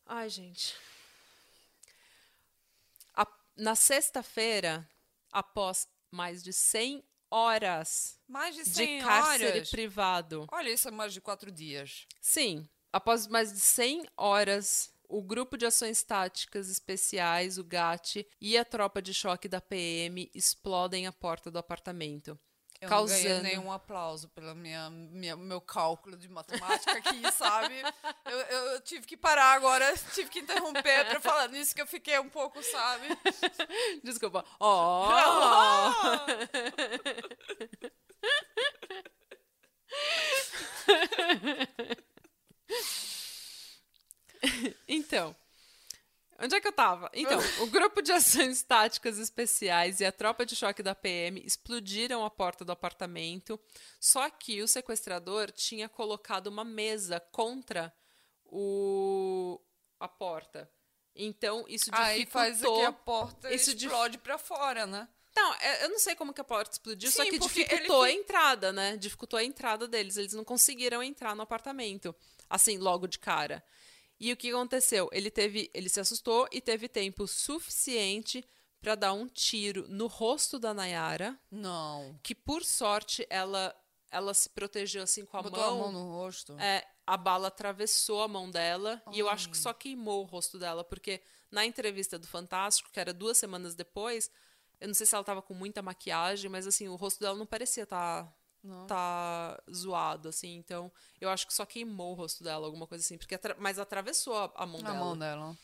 Ai, 0.06 0.30
gente. 0.30 0.76
A- 3.14 3.28
na 3.56 3.76
sexta-feira, 3.76 4.88
após 5.32 5.88
mais 6.12 6.44
de 6.44 6.54
100 6.54 7.04
horas 7.30 8.20
Mais 8.28 8.56
de 8.56 8.64
de 8.64 8.70
100 8.70 9.02
cárcere 9.02 9.46
horas. 9.58 9.70
privado. 9.70 10.48
Olha, 10.52 10.70
isso 10.70 10.88
é 10.88 10.92
mais 10.92 11.14
de 11.14 11.22
quatro 11.22 11.52
dias. 11.52 12.08
Sim, 12.22 12.68
após 12.94 13.28
mais 13.28 13.52
de 13.52 13.60
100 13.60 14.08
horas, 14.16 14.92
o 15.08 15.22
Grupo 15.22 15.58
de 15.58 15.66
Ações 15.66 16.04
Táticas 16.04 16.70
Especiais, 16.70 17.58
o 17.58 17.64
GAT, 17.64 18.26
e 18.40 18.58
a 18.58 18.66
tropa 18.66 19.02
de 19.02 19.14
choque 19.14 19.48
da 19.48 19.62
PM 19.62 20.30
explodem 20.34 21.08
a 21.08 21.12
porta 21.12 21.50
do 21.50 21.60
apartamento. 21.60 22.40
Eu 22.82 22.90
não 22.90 22.98
causando. 22.98 23.24
ganhei 23.24 23.42
nenhum 23.42 23.72
aplauso 23.72 24.28
pelo 24.30 24.54
minha, 24.54 24.90
minha, 24.90 25.36
meu 25.36 25.62
cálculo 25.62 26.18
de 26.18 26.28
matemática 26.28 26.92
aqui, 26.92 27.22
sabe? 27.32 27.74
Eu, 28.26 28.40
eu, 28.40 28.82
tive 28.82 29.08
que 29.08 29.16
parar 29.16 29.54
agora, 29.54 29.94
tive 30.14 30.30
que 30.30 30.40
interromper 30.40 31.06
pra 31.08 31.20
falar 31.20 31.48
nisso 31.50 31.74
que 31.74 31.82
eu 31.82 31.88
fiquei 31.88 32.20
um 32.20 32.30
pouco, 32.30 32.62
sabe? 32.64 33.08
Desculpa. 34.04 34.46
Ó! 34.60 35.10
então, 44.88 45.36
onde 46.40 46.56
é 46.56 46.62
que 46.62 46.68
eu 46.68 46.72
tava? 46.72 47.10
Então, 47.14 47.40
o 47.64 47.68
grupo 47.68 48.02
de 48.02 48.12
ações 48.12 48.62
táticas 48.64 49.18
especiais 49.18 50.00
e 50.00 50.06
a 50.06 50.12
tropa 50.12 50.46
de 50.46 50.56
choque 50.56 50.84
da 50.84 50.96
PM 50.96 51.42
explodiram 51.46 52.24
a 52.26 52.30
porta 52.30 52.64
do 52.66 52.72
apartamento, 52.72 53.60
só 54.00 54.30
que 54.30 54.62
o 54.62 54.68
sequestrador 54.68 55.52
tinha 55.52 55.88
colocado 55.90 56.48
uma 56.48 56.64
mesa 56.64 57.20
contra 57.32 57.94
o 58.46 59.60
a 60.00 60.08
porta. 60.08 60.70
Então, 61.16 61.66
isso 61.68 61.90
dificultou... 61.90 62.06
Aí 62.06 62.26
faz 62.26 62.64
aqui 62.64 62.82
a 62.82 62.92
porta 62.92 63.54
isso 63.54 63.74
dif- 63.74 63.88
explode 63.88 64.18
pra 64.18 64.38
fora, 64.38 64.86
né? 64.86 65.08
Não, 65.36 65.54
é- 65.56 65.86
eu 65.86 65.90
não 65.90 66.00
sei 66.00 66.16
como 66.16 66.34
que 66.34 66.42
a 66.42 66.46
porta 66.46 66.74
explodiu, 66.74 67.10
só 67.12 67.24
Sim, 67.24 67.32
que 67.32 67.40
porque 67.40 67.62
ele 67.62 67.70
dificultou 67.70 68.04
a 68.04 68.12
entrada, 68.12 68.72
né? 68.74 68.98
Dificultou 68.98 69.40
a 69.40 69.44
entrada 69.44 69.88
deles. 69.88 70.18
Eles 70.18 70.34
não 70.34 70.44
conseguiram 70.44 71.02
entrar 71.02 71.36
no 71.36 71.42
apartamento, 71.42 72.14
assim, 72.50 72.78
logo 72.78 73.08
de 73.08 73.20
cara. 73.20 73.64
E 74.20 74.32
o 74.32 74.38
que 74.38 74.50
aconteceu? 74.52 75.10
Ele 75.12 75.30
teve, 75.30 75.70
ele 75.74 75.90
se 75.90 76.00
assustou 76.00 76.48
e 76.52 76.62
teve 76.62 76.88
tempo 76.88 77.28
suficiente 77.28 78.44
para 78.82 78.96
dar 78.96 79.14
um 79.14 79.28
tiro 79.28 79.88
no 79.90 80.08
rosto 80.08 80.60
da 80.60 80.74
Nayara, 80.74 81.38
Não. 81.52 82.18
que 82.24 82.36
por 82.36 82.64
sorte 82.64 83.26
ela 83.30 83.76
ela 84.12 84.34
se 84.34 84.48
protegeu 84.50 85.04
assim 85.04 85.26
com 85.26 85.36
a 85.36 85.42
Botou 85.42 85.60
mão. 85.60 85.74
a 85.74 85.78
mão 85.78 85.92
no 85.92 86.04
rosto. 86.16 86.58
É, 86.58 86.88
a 87.06 87.18
bala 87.18 87.50
atravessou 87.50 88.22
a 88.22 88.28
mão 88.30 88.50
dela 88.50 89.02
e 89.12 89.20
eu 89.20 89.28
acho 89.28 89.50
que 89.50 89.58
só 89.58 89.74
queimou 89.74 90.22
o 90.22 90.26
rosto 90.26 90.58
dela, 90.58 90.86
porque 90.86 91.22
na 91.52 91.66
entrevista 91.66 92.18
do 92.18 92.26
Fantástico, 92.26 92.90
que 92.94 93.00
era 93.00 93.14
duas 93.14 93.38
semanas 93.38 93.76
depois, 93.76 94.30
Eu 94.80 94.88
não 94.88 94.94
sei 94.94 95.06
se 95.06 95.16
ela 95.16 95.24
tava 95.24 95.42
com 95.42 95.54
muita 95.54 95.82
maquiagem, 95.82 96.50
mas 96.50 96.68
assim, 96.68 96.88
o 96.88 96.96
rosto 96.96 97.20
dela 97.22 97.38
não 97.38 97.46
parecia 97.46 97.86
tá, 97.86 98.32
Tá 98.88 99.62
zoado, 99.72 100.30
assim. 100.30 100.56
Então, 100.56 100.92
eu 101.22 101.30
acho 101.30 101.46
que 101.48 101.54
só 101.54 101.66
queimou 101.66 102.12
o 102.12 102.16
rosto 102.16 102.44
dela, 102.44 102.66
alguma 102.66 102.88
coisa 102.88 103.04
assim. 103.04 103.18
Porque 103.18 103.36
atra- 103.36 103.56
mas 103.60 103.78
atravessou 103.80 104.36
a, 104.36 104.52
a 104.56 104.66
mão 104.66 104.82
Na 104.82 104.92
dela. 104.92 105.06
mão 105.06 105.18
dela. 105.18 105.58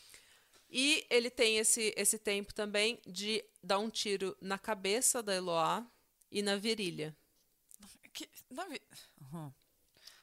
E 0.70 1.04
ele 1.10 1.28
tem 1.30 1.58
esse, 1.58 1.92
esse 1.96 2.18
tempo 2.18 2.54
também 2.54 2.98
de 3.06 3.44
dar 3.62 3.78
um 3.78 3.90
tiro 3.90 4.36
na 4.40 4.58
cabeça 4.58 5.22
da 5.22 5.34
Eloá 5.34 5.84
e 6.30 6.40
na 6.42 6.56
virilha. 6.56 7.14
Que, 8.12 8.28
na 8.50 8.64
vi- 8.66 8.80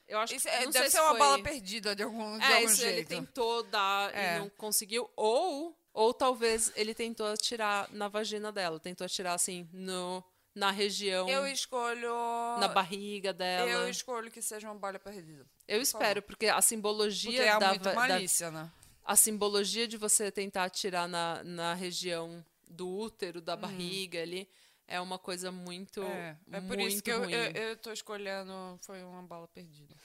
Eu 0.08 0.18
acho 0.20 0.34
Isso 0.36 0.48
que 0.48 0.50
é- 0.50 0.66
não 0.66 0.72
deve 0.72 0.90
sei 0.90 0.90
ser 0.90 0.98
se 0.98 1.04
uma 1.04 1.10
foi- 1.12 1.20
bala 1.20 1.44
perdida 1.44 1.96
de 1.96 2.02
algum, 2.02 2.38
de 2.40 2.44
É, 2.44 2.54
algum 2.56 2.66
isso 2.70 2.82
ele 2.84 2.94
jeito. 2.96 3.10
tentou 3.10 3.62
dar 3.64 4.16
É. 4.16 4.38
e 4.38 4.40
não 4.40 4.50
conseguiu. 4.50 5.08
Ou, 5.16 5.78
ou 5.94 6.14
talvez 6.14 6.72
ele 6.76 6.96
tentou 6.96 7.28
atirar 7.28 7.88
na 7.94 8.08
vagina 8.08 8.52
dela. 8.52 8.80
Tentou 8.80 9.06
atirar, 9.06 9.36
assim, 9.36 9.70
no, 9.72 10.24
na 10.56 10.72
região, 10.72 11.30
Eu 11.30 11.48
escolho. 11.48 12.12
na 12.60 12.68
barriga 12.68 13.32
dela. 13.34 13.70
Eu 13.70 13.82
Eu, 13.84 13.90
escolho 13.90 14.30
que 14.32 14.42
seja 14.42 14.68
uma 14.70 14.76
bala 14.80 15.00
perdida. 15.00 15.46
espero, 15.68 16.22
porque 16.22 16.48
a 16.48 16.54
Porque 16.56 16.68
simbologia 16.68 17.44
é 17.46 17.60
da, 17.60 17.70
muita 17.70 17.94
va- 17.94 18.08
da- 18.08 18.08
malícia, 18.14 18.52
né? 18.52 18.70
a 19.06 19.16
simbologia 19.16 19.88
de 19.88 19.98
você 19.98 20.32
tentar 20.32 20.66
atirar 20.66 21.08
na, 21.08 21.44
na 21.44 21.74
região 21.74 22.44
do 22.70 22.88
útero, 22.88 23.42
da 23.42 23.56
barriga 23.56 24.22
ali, 24.22 24.48
é 24.88 25.00
uma 25.02 25.18
coisa 25.18 25.52
muito, 25.52 26.02
Hum. 26.02 26.06
É, 26.12 26.38
é 26.52 26.62
por 26.62 26.78
muito 26.78 26.88
isso 26.88 27.04
que 27.04 27.12
eu, 27.12 27.20
ruim. 27.20 27.32
eu, 27.32 27.52
eu 27.52 27.78
tô 27.78 27.92
escolhendo. 27.92 28.78
Foi 28.82 29.04
uma 29.04 29.22
bala 29.24 29.48
perdida. 29.48 29.96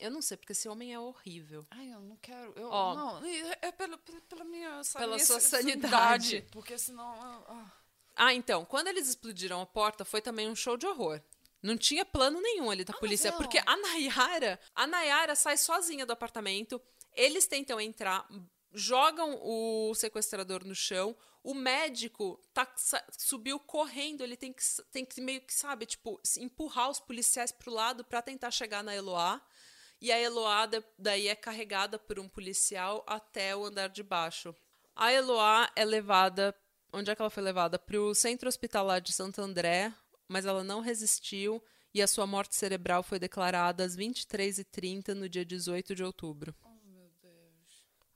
Eu 0.00 0.10
não 0.12 0.22
sei, 0.22 0.36
porque 0.36 0.52
esse 0.52 0.68
homem 0.68 0.94
é 0.94 0.98
horrível. 1.00 1.66
Ai, 1.70 1.92
eu 1.92 2.00
não 2.00 2.16
quero. 2.16 2.52
Eu, 2.54 2.68
Ó. 2.70 2.94
não, 2.94 3.26
é 3.26 3.72
pela, 3.72 3.98
pela, 3.98 4.44
minha 4.44 4.80
Pela 4.92 5.14
minha 5.16 5.26
sua 5.26 5.40
sa- 5.40 5.58
sanidade. 5.58 6.46
Porque 6.52 6.78
senão. 6.78 7.10
ah. 7.48 7.72
Ah, 8.18 8.34
então, 8.34 8.64
quando 8.64 8.88
eles 8.88 9.08
explodiram 9.08 9.60
a 9.60 9.66
porta, 9.66 10.04
foi 10.04 10.20
também 10.20 10.48
um 10.48 10.56
show 10.56 10.76
de 10.76 10.86
horror. 10.86 11.22
Não 11.62 11.76
tinha 11.76 12.04
plano 12.04 12.40
nenhum 12.40 12.70
ali 12.70 12.84
da 12.84 12.92
polícia, 12.92 13.30
não. 13.30 13.38
porque 13.38 13.58
a 13.64 13.76
Nayara, 13.76 14.60
a 14.74 14.86
Nayara 14.86 15.34
sai 15.34 15.56
sozinha 15.56 16.04
do 16.04 16.12
apartamento, 16.12 16.80
eles 17.14 17.46
tentam 17.46 17.80
entrar, 17.80 18.28
jogam 18.72 19.38
o 19.42 19.94
sequestrador 19.94 20.64
no 20.64 20.74
chão, 20.74 21.16
o 21.42 21.54
médico 21.54 22.40
tá, 22.52 22.66
subiu 23.16 23.58
correndo, 23.58 24.22
ele 24.22 24.36
tem 24.36 24.52
que, 24.52 24.62
tem 24.92 25.04
que 25.04 25.20
meio 25.20 25.40
que, 25.40 25.54
sabe, 25.54 25.86
tipo, 25.86 26.20
empurrar 26.38 26.90
os 26.90 27.00
policiais 27.00 27.50
pro 27.52 27.72
lado 27.72 28.04
pra 28.04 28.20
tentar 28.22 28.50
chegar 28.50 28.82
na 28.84 28.94
Eloá. 28.94 29.40
E 30.00 30.12
a 30.12 30.20
Eloá 30.20 30.66
da- 30.66 30.82
daí 30.96 31.26
é 31.26 31.34
carregada 31.34 31.98
por 31.98 32.18
um 32.20 32.28
policial 32.28 33.04
até 33.06 33.56
o 33.56 33.64
andar 33.64 33.88
de 33.88 34.02
baixo. 34.02 34.54
A 34.94 35.12
Eloá 35.12 35.70
é 35.74 35.84
levada. 35.84 36.54
Onde 36.92 37.10
é 37.10 37.14
que 37.14 37.20
ela 37.20 37.30
foi 37.30 37.42
levada? 37.42 37.78
Para 37.78 38.00
o 38.00 38.14
Centro 38.14 38.48
Hospitalar 38.48 39.00
de 39.00 39.12
Santo 39.12 39.40
André, 39.40 39.92
mas 40.26 40.46
ela 40.46 40.64
não 40.64 40.80
resistiu 40.80 41.62
e 41.92 42.02
a 42.02 42.06
sua 42.06 42.26
morte 42.26 42.54
cerebral 42.54 43.02
foi 43.02 43.18
declarada 43.18 43.84
às 43.84 43.96
23h30 43.96 45.14
no 45.14 45.28
dia 45.28 45.44
18 45.44 45.94
de 45.94 46.04
outubro. 46.04 46.54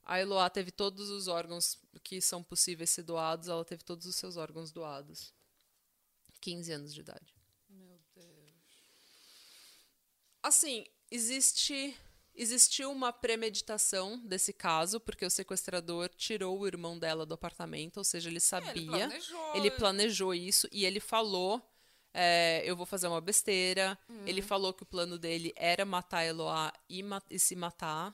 A 0.05 0.19
Eloá 0.19 0.49
teve 0.49 0.69
todos 0.69 1.09
os 1.09 1.27
órgãos 1.27 1.79
que 2.03 2.19
são 2.19 2.43
possíveis 2.43 2.89
ser 2.89 3.03
doados, 3.03 3.47
ela 3.47 3.63
teve 3.63 3.83
todos 3.83 4.05
os 4.05 4.15
seus 4.15 4.35
órgãos 4.35 4.71
doados. 4.71 5.33
15 6.41 6.71
anos 6.73 6.93
de 6.93 6.99
idade. 6.99 7.33
Meu 7.69 7.97
Deus. 8.13 8.53
Assim, 10.41 10.85
existe 11.09 11.97
existiu 12.35 12.91
uma 12.91 13.11
premeditação 13.13 14.17
desse 14.25 14.53
caso, 14.53 14.99
porque 14.99 15.25
o 15.25 15.29
sequestrador 15.29 16.09
tirou 16.09 16.59
o 16.59 16.67
irmão 16.67 16.97
dela 16.97 17.25
do 17.25 17.33
apartamento, 17.33 17.97
ou 17.97 18.03
seja, 18.03 18.29
ele 18.29 18.39
sabia. 18.39 18.85
planejou. 19.07 19.55
Ele 19.55 19.71
planejou 19.71 20.33
isso 20.33 20.67
e 20.71 20.85
ele 20.85 20.99
falou: 20.99 21.61
é, 22.13 22.61
eu 22.65 22.75
vou 22.75 22.85
fazer 22.85 23.07
uma 23.07 23.19
besteira. 23.21 23.97
Ele 24.25 24.41
falou 24.41 24.73
que 24.73 24.83
o 24.83 24.85
plano 24.85 25.17
dele 25.17 25.51
era 25.55 25.83
matar 25.85 26.19
a 26.19 26.25
Eloá 26.25 26.73
e, 26.89 27.01
ma- 27.03 27.21
e 27.29 27.37
se 27.39 27.55
matar, 27.55 28.13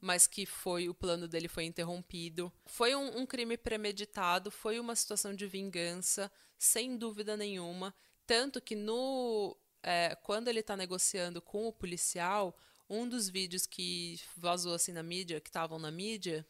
mas 0.00 0.26
que 0.26 0.44
foi 0.46 0.88
o 0.88 0.94
plano 0.94 1.26
dele 1.26 1.48
foi 1.48 1.64
interrompido. 1.64 2.52
Foi 2.66 2.94
um, 2.94 3.18
um 3.20 3.26
crime 3.26 3.56
premeditado, 3.56 4.50
foi 4.50 4.78
uma 4.78 4.94
situação 4.94 5.34
de 5.34 5.46
vingança, 5.46 6.30
sem 6.58 6.96
dúvida 6.96 7.36
nenhuma. 7.36 7.94
Tanto 8.26 8.60
que 8.60 8.74
no 8.76 9.56
é, 9.82 10.14
quando 10.22 10.48
ele 10.48 10.62
tá 10.62 10.76
negociando 10.76 11.40
com 11.40 11.66
o 11.66 11.72
policial, 11.72 12.54
um 12.88 13.08
dos 13.08 13.28
vídeos 13.28 13.66
que 13.66 14.20
vazou 14.36 14.74
assim 14.74 14.92
na 14.92 15.02
mídia, 15.02 15.40
que 15.40 15.48
estavam 15.48 15.78
na 15.78 15.90
mídia, 15.90 16.46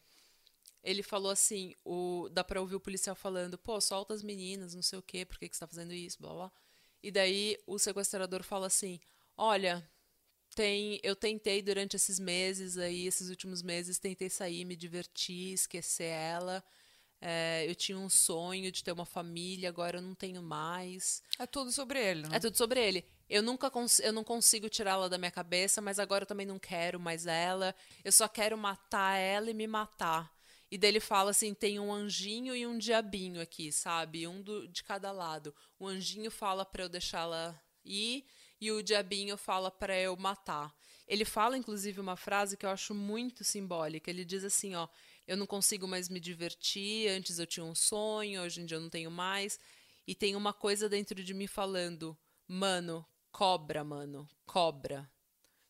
ele 0.83 1.03
falou 1.03 1.31
assim, 1.31 1.75
o, 1.83 2.29
dá 2.31 2.43
pra 2.43 2.61
ouvir 2.61 2.75
o 2.75 2.79
policial 2.79 3.15
falando, 3.15 3.57
pô, 3.57 3.79
solta 3.81 4.13
as 4.13 4.23
meninas, 4.23 4.73
não 4.73 4.81
sei 4.81 4.99
o 4.99 5.03
quê, 5.03 5.25
por 5.25 5.37
que, 5.37 5.49
que 5.49 5.55
você 5.55 5.59
tá 5.59 5.67
fazendo 5.67 5.93
isso, 5.93 6.17
blá 6.21 6.33
blá. 6.33 6.51
E 7.03 7.11
daí 7.11 7.57
o 7.67 7.77
sequestrador 7.77 8.43
fala 8.43 8.67
assim, 8.67 8.99
olha, 9.35 9.87
tem, 10.55 10.99
eu 11.03 11.15
tentei 11.15 11.61
durante 11.61 11.95
esses 11.95 12.19
meses 12.19 12.77
aí, 12.77 13.07
esses 13.07 13.29
últimos 13.29 13.61
meses, 13.61 13.99
tentei 13.99 14.29
sair, 14.29 14.65
me 14.65 14.75
divertir, 14.75 15.53
esquecer 15.53 16.11
ela. 16.11 16.63
É, 17.21 17.65
eu 17.67 17.75
tinha 17.75 17.97
um 17.97 18.09
sonho 18.09 18.71
de 18.71 18.83
ter 18.83 18.91
uma 18.91 19.05
família, 19.05 19.67
agora 19.67 19.97
eu 19.97 20.01
não 20.01 20.15
tenho 20.15 20.41
mais. 20.41 21.21
É 21.37 21.45
tudo 21.45 21.71
sobre 21.71 21.99
ele, 21.99 22.27
né? 22.27 22.37
É 22.37 22.39
tudo 22.39 22.55
sobre 22.55 22.79
ele. 22.79 23.05
Eu 23.29 23.43
nunca 23.43 23.71
eu 24.01 24.13
não 24.13 24.23
consigo 24.23 24.69
tirá-la 24.69 25.07
da 25.07 25.17
minha 25.17 25.31
cabeça, 25.31 25.81
mas 25.81 25.99
agora 25.99 26.23
eu 26.23 26.27
também 26.27 26.45
não 26.45 26.57
quero 26.57 26.99
mais 26.99 27.27
ela. 27.27 27.75
Eu 28.03 28.11
só 28.11 28.27
quero 28.27 28.57
matar 28.57 29.17
ela 29.17 29.49
e 29.51 29.53
me 29.53 29.67
matar. 29.67 30.33
E 30.71 30.77
daí 30.77 30.91
ele 30.91 30.99
fala 30.99 31.31
assim: 31.31 31.53
tem 31.53 31.79
um 31.79 31.93
anjinho 31.93 32.55
e 32.55 32.65
um 32.65 32.77
diabinho 32.77 33.41
aqui, 33.41 33.71
sabe? 33.71 34.27
Um 34.27 34.41
do, 34.41 34.67
de 34.67 34.83
cada 34.83 35.11
lado. 35.11 35.53
O 35.77 35.87
anjinho 35.87 36.31
fala 36.31 36.65
pra 36.65 36.83
eu 36.83 36.89
deixá-la 36.89 37.59
ir 37.83 38.25
e 38.61 38.71
o 38.71 38.83
diabinho 38.83 39.37
fala 39.37 39.69
pra 39.71 39.97
eu 39.97 40.15
matar. 40.15 40.73
Ele 41.07 41.25
fala, 41.25 41.57
inclusive, 41.57 41.99
uma 41.99 42.15
frase 42.15 42.55
que 42.55 42.65
eu 42.65 42.69
acho 42.69 42.93
muito 42.93 43.43
simbólica. 43.43 44.09
Ele 44.11 44.23
diz 44.23 44.43
assim: 44.43 44.75
ó, 44.75 44.87
eu 45.29 45.37
não 45.37 45.45
consigo 45.45 45.87
mais 45.87 46.09
me 46.09 46.19
divertir. 46.19 47.07
Antes 47.07 47.37
eu 47.37 47.45
tinha 47.45 47.63
um 47.63 47.75
sonho, 47.75 48.41
hoje 48.41 48.61
em 48.61 48.65
dia 48.65 48.77
eu 48.77 48.81
não 48.81 48.89
tenho 48.89 49.11
mais. 49.11 49.59
E 50.07 50.15
tem 50.15 50.35
uma 50.35 50.51
coisa 50.51 50.89
dentro 50.89 51.23
de 51.23 51.35
mim 51.35 51.45
falando: 51.45 52.17
mano, 52.47 53.05
cobra, 53.31 53.83
mano, 53.83 54.27
cobra. 54.43 55.07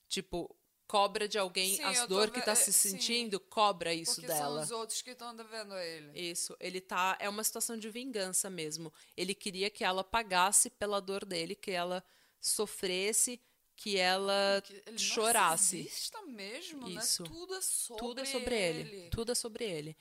Tipo, 0.07 0.55
cobra 0.88 1.28
de 1.28 1.38
alguém 1.38 1.76
Sim, 1.76 1.84
as 1.84 2.07
dor 2.07 2.32
que 2.32 2.41
tá 2.41 2.53
é, 2.53 2.55
se 2.55 2.72
sim. 2.72 2.91
sentindo, 2.91 3.38
cobra 3.38 3.93
isso 3.93 4.16
Porque 4.16 4.28
dela. 4.28 4.55
são 4.55 4.64
os 4.64 4.72
outros 4.72 5.01
que 5.01 5.12
estão 5.12 5.36
devendo 5.36 5.74
a 5.74 5.86
ele. 5.86 6.18
Isso, 6.18 6.55
ele 6.57 6.80
tá. 6.80 7.18
É 7.20 7.28
uma 7.28 7.43
situação 7.43 7.78
de 7.78 7.89
vingança 7.89 8.49
mesmo. 8.49 8.93
Ele 9.18 9.36
queria 9.36 9.70
que 9.70 9.84
ela 9.84 10.05
pagasse 10.05 10.70
pela 10.70 11.01
dor 11.01 11.26
dele, 11.26 11.53
que 11.53 11.72
ela 11.72 12.01
sofresse, 12.39 13.41
que 13.82 13.97
ela 13.97 14.61
Que 14.65 14.84
ele 14.86 14.97
chorasse. 14.97 15.77
narcisista 15.77 16.21
mesmo, 16.23 16.89
Isso. 16.89 17.23
né? 17.23 17.30
Tudo 17.30 17.55
é 17.55 17.61
sobre, 17.61 18.03
Tudo 18.05 18.19
é 18.21 18.25
sobre 18.25 18.55
ele. 18.55 18.80
ele. 18.80 19.09
Tudo 19.09 19.32
é 19.32 19.36
sobre 19.36 19.63
ele. 19.63 19.97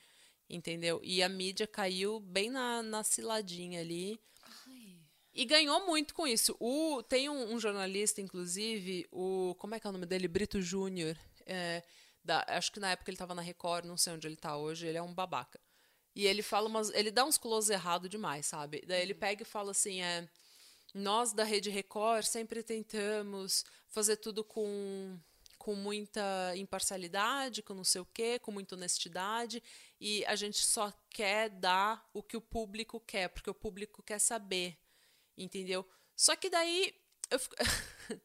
Entendeu? 0.49 0.99
E 1.01 1.23
a 1.23 1.29
mídia 1.29 1.65
caiu 1.65 2.19
bem 2.19 2.49
na, 2.49 2.83
na 2.83 3.03
ciladinha 3.03 3.79
ali. 3.79 4.19
E 5.33 5.45
ganhou 5.45 5.85
muito 5.85 6.13
com 6.13 6.27
isso. 6.27 6.57
O, 6.59 7.01
tem 7.03 7.29
um, 7.29 7.53
um 7.53 7.59
jornalista, 7.59 8.19
inclusive, 8.19 9.07
o. 9.11 9.55
Como 9.57 9.75
é 9.75 9.79
que 9.79 9.87
é 9.87 9.89
o 9.89 9.93
nome 9.93 10.05
dele? 10.05 10.27
Brito 10.27 10.61
Júnior. 10.61 11.15
é, 11.45 11.81
acho 12.47 12.71
que 12.73 12.79
na 12.79 12.91
época 12.91 13.09
ele 13.09 13.15
estava 13.15 13.33
na 13.33 13.41
Record, 13.41 13.85
não 13.85 13.95
sei 13.95 14.11
onde 14.13 14.27
ele 14.27 14.35
tá 14.35 14.57
hoje, 14.57 14.87
ele 14.87 14.97
é 14.97 15.01
um 15.01 15.13
babaca. 15.13 15.59
E 16.15 16.25
ele 16.25 16.41
fala 16.41 16.67
umas. 16.67 16.89
Ele 16.89 17.11
dá 17.11 17.23
uns 17.23 17.37
close 17.37 17.71
errado 17.71 18.09
demais, 18.09 18.45
sabe? 18.47 18.83
Daí 18.85 19.01
ele 19.01 19.13
pega 19.13 19.43
e 19.43 19.45
fala 19.45 19.71
assim: 19.71 20.01
é. 20.01 20.27
Nós 20.93 21.33
da 21.33 21.43
Rede 21.43 21.69
Record 21.69 22.25
sempre 22.25 22.63
tentamos 22.63 23.63
fazer 23.87 24.17
tudo 24.17 24.43
com, 24.43 25.17
com 25.57 25.75
muita 25.75 26.53
imparcialidade, 26.55 27.61
com 27.61 27.73
não 27.73 27.83
sei 27.83 28.01
o 28.01 28.05
quê, 28.05 28.39
com 28.39 28.51
muita 28.51 28.75
honestidade, 28.75 29.61
e 29.99 30.25
a 30.25 30.35
gente 30.35 30.63
só 30.65 30.91
quer 31.09 31.49
dar 31.49 32.07
o 32.13 32.23
que 32.23 32.35
o 32.37 32.41
público 32.41 32.99
quer, 32.99 33.29
porque 33.29 33.49
o 33.49 33.53
público 33.53 34.01
quer 34.01 34.19
saber, 34.19 34.77
entendeu? 35.37 35.87
Só 36.15 36.35
que 36.35 36.49
daí 36.49 36.93
eu 37.29 37.39
fico- 37.39 37.55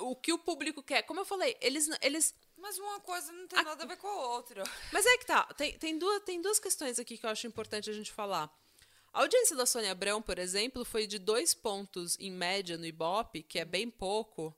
o 0.00 0.16
que 0.16 0.32
o 0.32 0.38
público 0.38 0.82
quer, 0.82 1.02
como 1.02 1.20
eu 1.20 1.24
falei, 1.24 1.56
eles 1.60 1.88
eles 2.02 2.34
Mas 2.56 2.78
uma 2.78 3.00
coisa 3.00 3.32
não 3.32 3.46
tem 3.48 3.62
nada 3.62 3.82
a 3.84 3.86
ver 3.86 3.96
com 3.96 4.06
a 4.08 4.26
outra. 4.34 4.62
mas 4.92 5.06
é 5.06 5.16
que 5.18 5.26
tá, 5.26 5.44
tem, 5.54 5.78
tem, 5.78 5.98
duas, 5.98 6.22
tem 6.24 6.42
duas 6.42 6.58
questões 6.58 6.98
aqui 6.98 7.16
que 7.16 7.24
eu 7.24 7.30
acho 7.30 7.46
importante 7.46 7.88
a 7.88 7.92
gente 7.92 8.12
falar. 8.12 8.50
A 9.12 9.22
audiência 9.22 9.56
da 9.56 9.66
Sônia 9.66 9.90
Abrão, 9.90 10.22
por 10.22 10.38
exemplo, 10.38 10.84
foi 10.84 11.06
de 11.06 11.18
dois 11.18 11.52
pontos 11.52 12.16
em 12.20 12.30
média 12.30 12.78
no 12.78 12.86
Ibope, 12.86 13.42
que 13.42 13.58
é 13.58 13.64
bem 13.64 13.90
pouco, 13.90 14.56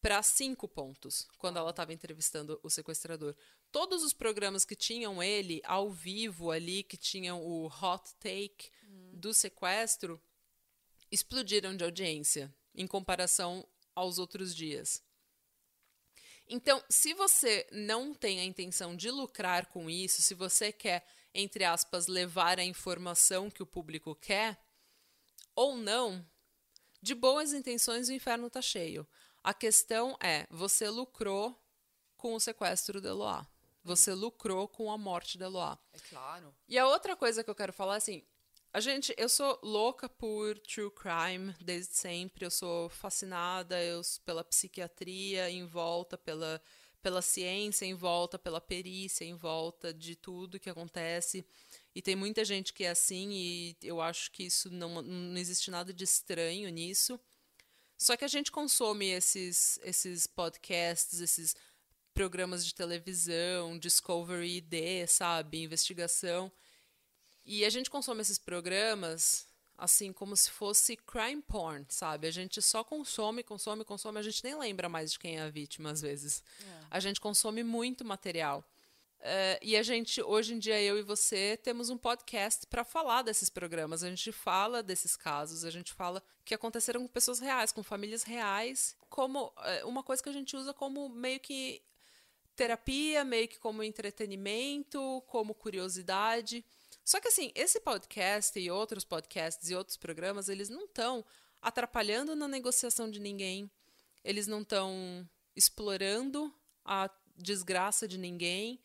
para 0.00 0.22
cinco 0.22 0.68
pontos, 0.68 1.26
quando 1.38 1.58
ela 1.58 1.70
estava 1.70 1.92
entrevistando 1.92 2.60
o 2.62 2.70
sequestrador. 2.70 3.34
Todos 3.72 4.02
os 4.02 4.12
programas 4.12 4.64
que 4.64 4.76
tinham 4.76 5.22
ele 5.22 5.60
ao 5.64 5.90
vivo 5.90 6.50
ali, 6.50 6.82
que 6.82 6.96
tinham 6.96 7.42
o 7.42 7.66
hot 7.66 8.14
take 8.20 8.70
do 9.12 9.34
sequestro, 9.34 10.20
explodiram 11.10 11.76
de 11.76 11.82
audiência 11.82 12.54
em 12.74 12.86
comparação 12.86 13.66
aos 13.94 14.18
outros 14.18 14.54
dias. 14.54 15.02
Então, 16.46 16.82
se 16.88 17.12
você 17.12 17.66
não 17.72 18.14
tem 18.14 18.40
a 18.40 18.44
intenção 18.44 18.96
de 18.96 19.10
lucrar 19.10 19.66
com 19.66 19.90
isso, 19.90 20.22
se 20.22 20.34
você 20.34 20.72
quer, 20.72 21.06
entre 21.34 21.64
aspas, 21.64 22.06
levar 22.06 22.58
a 22.58 22.64
informação 22.64 23.50
que 23.50 23.62
o 23.62 23.66
público 23.66 24.14
quer, 24.14 24.58
ou 25.54 25.76
não, 25.76 26.24
de 27.00 27.14
boas 27.14 27.52
intenções 27.52 28.08
o 28.08 28.12
inferno 28.12 28.50
tá 28.50 28.62
cheio. 28.62 29.06
A 29.42 29.54
questão 29.54 30.16
é, 30.20 30.46
você 30.50 30.88
lucrou 30.88 31.56
com 32.16 32.34
o 32.34 32.40
sequestro 32.40 33.00
de 33.00 33.08
Eloá. 33.08 33.46
Você 33.84 34.12
lucrou 34.12 34.68
com 34.68 34.90
a 34.90 34.98
morte 34.98 35.38
de 35.38 35.44
Eloá. 35.44 35.78
É 35.92 35.98
claro. 36.10 36.54
E 36.68 36.76
a 36.76 36.86
outra 36.86 37.16
coisa 37.16 37.42
que 37.42 37.48
eu 37.48 37.54
quero 37.54 37.72
falar, 37.72 37.96
assim, 37.96 38.22
a 38.72 38.80
gente, 38.80 39.14
eu 39.16 39.28
sou 39.28 39.58
louca 39.62 40.08
por 40.08 40.58
true 40.58 40.90
crime 40.90 41.54
desde 41.60 41.94
sempre. 41.94 42.44
Eu 42.44 42.50
sou 42.50 42.88
fascinada 42.90 43.82
eu, 43.82 44.02
pela 44.24 44.44
psiquiatria 44.44 45.48
em 45.48 45.64
volta, 45.64 46.18
pela, 46.18 46.60
pela 47.02 47.22
ciência 47.22 47.84
em 47.84 47.94
volta, 47.94 48.38
pela 48.38 48.60
perícia 48.60 49.24
em 49.24 49.34
volta 49.34 49.92
de 49.92 50.16
tudo 50.16 50.60
que 50.60 50.70
acontece. 50.70 51.44
E 51.94 52.02
tem 52.02 52.14
muita 52.14 52.44
gente 52.44 52.72
que 52.72 52.84
é 52.84 52.90
assim, 52.90 53.30
e 53.32 53.76
eu 53.82 54.00
acho 54.00 54.30
que 54.30 54.44
isso 54.44 54.70
não, 54.70 55.02
não 55.02 55.38
existe 55.38 55.70
nada 55.70 55.92
de 55.92 56.04
estranho 56.04 56.68
nisso. 56.70 57.18
Só 57.96 58.16
que 58.16 58.24
a 58.24 58.28
gente 58.28 58.52
consome 58.52 59.06
esses, 59.06 59.80
esses 59.82 60.26
podcasts, 60.26 61.20
esses 61.20 61.56
programas 62.14 62.64
de 62.64 62.74
televisão, 62.74 63.78
Discovery 63.78 64.58
ID, 64.58 65.08
sabe? 65.08 65.62
Investigação. 65.62 66.52
E 67.44 67.64
a 67.64 67.70
gente 67.70 67.90
consome 67.90 68.20
esses 68.20 68.38
programas 68.38 69.47
assim 69.78 70.12
como 70.12 70.36
se 70.36 70.50
fosse 70.50 70.96
crime 70.96 71.40
porn, 71.40 71.86
sabe? 71.88 72.26
A 72.26 72.30
gente 72.32 72.60
só 72.60 72.82
consome, 72.82 73.44
consome, 73.44 73.84
consome, 73.84 74.18
a 74.18 74.22
gente 74.22 74.42
nem 74.42 74.58
lembra 74.58 74.88
mais 74.88 75.12
de 75.12 75.18
quem 75.20 75.38
é 75.38 75.42
a 75.42 75.48
vítima 75.48 75.92
às 75.92 76.02
vezes. 76.02 76.42
É. 76.60 76.86
A 76.90 76.98
gente 76.98 77.20
consome 77.20 77.62
muito 77.62 78.04
material. 78.04 78.64
Uh, 79.20 79.58
e 79.62 79.76
a 79.76 79.82
gente, 79.82 80.22
hoje 80.22 80.54
em 80.54 80.58
dia, 80.58 80.80
eu 80.80 80.98
e 80.98 81.02
você, 81.02 81.56
temos 81.62 81.90
um 81.90 81.98
podcast 81.98 82.66
para 82.66 82.84
falar 82.84 83.22
desses 83.22 83.48
programas. 83.48 84.02
A 84.02 84.08
gente 84.08 84.32
fala 84.32 84.82
desses 84.82 85.16
casos, 85.16 85.64
a 85.64 85.70
gente 85.70 85.92
fala 85.92 86.22
que 86.44 86.54
aconteceram 86.54 87.00
com 87.00 87.08
pessoas 87.08 87.38
reais, 87.38 87.72
com 87.72 87.82
famílias 87.82 88.22
reais, 88.22 88.96
como 89.08 89.46
uh, 89.46 89.88
uma 89.88 90.02
coisa 90.02 90.22
que 90.22 90.28
a 90.28 90.32
gente 90.32 90.56
usa 90.56 90.72
como 90.72 91.08
meio 91.08 91.40
que 91.40 91.82
terapia, 92.56 93.24
meio 93.24 93.46
que 93.46 93.58
como 93.58 93.82
entretenimento, 93.82 95.22
como 95.28 95.54
curiosidade. 95.54 96.64
Só 97.08 97.20
que 97.20 97.28
assim, 97.28 97.50
esse 97.54 97.80
podcast 97.80 98.58
e 98.58 98.70
outros 98.70 99.04
podcasts 99.04 99.70
e 99.70 99.74
outros 99.74 99.96
programas, 99.96 100.48
eles 100.48 100.68
não 100.68 100.84
estão 100.84 101.24
atrapalhando 101.62 102.36
na 102.36 102.46
negociação 102.46 103.10
de 103.10 103.18
ninguém, 103.18 103.70
eles 104.22 104.46
não 104.46 104.60
estão 104.60 105.26
explorando 105.56 106.54
a 106.84 107.08
desgraça 107.36 108.06
de 108.06 108.18
ninguém 108.18 108.82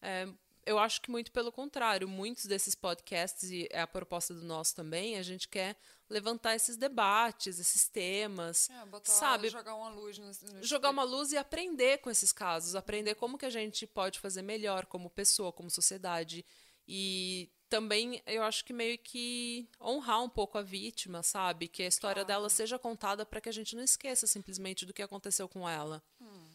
é, 0.00 0.28
eu 0.64 0.78
acho 0.78 1.00
que 1.00 1.10
muito 1.10 1.30
pelo 1.30 1.52
contrário, 1.52 2.08
muitos 2.08 2.46
desses 2.46 2.74
podcasts, 2.74 3.50
e 3.50 3.68
é 3.70 3.80
a 3.80 3.86
proposta 3.86 4.34
do 4.34 4.44
nosso 4.44 4.74
também, 4.74 5.16
a 5.16 5.22
gente 5.22 5.48
quer 5.48 5.76
levantar 6.08 6.54
esses 6.54 6.76
debates, 6.76 7.58
esses 7.58 7.88
temas, 7.88 8.68
é, 8.70 8.86
botar, 8.86 9.12
sabe? 9.12 9.48
Jogar 9.48 9.74
uma 9.74 9.88
luz. 9.90 10.18
No, 10.18 10.26
no 10.26 10.62
jogar 10.64 10.90
uma 10.90 11.04
luz 11.04 11.32
e 11.32 11.36
aprender 11.36 11.98
com 11.98 12.10
esses 12.10 12.32
casos, 12.32 12.74
aprender 12.74 13.14
como 13.14 13.38
que 13.38 13.46
a 13.46 13.50
gente 13.50 13.86
pode 13.86 14.18
fazer 14.18 14.42
melhor 14.42 14.86
como 14.86 15.10
pessoa, 15.10 15.52
como 15.52 15.70
sociedade. 15.70 16.44
E 16.88 17.50
também 17.68 18.22
eu 18.26 18.42
acho 18.42 18.64
que 18.64 18.72
meio 18.72 18.98
que 18.98 19.68
honrar 19.80 20.22
um 20.22 20.28
pouco 20.28 20.58
a 20.58 20.62
vítima, 20.62 21.22
sabe? 21.22 21.68
Que 21.68 21.82
a 21.82 21.88
história 21.88 22.24
claro. 22.24 22.40
dela 22.40 22.48
seja 22.48 22.78
contada 22.78 23.26
para 23.26 23.40
que 23.40 23.48
a 23.48 23.52
gente 23.52 23.74
não 23.74 23.82
esqueça 23.82 24.26
simplesmente 24.26 24.86
do 24.86 24.94
que 24.94 25.02
aconteceu 25.02 25.48
com 25.48 25.68
ela. 25.68 26.02
Hum. 26.20 26.46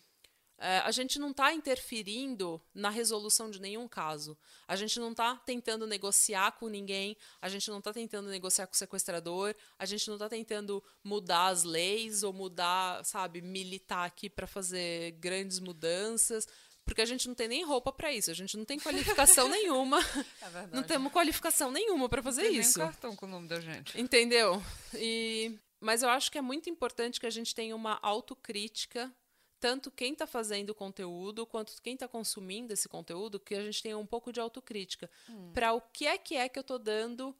É, 0.64 0.78
a 0.80 0.91
gente 0.91 1.18
não 1.18 1.32
está 1.32 1.51
interferindo 1.51 2.62
na 2.72 2.91
resolução 2.91 3.49
de 3.49 3.59
nenhum 3.59 3.88
caso. 3.88 4.38
A 4.68 4.76
gente 4.76 4.99
não 4.99 5.09
está 5.09 5.36
tentando 5.38 5.88
negociar 5.88 6.51
com 6.51 6.68
ninguém, 6.68 7.18
a 7.41 7.49
gente 7.49 7.68
não 7.72 7.80
está 7.80 7.91
tentando 7.91 8.30
negociar 8.30 8.68
com 8.68 8.74
o 8.76 8.78
sequestrador, 8.78 9.55
a 9.80 9.88
gente 9.88 10.07
não 10.07 10.18
está 10.18 10.30
tentando 10.30 10.84
mudar 11.03 11.47
as 11.47 11.64
leis 11.64 12.22
ou 12.22 12.32
mudar, 12.32 13.03
sabe, 13.03 13.41
militar 13.41 14.05
aqui 14.05 14.30
para 14.30 14.45
fazer 14.45 15.14
grandes 15.14 15.59
mudanças. 15.59 16.47
Porque 16.86 17.02
a 17.02 17.06
gente 17.06 17.28
não 17.28 17.36
tem 17.36 17.48
nem 17.48 17.64
roupa 17.64 17.92
para 17.92 18.12
isso, 18.12 18.32
a 18.32 18.34
gente 18.34 18.58
não 18.58 18.66
tem 18.66 18.80
qualificação 18.80 19.48
nenhuma. 19.50 20.00
É 20.42 20.68
não 20.72 20.84
temos 20.84 21.12
qualificação 21.12 21.72
nenhuma 21.72 22.10
para 22.10 22.22
fazer 22.22 22.44
não 22.44 22.50
tem 22.50 22.60
isso. 22.60 22.80
Nem 22.80 22.88
cartão 22.88 23.16
com 23.16 23.26
o 23.26 23.30
nome 23.30 23.48
da 23.48 23.60
gente. 23.60 24.00
Entendeu? 24.00 24.62
E 24.96 25.58
mas 25.80 26.04
eu 26.04 26.10
acho 26.10 26.32
que 26.32 26.38
é 26.38 26.42
muito 26.42 26.70
importante 26.70 27.20
que 27.20 27.26
a 27.26 27.32
gente 27.32 27.56
tenha 27.56 27.76
uma 27.76 27.98
autocrítica 28.04 29.12
tanto 29.62 29.92
quem 29.92 30.14
está 30.14 30.26
fazendo 30.26 30.72
o 30.72 30.76
conteúdo 30.76 31.46
quanto 31.46 31.80
quem 31.84 31.94
está 31.94 32.08
consumindo 32.08 32.74
esse 32.74 32.90
conteúdo, 32.90 33.40
que 33.40 33.54
a 33.54 33.64
gente 33.64 33.84
tenha 33.84 33.98
um 33.98 34.08
pouco 34.08 34.34
de 34.34 34.40
autocrítica. 34.40 35.10
Hum. 35.30 35.52
Para 35.54 35.72
o 35.74 35.80
que 35.80 36.08
é 36.08 36.18
que 36.18 36.36
é 36.36 36.50
que 36.50 36.58
eu 36.58 36.62
estou 36.62 36.80
dando 36.80 37.34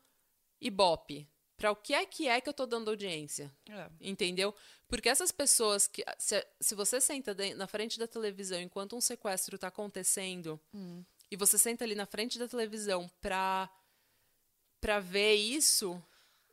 ibope? 0.62 1.28
Para 1.62 1.72
o 1.72 1.76
que 1.76 1.94
é 1.94 2.04
que 2.08 2.28
é 2.28 2.42
que 2.42 2.50
eu 2.50 2.52
estou 2.52 2.66
dando 2.66 2.90
audiência? 2.90 3.54
É. 3.70 3.88
Entendeu? 4.02 4.52
Porque 4.88 5.08
essas 5.08 5.32
pessoas 5.32 5.86
que. 5.86 6.04
Se, 6.18 6.44
se 6.60 6.74
você 6.74 7.00
senta 7.00 7.36
de, 7.36 7.54
na 7.54 7.68
frente 7.68 8.00
da 8.00 8.08
televisão 8.08 8.60
enquanto 8.60 8.96
um 8.96 9.00
sequestro 9.00 9.58
está 9.58 9.68
acontecendo, 9.68 10.60
hum. 10.74 11.04
e 11.30 11.36
você 11.36 11.60
senta 11.60 11.84
ali 11.84 11.94
na 11.94 12.08
frente 12.08 12.40
da 12.40 12.48
televisão 12.48 13.08
para 13.22 13.70
para 14.82 15.00
ver 15.00 15.36
isso, 15.36 16.04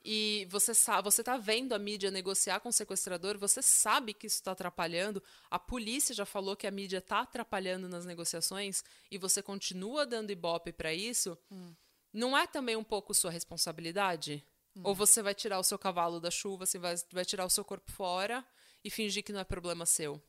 e 0.05 0.47
você 0.51 0.75
sabe, 0.75 1.05
você 1.05 1.23
está 1.23 1.39
vendo 1.39 1.73
a 1.73 1.79
mídia 1.79 2.11
negociar 2.11 2.61
com 2.61 2.69
o 2.69 2.73
sequestrador, 2.73 3.39
você 3.39 3.63
sabe 3.63 4.13
que 4.13 4.27
isso 4.27 4.37
está 4.37 4.53
atrapalhando, 4.53 5.23
a 5.51 5.59
polícia 5.59 6.15
já 6.15 6.27
falou 6.27 6.55
que 6.55 6.67
a 6.67 6.71
mídia 6.71 6.99
está 6.99 7.21
atrapalhando 7.21 7.89
nas 7.89 8.05
negociações 8.05 8.85
e 9.11 9.17
você 9.17 9.43
continua 9.43 10.05
dando 10.05 10.31
ibope 10.31 10.71
para 10.71 10.93
isso, 10.93 11.39
hum. 11.51 11.73
não 12.13 12.37
é 12.37 12.47
também 12.47 12.77
um 12.77 12.85
pouco 12.85 13.15
sua 13.15 13.31
responsabilidade? 13.31 14.45
Hum. 14.79 14.83
Ou 14.85 14.95
você 14.95 15.23
vai 15.23 15.35
tirar 15.35 15.59
o 15.59 15.65
seu 15.65 15.79
cavalo 15.79 16.21
da 16.21 16.31
chuva, 16.31 16.65
você 16.65 16.79
vai, 16.79 16.95
vai 17.13 17.25
tirar 17.25 17.45
o 17.45 17.51
seu 17.51 17.65
corpo 17.65 17.91
fora 17.91 18.47
e 18.85 18.91
fingir 18.91 19.25
que 19.25 19.33
não 19.33 19.41
é 19.41 19.45
problema 19.45 19.85
seu? 19.85 20.23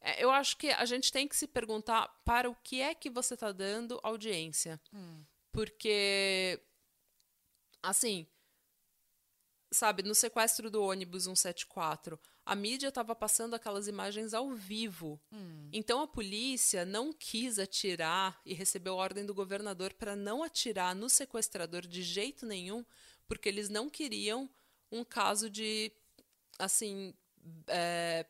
É, 0.00 0.22
eu 0.22 0.30
acho 0.30 0.56
que 0.56 0.70
a 0.70 0.84
gente 0.84 1.12
tem 1.12 1.28
que 1.28 1.36
se 1.36 1.46
perguntar 1.46 2.08
para 2.24 2.48
o 2.48 2.54
que 2.54 2.80
é 2.80 2.94
que 2.94 3.10
você 3.10 3.34
está 3.34 3.52
dando 3.52 4.00
audiência. 4.02 4.80
Hum. 4.92 5.22
Porque, 5.52 6.60
assim, 7.82 8.26
sabe, 9.70 10.02
no 10.02 10.14
sequestro 10.14 10.70
do 10.70 10.82
ônibus 10.82 11.24
174, 11.24 12.18
a 12.44 12.54
mídia 12.54 12.88
estava 12.88 13.14
passando 13.14 13.54
aquelas 13.54 13.88
imagens 13.88 14.32
ao 14.32 14.50
vivo. 14.50 15.20
Hum. 15.30 15.68
Então 15.72 16.00
a 16.00 16.08
polícia 16.08 16.84
não 16.84 17.12
quis 17.12 17.58
atirar 17.58 18.40
e 18.44 18.54
recebeu 18.54 18.94
ordem 18.94 19.26
do 19.26 19.34
governador 19.34 19.92
para 19.92 20.16
não 20.16 20.42
atirar 20.42 20.94
no 20.94 21.10
sequestrador 21.10 21.82
de 21.82 22.02
jeito 22.02 22.46
nenhum, 22.46 22.84
porque 23.28 23.48
eles 23.48 23.68
não 23.68 23.88
queriam 23.88 24.48
um 24.90 25.04
caso 25.04 25.50
de, 25.50 25.92
assim, 26.58 27.14
é, 27.66 28.26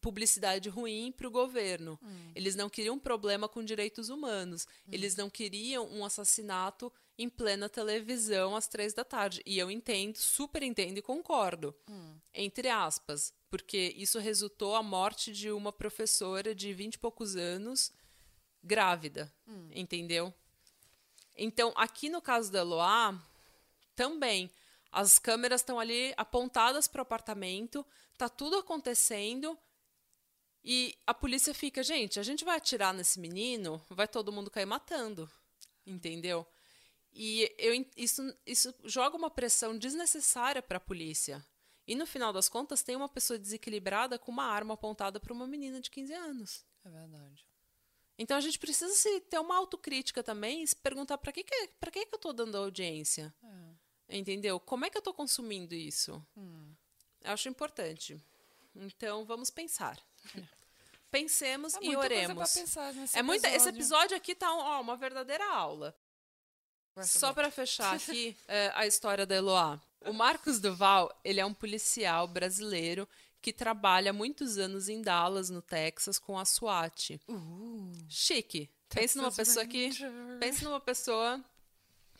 publicidade 0.00 0.68
ruim 0.68 1.12
para 1.12 1.28
o 1.28 1.30
governo. 1.30 1.98
Hum. 2.02 2.32
Eles 2.34 2.54
não 2.54 2.70
queriam 2.70 2.94
um 2.94 2.98
problema 2.98 3.48
com 3.48 3.62
direitos 3.62 4.08
humanos. 4.08 4.66
Hum. 4.86 4.90
Eles 4.92 5.16
não 5.16 5.28
queriam 5.28 5.86
um 5.88 6.04
assassinato 6.04 6.92
em 7.18 7.28
plena 7.28 7.68
televisão 7.68 8.54
às 8.54 8.68
três 8.68 8.92
da 8.94 9.04
tarde. 9.04 9.42
E 9.44 9.58
eu 9.58 9.70
entendo, 9.70 10.16
super 10.16 10.62
entendo 10.62 10.98
e 10.98 11.02
concordo. 11.02 11.74
Hum. 11.88 12.16
Entre 12.32 12.68
aspas. 12.68 13.34
Porque 13.50 13.94
isso 13.96 14.18
resultou 14.18 14.74
a 14.74 14.82
morte 14.82 15.32
de 15.32 15.50
uma 15.50 15.72
professora 15.72 16.54
de 16.54 16.72
vinte 16.72 16.94
e 16.94 16.98
poucos 16.98 17.36
anos 17.36 17.92
grávida. 18.62 19.32
Hum. 19.46 19.68
Entendeu? 19.74 20.32
Então, 21.36 21.72
aqui 21.76 22.08
no 22.08 22.22
caso 22.22 22.50
da 22.50 22.60
Eloá, 22.60 23.20
também. 23.96 24.50
As 24.92 25.18
câmeras 25.18 25.62
estão 25.62 25.80
ali 25.80 26.14
apontadas 26.16 26.86
para 26.86 27.00
o 27.00 27.02
apartamento, 27.02 27.84
tá 28.16 28.28
tudo 28.28 28.58
acontecendo 28.58 29.58
e 30.68 30.98
a 31.06 31.14
polícia 31.14 31.54
fica, 31.54 31.82
gente, 31.82 32.18
a 32.18 32.24
gente 32.24 32.44
vai 32.44 32.56
atirar 32.56 32.92
nesse 32.92 33.20
menino, 33.20 33.80
vai 33.88 34.08
todo 34.08 34.32
mundo 34.32 34.50
cair 34.50 34.66
matando, 34.66 35.30
entendeu? 35.86 36.46
E 37.12 37.54
eu, 37.56 37.86
isso, 37.96 38.36
isso 38.44 38.74
joga 38.84 39.16
uma 39.16 39.30
pressão 39.30 39.78
desnecessária 39.78 40.60
para 40.60 40.78
a 40.78 40.80
polícia. 40.80 41.46
E 41.86 41.94
no 41.94 42.04
final 42.04 42.32
das 42.32 42.48
contas, 42.48 42.82
tem 42.82 42.96
uma 42.96 43.08
pessoa 43.08 43.38
desequilibrada 43.38 44.18
com 44.18 44.32
uma 44.32 44.44
arma 44.44 44.74
apontada 44.74 45.20
para 45.20 45.32
uma 45.32 45.46
menina 45.46 45.80
de 45.80 45.88
15 45.88 46.12
anos. 46.12 46.66
É 46.84 46.90
verdade. 46.90 47.46
Então 48.18 48.36
a 48.36 48.40
gente 48.40 48.58
precisa 48.58 48.92
se 48.92 49.20
ter 49.20 49.38
uma 49.38 49.56
autocrítica 49.56 50.22
também 50.22 50.62
e 50.62 50.66
se 50.66 50.74
perguntar 50.74 51.18
para 51.18 51.32
que, 51.32 51.44
que, 51.44 51.68
pra 51.78 51.90
que, 51.90 52.06
que 52.06 52.14
eu 52.14 52.16
estou 52.16 52.32
dando 52.32 52.56
audiência. 52.56 53.32
É. 53.42 53.75
Entendeu? 54.08 54.60
Como 54.60 54.84
é 54.84 54.90
que 54.90 54.96
eu 54.96 55.00
estou 55.00 55.14
consumindo 55.14 55.74
isso? 55.74 56.24
Hum. 56.36 56.72
Eu 57.22 57.32
acho 57.32 57.48
importante. 57.48 58.20
Então 58.74 59.24
vamos 59.24 59.50
pensar. 59.50 59.98
É. 60.36 60.42
Pensemos 61.10 61.74
é 61.74 61.78
e 61.82 61.96
oremos. 61.96 62.56
é 63.14 63.22
muita, 63.22 63.48
esse 63.48 63.68
episódio 63.68 64.16
aqui 64.16 64.34
tá 64.34 64.52
ó, 64.52 64.80
uma 64.80 64.96
verdadeira 64.96 65.44
aula. 65.52 65.96
Só 67.02 67.32
para 67.32 67.50
fechar 67.50 67.94
aqui 67.96 68.36
é, 68.48 68.70
a 68.74 68.86
história 68.86 69.26
da 69.26 69.34
Eloá. 69.34 69.80
O 70.04 70.12
Marcos 70.12 70.60
Duval, 70.60 71.18
ele 71.24 71.40
é 71.40 71.46
um 71.46 71.54
policial 71.54 72.28
brasileiro 72.28 73.08
que 73.40 73.52
trabalha 73.52 74.12
muitos 74.12 74.58
anos 74.58 74.88
em 74.88 75.02
Dallas, 75.02 75.50
no 75.50 75.62
Texas, 75.62 76.18
com 76.18 76.38
a 76.38 76.44
SWAT. 76.44 77.20
Uh, 77.28 77.92
Chique. 78.08 78.68
Pense 78.88 79.16
numa 79.16 79.32
pessoa 79.32 79.64
Ranger. 79.64 80.10
que. 80.10 80.38
Pense 80.38 80.64
numa 80.64 80.80
pessoa 80.80 81.44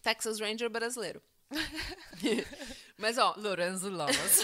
Texas 0.03 0.41
Ranger 0.41 0.69
brasileiro. 0.69 1.23
Mas, 2.99 3.19
ó, 3.19 3.35
Lorenzo 3.37 3.89
Lamas. 3.91 4.41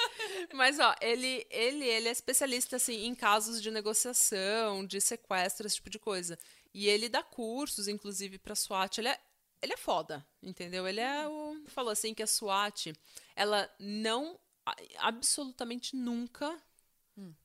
Mas, 0.54 0.78
ó, 0.78 0.94
ele, 1.00 1.46
ele, 1.50 1.84
ele 1.86 2.08
é 2.08 2.12
especialista, 2.12 2.76
assim, 2.76 3.06
em 3.06 3.14
casos 3.14 3.62
de 3.62 3.70
negociação, 3.70 4.84
de 4.84 5.00
sequestro, 5.00 5.66
esse 5.66 5.76
tipo 5.76 5.90
de 5.90 5.98
coisa. 5.98 6.38
E 6.74 6.88
ele 6.88 7.08
dá 7.08 7.22
cursos, 7.22 7.88
inclusive, 7.88 8.38
pra 8.38 8.54
SWAT. 8.54 8.98
Ele 8.98 9.08
é, 9.08 9.20
ele 9.62 9.72
é 9.72 9.76
foda, 9.76 10.26
entendeu? 10.42 10.86
Ele 10.86 11.00
é 11.00 11.26
o... 11.28 11.62
Falou 11.68 11.90
assim 11.90 12.12
que 12.14 12.22
a 12.22 12.26
SWAT, 12.26 12.92
ela 13.36 13.70
não, 13.78 14.38
a- 14.66 14.76
absolutamente 14.98 15.94
nunca 15.96 16.60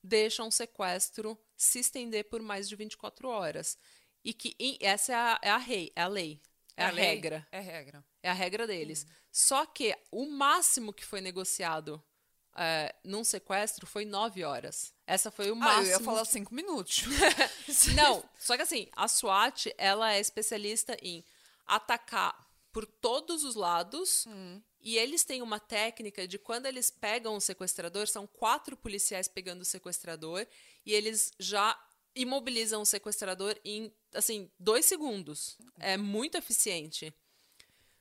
deixa 0.02 0.44
um 0.44 0.50
sequestro 0.52 1.38
se 1.56 1.80
estender 1.80 2.26
por 2.30 2.42
mais 2.42 2.68
de 2.70 2.76
24 2.76 3.28
horas. 3.28 3.78
E 4.24 4.34
que 4.34 4.56
em- 4.60 4.78
essa 4.82 5.12
é 5.12 5.16
a, 5.16 5.40
é 5.44 5.50
a 5.52 5.58
rei, 5.58 5.92
é 5.96 6.02
a 6.02 6.08
lei, 6.08 6.42
é, 6.76 6.86
a 6.86 6.90
lei? 6.92 7.06
regra. 7.06 7.48
É 7.52 7.60
regra. 7.60 8.04
É 8.28 8.30
a 8.30 8.34
regra 8.34 8.68
deles. 8.68 9.08
Só 9.32 9.66
que 9.66 9.96
o 10.12 10.26
máximo 10.26 10.92
que 10.92 11.06
foi 11.06 11.22
negociado 11.22 12.04
é, 12.58 12.94
num 13.04 13.24
sequestro 13.24 13.88
foi 13.88 14.04
nove 14.04 14.44
horas. 14.44 14.94
Essa 15.06 15.32
foi 15.32 15.50
o 15.50 15.54
Ah, 15.54 15.58
máximo. 15.58 15.86
eu 15.86 15.90
ia 15.92 16.00
falar 16.02 16.26
cinco 16.26 16.54
minutos. 16.54 17.04
Não, 17.96 18.22
só 18.38 18.58
que 18.58 18.64
assim, 18.64 18.90
a 18.92 19.08
SWAT, 19.08 19.68
ela 19.78 20.12
é 20.14 20.20
especialista 20.20 20.98
em 21.02 21.24
atacar 21.66 22.36
por 22.74 22.86
todos 22.86 23.46
os 23.46 23.56
lados. 23.56 24.26
E 24.82 24.98
eles 24.98 25.24
têm 25.24 25.42
uma 25.42 25.60
técnica 25.60 26.28
de 26.28 26.38
quando 26.38 26.66
eles 26.66 26.90
pegam 26.92 27.36
o 27.36 27.42
sequestrador, 27.42 28.08
são 28.08 28.28
quatro 28.28 28.76
policiais 28.76 29.28
pegando 29.30 29.62
o 29.62 29.66
sequestrador, 29.66 30.46
e 30.86 30.94
eles 30.94 31.32
já 31.40 31.80
imobilizam 32.16 32.82
o 32.82 32.86
sequestrador 32.86 33.58
em, 33.64 33.94
assim, 34.14 34.50
dois 34.60 34.86
segundos. 34.86 35.58
É 35.80 35.96
muito 35.96 36.36
eficiente. 36.38 37.14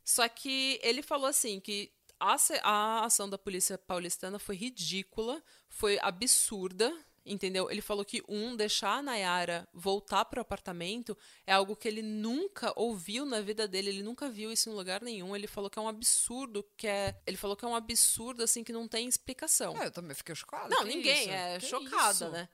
Só 0.07 0.29
que 0.29 0.79
ele 0.85 1.03
falou 1.03 1.27
assim 1.27 1.59
que 1.59 1.91
a, 2.21 2.37
a 2.63 3.05
ação 3.05 3.29
da 3.29 3.37
polícia 3.37 3.77
paulistana 3.77 4.39
foi 4.39 4.55
ridícula, 4.55 5.43
foi 5.69 5.99
absurda, 6.01 6.97
entendeu? 7.25 7.69
Ele 7.69 7.81
falou 7.81 8.05
que 8.05 8.23
um 8.29 8.55
deixar 8.55 8.99
a 8.99 9.03
Nayara 9.03 9.69
voltar 9.75 10.25
para 10.27 10.39
o 10.39 10.43
apartamento 10.43 11.19
é 11.45 11.53
algo 11.53 11.75
que 11.75 11.89
ele 11.89 12.03
nunca 12.03 12.73
ouviu 12.77 13.27
na 13.27 13.41
vida 13.41 13.67
dele, 13.67 13.89
ele 13.91 14.03
nunca 14.05 14.31
viu 14.31 14.53
isso 14.53 14.71
em 14.71 14.75
lugar 14.75 15.03
nenhum. 15.03 15.35
Ele 15.35 15.49
falou 15.49 15.69
que 15.69 15.77
é 15.77 15.83
um 15.83 15.89
absurdo, 15.89 16.65
que 16.77 16.87
é, 16.87 17.21
ele 17.27 17.37
falou 17.37 17.57
que 17.57 17.65
é 17.65 17.69
um 17.69 17.75
absurdo 17.75 18.45
assim 18.45 18.63
que 18.63 18.73
não 18.73 18.87
tem 18.87 19.09
explicação. 19.09 19.77
É, 19.83 19.87
eu 19.87 19.91
também 19.91 20.15
fiquei 20.15 20.37
chocada. 20.37 20.69
Não, 20.69 20.85
que 20.85 20.95
ninguém, 20.95 21.23
isso? 21.23 21.31
é 21.31 21.59
Que 21.59 21.67
chocada, 21.67 22.13
isso? 22.13 22.31
né? 22.31 22.49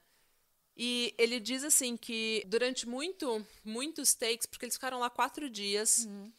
E 0.74 1.14
ele 1.18 1.38
diz 1.38 1.62
assim 1.64 1.98
que 1.98 2.42
durante 2.46 2.88
muito, 2.88 3.46
muitos 3.62 4.14
takes, 4.14 4.46
porque 4.46 4.64
eles 4.64 4.74
ficaram 4.74 4.98
lá 4.98 5.10
quatro 5.10 5.50
dias, 5.50 6.06
Uhum. 6.06 6.32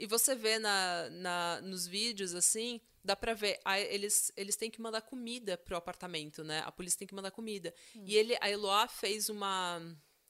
E 0.00 0.06
você 0.06 0.34
vê 0.34 0.58
na, 0.58 1.10
na, 1.10 1.60
nos 1.60 1.86
vídeos 1.86 2.34
assim, 2.34 2.80
dá 3.04 3.14
pra 3.14 3.34
ver, 3.34 3.60
aí 3.66 3.84
eles, 3.92 4.32
eles 4.34 4.56
têm 4.56 4.70
que 4.70 4.80
mandar 4.80 5.02
comida 5.02 5.58
pro 5.58 5.76
apartamento, 5.76 6.42
né? 6.42 6.62
A 6.64 6.72
polícia 6.72 6.98
tem 6.98 7.06
que 7.06 7.14
mandar 7.14 7.30
comida. 7.30 7.74
Hum. 7.94 8.04
E 8.06 8.16
ele, 8.16 8.34
a 8.40 8.48
Eloá 8.48 8.88
fez 8.88 9.28
uma. 9.28 9.78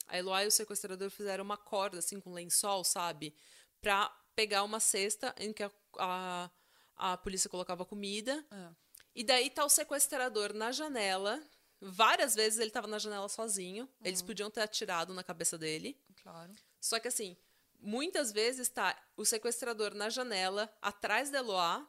A 0.08 0.18
Eloá 0.18 0.42
e 0.42 0.48
o 0.48 0.50
sequestrador 0.50 1.08
fizeram 1.08 1.44
uma 1.44 1.56
corda, 1.56 2.00
assim, 2.00 2.18
com 2.18 2.32
lençol, 2.32 2.82
sabe? 2.82 3.32
Pra 3.80 4.12
pegar 4.34 4.64
uma 4.64 4.80
cesta 4.80 5.32
em 5.38 5.52
que 5.52 5.62
a, 5.62 5.70
a, 5.98 6.50
a 6.96 7.16
polícia 7.16 7.48
colocava 7.48 7.84
comida. 7.84 8.44
É. 8.50 8.70
E 9.14 9.22
daí 9.22 9.50
tá 9.50 9.64
o 9.64 9.68
sequestrador 9.68 10.52
na 10.52 10.72
janela. 10.72 11.40
Várias 11.80 12.34
vezes 12.34 12.58
ele 12.58 12.72
tava 12.72 12.88
na 12.88 12.98
janela 12.98 13.28
sozinho. 13.28 13.88
Eles 14.02 14.20
podiam 14.20 14.50
ter 14.50 14.62
atirado 14.62 15.14
na 15.14 15.22
cabeça 15.22 15.56
dele. 15.56 15.96
Claro. 16.24 16.52
Só 16.80 16.98
que 16.98 17.06
assim, 17.06 17.36
muitas 17.80 18.32
vezes 18.32 18.68
tá 18.68 18.96
o 19.16 19.24
sequestrador 19.24 19.94
na 19.94 20.08
janela, 20.08 20.72
atrás 20.80 21.30
da 21.30 21.38
Eloá. 21.38 21.86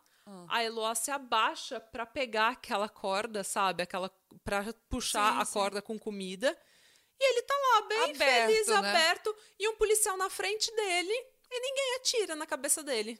A 0.47 0.63
Eloá 0.63 0.95
se 0.95 1.11
abaixa 1.11 1.79
pra 1.79 2.05
pegar 2.05 2.49
aquela 2.49 2.87
corda, 2.87 3.43
sabe? 3.43 3.83
Aquela 3.83 4.09
para 4.43 4.71
puxar 4.87 5.33
Sim, 5.33 5.41
a 5.41 5.45
sim. 5.45 5.53
corda 5.53 5.81
com 5.81 5.99
comida. 5.99 6.57
E 7.19 7.23
ele 7.31 7.41
tá 7.43 7.53
lá 7.53 7.81
bem 7.87 8.15
Aberto, 8.15 8.47
feliz, 8.47 8.67
né? 8.67 8.75
aberto, 8.75 9.35
e 9.59 9.67
um 9.67 9.75
policial 9.75 10.15
na 10.17 10.29
frente 10.29 10.73
dele, 10.75 11.13
e 11.51 11.59
ninguém 11.59 11.95
atira 11.97 12.35
na 12.35 12.47
cabeça 12.47 12.81
dele. 12.81 13.19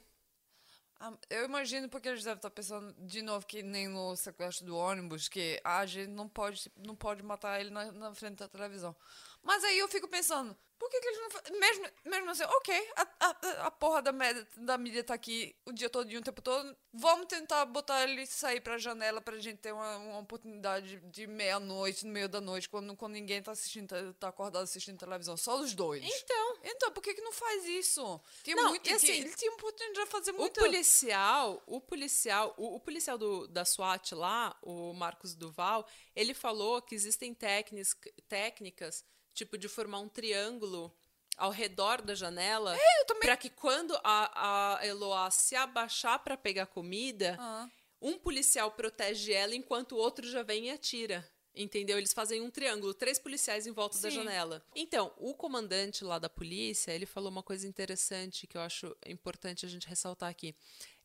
Ah, 1.00 1.14
Eu 1.30 1.46
imagino 1.46 1.90
porque 1.90 2.08
eles 2.08 2.24
devem 2.24 2.38
estar 2.38 2.50
pensando 2.52 2.94
de 3.00 3.22
novo 3.22 3.46
que 3.46 3.62
nem 3.62 3.88
no 3.88 4.16
sequestro 4.16 4.66
do 4.66 4.78
ônibus, 4.78 5.28
que 5.28 5.60
ah, 5.64 5.80
a 5.80 5.86
gente 5.86 6.10
não 6.10 6.30
pode, 6.30 6.72
não 6.78 6.96
pode 6.96 7.24
matar 7.24 7.60
ele 7.60 7.72
na, 7.72 7.92
na 7.92 8.16
frente 8.16 8.38
da 8.38 8.48
televisão. 8.48 8.96
Mas 9.44 9.64
aí 9.64 9.78
eu 9.80 9.88
fico 9.88 10.08
pensando, 10.08 10.56
por 10.82 10.90
que, 10.90 11.00
que 11.00 11.08
eles 11.10 11.20
não 11.22 11.30
fazem? 11.30 11.60
Mesmo, 11.60 11.86
mesmo 12.06 12.30
assim, 12.32 12.44
ok, 12.44 12.90
a, 12.96 13.08
a, 13.20 13.30
a 13.68 13.72
porra 13.72 14.02
da, 14.02 14.12
média, 14.12 14.48
da 14.58 14.80
mídia 14.80 15.04
tá 15.04 15.14
aqui 15.14 15.56
o 15.64 15.72
dia 15.72 15.92
todo 15.92 16.10
e 16.10 16.18
o 16.18 16.22
tempo 16.24 16.42
todo, 16.42 16.76
vamos 16.92 17.28
tentar 17.28 17.64
botar 17.66 18.02
ele 18.04 18.26
sair 18.26 18.62
pra 18.62 18.80
janela 18.80 19.22
pra 19.22 19.38
gente 19.38 19.60
ter 19.60 19.72
uma, 19.74 19.98
uma 19.98 20.20
oportunidade 20.20 20.98
de 21.02 21.28
meia-noite, 21.28 22.04
no 22.04 22.12
meio 22.12 22.28
da 22.28 22.42
noite, 22.42 22.68
quando, 22.68 22.96
quando 22.96 23.14
ninguém 23.14 23.44
tá 23.44 23.52
assistindo, 23.52 23.90
tá- 23.90 24.14
tá 24.20 24.28
acordado 24.30 24.64
assistindo 24.64 24.98
televisão, 24.98 25.38
só 25.38 25.60
os 25.60 25.76
dois. 25.76 26.04
Então, 26.04 26.58
Então, 26.64 26.92
por 26.92 27.04
que, 27.04 27.14
que 27.14 27.22
não 27.22 27.32
faz 27.32 27.64
isso? 27.66 28.20
Tinha 28.44 28.56
Não, 28.56 28.70
muito, 28.70 28.90
e 28.90 28.94
assim, 28.94 29.12
ele 29.12 29.36
tinha 29.36 29.52
oportunidade 29.52 30.04
de 30.06 30.12
fazer 30.12 30.32
O 30.32 30.38
muito. 30.38 30.60
policial, 30.60 31.62
o 31.68 31.80
policial, 31.80 32.56
o, 32.58 32.76
o 32.76 32.80
policial 32.80 33.20
do, 33.20 33.48
da 33.48 33.64
SWAT 33.64 34.14
lá, 34.16 34.58
o 34.64 34.94
Marcos 34.94 35.36
Duval, 35.36 35.88
ele 36.16 36.34
falou 36.34 36.82
que 36.82 36.96
existem 36.96 37.36
técnicas, 37.36 37.96
técnicas 38.28 39.06
tipo 39.34 39.58
de 39.58 39.68
formar 39.68 40.00
um 40.00 40.10
triângulo 40.10 40.94
ao 41.38 41.52
redor 41.52 42.02
da 42.02 42.14
janela, 42.14 42.76
É, 42.76 43.04
também- 43.06 43.22
para 43.24 43.38
que 43.38 43.50
quando 43.50 43.96
a, 44.04 44.78
a 44.80 44.86
Eloá 44.86 45.32
se 45.32 45.56
abaixar 45.56 46.20
para 46.20 46.38
pegar 46.38 46.66
comida, 46.68 47.36
Ah. 47.40 47.68
um 48.02 48.18
policial 48.18 48.72
protege 48.72 49.32
ela 49.34 49.56
enquanto 49.56 49.94
o 49.94 49.98
outro 49.98 50.28
já 50.30 50.44
vem 50.44 50.68
e 50.68 50.72
atira. 50.72 51.28
Entendeu? 51.54 51.98
Eles 51.98 52.14
fazem 52.14 52.40
um 52.42 52.50
triângulo, 52.50 52.94
três 52.94 53.20
policiais 53.20 53.68
em 53.68 53.74
volta 53.74 53.98
da 54.00 54.10
Sim. 54.10 54.16
janela. 54.16 54.64
Então, 54.74 55.12
o 55.18 55.34
comandante 55.34 56.02
lá 56.02 56.18
da 56.18 56.30
polícia, 56.30 56.94
ele 56.94 57.06
falou 57.06 57.30
uma 57.30 57.44
coisa 57.44 57.68
interessante 57.68 58.48
que 58.48 58.56
eu 58.56 58.62
acho 58.62 58.96
importante 59.06 59.66
a 59.66 59.70
gente 59.70 59.86
ressaltar 59.86 60.30
aqui. 60.30 60.56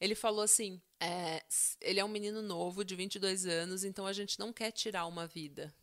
Ele 0.01 0.15
falou 0.15 0.43
assim: 0.43 0.81
é, 1.01 1.43
ele 1.81 1.99
é 1.99 2.05
um 2.05 2.09
menino 2.09 2.43
novo, 2.43 2.85
de 2.85 2.95
22 2.95 3.45
anos, 3.45 3.83
então 3.83 4.07
a 4.07 4.13
gente 4.13 4.39
não 4.39 4.53
quer 4.53 4.71
tirar 4.71 5.07
uma 5.07 5.27
vida. 5.27 5.75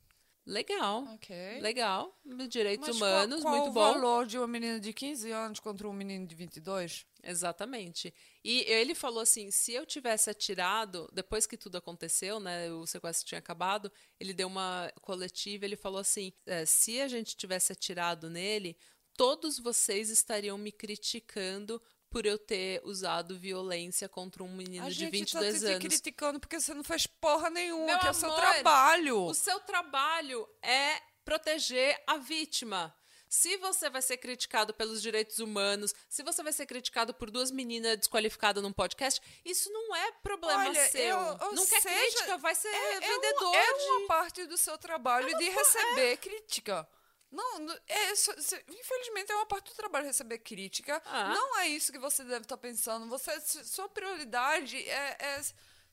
Legal. 0.45 1.03
Ok. 1.13 1.61
Legal. 1.61 2.19
Direitos 2.49 2.87
Mas 2.87 2.97
humanos, 2.97 3.41
qual, 3.41 3.53
qual 3.53 3.55
muito 3.55 3.71
o 3.71 3.73
bom. 3.73 3.93
valor 3.93 4.25
de 4.25 4.37
uma 4.37 4.47
menina 4.47 4.79
de 4.79 4.91
15 4.91 5.31
anos 5.31 5.59
contra 5.59 5.87
um 5.87 5.93
menino 5.93 6.27
de 6.27 6.35
22? 6.35 7.05
Exatamente. 7.23 8.13
E 8.43 8.61
ele 8.67 8.93
falou 8.93 9.21
assim: 9.21 9.49
se 9.51 9.73
eu 9.73 9.85
tivesse 9.85 10.29
atirado, 10.29 11.09
depois 11.13 11.45
que 11.45 11.55
tudo 11.55 11.77
aconteceu, 11.77 12.39
né, 12.39 12.71
o 12.73 12.85
sequestro 12.85 13.25
tinha 13.25 13.39
acabado, 13.39 13.91
ele 14.19 14.33
deu 14.33 14.47
uma 14.47 14.91
coletiva, 15.01 15.63
ele 15.63 15.77
falou 15.77 15.99
assim: 15.99 16.33
é, 16.45 16.65
se 16.65 16.99
a 16.99 17.07
gente 17.07 17.37
tivesse 17.37 17.71
atirado 17.71 18.29
nele, 18.29 18.75
todos 19.15 19.57
vocês 19.57 20.09
estariam 20.09 20.57
me 20.57 20.71
criticando 20.71 21.81
por 22.13 22.27
eu 22.27 22.37
ter 22.37 22.79
usado 22.85 23.39
violência 23.39 24.07
contra 24.07 24.43
um 24.43 24.55
menino 24.55 24.85
a 24.85 24.89
de 24.89 24.93
gente 24.95 25.11
22 25.11 25.53
tá 25.53 25.59
te 25.59 25.65
anos. 25.73 25.83
criticando 25.87 26.39
porque 26.39 26.59
você 26.59 26.71
não 26.75 26.83
fez 26.83 27.07
porra 27.07 27.49
nenhuma, 27.49 27.87
Meu 27.87 27.99
que 27.99 28.05
é 28.07 28.11
o 28.11 28.13
seu 28.13 28.29
amor, 28.29 28.39
trabalho. 28.39 29.23
O 29.25 29.33
seu 29.33 29.59
trabalho 29.61 30.47
é 30.61 31.01
proteger 31.25 31.99
a 32.05 32.17
vítima. 32.17 32.95
Se 33.27 33.57
você 33.57 33.89
vai 33.89 34.03
ser 34.03 34.17
criticado 34.17 34.75
pelos 34.75 35.01
direitos 35.01 35.39
humanos, 35.39 35.91
se 36.07 36.21
você 36.21 36.43
vai 36.43 36.53
ser 36.53 36.67
criticado 36.67 37.15
por 37.15 37.31
duas 37.31 37.49
meninas 37.49 37.97
desqualificadas 37.97 38.61
num 38.61 38.71
podcast, 38.71 39.19
isso 39.43 39.71
não 39.71 39.95
é 39.95 40.11
problema 40.21 40.65
Olha, 40.69 40.87
seu. 40.89 41.01
eu- 41.17 41.53
não 41.53 41.65
quer 41.65 41.81
seja, 41.81 41.97
crítica, 41.99 42.37
vai 42.37 42.53
ser 42.53 42.67
É, 42.67 42.93
é 42.93 42.99
vendedor 42.99 43.49
uma, 43.49 43.57
é 43.57 43.73
de... 43.73 43.83
uma 43.85 44.07
parte 44.07 44.45
do 44.45 44.55
seu 44.55 44.77
trabalho 44.77 45.35
de 45.35 45.49
receber 45.49 46.17
crítica. 46.17 46.87
Não, 47.33 47.71
é, 47.87 48.11
infelizmente 48.11 49.31
é 49.31 49.35
uma 49.35 49.47
parte 49.47 49.71
do 49.71 49.75
trabalho 49.75 50.05
receber 50.05 50.37
crítica. 50.37 51.01
Ah. 51.03 51.33
Não 51.33 51.59
é 51.59 51.67
isso 51.67 51.91
que 51.91 51.97
você 51.97 52.23
deve 52.23 52.43
estar 52.43 52.57
pensando. 52.57 53.07
Você, 53.09 53.41
sua 53.41 53.89
prioridade 53.89 54.77
é, 54.77 55.17
é, 55.19 55.41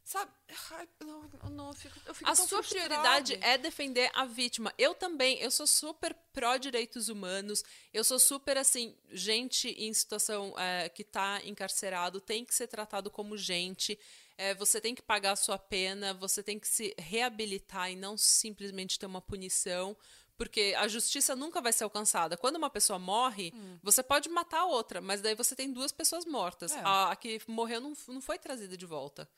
sabe? 0.04 0.30
Ai, 0.72 0.86
não, 1.00 1.22
não, 1.50 1.68
eu 1.68 1.74
fico, 1.74 2.00
eu 2.04 2.14
fico 2.14 2.30
A 2.30 2.34
sua 2.34 2.62
frustrada. 2.62 2.88
prioridade 2.88 3.38
é 3.40 3.56
defender 3.56 4.10
a 4.14 4.26
vítima. 4.26 4.70
Eu 4.76 4.94
também, 4.94 5.40
eu 5.40 5.50
sou 5.50 5.66
super 5.66 6.14
pró-direitos 6.32 7.08
humanos. 7.08 7.64
Eu 7.90 8.04
sou 8.04 8.18
super, 8.18 8.58
assim, 8.58 8.94
gente 9.10 9.68
em 9.70 9.94
situação 9.94 10.54
é, 10.58 10.90
que 10.90 11.02
tá 11.02 11.40
encarcerado 11.44 12.20
tem 12.20 12.44
que 12.44 12.54
ser 12.54 12.66
tratado 12.66 13.10
como 13.10 13.34
gente. 13.34 13.98
É, 14.36 14.54
você 14.54 14.80
tem 14.80 14.94
que 14.94 15.02
pagar 15.02 15.32
a 15.32 15.36
sua 15.36 15.58
pena, 15.58 16.14
você 16.14 16.42
tem 16.42 16.58
que 16.58 16.66
se 16.66 16.94
reabilitar 16.98 17.90
e 17.90 17.96
não 17.96 18.16
simplesmente 18.16 18.98
ter 18.98 19.06
uma 19.06 19.20
punição. 19.20 19.96
Porque 20.40 20.74
a 20.78 20.88
justiça 20.88 21.36
nunca 21.36 21.60
vai 21.60 21.70
ser 21.70 21.84
alcançada. 21.84 22.34
Quando 22.34 22.56
uma 22.56 22.70
pessoa 22.70 22.98
morre, 22.98 23.52
você 23.82 24.02
pode 24.02 24.26
matar 24.30 24.60
a 24.60 24.64
outra, 24.64 24.98
mas 24.98 25.20
daí 25.20 25.34
você 25.34 25.54
tem 25.54 25.70
duas 25.70 25.92
pessoas 25.92 26.24
mortas. 26.24 26.72
É. 26.72 26.80
A, 26.82 27.10
a 27.10 27.16
que 27.16 27.42
morreu 27.46 27.78
não, 27.78 27.92
não 28.08 28.22
foi 28.22 28.38
trazida 28.38 28.74
de 28.74 28.86
volta. 28.86 29.28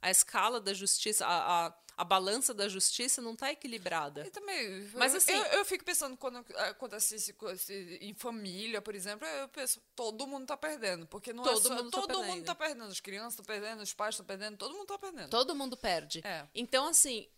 A 0.00 0.08
escala 0.08 0.60
da 0.60 0.72
justiça, 0.72 1.26
a, 1.26 1.66
a, 1.66 1.74
a 1.96 2.04
balança 2.04 2.54
da 2.54 2.68
justiça 2.68 3.20
não 3.20 3.34
tá 3.34 3.50
equilibrada. 3.50 4.24
E 4.24 4.30
também, 4.30 4.88
Mas, 4.94 5.12
eu- 5.12 5.18
assim- 5.18 5.32
eu, 5.32 5.42
eu 5.58 5.64
fico 5.64 5.84
pensando 5.84 6.16
quando 6.16 6.36
acontece 6.70 7.16
isso 7.16 7.34
co- 7.34 7.56
se- 7.56 7.98
em 8.00 8.14
família, 8.14 8.80
por 8.80 8.94
exemplo, 8.94 9.26
eu 9.26 9.48
penso, 9.48 9.82
todo 9.96 10.28
mundo 10.28 10.46
tá 10.46 10.56
perdendo, 10.56 11.08
porque 11.08 11.32
não 11.32 11.42
Todo 11.42 11.58
é 11.58 11.60
só, 11.62 11.74
mundo 11.74 11.90
tá 11.90 12.00
todo 12.02 12.14
mundo 12.18 12.26
perdendo. 12.26 12.44
tá 12.46 12.54
perdendo, 12.54 12.84
as 12.84 13.00
crianças 13.00 13.32
estão 13.32 13.44
perdendo, 13.44 13.82
os 13.82 13.92
pais 13.92 14.14
estão 14.14 14.24
perdendo, 14.24 14.56
todo 14.56 14.74
mundo 14.74 14.86
tá 14.86 14.96
perdendo. 14.98 15.28
Todo 15.28 15.56
mundo 15.56 15.76
perde. 15.76 16.20
É. 16.24 16.46
Então, 16.54 16.86
assim, 16.86 17.28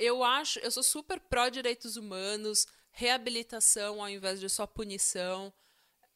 eu 0.00 0.24
acho, 0.24 0.58
eu 0.60 0.70
sou 0.70 0.82
super 0.82 1.20
pró 1.20 1.48
direitos 1.48 1.96
humanos, 1.96 2.66
reabilitação 2.90 4.00
ao 4.00 4.08
invés 4.08 4.40
de 4.40 4.48
só 4.48 4.66
punição. 4.66 5.52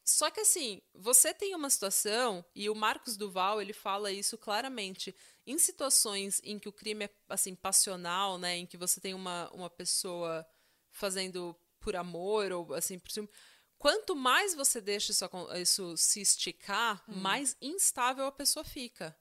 Só 0.03 0.29
que 0.29 0.41
assim, 0.41 0.81
você 0.93 1.33
tem 1.33 1.55
uma 1.55 1.69
situação 1.69 2.43
e 2.53 2.69
o 2.69 2.75
Marcos 2.75 3.15
Duval, 3.15 3.61
ele 3.61 3.73
fala 3.73 4.11
isso 4.11 4.37
claramente, 4.37 5.15
em 5.47 5.57
situações 5.57 6.41
em 6.43 6.59
que 6.59 6.69
o 6.69 6.73
crime 6.73 7.05
é 7.05 7.09
assim 7.29 7.55
passional, 7.55 8.37
né, 8.37 8.57
em 8.57 8.65
que 8.65 8.77
você 8.77 8.99
tem 8.99 9.13
uma, 9.13 9.49
uma 9.51 9.69
pessoa 9.69 10.45
fazendo 10.91 11.55
por 11.79 11.95
amor 11.95 12.51
ou 12.51 12.73
assim 12.73 12.99
por 12.99 13.11
cima, 13.11 13.29
quanto 13.77 14.15
mais 14.15 14.55
você 14.55 14.81
deixa 14.81 15.11
isso, 15.11 15.29
isso 15.55 15.97
se 15.97 16.21
esticar, 16.21 17.03
mais 17.07 17.55
instável 17.61 18.25
a 18.25 18.31
pessoa 18.31 18.63
fica. 18.63 19.15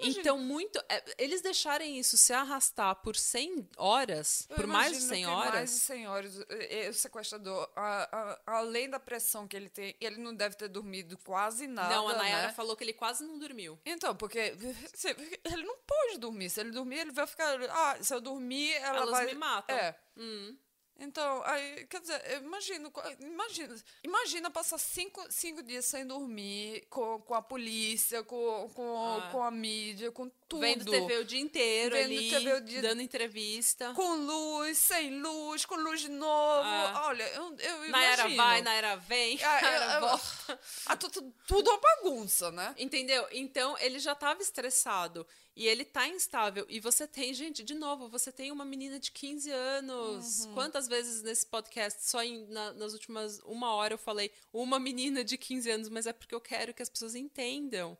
Então, 0.00 0.36
muito. 0.38 0.78
é, 0.88 1.02
eles 1.18 1.40
deixarem 1.42 1.98
isso 1.98 2.16
se 2.16 2.32
arrastar 2.32 2.96
por 2.96 3.14
100 3.14 3.68
horas, 3.76 4.46
Eu 4.50 4.56
por 4.56 4.66
mais 4.66 4.92
de 4.92 5.04
imagino 5.04 5.14
100 5.14 5.24
que 5.24 5.30
horas. 5.30 5.52
Mais 5.54 5.70
de 5.70 5.76
100 5.78 6.08
horas. 6.08 6.40
eh, 6.48 6.86
eh, 6.86 6.88
O 6.88 6.94
sequestrador, 6.94 7.70
a- 7.76 8.08
a- 8.46 8.58
além 8.58 8.90
da 8.90 8.98
pressão 8.98 9.46
que 9.46 9.56
ele 9.56 9.68
tem, 9.68 9.94
ele 10.00 10.16
não 10.16 10.34
deve 10.34 10.56
ter 10.56 10.68
dormido 10.68 11.16
quase 11.18 11.66
nada. 11.66 11.94
não, 11.94 12.08
a 12.08 12.16
Nayara 12.16 12.48
né? 12.48 12.52
falou 12.52 12.76
que 12.76 12.82
ele 12.82 12.92
quase 12.92 13.24
não 13.24 13.38
dormiu. 13.38 13.78
Então, 13.86 14.14
porque 14.16 14.54
se- 14.94 15.16
ele 15.44 15.62
não 15.64 15.76
pode 15.86 16.18
dormir. 16.18 16.50
Se 16.50 16.60
ele 16.60 16.70
dormir, 16.72 16.98
ele 17.00 17.12
vai 17.12 17.26
ficar. 17.26 17.60
Ah, 17.70 17.96
se 18.00 18.12
eu 18.14 18.20
dormir, 18.20 18.72
ela 18.74 18.98
Elas 18.98 19.10
vai. 19.10 19.26
me 19.26 19.34
matam. 19.34 19.76
É. 19.76 19.96
Hum. 20.16 20.56
Então, 20.98 21.42
aí, 21.44 21.86
quer 21.86 22.00
dizer, 22.00 22.22
imagino, 22.42 22.92
imagina, 23.20 23.74
imagina 24.04 24.50
passar 24.50 24.78
cinco, 24.78 25.20
cinco 25.30 25.62
dias 25.62 25.84
sem 25.86 26.06
dormir, 26.06 26.86
com, 26.88 27.20
com 27.22 27.34
a 27.34 27.42
polícia, 27.42 28.22
com, 28.22 28.68
com, 28.74 28.96
Ah. 29.18 29.28
com 29.32 29.42
a 29.42 29.50
mídia, 29.50 30.12
com 30.12 30.28
tudo. 30.56 30.60
Vendo 30.60 30.84
TV 30.84 31.16
o 31.18 31.24
dia 31.24 31.40
inteiro 31.40 31.94
Vendo 31.96 32.04
ali, 32.04 32.30
TV 32.30 32.52
o 32.54 32.60
dia- 32.60 32.82
dando 32.82 33.02
entrevista. 33.02 33.92
Com 33.94 34.14
luz, 34.16 34.78
sem 34.78 35.20
luz, 35.20 35.64
com 35.64 35.76
luz 35.76 36.00
de 36.00 36.08
novo. 36.10 36.62
Ah. 36.68 37.02
Olha, 37.06 37.22
eu, 37.34 37.56
eu 37.58 37.88
Nayara 37.90 38.22
imagino. 38.22 38.36
vai, 38.36 38.62
Nayara 38.62 38.96
vem. 38.96 39.38
Ah, 39.42 39.94
eu- 39.94 40.00
volta. 40.00 40.60
Ah, 40.86 40.96
tu- 40.96 41.10
tu- 41.10 41.34
tudo 41.46 41.68
uma 41.70 41.80
bagunça, 41.80 42.50
né? 42.50 42.74
Entendeu? 42.78 43.26
Então, 43.32 43.76
ele 43.78 43.98
já 43.98 44.12
estava 44.12 44.40
estressado 44.42 45.26
e 45.54 45.66
ele 45.66 45.84
tá 45.84 46.06
instável. 46.08 46.64
E 46.68 46.80
você 46.80 47.06
tem, 47.06 47.32
gente, 47.34 47.62
de 47.62 47.74
novo, 47.74 48.08
você 48.08 48.30
tem 48.32 48.50
uma 48.50 48.64
menina 48.64 48.98
de 48.98 49.10
15 49.10 49.50
anos. 49.50 50.44
Uhum. 50.46 50.54
Quantas 50.54 50.88
vezes 50.88 51.22
nesse 51.22 51.44
podcast, 51.46 52.04
só 52.04 52.22
em- 52.22 52.46
na- 52.48 52.72
nas 52.72 52.92
últimas 52.92 53.40
uma 53.44 53.74
hora, 53.74 53.94
eu 53.94 53.98
falei 53.98 54.30
uma 54.52 54.78
menina 54.78 55.22
de 55.24 55.36
15 55.36 55.70
anos, 55.70 55.88
mas 55.88 56.06
é 56.06 56.12
porque 56.12 56.34
eu 56.34 56.40
quero 56.40 56.72
que 56.74 56.82
as 56.82 56.88
pessoas 56.88 57.14
entendam. 57.14 57.96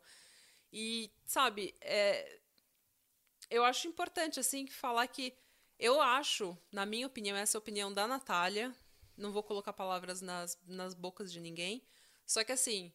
E, 0.71 1.11
sabe, 1.25 1.75
é, 1.81 2.39
eu 3.49 3.63
acho 3.63 3.87
importante, 3.87 4.39
assim, 4.39 4.67
falar 4.67 5.07
que 5.07 5.33
eu 5.79 6.01
acho, 6.01 6.57
na 6.71 6.85
minha 6.85 7.07
opinião, 7.07 7.35
essa 7.35 7.57
é 7.57 7.59
a 7.59 7.61
opinião 7.61 7.91
da 7.91 8.07
Natália, 8.07 8.73
não 9.17 9.31
vou 9.31 9.43
colocar 9.43 9.73
palavras 9.73 10.21
nas, 10.21 10.57
nas 10.65 10.93
bocas 10.93 11.31
de 11.31 11.39
ninguém, 11.39 11.83
só 12.25 12.43
que 12.43 12.51
assim, 12.51 12.91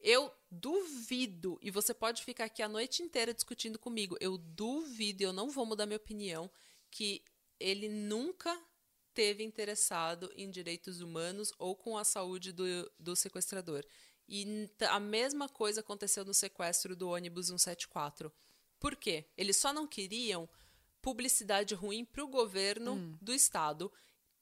eu 0.00 0.32
duvido, 0.50 1.58
e 1.60 1.70
você 1.70 1.92
pode 1.92 2.24
ficar 2.24 2.44
aqui 2.44 2.62
a 2.62 2.68
noite 2.68 3.02
inteira 3.02 3.34
discutindo 3.34 3.78
comigo, 3.78 4.16
eu 4.20 4.38
duvido, 4.38 5.22
eu 5.22 5.32
não 5.32 5.50
vou 5.50 5.66
mudar 5.66 5.86
minha 5.86 5.96
opinião, 5.96 6.50
que 6.90 7.22
ele 7.58 7.88
nunca 7.88 8.58
teve 9.12 9.44
interessado 9.44 10.32
em 10.34 10.50
direitos 10.50 11.00
humanos 11.00 11.52
ou 11.58 11.76
com 11.76 11.98
a 11.98 12.04
saúde 12.04 12.52
do, 12.52 12.64
do 12.98 13.14
sequestrador. 13.14 13.84
E 14.26 14.70
a 14.88 15.00
mesma 15.00 15.48
coisa 15.48 15.80
aconteceu 15.80 16.24
no 16.24 16.32
sequestro 16.32 16.94
do 16.94 17.08
ônibus 17.10 17.48
174. 17.48 18.32
Por 18.80 18.96
quê? 18.96 19.24
Eles 19.36 19.56
só 19.56 19.72
não 19.72 19.86
queriam 19.86 20.48
publicidade 21.00 21.74
ruim 21.74 22.04
para 22.04 22.24
o 22.24 22.28
governo 22.28 22.96
do 23.20 23.32
estado, 23.32 23.92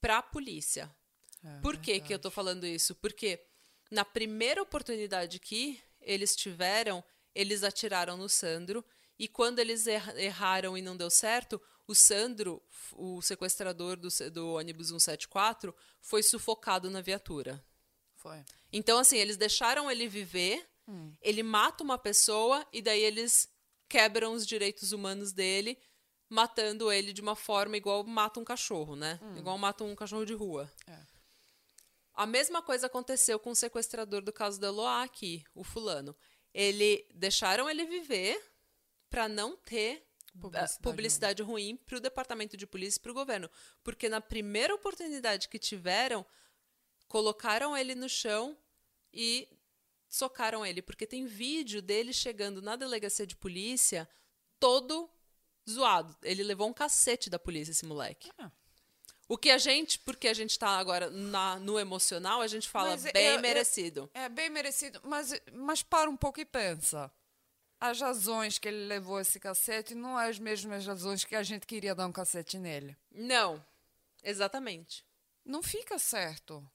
para 0.01 0.17
a 0.17 0.21
polícia. 0.23 0.89
Por 1.61 1.77
que, 1.77 1.99
que 2.01 2.13
eu 2.13 2.19
tô 2.19 2.31
falando 2.31 2.65
isso? 2.65 2.95
Porque 2.95 3.39
na 3.91 4.03
primeira 4.03 4.61
oportunidade 4.61 5.39
que 5.39 5.79
eles 6.01 6.35
tiveram, 6.35 7.03
eles 7.35 7.63
atiraram 7.63 8.17
no 8.17 8.27
Sandro. 8.27 8.83
E 9.17 9.27
quando 9.27 9.59
eles 9.59 9.85
erra- 9.87 10.19
erraram 10.19 10.77
e 10.77 10.81
não 10.81 10.95
deu 10.97 11.09
certo, 11.09 11.61
o 11.87 11.93
Sandro, 11.95 12.61
o 12.93 13.21
sequestrador 13.21 13.97
do, 13.97 14.07
do 14.31 14.53
ônibus 14.53 14.87
174, 14.87 15.75
foi 16.01 16.23
sufocado 16.23 16.89
na 16.89 17.01
viatura. 17.01 17.63
Foi. 18.15 18.43
Então, 18.71 18.97
assim, 18.99 19.17
eles 19.17 19.37
deixaram 19.37 19.89
ele 19.89 20.07
viver, 20.07 20.65
ele 21.21 21.43
mata 21.43 21.83
uma 21.83 21.97
pessoa 21.97 22.65
e 22.73 22.81
daí 22.81 23.01
eles 23.01 23.47
quebram 23.89 24.33
os 24.33 24.45
direitos 24.45 24.91
humanos 24.91 25.33
dele, 25.33 25.77
matando 26.29 26.91
ele 26.91 27.11
de 27.11 27.21
uma 27.21 27.35
forma 27.35 27.75
igual 27.75 28.03
mata 28.03 28.39
um 28.39 28.45
cachorro, 28.45 28.95
né? 28.95 29.19
Igual 29.35 29.57
mata 29.57 29.83
um 29.83 29.95
cachorro 29.95 30.25
de 30.25 30.33
rua. 30.33 30.71
É. 30.87 30.99
A 32.13 32.25
mesma 32.25 32.61
coisa 32.61 32.87
aconteceu 32.87 33.39
com 33.39 33.51
o 33.51 33.55
sequestrador 33.55 34.21
do 34.21 34.31
caso 34.31 34.59
da 34.59 34.67
Eloá 34.67 35.03
aqui, 35.03 35.43
o 35.55 35.63
fulano. 35.63 36.15
Ele 36.53 37.07
deixaram 37.15 37.69
ele 37.69 37.85
viver 37.85 38.39
para 39.09 39.27
não 39.27 39.57
ter 39.57 40.05
Publicidade 40.33 40.79
publicidade, 40.79 40.79
publicidade 40.81 41.43
ruim 41.43 41.75
para 41.75 41.97
o 41.97 41.99
departamento 41.99 42.55
de 42.55 42.67
polícia 42.67 42.99
e 42.99 43.01
para 43.01 43.11
o 43.11 43.15
governo, 43.15 43.49
porque 43.83 44.07
na 44.07 44.21
primeira 44.21 44.75
oportunidade 44.75 45.49
que 45.49 45.57
tiveram, 45.57 46.25
colocaram 47.07 47.75
ele 47.75 47.95
no 47.95 48.07
chão 48.07 48.57
e 49.11 49.47
socaram 50.09 50.65
ele, 50.65 50.81
porque 50.81 51.05
tem 51.05 51.25
vídeo 51.25 51.81
dele 51.81 52.11
chegando 52.11 52.61
na 52.61 52.75
delegacia 52.75 53.25
de 53.27 53.35
polícia 53.35 54.09
todo 54.59 55.09
zoado. 55.69 56.15
Ele 56.23 56.43
levou 56.43 56.67
um 56.67 56.73
cacete 56.73 57.29
da 57.29 57.37
polícia, 57.39 57.71
esse 57.71 57.85
moleque. 57.85 58.31
Ah. 58.37 58.51
O 59.27 59.37
que 59.37 59.51
a 59.51 59.59
gente, 59.59 59.99
porque 59.99 60.27
a 60.27 60.33
gente 60.33 60.57
tá 60.57 60.69
agora 60.79 61.09
na- 61.11 61.59
no 61.59 61.79
emocional, 61.79 62.41
a 62.41 62.47
gente 62.47 62.67
fala 62.67 62.89
Mas 62.89 63.03
bem 63.03 63.25
eu- 63.27 63.33
eu- 63.35 63.39
merecido. 63.41 64.09
É 64.15 64.27
bem 64.27 64.49
merecido, 64.49 64.99
mas, 65.03 65.31
mas 65.53 65.83
para 65.83 66.09
um 66.09 66.17
pouco 66.17 66.39
e 66.39 66.45
pensa. 66.45 67.11
As 67.79 68.01
razões 68.01 68.57
que 68.57 68.67
ele 68.67 68.87
levou 68.87 69.19
esse 69.21 69.39
cacete 69.39 69.93
não 69.93 70.19
é 70.19 70.27
as 70.29 70.39
mesmas 70.39 70.85
razões 70.85 71.23
que 71.23 71.35
a 71.35 71.43
gente 71.43 71.67
queria 71.67 71.93
dar 71.93 72.07
um 72.07 72.11
cacete 72.11 72.57
nele. 72.57 72.97
Não, 73.11 73.63
exatamente. 74.23 75.05
Não 75.45 75.61
fica 75.63 75.97
certo. 75.99 76.67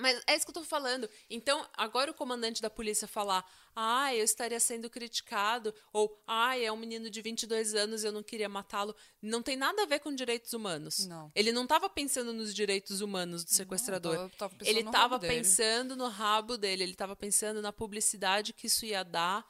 Mas 0.00 0.20
é 0.26 0.36
isso 0.36 0.44
que 0.46 0.50
eu 0.50 0.54
tô 0.54 0.64
falando. 0.64 1.08
Então, 1.28 1.66
agora 1.76 2.10
o 2.10 2.14
comandante 2.14 2.62
da 2.62 2.70
polícia 2.70 3.08
falar, 3.08 3.44
ah, 3.74 4.14
eu 4.14 4.24
estaria 4.24 4.58
sendo 4.60 4.88
criticado, 4.88 5.74
ou, 5.92 6.22
ah, 6.26 6.56
é 6.58 6.70
um 6.70 6.76
menino 6.76 7.10
de 7.10 7.20
22 7.20 7.74
anos, 7.74 8.04
eu 8.04 8.12
não 8.12 8.22
queria 8.22 8.48
matá-lo, 8.48 8.94
não 9.20 9.42
tem 9.42 9.56
nada 9.56 9.82
a 9.82 9.86
ver 9.86 9.98
com 10.00 10.14
direitos 10.14 10.52
humanos. 10.52 11.06
Não. 11.06 11.30
Ele 11.34 11.52
não 11.52 11.64
estava 11.64 11.88
pensando 11.90 12.32
nos 12.32 12.54
direitos 12.54 13.00
humanos 13.00 13.44
do 13.44 13.50
sequestrador. 13.50 14.16
tava- 14.16 14.30
tava 14.36 14.54
pensando 14.54 14.68
ele 14.70 14.82
no 14.84 14.90
estava 14.90 15.14
rabo 15.14 15.18
dele. 15.18 15.34
pensando 15.34 15.96
no 15.96 16.08
rabo 16.08 16.56
dele, 16.56 16.82
ele 16.84 16.92
estava 16.92 17.16
pensando 17.16 17.60
na 17.60 17.72
publicidade 17.72 18.52
que 18.52 18.66
isso 18.66 18.86
ia 18.86 19.02
dar 19.02 19.44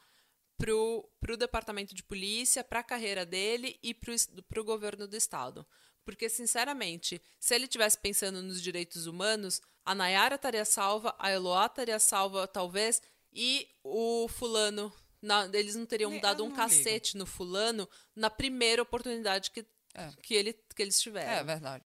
pro, 0.57 1.09
pro 1.21 1.37
departamento 1.37 1.95
de 1.95 2.03
polícia, 2.03 2.65
pra 2.65 2.83
carreira 2.83 3.25
dele 3.25 3.79
e 3.83 3.95
pro, 3.95 4.15
pro 4.49 4.65
governo 4.65 5.07
do 5.07 5.17
estado. 5.17 5.67
Porque, 6.05 6.29
sinceramente, 6.29 7.21
se 7.39 7.55
ele 7.55 7.69
tivesse 7.69 7.99
pensando 7.99 8.43
nos 8.43 8.63
direitos 8.63 9.07
humanos, 9.07 9.61
a 9.91 9.95
Nayara 9.95 10.35
estaria 10.37 10.65
salva, 10.65 11.15
a 11.19 11.31
Eloá 11.31 11.67
estaria 11.67 11.99
salva, 11.99 12.47
talvez, 12.47 13.01
e 13.33 13.67
o 13.83 14.29
fulano. 14.29 14.93
na- 15.21 15.47
eles 15.53 15.75
não 15.75 15.85
teriam 15.85 16.13
Nem- 16.13 16.21
dado 16.21 16.43
eu 16.43 16.47
um 16.47 16.51
não 16.51 16.57
cacete 16.57 17.17
no 17.17 17.27
fulano 17.27 17.89
na 18.15 18.31
primeira 18.31 18.81
oportunidade 18.83 19.51
que, 19.51 19.67
É. 19.95 20.11
que, 20.23 20.33
ele, 20.33 20.53
que 20.53 20.81
eles 20.81 21.01
tiveram. 21.01 21.33
É 21.33 21.43
verdade. 21.43 21.85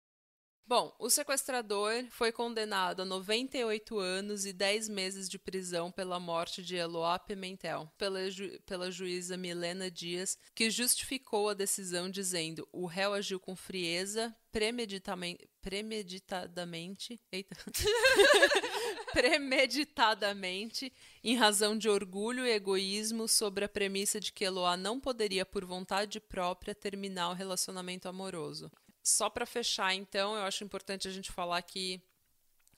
Bom, 0.66 0.94
o 0.98 1.08
sequestrador 1.10 2.04
foi 2.10 2.30
condenado 2.32 3.02
a 3.02 3.04
98 3.04 3.98
anos 3.98 4.46
e 4.46 4.52
10 4.52 4.88
meses 4.88 5.28
de 5.28 5.38
prisão 5.38 5.90
pela 5.92 6.18
morte 6.20 6.62
de 6.62 6.74
Eloá 6.76 7.18
Pimentel, 7.20 7.88
pela, 7.98 8.28
ju- 8.30 8.60
pela 8.66 8.90
juíza 8.90 9.36
Milena 9.36 9.90
Dias, 9.90 10.36
que 10.54 10.70
justificou 10.70 11.48
a 11.48 11.54
decisão 11.54 12.10
dizendo 12.10 12.68
o 12.72 12.86
réu 12.86 13.14
agiu 13.14 13.38
com 13.40 13.54
frieza, 13.56 14.34
premeditamen- 14.52 15.38
premeditadamente, 15.60 17.20
eita, 17.30 17.56
premeditadamente, 19.12 20.92
em 21.22 21.36
razão 21.36 21.76
de 21.76 21.88
orgulho 21.88 22.46
e 22.46 22.50
egoísmo 22.50 23.28
sobre 23.28 23.64
a 23.64 23.68
premissa 23.68 24.20
de 24.20 24.32
que 24.32 24.44
Eloá 24.44 24.76
não 24.76 25.00
poderia, 25.00 25.44
por 25.46 25.64
vontade 25.64 26.20
própria, 26.20 26.74
terminar 26.74 27.30
o 27.30 27.34
relacionamento 27.34 28.08
amoroso. 28.08 28.70
Só 29.02 29.30
para 29.30 29.46
fechar, 29.46 29.94
então, 29.94 30.34
eu 30.34 30.42
acho 30.42 30.64
importante 30.64 31.08
a 31.08 31.10
gente 31.10 31.32
falar 31.32 31.62
que 31.62 32.02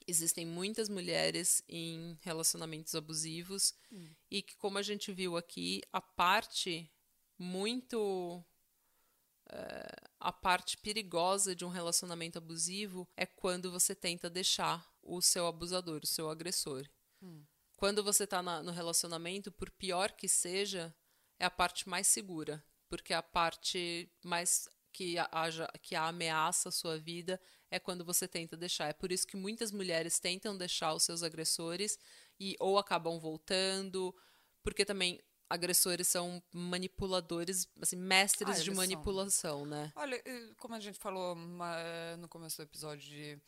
existem 0.07 0.45
muitas 0.45 0.89
mulheres 0.89 1.63
em 1.67 2.17
relacionamentos 2.21 2.93
abusivos 2.95 3.73
e 4.29 4.41
que, 4.41 4.55
como 4.57 4.77
a 4.77 4.81
gente 4.81 5.11
viu 5.11 5.37
aqui, 5.37 5.81
a 5.91 6.01
parte 6.01 6.89
muito 7.37 8.43
é, 9.49 9.95
a 10.19 10.31
parte 10.31 10.77
perigosa 10.77 11.55
de 11.55 11.65
um 11.65 11.69
relacionamento 11.69 12.37
abusivo 12.37 13.07
é 13.15 13.25
quando 13.25 13.71
você 13.71 13.93
tenta 13.93 14.29
deixar 14.29 14.87
o 15.01 15.21
seu 15.21 15.47
abusador, 15.47 16.01
o 16.03 16.07
seu 16.07 16.29
agressor. 16.29 16.87
Hum. 17.21 17.43
Quando 17.77 18.03
você 18.03 18.23
está 18.23 18.41
no 18.41 18.71
relacionamento, 18.71 19.51
por 19.51 19.69
pior 19.71 20.11
que 20.13 20.27
seja, 20.27 20.95
é 21.37 21.45
a 21.45 21.51
parte 21.51 21.89
mais 21.89 22.07
segura, 22.07 22.63
porque 22.87 23.13
a 23.13 23.21
parte 23.21 24.09
mais 24.23 24.69
que 24.93 25.15
haja 25.31 25.67
que 25.81 25.95
ameaça 25.95 26.69
a 26.69 26.71
sua 26.71 26.97
vida 26.97 27.41
é 27.69 27.79
quando 27.79 28.05
você 28.05 28.27
tenta 28.27 28.55
deixar. 28.55 28.87
É 28.87 28.93
por 28.93 29.11
isso 29.11 29.27
que 29.27 29.35
muitas 29.35 29.71
mulheres 29.71 30.19
tentam 30.19 30.55
deixar 30.55 30.93
os 30.93 31.03
seus 31.03 31.23
agressores 31.23 31.97
e 32.39 32.55
ou 32.59 32.77
acabam 32.77 33.19
voltando, 33.19 34.15
porque 34.61 34.85
também 34.85 35.19
agressores 35.53 36.07
são 36.07 36.41
manipuladores, 36.51 37.67
assim, 37.79 37.95
mestres 37.95 38.59
ah, 38.59 38.63
de 38.63 38.71
manipulação, 38.71 39.59
são. 39.59 39.65
né? 39.65 39.91
Olha, 39.95 40.21
como 40.57 40.73
a 40.73 40.79
gente 40.79 40.97
falou 40.97 41.35
no 42.17 42.27
começo 42.27 42.57
do 42.57 42.63
episódio 42.63 43.07
de 43.07 43.39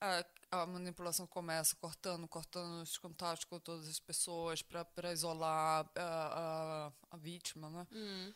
a, 0.00 0.24
a, 0.52 0.66
manipulação 0.66 1.26
começa 1.26 1.74
cortando, 1.76 2.28
cortando 2.28 2.82
os 2.82 2.96
contatos 2.96 3.44
com 3.44 3.58
todas 3.58 3.88
as 3.88 3.98
pessoas 3.98 4.62
para 4.62 5.12
isolar 5.12 5.90
a, 5.96 6.02
a, 6.02 6.92
a, 7.10 7.16
vítima, 7.16 7.68
né? 7.68 7.86
Hum. 7.92 8.32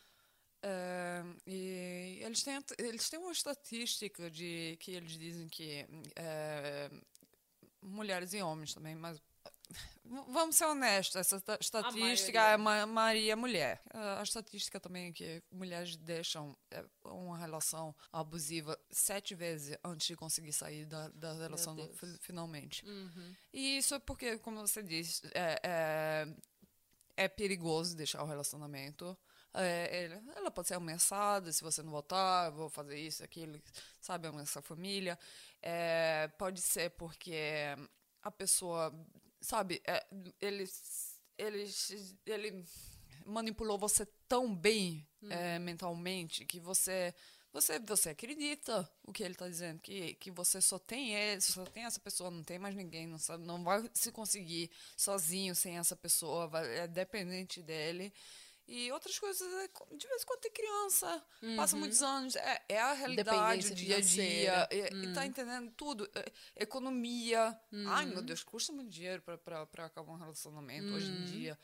É, 0.64 1.22
e 1.46 2.20
eles 2.22 2.42
têm, 2.42 2.58
eles 2.78 3.08
têm 3.08 3.18
uma 3.18 3.32
estatística 3.32 4.30
de 4.30 4.76
que 4.80 4.92
eles 4.92 5.12
dizem 5.12 5.48
que 5.48 5.86
é, 6.16 6.90
mulheres 7.80 8.32
e 8.32 8.42
homens 8.42 8.74
também, 8.74 8.94
mas 8.94 9.20
Vamos 10.28 10.56
ser 10.56 10.66
honestos, 10.66 11.16
essa 11.16 11.42
estatística 11.60 12.38
é 12.38 12.56
ma 12.56 12.84
Maria 12.86 13.34
mulher. 13.36 13.82
A 14.18 14.22
estatística 14.22 14.78
também 14.78 15.08
é 15.08 15.12
que 15.12 15.42
mulheres 15.50 15.96
deixam 15.96 16.56
é, 16.70 16.84
uma 17.04 17.38
relação 17.38 17.94
abusiva 18.12 18.78
sete 18.90 19.34
vezes 19.34 19.76
antes 19.82 20.08
de 20.08 20.16
conseguir 20.16 20.52
sair 20.52 20.84
da, 20.84 21.08
da 21.08 21.32
relação 21.34 21.76
finalmente. 22.20 22.84
Uhum. 22.84 23.34
E 23.52 23.78
isso 23.78 23.94
é 23.94 23.98
porque, 23.98 24.38
como 24.38 24.60
você 24.60 24.82
disse, 24.82 25.22
é, 25.34 25.60
é, 25.62 26.28
é 27.16 27.28
perigoso 27.28 27.96
deixar 27.96 28.22
o 28.22 28.26
relacionamento. 28.26 29.16
É, 29.54 30.20
ela 30.34 30.50
pode 30.50 30.68
ser 30.68 30.74
ameaçada 30.74 31.52
se 31.52 31.62
você 31.62 31.82
não 31.82 31.90
voltar, 31.90 32.50
vou 32.50 32.70
fazer 32.70 32.98
isso, 32.98 33.22
aquilo, 33.22 33.60
sabe, 34.00 34.26
ameaçar 34.26 34.62
a 34.62 34.66
família. 34.66 35.18
É, 35.60 36.28
pode 36.38 36.60
ser 36.60 36.90
porque 36.90 37.76
a 38.22 38.30
pessoa 38.30 38.92
sabe, 39.42 39.82
é, 39.84 40.04
ele, 40.40 40.64
ele, 41.36 41.70
ele 42.24 42.64
manipulou 43.26 43.78
você 43.78 44.06
tão 44.28 44.54
bem 44.54 45.06
hum. 45.22 45.30
é, 45.30 45.58
mentalmente 45.58 46.44
que 46.44 46.58
você 46.58 47.14
você 47.52 47.78
você 47.80 48.10
acredita 48.10 48.90
o 49.02 49.12
que 49.12 49.22
ele 49.22 49.34
está 49.34 49.46
dizendo 49.46 49.78
que, 49.80 50.14
que 50.14 50.30
você 50.30 50.60
só 50.60 50.78
tem 50.78 51.14
ele 51.14 51.40
só 51.40 51.64
tem 51.66 51.84
essa 51.84 52.00
pessoa 52.00 52.30
não 52.30 52.42
tem 52.42 52.58
mais 52.58 52.74
ninguém 52.74 53.06
não 53.06 53.18
sabe, 53.18 53.44
não 53.44 53.62
vai 53.62 53.88
se 53.92 54.10
conseguir 54.10 54.70
sozinho 54.96 55.54
sem 55.54 55.76
essa 55.76 55.94
pessoa 55.94 56.46
vai, 56.46 56.78
é 56.78 56.88
dependente 56.88 57.62
dele 57.62 58.12
e 58.66 58.92
outras 58.92 59.18
coisas, 59.18 59.42
é 59.54 59.68
de 59.96 60.06
vez 60.06 60.22
em 60.22 60.26
quando 60.26 60.40
tem 60.40 60.52
criança, 60.52 61.24
uhum. 61.42 61.56
passa 61.56 61.76
muitos 61.76 62.02
anos, 62.02 62.36
é, 62.36 62.62
é 62.68 62.80
a 62.80 62.92
realidade, 62.92 63.72
o 63.72 63.74
dia 63.74 63.96
a 63.96 64.00
dia. 64.00 64.68
E, 64.70 64.80
uhum. 64.80 65.02
e 65.02 65.12
tá 65.12 65.20
uhum. 65.20 65.26
entendendo 65.26 65.70
tudo. 65.72 66.08
É, 66.14 66.32
economia. 66.56 67.58
Uhum. 67.72 67.88
Ai, 67.88 68.06
meu 68.06 68.22
Deus, 68.22 68.42
custa 68.44 68.72
muito 68.72 68.90
dinheiro 68.90 69.22
para 69.22 69.84
acabar 69.84 70.12
um 70.12 70.16
relacionamento 70.16 70.94
hoje 70.94 71.10
em 71.10 71.16
uhum. 71.16 71.24
dia. 71.24 71.58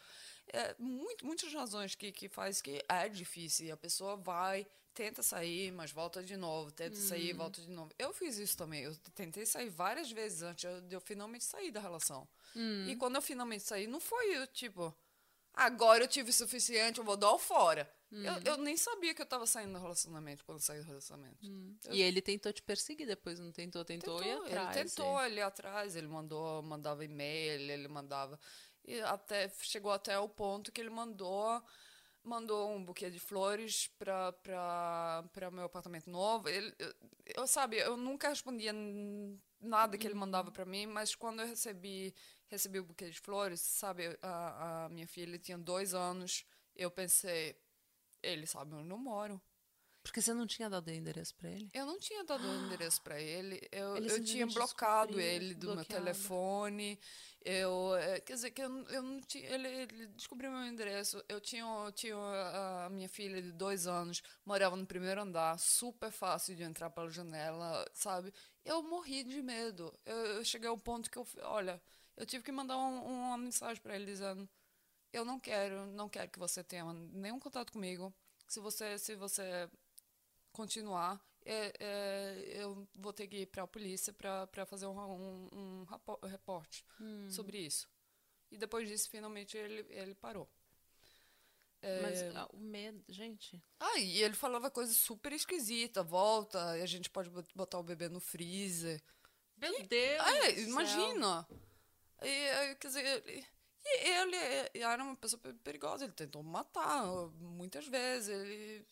É, 0.53 0.75
muito, 0.79 1.25
muitas 1.25 1.53
razões 1.53 1.95
que, 1.95 2.11
que 2.11 2.29
faz 2.29 2.61
que 2.61 2.83
é 2.89 3.09
difícil. 3.09 3.67
E 3.67 3.71
a 3.71 3.77
pessoa 3.77 4.17
vai, 4.17 4.67
tenta 4.93 5.23
sair, 5.23 5.71
mas 5.71 5.93
volta 5.93 6.23
de 6.23 6.37
novo, 6.37 6.73
tenta 6.73 6.97
sair, 6.97 7.31
uhum. 7.31 7.39
volta 7.39 7.61
de 7.63 7.71
novo. 7.71 7.93
Eu 7.97 8.13
fiz 8.13 8.39
isso 8.39 8.57
também. 8.57 8.83
Eu 8.83 8.97
tentei 9.15 9.47
sair 9.47 9.69
várias 9.69 10.11
vezes 10.11 10.43
antes 10.43 10.69
de 10.89 10.95
eu 10.95 11.01
finalmente 11.01 11.45
sair 11.45 11.71
da 11.71 11.81
relação. 11.81 12.29
E 12.89 12.97
quando 12.97 13.15
eu 13.15 13.23
finalmente 13.23 13.63
saí, 13.63 13.87
não 13.87 14.01
foi 14.01 14.37
eu, 14.37 14.47
tipo 14.49 14.93
agora 15.59 16.05
eu 16.05 16.09
tive 16.09 16.31
o 16.31 16.33
suficiente, 16.33 16.99
eu 16.99 17.05
vou 17.05 17.17
dar 17.17 17.33
o 17.33 17.39
fora. 17.39 17.91
Uhum. 18.11 18.25
Eu, 18.25 18.53
eu, 18.53 18.57
nem 18.57 18.77
sabia 18.77 19.13
que 19.13 19.21
eu 19.21 19.27
tava 19.27 19.45
saindo 19.45 19.73
do 19.73 19.79
relacionamento 19.79 20.45
quando 20.45 20.61
saí 20.61 20.81
do 20.81 20.87
relacionamento. 20.87 21.45
Uhum. 21.45 21.77
Eu... 21.85 21.95
E 21.95 22.01
ele 22.01 22.23
tentou 22.23 22.53
te 22.53 22.63
perseguir 22.63 23.07
depois, 23.07 23.39
não 23.39 23.53
tentou? 23.53 23.85
Tentou, 23.85 24.19
tentou 24.19 24.47
ir 24.47 24.47
atrás. 24.47 24.77
Ele 24.77 24.89
tentou 24.89 25.19
ali 25.19 25.41
atrás, 25.41 25.97
ele 25.97 26.07
mandou, 26.07 26.63
mandava 26.63 27.05
e-mail, 27.05 27.71
ele 27.71 27.89
mandava. 27.89 28.39
E 28.85 29.01
até 29.01 29.51
chegou 29.61 29.93
até 29.93 30.19
o 30.19 30.29
ponto 30.29 30.73
que 30.73 30.81
ele 30.81 30.91
mandou 30.91 31.63
mandou 32.23 32.71
um 32.71 32.85
buquê 32.85 33.11
de 33.11 33.19
flores 33.19 33.89
para 33.99 34.33
para 35.33 35.51
meu 35.51 35.65
apartamento 35.65 36.11
novo. 36.11 36.49
Ele, 36.49 36.75
eu, 36.79 36.95
eu 37.37 37.47
sabe, 37.47 37.79
eu 37.79 37.97
nunca 37.97 38.29
respondia 38.29 38.73
nada 39.61 39.97
que 39.97 40.07
ele 40.07 40.15
mandava 40.15 40.51
para 40.51 40.65
mim, 40.65 40.87
mas 40.87 41.15
quando 41.15 41.41
eu 41.41 41.47
recebi 41.47 42.15
recebi 42.49 42.79
o 42.81 42.85
buquê 42.85 43.11
de 43.11 43.21
flores, 43.21 43.61
sabe? 43.61 44.19
A, 44.23 44.85
a 44.85 44.89
minha 44.89 45.07
filha 45.07 45.39
tinha 45.39 45.59
dois 45.59 45.95
anos. 45.95 46.45
Eu 46.75 46.91
pensei, 46.91 47.57
ele 48.23 48.47
sabe 48.47 48.75
onde 48.75 48.91
eu 48.91 48.99
moro. 48.99 49.41
Porque 50.03 50.23
você 50.23 50.33
não 50.33 50.47
tinha 50.47 50.71
dado 50.71 50.89
o 50.89 50.91
endereço 50.91 51.35
para 51.35 51.51
ele? 51.51 51.69
Eu 51.75 51.85
não 51.85 51.99
tinha 51.99 52.25
dado 52.25 52.43
o 52.43 52.67
endereço 52.67 53.03
para 53.03 53.21
ele. 53.21 53.61
Eu, 53.71 53.97
ele 53.97 54.11
eu 54.11 54.25
tinha 54.25 54.47
bloqueado 54.47 55.21
ele 55.21 55.55
do 55.55 55.75
bloqueado. 55.75 55.77
meu 55.77 55.85
telefone. 55.85 56.99
Eu, 57.45 57.95
é, 57.97 58.21
quer 58.21 58.33
dizer, 58.35 58.51
que 58.53 58.63
eu, 58.63 58.85
eu 58.89 59.03
não 59.03 59.21
tinha. 59.21 59.47
Ele, 59.51 59.69
ele 59.69 60.07
descobriu 60.09 60.51
meu 60.51 60.65
endereço. 60.65 61.23
Eu 61.29 61.41
tinha, 61.41 61.65
tinha 61.95 62.17
a 62.17 62.89
minha 62.91 63.09
filha 63.09 63.43
de 63.43 63.53
dois 63.53 63.87
anos, 63.87 64.23
morava 64.47 64.77
no 64.77 64.87
primeiro 64.87 65.21
andar, 65.21 65.59
super 65.59 66.11
fácil 66.11 66.57
de 66.57 66.63
entrar 66.63 66.89
pela 66.89 67.11
janela, 67.11 67.85
sabe? 67.93 68.33
Eu 68.65 68.83
morri 68.83 69.25
de 69.25 69.43
medo. 69.43 69.93
Eu, 70.07 70.17
eu 70.17 70.45
cheguei 70.45 70.69
ao 70.69 70.79
ponto 70.79 71.11
que 71.11 71.19
eu, 71.19 71.27
olha, 71.43 71.81
eu 72.19 72.27
tive 72.27 72.45
que 72.45 72.53
mandar 72.53 72.77
um, 72.77 73.29
uma 73.29 73.39
mensagem 73.39 73.81
para 73.81 73.95
ele 73.95 74.05
dizendo: 74.05 74.49
eu 75.13 75.25
não 75.25 75.39
quero, 75.39 75.87
não 75.87 76.09
quero 76.09 76.31
que 76.31 76.39
você 76.39 76.63
tenha 76.63 76.85
nenhum 76.93 77.39
contato 77.39 77.73
comigo. 77.73 78.13
Se 78.49 78.61
você, 78.61 78.99
se 78.99 79.15
você 79.15 79.71
continuar, 80.53 81.25
é, 81.45 81.73
é, 81.79 82.63
eu 82.63 82.87
vou 82.97 83.13
ter 83.13 83.29
que 83.29 83.43
ir 83.43 83.47
para 83.47 83.63
a 83.63 83.69
polícia 83.69 84.13
para 84.13 84.67
fazer 84.67 84.87
um, 84.87 84.99
um, 84.99 85.49
um 85.53 86.27
reporte 86.27 86.85
hum. 87.01 87.31
sobre 87.31 87.59
isso. 87.59 87.89
E 88.51 88.59
depois 88.59 88.89
disso, 88.89 89.09
finalmente, 89.09 89.57
ele, 89.57 89.87
ele 89.91 90.15
parou. 90.15 90.51
É... 91.81 92.01
Mas 92.01 92.23
ah, 92.35 92.49
o 92.53 92.59
medo, 92.59 93.05
gente. 93.09 93.63
Ah, 93.79 93.99
e 93.99 94.23
ele 94.23 94.35
falava 94.35 94.71
coisas 94.71 94.97
super 94.97 95.33
esquisitas. 95.33 96.05
Volta, 96.05 96.71
a 96.71 96.87
gente 96.87 97.09
pode 97.09 97.31
botar 97.55 97.79
o 97.79 97.85
bebê 97.85 98.09
no 98.09 98.19
freezer. 98.19 99.01
Meu 99.57 99.79
e, 99.79 99.83
Deus! 99.85 100.27
É, 100.27 100.61
imagina! 100.61 101.47
Céu. 101.49 101.68
E, 102.23 102.75
quer 102.77 102.89
dizer, 102.89 103.05
ele, 103.05 103.47
e 103.85 104.09
ele 104.09 104.85
era 104.85 105.03
uma 105.03 105.17
pessoa 105.17 105.41
perigosa, 105.63 106.05
ele 106.05 106.13
tentou 106.13 106.43
matar 106.43 107.07
muitas 107.41 107.87
vezes. 107.87 108.29
Ele, 108.29 108.87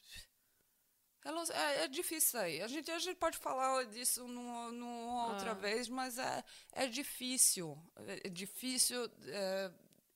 é, 1.53 1.85
é 1.85 1.89
difícil 1.89 2.39
aí. 2.39 2.62
A 2.62 2.69
gente, 2.69 2.90
a 2.90 2.98
gente 2.98 3.16
pode 3.16 3.36
falar 3.39 3.85
disso 3.86 4.27
numa 4.28 5.28
outra 5.28 5.51
ah. 5.51 5.55
vez, 5.55 5.89
mas 5.89 6.19
é, 6.19 6.44
é 6.73 6.86
difícil. 6.86 7.77
É, 8.07 8.28
é 8.28 8.31
difícil 8.31 9.11
é, 9.27 9.73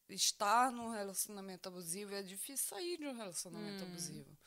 estar 0.09 0.70
num 0.70 0.91
relacionamento 0.91 1.69
abusivo, 1.69 2.15
é 2.15 2.23
difícil 2.23 2.69
sair 2.69 2.97
de 2.97 3.07
um 3.07 3.16
relacionamento 3.16 3.82
hum. 3.82 3.87
abusivo. 3.89 4.40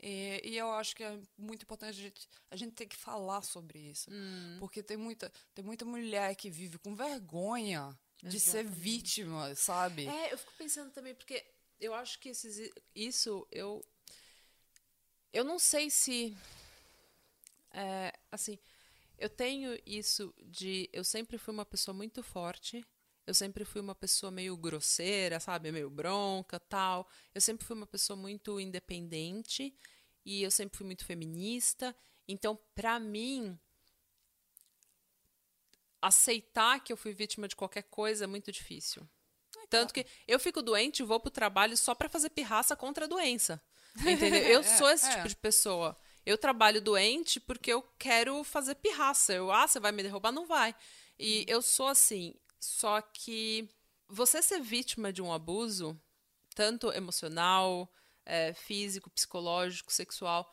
E, 0.00 0.42
e, 0.44 0.56
eu 0.56 0.70
acho 0.72 0.94
que 0.94 1.02
é 1.02 1.18
muito 1.38 1.62
importante 1.62 1.98
a 1.98 2.02
gente, 2.02 2.28
a 2.50 2.56
gente 2.56 2.72
ter 2.74 2.86
que 2.86 2.96
falar 2.96 3.42
sobre 3.42 3.78
isso. 3.78 4.10
Hum. 4.12 4.56
Porque 4.58 4.82
tem 4.82 4.96
muita, 4.96 5.32
tem 5.54 5.64
muita 5.64 5.84
mulher 5.84 6.34
que 6.34 6.50
vive 6.50 6.78
com 6.78 6.94
vergonha 6.94 7.96
de 8.22 8.38
ser 8.38 8.64
vítima, 8.64 9.54
sabe? 9.54 10.06
É, 10.06 10.32
eu 10.32 10.38
fico 10.38 10.52
pensando 10.58 10.90
também, 10.90 11.14
porque 11.14 11.44
eu 11.80 11.94
acho 11.94 12.18
que 12.18 12.30
esses, 12.30 12.70
isso, 12.94 13.46
eu. 13.50 13.84
Eu 15.32 15.44
não 15.44 15.58
sei 15.58 15.90
se. 15.90 16.36
É, 17.72 18.12
assim, 18.32 18.58
eu 19.18 19.28
tenho 19.28 19.78
isso 19.84 20.34
de. 20.42 20.88
Eu 20.92 21.04
sempre 21.04 21.38
fui 21.38 21.52
uma 21.52 21.66
pessoa 21.66 21.94
muito 21.94 22.22
forte. 22.22 22.84
Eu 23.26 23.34
sempre 23.34 23.64
fui 23.64 23.80
uma 23.80 23.94
pessoa 23.94 24.30
meio 24.30 24.56
grosseira, 24.56 25.40
sabe? 25.40 25.72
Meio 25.72 25.90
bronca, 25.90 26.60
tal. 26.60 27.08
Eu 27.34 27.40
sempre 27.40 27.66
fui 27.66 27.74
uma 27.74 27.86
pessoa 27.86 28.16
muito 28.16 28.60
independente 28.60 29.74
e 30.24 30.42
eu 30.42 30.50
sempre 30.50 30.76
fui 30.78 30.86
muito 30.86 31.04
feminista. 31.04 31.94
Então, 32.28 32.58
para 32.74 33.00
mim, 33.00 33.58
aceitar 36.00 36.78
que 36.80 36.92
eu 36.92 36.96
fui 36.96 37.12
vítima 37.12 37.48
de 37.48 37.56
qualquer 37.56 37.82
coisa 37.82 38.24
é 38.24 38.26
muito 38.26 38.52
difícil. 38.52 39.08
Tanto 39.68 39.92
que 39.92 40.06
eu 40.28 40.38
fico 40.38 40.62
doente 40.62 41.00
e 41.00 41.04
vou 41.04 41.18
pro 41.18 41.30
trabalho 41.30 41.76
só 41.76 41.94
para 41.94 42.08
fazer 42.08 42.30
pirraça 42.30 42.76
contra 42.76 43.06
a 43.06 43.08
doença. 43.08 43.60
Entendeu? 43.98 44.40
Eu 44.46 44.62
sou 44.62 44.88
esse 44.90 45.06
é. 45.06 45.16
tipo 45.16 45.28
de 45.28 45.36
pessoa. 45.36 45.96
Eu 46.24 46.36
trabalho 46.36 46.82
doente 46.82 47.40
porque 47.40 47.72
eu 47.72 47.82
quero 47.98 48.42
fazer 48.42 48.74
pirraça. 48.74 49.32
Eu, 49.32 49.50
ah, 49.50 49.66
você 49.66 49.78
vai 49.78 49.92
me 49.92 50.02
derrubar? 50.02 50.32
Não 50.32 50.44
vai. 50.44 50.74
E 51.16 51.44
eu 51.48 51.62
sou 51.62 51.86
assim. 51.86 52.34
Só 52.58 53.00
que 53.00 53.68
você 54.08 54.42
ser 54.42 54.60
vítima 54.60 55.12
de 55.12 55.22
um 55.22 55.32
abuso, 55.32 56.00
tanto 56.54 56.92
emocional, 56.92 57.92
é, 58.24 58.54
físico, 58.54 59.10
psicológico, 59.10 59.92
sexual, 59.92 60.52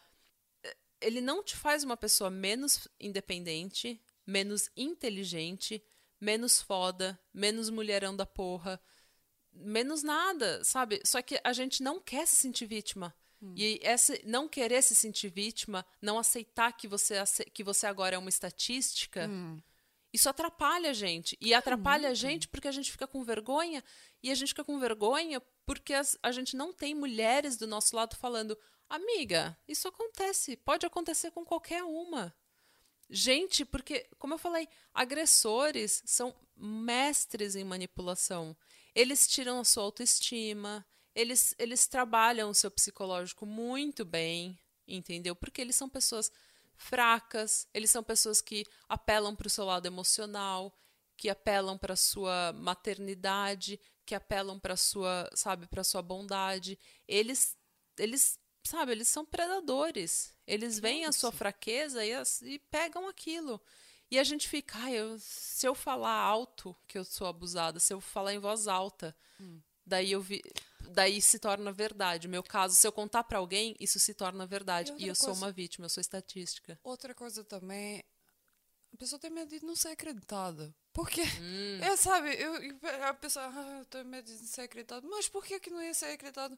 ele 1.02 1.22
não 1.22 1.44
te 1.44 1.56
faz 1.56 1.84
uma 1.84 1.98
pessoa 1.98 2.30
menos 2.30 2.88
independente, 3.00 4.02
menos 4.26 4.70
inteligente, 4.76 5.84
menos 6.20 6.62
foda, 6.62 7.20
menos 7.34 7.70
mulherão 7.70 8.16
da 8.16 8.26
porra, 8.26 8.82
menos 9.52 10.02
nada, 10.02 10.64
sabe? 10.64 11.02
Só 11.06 11.22
que 11.22 11.40
a 11.44 11.54
gente 11.54 11.84
não 11.84 12.00
quer 12.00 12.26
se 12.26 12.38
sentir 12.38 12.66
vítima. 12.66 13.14
Hum. 13.42 13.54
E 13.58 13.80
esse 13.84 14.22
não 14.26 14.48
querer 14.48 14.82
se 14.82 14.96
sentir 14.96 15.30
vítima, 15.30 15.86
não 16.02 16.18
aceitar 16.18 16.72
que 16.72 16.88
você, 16.88 17.16
que 17.54 17.64
você 17.64 17.86
agora 17.86 18.16
é 18.16 18.20
uma 18.20 18.30
estatística, 18.30 19.28
hum. 19.28 19.62
Isso 20.14 20.30
atrapalha 20.30 20.92
a 20.92 20.94
gente. 20.94 21.36
E 21.42 21.54
atrapalha 21.56 22.10
a 22.10 22.14
gente 22.14 22.48
porque 22.48 22.68
a 22.68 22.72
gente 22.72 22.92
fica 22.92 23.08
com 23.08 23.24
vergonha. 23.24 23.84
E 24.22 24.30
a 24.30 24.36
gente 24.36 24.50
fica 24.50 24.64
com 24.64 24.80
vergonha 24.80 25.42
porque 25.66 25.94
as, 25.94 26.18
a 26.22 26.32
gente 26.32 26.56
não 26.56 26.72
tem 26.72 26.94
mulheres 26.94 27.58
do 27.58 27.66
nosso 27.66 27.96
lado 27.96 28.16
falando: 28.16 28.56
amiga, 28.88 29.58
isso 29.68 29.88
acontece, 29.88 30.56
pode 30.56 30.86
acontecer 30.86 31.32
com 31.32 31.44
qualquer 31.44 31.84
uma. 31.84 32.34
Gente, 33.10 33.66
porque, 33.66 34.08
como 34.18 34.36
eu 34.36 34.38
falei, 34.38 34.68
agressores 34.94 36.02
são 36.06 36.34
mestres 36.56 37.56
em 37.56 37.64
manipulação. 37.64 38.56
Eles 38.96 39.28
tiram 39.28 39.60
a 39.60 39.66
sua 39.66 39.84
autoestima, 39.84 40.86
eles, 41.16 41.54
eles 41.58 41.88
trabalham 41.88 42.50
o 42.50 42.56
seu 42.56 42.72
psicológico 42.72 43.46
muito 43.46 44.06
bem, 44.06 44.58
entendeu? 44.88 45.36
Porque 45.36 45.62
eles 45.62 45.76
são 45.76 45.90
pessoas 45.90 46.32
fracas, 46.76 47.68
eles 47.74 47.90
são 47.90 48.04
pessoas 48.04 48.42
que 48.42 48.66
apelam 48.88 49.36
para 49.36 49.48
o 49.48 49.50
seu 49.50 49.66
lado 49.66 49.86
emocional, 49.86 50.78
que 51.16 51.30
apelam 51.30 51.78
para 51.78 51.94
a 51.94 51.98
sua 51.98 52.54
maternidade, 52.54 53.80
que 54.06 54.16
apelam 54.16 54.60
para 54.60 54.76
sua, 54.76 55.30
sabe, 55.34 55.68
para 55.68 55.84
sua 55.84 56.02
bondade. 56.02 56.78
Eles 57.08 57.58
eles, 57.98 58.40
sabe, 58.64 58.92
eles 58.92 59.08
são 59.08 59.26
predadores. 59.26 60.34
Eles 60.46 60.80
veem 60.80 61.06
a 61.06 61.12
sua 61.12 61.32
fraqueza 61.32 62.04
e, 62.06 62.12
e 62.44 62.60
pegam 62.60 63.08
aquilo. 63.08 63.62
E 64.10 64.20
a 64.20 64.24
gente 64.24 64.48
fica, 64.48 64.78
ah, 64.78 64.92
eu, 64.92 65.18
se 65.20 65.68
eu 65.68 65.74
falar 65.74 66.16
alto 66.16 66.76
que 66.88 66.98
eu 66.98 67.04
sou 67.04 67.28
abusada, 67.28 67.80
se 67.80 67.94
eu 67.94 68.00
falar 68.00 68.34
em 68.34 68.40
voz 68.40 68.68
alta, 68.68 69.16
hum. 69.40 69.60
daí 69.86 70.12
eu 70.12 70.22
vi, 70.22 70.42
daí 70.92 71.22
se 71.22 71.40
torna 71.40 71.72
verdade. 71.72 72.28
meu 72.28 72.44
caso, 72.44 72.76
se 72.76 72.86
eu 72.86 72.92
contar 72.92 73.24
para 73.24 73.38
alguém, 73.38 73.76
isso 73.80 74.00
se 74.00 74.14
torna 74.14 74.46
verdade. 74.46 74.92
E, 74.94 75.06
e 75.06 75.08
eu 75.08 75.16
coisa, 75.16 75.22
sou 75.22 75.34
uma 75.34 75.52
vítima, 75.52 75.86
eu 75.86 75.90
sou 75.90 76.02
estatística. 76.02 76.80
Outra 76.84 77.14
coisa 77.14 77.44
também, 77.44 78.04
a 78.94 78.98
pessoa 78.98 79.20
tem 79.20 79.32
medo 79.32 79.50
de 79.50 79.66
não 79.66 79.76
ser 79.76 79.90
acreditada. 79.90 80.74
Porque, 80.94 81.22
hum. 81.22 81.80
é, 81.82 81.96
sabe, 81.96 82.36
eu, 82.36 82.54
a 83.08 83.14
pessoa, 83.14 83.46
ah, 83.48 83.80
eu 83.80 83.86
tenho 83.86 84.06
medo 84.06 84.26
de 84.26 84.38
não 84.38 84.48
ser 84.48 84.62
acreditado. 84.62 85.08
Mas 85.10 85.28
por 85.28 85.44
que, 85.44 85.60
que 85.60 85.70
não 85.70 85.82
ia 85.82 85.94
ser 85.94 86.08
acreditado? 86.08 86.58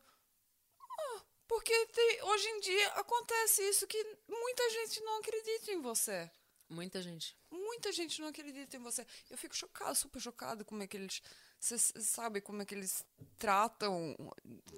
Ah, 0.79 1.21
porque 1.47 1.73
tem, 1.87 2.23
hoje 2.23 2.47
em 2.47 2.59
dia 2.59 2.87
acontece 2.93 3.61
isso 3.69 3.87
que 3.87 4.01
muita 4.27 4.69
gente 4.71 5.01
não 5.01 5.19
acredita 5.19 5.71
em 5.71 5.81
você. 5.81 6.29
Muita 6.67 7.01
gente. 7.01 7.37
Muita 7.51 7.91
gente 7.91 8.19
não 8.19 8.27
acredita 8.27 8.75
em 8.75 8.79
você. 8.79 9.05
Eu 9.29 9.37
fico 9.37 9.55
chocada, 9.55 9.93
super 9.93 10.19
chocada 10.19 10.65
como 10.65 10.81
é 10.83 10.87
que 10.87 10.97
eles. 10.97 11.21
Você 11.65 11.79
sabe 11.79 12.41
como 12.41 12.61
é 12.61 12.65
que 12.65 12.75
eles 12.75 13.03
tratam 13.39 14.15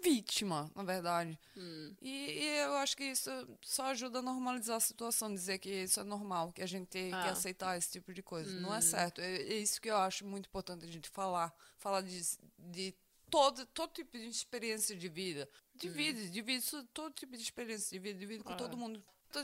vítima, 0.01 0.71
na 0.73 0.83
verdade. 0.83 1.37
Hum. 1.57 1.93
E, 2.01 2.09
e, 2.09 2.57
eu 2.59 2.75
acho 2.75 2.95
que 2.95 3.03
isso 3.03 3.29
só 3.61 3.87
ajuda 3.87 4.19
a 4.19 4.21
normalizar 4.21 4.77
a 4.77 4.79
situação, 4.79 5.33
dizer 5.33 5.57
que 5.57 5.69
isso 5.69 5.99
é 5.99 6.03
normal, 6.05 6.53
que 6.53 6.61
a 6.61 6.65
gente 6.65 6.87
tem 6.87 7.13
ah. 7.13 7.23
que 7.23 7.29
aceitar 7.29 7.77
esse 7.77 7.91
tipo 7.91 8.13
de 8.13 8.23
coisa. 8.23 8.55
Hum. 8.55 8.61
Não 8.61 8.73
é 8.73 8.77
hum. 8.77 8.81
certo. 8.81 9.19
É, 9.19 9.35
é, 9.35 9.55
isso 9.55 9.81
que 9.81 9.89
eu 9.89 9.97
acho 9.97 10.25
muito 10.25 10.47
importante 10.47 10.85
a 10.85 10.87
gente 10.87 11.09
falar. 11.09 11.53
Falar 11.77 11.99
de, 11.99 12.21
de 12.57 12.95
todo, 13.29 13.65
todo 13.65 13.91
tipo 13.91 14.17
de 14.17 14.29
experiência 14.29 14.95
de 14.95 15.09
vida. 15.09 15.49
Divide, 15.75 16.21
hum. 16.21 16.31
divide 16.31 16.83
todo 16.93 17.13
tipo 17.13 17.35
de 17.35 17.43
experiência 17.43 17.91
de 17.91 17.99
vida, 17.99 18.17
divide 18.17 18.45
com 18.45 18.53
ah. 18.53 18.55
todo 18.55 18.77
mundo. 18.77 19.03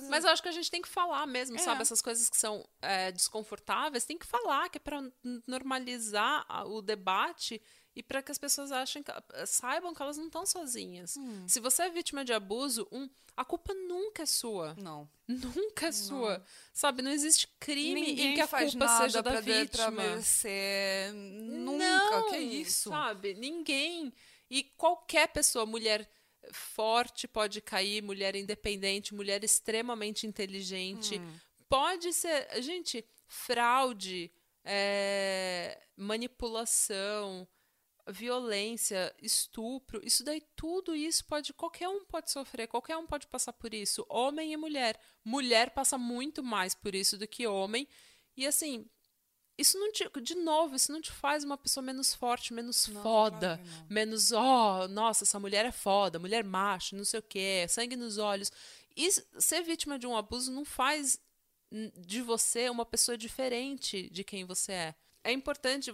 Mas 0.09 0.23
eu 0.23 0.31
acho 0.31 0.41
que 0.41 0.49
a 0.49 0.53
gente 0.53 0.71
tem 0.71 0.81
que 0.81 0.87
falar 0.87 1.25
mesmo, 1.25 1.55
é. 1.55 1.59
sabe? 1.59 1.81
Essas 1.81 2.01
coisas 2.01 2.29
que 2.29 2.37
são 2.37 2.67
é, 2.81 3.11
desconfortáveis, 3.11 4.05
tem 4.05 4.17
que 4.17 4.25
falar, 4.25 4.69
que 4.69 4.77
é 4.77 4.81
para 4.81 5.01
normalizar 5.47 6.45
o 6.67 6.81
debate 6.81 7.61
e 7.95 8.01
para 8.01 8.23
que 8.23 8.31
as 8.31 8.37
pessoas 8.37 8.71
achem 8.71 9.03
que, 9.03 9.11
saibam 9.45 9.93
que 9.93 10.01
elas 10.01 10.17
não 10.17 10.25
estão 10.25 10.45
sozinhas. 10.45 11.15
Hum. 11.15 11.47
Se 11.47 11.59
você 11.59 11.83
é 11.83 11.89
vítima 11.89 12.25
de 12.25 12.33
abuso, 12.33 12.87
um, 12.91 13.07
a 13.37 13.45
culpa 13.45 13.73
nunca 13.73 14.23
é 14.23 14.25
sua. 14.25 14.75
Não. 14.75 15.07
Nunca 15.27 15.85
é 15.85 15.89
não. 15.89 15.93
sua. 15.93 16.45
Sabe, 16.73 17.01
não 17.01 17.11
existe 17.11 17.47
crime 17.59 18.01
Ninguém 18.01 18.31
em 18.31 18.35
que 18.35 18.41
a 18.41 18.47
culpa 18.47 18.87
seja 18.97 19.21
da 19.21 19.39
vítima. 19.39 19.91
Merecer. 19.91 21.13
Nunca, 21.13 21.77
não, 21.77 22.29
que 22.31 22.37
isso? 22.37 22.89
Sabe, 22.89 23.35
ninguém. 23.35 24.13
E 24.49 24.63
qualquer 24.63 25.27
pessoa, 25.27 25.65
mulher 25.65 26.09
forte 26.51 27.27
pode 27.27 27.61
cair, 27.61 28.01
mulher 28.01 28.35
independente, 28.35 29.13
mulher 29.13 29.43
extremamente 29.43 30.27
inteligente. 30.27 31.19
Hum. 31.19 31.39
Pode 31.69 32.13
ser. 32.13 32.47
Gente, 32.61 33.05
fraude, 33.27 34.31
é, 34.63 35.79
manipulação, 35.95 37.47
violência, 38.07 39.15
estupro, 39.21 40.01
isso 40.03 40.23
daí, 40.23 40.41
tudo 40.55 40.95
isso 40.95 41.25
pode. 41.25 41.53
Qualquer 41.53 41.87
um 41.87 42.03
pode 42.05 42.31
sofrer, 42.31 42.67
qualquer 42.67 42.97
um 42.97 43.07
pode 43.07 43.27
passar 43.27 43.53
por 43.53 43.73
isso. 43.73 44.05
Homem 44.09 44.53
e 44.53 44.57
mulher. 44.57 44.99
Mulher 45.23 45.71
passa 45.71 45.97
muito 45.97 46.43
mais 46.43 46.75
por 46.75 46.93
isso 46.93 47.17
do 47.17 47.27
que 47.27 47.47
homem. 47.47 47.87
E 48.35 48.45
assim, 48.45 48.89
isso 49.57 49.77
não 49.77 49.91
te, 49.91 50.09
de 50.21 50.35
novo, 50.35 50.75
isso 50.75 50.91
não 50.91 51.01
te 51.01 51.11
faz 51.11 51.43
uma 51.43 51.57
pessoa 51.57 51.83
menos 51.83 52.13
forte, 52.13 52.53
menos 52.53 52.87
não, 52.87 53.01
foda, 53.01 53.59
claro 53.63 53.85
menos, 53.89 54.31
ó, 54.31 54.83
oh, 54.83 54.87
nossa, 54.87 55.23
essa 55.23 55.39
mulher 55.39 55.65
é 55.65 55.71
foda, 55.71 56.19
mulher 56.19 56.43
macho, 56.43 56.95
não 56.95 57.05
sei 57.05 57.19
o 57.19 57.23
quê, 57.23 57.65
sangue 57.69 57.95
nos 57.95 58.17
olhos. 58.17 58.51
E 58.95 59.09
ser 59.39 59.61
vítima 59.63 59.97
de 59.97 60.07
um 60.07 60.15
abuso 60.15 60.51
não 60.51 60.65
faz 60.65 61.19
de 61.97 62.21
você 62.21 62.69
uma 62.69 62.85
pessoa 62.85 63.17
diferente 63.17 64.09
de 64.09 64.23
quem 64.23 64.45
você 64.45 64.71
é. 64.71 64.95
É 65.23 65.31
importante, 65.31 65.91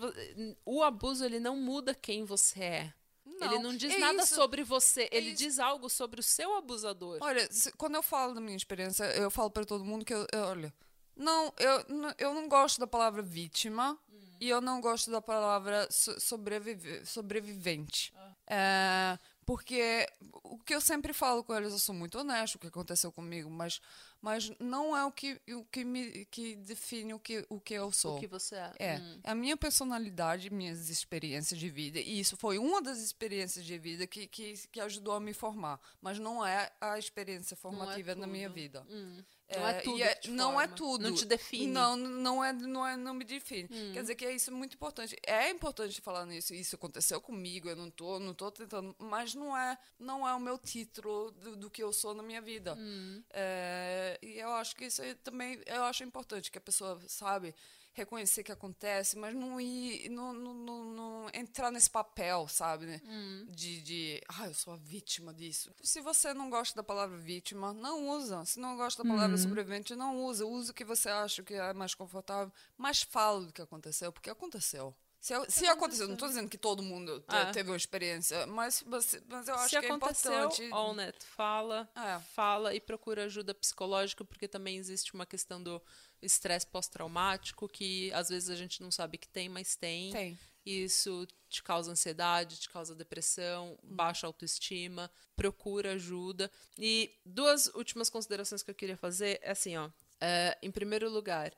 o 0.66 0.84
abuso 0.84 1.24
ele 1.24 1.40
não 1.40 1.56
muda 1.56 1.94
quem 1.94 2.26
você 2.26 2.64
é. 2.64 2.94
Não, 3.26 3.48
ele 3.48 3.64
não 3.64 3.76
diz 3.76 3.94
é 3.94 3.98
nada 4.00 4.24
isso, 4.24 4.36
sobre 4.36 4.64
você, 4.64 5.04
é 5.04 5.10
ele 5.12 5.30
isso. 5.30 5.38
diz 5.38 5.60
algo 5.60 5.90
sobre 5.90 6.20
o 6.20 6.24
seu 6.24 6.58
abusador. 6.58 7.20
Olha, 7.22 7.48
quando 7.78 7.96
eu 7.96 8.04
falo 8.04 8.34
da 8.34 8.42
minha 8.42 8.58
experiência, 8.58 9.06
eu 9.16 9.32
falo 9.32 9.50
para 9.50 9.66
todo 9.66 9.86
mundo 9.86 10.04
que 10.04 10.14
eu, 10.14 10.26
eu 10.34 10.42
olha, 10.42 10.74
não, 11.20 11.54
eu, 11.60 12.16
eu 12.18 12.34
não 12.34 12.48
gosto 12.48 12.80
da 12.80 12.88
palavra 12.88 13.22
vítima 13.22 14.00
e 14.40 14.48
eu 14.48 14.62
não 14.62 14.80
gosto 14.80 15.12
da 15.12 15.22
palavra 15.22 15.86
sobrevive, 15.92 17.06
sobrevivente. 17.06 18.14
Ah. 18.16 18.36
É, 18.48 19.20
porque 19.46 20.08
o 20.44 20.58
que 20.60 20.74
eu 20.74 20.80
sempre 20.80 21.12
falo 21.12 21.44
com 21.44 21.54
eles, 21.54 21.74
eu 21.74 21.80
sou 21.80 21.94
muito 21.94 22.18
honesto, 22.18 22.56
o 22.56 22.60
que 22.60 22.68
aconteceu 22.68 23.12
comigo, 23.12 23.50
mas, 23.50 23.82
mas 24.22 24.50
não 24.60 24.96
é 24.96 25.04
o 25.04 25.12
que, 25.12 25.42
o 25.50 25.66
que 25.66 25.84
me 25.84 26.24
que 26.26 26.56
define 26.56 27.14
o 27.14 27.20
que, 27.20 27.46
o 27.50 27.60
que 27.60 27.74
eu 27.74 27.92
sou. 27.92 28.16
O 28.16 28.20
que 28.20 28.28
você 28.28 28.56
é. 28.56 28.74
É, 28.80 29.00
hum. 29.00 29.20
é 29.24 29.32
a 29.32 29.36
minha 29.36 29.58
personalidade, 29.58 30.50
minhas 30.50 30.90
experiências 30.90 31.60
de 31.60 31.70
vida. 31.70 32.00
E 32.00 32.20
isso 32.20 32.38
foi 32.38 32.58
uma 32.58 32.82
das 32.82 33.00
experiências 33.00 33.66
de 33.66 33.78
vida 33.78 34.08
que, 34.08 34.26
que, 34.26 34.54
que 34.72 34.80
ajudou 34.80 35.14
a 35.16 35.20
me 35.20 35.34
formar. 35.34 35.82
Mas 36.02 36.18
não 36.18 36.46
é 36.46 36.72
a 36.80 36.98
experiência 36.98 37.58
formativa 37.58 38.14
é 38.14 38.16
na 38.16 38.26
minha 38.26 38.48
vida. 38.48 38.86
Hum. 38.90 39.22
Não 39.56 39.68
é, 39.68 39.72
é 39.72 39.82
tudo. 39.82 40.04
É, 40.04 40.20
não 40.28 40.62
é 40.62 40.68
tudo. 40.68 41.04
Não 41.04 41.16
te 41.16 41.26
define. 41.26 41.68
Não, 41.68 41.98
não 41.98 42.44
é, 42.44 42.54
não 42.54 42.88
é, 42.88 42.96
não 42.96 43.14
me 43.14 43.24
define. 43.24 43.68
Hum. 43.72 43.92
Quer 43.94 44.02
dizer 44.02 44.16
que 44.16 44.26
é 44.26 44.34
isso 44.34 44.52
muito 44.52 44.76
importante. 44.76 45.18
É 45.26 45.50
importante 45.50 46.00
falar 46.02 46.26
nisso. 46.26 46.54
Isso 46.54 46.76
aconteceu 46.76 47.20
comigo. 47.20 47.70
Eu 47.70 47.76
não 47.76 47.90
tô, 47.90 48.20
não 48.20 48.34
tô 48.34 48.52
tentando, 48.52 48.96
mas 49.00 49.34
não 49.34 49.58
é, 49.58 49.78
não 49.98 50.28
é 50.28 50.34
o 50.36 50.40
meu 50.40 50.58
título 50.58 51.32
do, 51.32 51.56
do 51.56 51.70
que 51.70 51.82
eu 51.82 51.92
sou 51.92 52.14
na 52.14 52.22
minha 52.22 52.42
vida. 52.42 52.76
Hum. 52.76 53.24
É, 53.32 54.20
e 54.22 54.40
eu 54.40 54.52
acho 54.54 54.76
que 54.76 54.86
isso 54.86 55.02
também, 55.24 55.60
eu 55.66 55.84
acho 55.84 56.04
importante 56.04 56.52
que 56.52 56.58
a 56.58 56.62
pessoa 56.62 57.00
sabe 57.08 57.56
reconhecer 58.00 58.44
que 58.44 58.52
acontece, 58.52 59.18
mas 59.18 59.34
não 59.36 59.60
ir, 59.60 60.10
não, 60.10 60.34
não, 60.34 60.54
não, 60.54 60.84
não 60.86 61.30
entrar 61.34 61.72
nesse 61.72 61.90
papel, 61.90 62.48
sabe, 62.48 62.86
né? 62.86 63.02
Hum. 63.06 63.48
De, 63.50 63.82
de, 63.82 64.22
ah, 64.28 64.48
eu 64.48 64.54
sou 64.54 64.74
a 64.74 64.78
vítima 64.78 65.34
disso. 65.34 65.72
Se 65.82 66.02
você 66.02 66.34
não 66.34 66.50
gosta 66.50 66.76
da 66.76 66.84
palavra 66.84 67.18
vítima, 67.18 67.74
não 67.74 68.10
usa. 68.10 68.44
Se 68.46 68.60
não 68.60 68.76
gosta 68.76 69.04
da 69.04 69.10
palavra 69.10 69.36
uhum. 69.36 69.42
sobrevivente, 69.42 69.96
não 69.96 70.18
usa. 70.24 70.46
Usa 70.46 70.72
o 70.72 70.76
que 70.76 70.84
você 70.84 71.10
acha 71.10 71.44
que 71.44 71.54
é 71.54 71.74
mais 71.74 71.94
confortável, 71.94 72.52
mas 72.78 73.02
fala 73.02 73.46
do 73.46 73.54
que 73.54 73.62
aconteceu, 73.62 74.12
porque 74.12 74.30
aconteceu. 74.30 74.96
Se, 75.20 75.34
se 75.50 75.68
aconteceu, 75.68 76.08
não 76.08 76.14
estou 76.14 76.30
dizendo 76.30 76.48
que 76.48 76.58
todo 76.58 76.82
mundo 76.82 77.24
é. 77.28 77.52
teve 77.52 77.70
uma 77.70 77.76
experiência, 77.76 78.48
mas, 78.48 78.82
mas 78.88 79.14
eu 79.48 79.56
acho 79.56 79.70
se 79.70 79.80
que 79.80 79.86
é 79.86 79.90
importante. 79.90 80.64
It, 80.64 81.26
fala, 81.26 81.90
é. 81.94 82.20
fala 82.34 82.74
e 82.74 82.80
procura 82.80 83.26
ajuda 83.26 83.54
psicológica, 83.54 84.24
porque 84.24 84.48
também 84.48 84.78
existe 84.78 85.14
uma 85.14 85.26
questão 85.26 85.62
do 85.62 85.82
estresse 86.22 86.68
pós-traumático, 86.68 87.68
que 87.68 88.12
às 88.14 88.30
vezes 88.30 88.50
a 88.50 88.56
gente 88.56 88.82
não 88.82 88.92
sabe 88.92 89.18
que 89.18 89.28
tem, 89.28 89.50
mas 89.50 89.76
tem. 89.76 90.12
Tem. 90.12 90.40
Isso 90.66 91.28
te 91.48 91.64
causa 91.64 91.92
ansiedade, 91.92 92.60
te 92.60 92.70
causa 92.70 92.94
depressão, 92.94 93.78
hum. 93.84 93.96
baixa 93.96 94.28
autoestima, 94.28 95.10
procura 95.36 95.94
ajuda. 95.94 96.52
E 96.78 97.18
duas 97.26 97.68
últimas 97.68 98.10
considerações 98.10 98.62
que 98.62 98.70
eu 98.70 98.76
queria 98.76 98.98
fazer 98.98 99.40
é 99.42 99.52
assim, 99.52 99.78
ó. 99.78 99.90
É, 100.22 100.58
em 100.62 100.70
primeiro 100.70 101.10
lugar, 101.10 101.54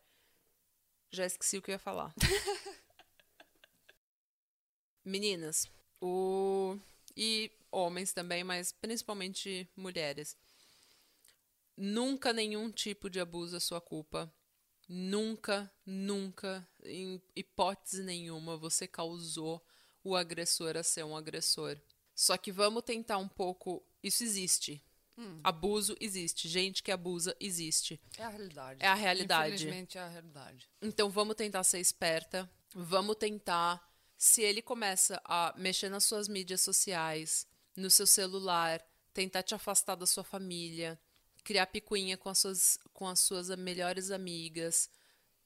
já 1.11 1.25
esqueci 1.25 1.57
o 1.57 1.61
que 1.61 1.71
eu 1.71 1.73
ia 1.73 1.79
falar. 1.79 2.13
Meninas, 5.03 5.67
o 5.99 6.77
e 7.17 7.51
homens 7.71 8.13
também, 8.13 8.43
mas 8.43 8.71
principalmente 8.71 9.69
mulheres. 9.75 10.37
nunca 11.75 12.31
nenhum 12.31 12.71
tipo 12.71 13.09
de 13.09 13.19
abuso 13.19 13.55
é 13.55 13.59
sua 13.59 13.81
culpa. 13.81 14.31
Nunca, 14.93 15.71
nunca, 15.85 16.67
em 16.83 17.21
hipótese 17.33 18.03
nenhuma, 18.03 18.57
você 18.57 18.85
causou 18.85 19.65
o 20.03 20.17
agressor 20.17 20.75
a 20.75 20.83
ser 20.83 21.05
um 21.05 21.15
agressor. 21.15 21.79
Só 22.13 22.35
que 22.35 22.51
vamos 22.51 22.83
tentar 22.83 23.17
um 23.17 23.27
pouco. 23.27 23.81
Isso 24.03 24.21
existe. 24.21 24.83
Hum. 25.17 25.39
Abuso 25.45 25.95
existe. 25.97 26.49
Gente 26.49 26.83
que 26.83 26.91
abusa 26.91 27.33
existe. 27.39 28.01
É 28.17 28.25
a 28.25 28.27
realidade. 28.27 28.83
É 28.83 28.87
a 28.87 28.93
realidade. 28.93 29.55
Infelizmente 29.55 29.97
é 29.97 30.01
a 30.01 30.09
realidade. 30.09 30.69
Então 30.81 31.09
vamos 31.09 31.37
tentar 31.37 31.63
ser 31.63 31.79
esperta. 31.79 32.51
Vamos 32.75 33.15
tentar. 33.15 33.81
Se 34.17 34.41
ele 34.41 34.61
começa 34.61 35.21
a 35.23 35.53
mexer 35.57 35.87
nas 35.87 36.03
suas 36.03 36.27
mídias 36.27 36.59
sociais, 36.59 37.47
no 37.77 37.89
seu 37.89 38.05
celular, 38.05 38.85
tentar 39.13 39.41
te 39.41 39.55
afastar 39.55 39.95
da 39.95 40.05
sua 40.05 40.25
família, 40.25 40.99
criar 41.43 41.67
picuinha 41.67 42.17
com 42.17 42.29
as 42.29 42.39
suas, 42.39 42.79
com 42.93 43.07
as 43.07 43.19
suas 43.19 43.49
melhores 43.49 44.11
amigas, 44.11 44.89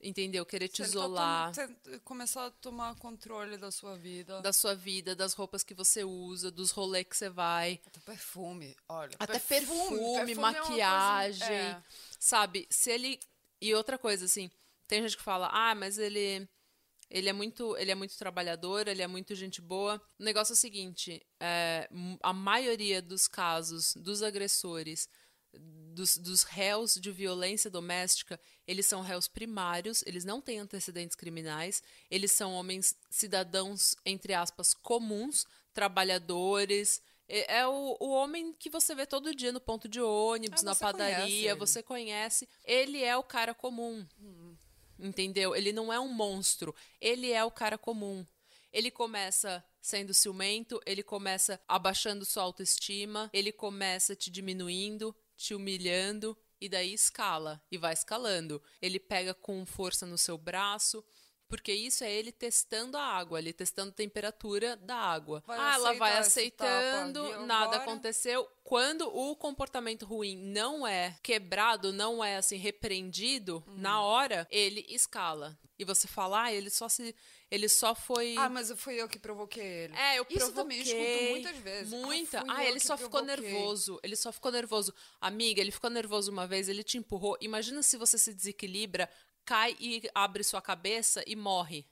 entendeu? 0.02 0.46
Querer 0.46 0.68
te 0.68 0.82
isolar. 0.82 1.54
Tá 1.54 1.68
tom, 1.68 2.00
começar 2.04 2.46
a 2.46 2.52
tomar 2.52 2.96
controle 2.96 3.58
da 3.58 3.72
sua 3.72 3.96
vida. 3.98 4.42
Da 4.42 4.54
sua 4.54 4.76
vida, 4.76 5.16
das 5.16 5.34
roupas 5.34 5.64
que 5.64 5.74
você 5.74 6.04
usa, 6.04 6.52
dos 6.52 6.72
rolês 6.72 7.06
que 7.08 7.18
você 7.18 7.30
vai. 7.30 7.80
Até 7.86 8.00
perfume, 8.00 8.76
olha. 8.88 9.16
Até 9.20 9.40
perfume, 9.40 9.90
perfume, 9.90 10.26
perfume 10.26 10.36
maquiagem. 10.36 11.44
É 11.44 11.48
coisa... 11.48 11.78
é. 11.78 11.84
Sabe? 12.20 12.68
Se 12.70 12.92
ele. 12.92 13.20
E 13.62 13.74
outra 13.74 13.98
coisa, 13.98 14.26
assim, 14.26 14.52
tem 14.88 15.02
gente 15.02 15.18
que 15.18 15.24
fala, 15.24 15.50
ah, 15.52 15.76
mas 15.76 15.98
ele. 15.98 16.48
Ele 17.08 17.30
é 17.30 17.34
muito, 17.34 17.78
ele 17.78 17.92
é 17.92 17.96
muito 17.96 18.18
trabalhador, 18.18 18.88
ele 18.88 19.02
é 19.02 19.06
muito 19.06 19.36
gente 19.36 19.62
boa. 19.62 20.02
O 20.20 20.24
negócio 20.24 20.54
é 20.54 20.56
o 20.56 20.58
seguinte: 20.58 21.24
é, 21.40 21.88
a 22.22 22.34
maioria 22.34 23.00
dos 23.00 23.28
casos 23.28 23.94
dos 23.96 24.24
agressores 24.24 25.08
dos, 25.96 26.18
dos 26.18 26.44
réus 26.44 26.96
de 26.96 27.10
violência 27.10 27.70
doméstica, 27.70 28.40
eles 28.68 28.86
são 28.86 29.02
réus 29.02 29.28
primários, 29.28 30.04
eles 30.06 30.26
não 30.26 30.42
têm 30.42 30.60
antecedentes 30.60 31.16
criminais, 31.16 31.82
eles 32.12 32.32
são 32.32 32.54
homens 32.54 32.96
cidadãos, 33.10 33.96
entre 34.06 34.34
aspas, 34.34 34.74
comuns, 34.74 35.48
trabalhadores. 35.74 37.02
É, 37.28 37.60
é 37.60 37.68
o, 37.68 37.98
o 38.00 38.10
homem 38.10 38.54
que 38.54 38.70
você 38.70 38.94
vê 38.94 39.06
todo 39.06 39.34
dia 39.34 39.52
no 39.52 39.62
ponto 39.62 39.88
de 39.88 40.02
ônibus, 40.02 40.62
ah, 40.62 40.66
na 40.66 40.76
padaria, 40.76 41.26
conhece 41.26 41.56
você 41.56 41.82
conhece. 41.82 42.50
Ele 42.64 43.02
é 43.02 43.16
o 43.16 43.24
cara 43.24 43.54
comum. 43.54 44.06
Hum. 44.20 44.56
Entendeu? 45.00 45.56
Ele 45.56 45.72
não 45.72 45.92
é 45.92 46.00
um 46.00 46.08
monstro. 46.08 46.76
Ele 47.00 47.32
é 47.32 47.44
o 47.44 47.52
cara 47.52 47.78
comum. 47.78 48.26
Ele 48.72 48.92
começa 48.92 49.64
sendo 49.82 50.14
ciumento, 50.14 50.82
ele 50.86 51.04
começa 51.04 51.62
abaixando 51.68 52.26
sua 52.26 52.44
autoestima, 52.44 53.30
ele 53.32 53.52
começa 53.52 54.16
te 54.16 54.30
diminuindo, 54.30 55.16
te 55.36 55.54
humilhando 55.54 56.38
e 56.60 56.70
daí 56.70 56.94
escala 56.94 57.62
e 57.72 57.78
vai 57.78 57.94
escalando. 57.94 58.62
Ele 58.82 59.00
pega 59.00 59.34
com 59.34 59.66
força 59.66 60.06
no 60.06 60.18
seu 60.18 60.38
braço, 60.38 61.04
porque 61.48 61.72
isso 61.72 62.04
é 62.04 62.12
ele 62.12 62.32
testando 62.32 62.98
a 62.98 63.04
água, 63.04 63.40
ele 63.40 63.54
testando 63.54 63.92
a 63.92 63.96
temperatura 63.96 64.76
da 64.76 64.96
água. 64.96 65.44
Vai 65.46 65.60
ah, 65.60 65.74
ela 65.76 65.94
vai 65.94 66.18
aceitando, 66.18 67.46
nada 67.46 67.78
aconteceu. 67.78 68.50
Quando 68.64 69.08
o 69.08 69.36
comportamento 69.36 70.06
ruim 70.06 70.36
não 70.38 70.88
é 70.88 71.16
quebrado, 71.22 71.94
não 71.94 72.24
é 72.24 72.38
assim 72.38 72.58
repreendido, 72.58 73.64
hum. 73.68 73.76
na 73.78 74.02
hora 74.02 74.48
ele 74.50 74.86
escala. 74.90 75.58
E 75.78 75.84
você 75.84 76.08
fala, 76.08 76.44
ah, 76.44 76.54
ele 76.54 76.70
só 76.70 76.88
se 76.88 77.14
ele 77.50 77.70
só 77.70 77.94
foi. 77.94 78.36
Ah, 78.38 78.50
mas 78.50 78.72
fui 78.78 79.00
eu 79.00 79.08
que 79.08 79.20
provoquei 79.20 79.66
ele. 79.66 79.96
É, 79.96 80.18
eu 80.20 80.26
provoquei. 80.26 80.48
Isso 80.48 80.54
também 80.54 80.82
escuto 80.82 81.32
muitas 81.32 81.58
vezes. 81.58 81.94
Muita. 81.94 82.40
Ah, 82.42 82.58
ah 82.58 82.66
ele 82.66 82.80
só 82.80 82.98
ficou 82.98 83.22
nervoso. 83.22 84.00
Ele 84.04 84.16
só 84.16 84.32
ficou 84.32 84.52
nervoso. 84.52 84.94
Amiga, 85.22 85.62
ele 85.62 85.72
ficou 85.72 85.90
nervoso 85.90 86.32
uma 86.32 86.48
vez, 86.48 86.68
ele 86.68 86.84
te 86.84 86.98
empurrou. 86.98 87.38
Imagina 87.40 87.84
se 87.84 87.98
você 87.98 88.18
se 88.18 88.34
desequilibra, 88.34 89.10
cai 89.46 89.78
e 89.80 90.02
abre 90.14 90.44
sua 90.44 90.62
cabeça 90.62 91.24
e 91.28 91.36
morre. 91.36 91.86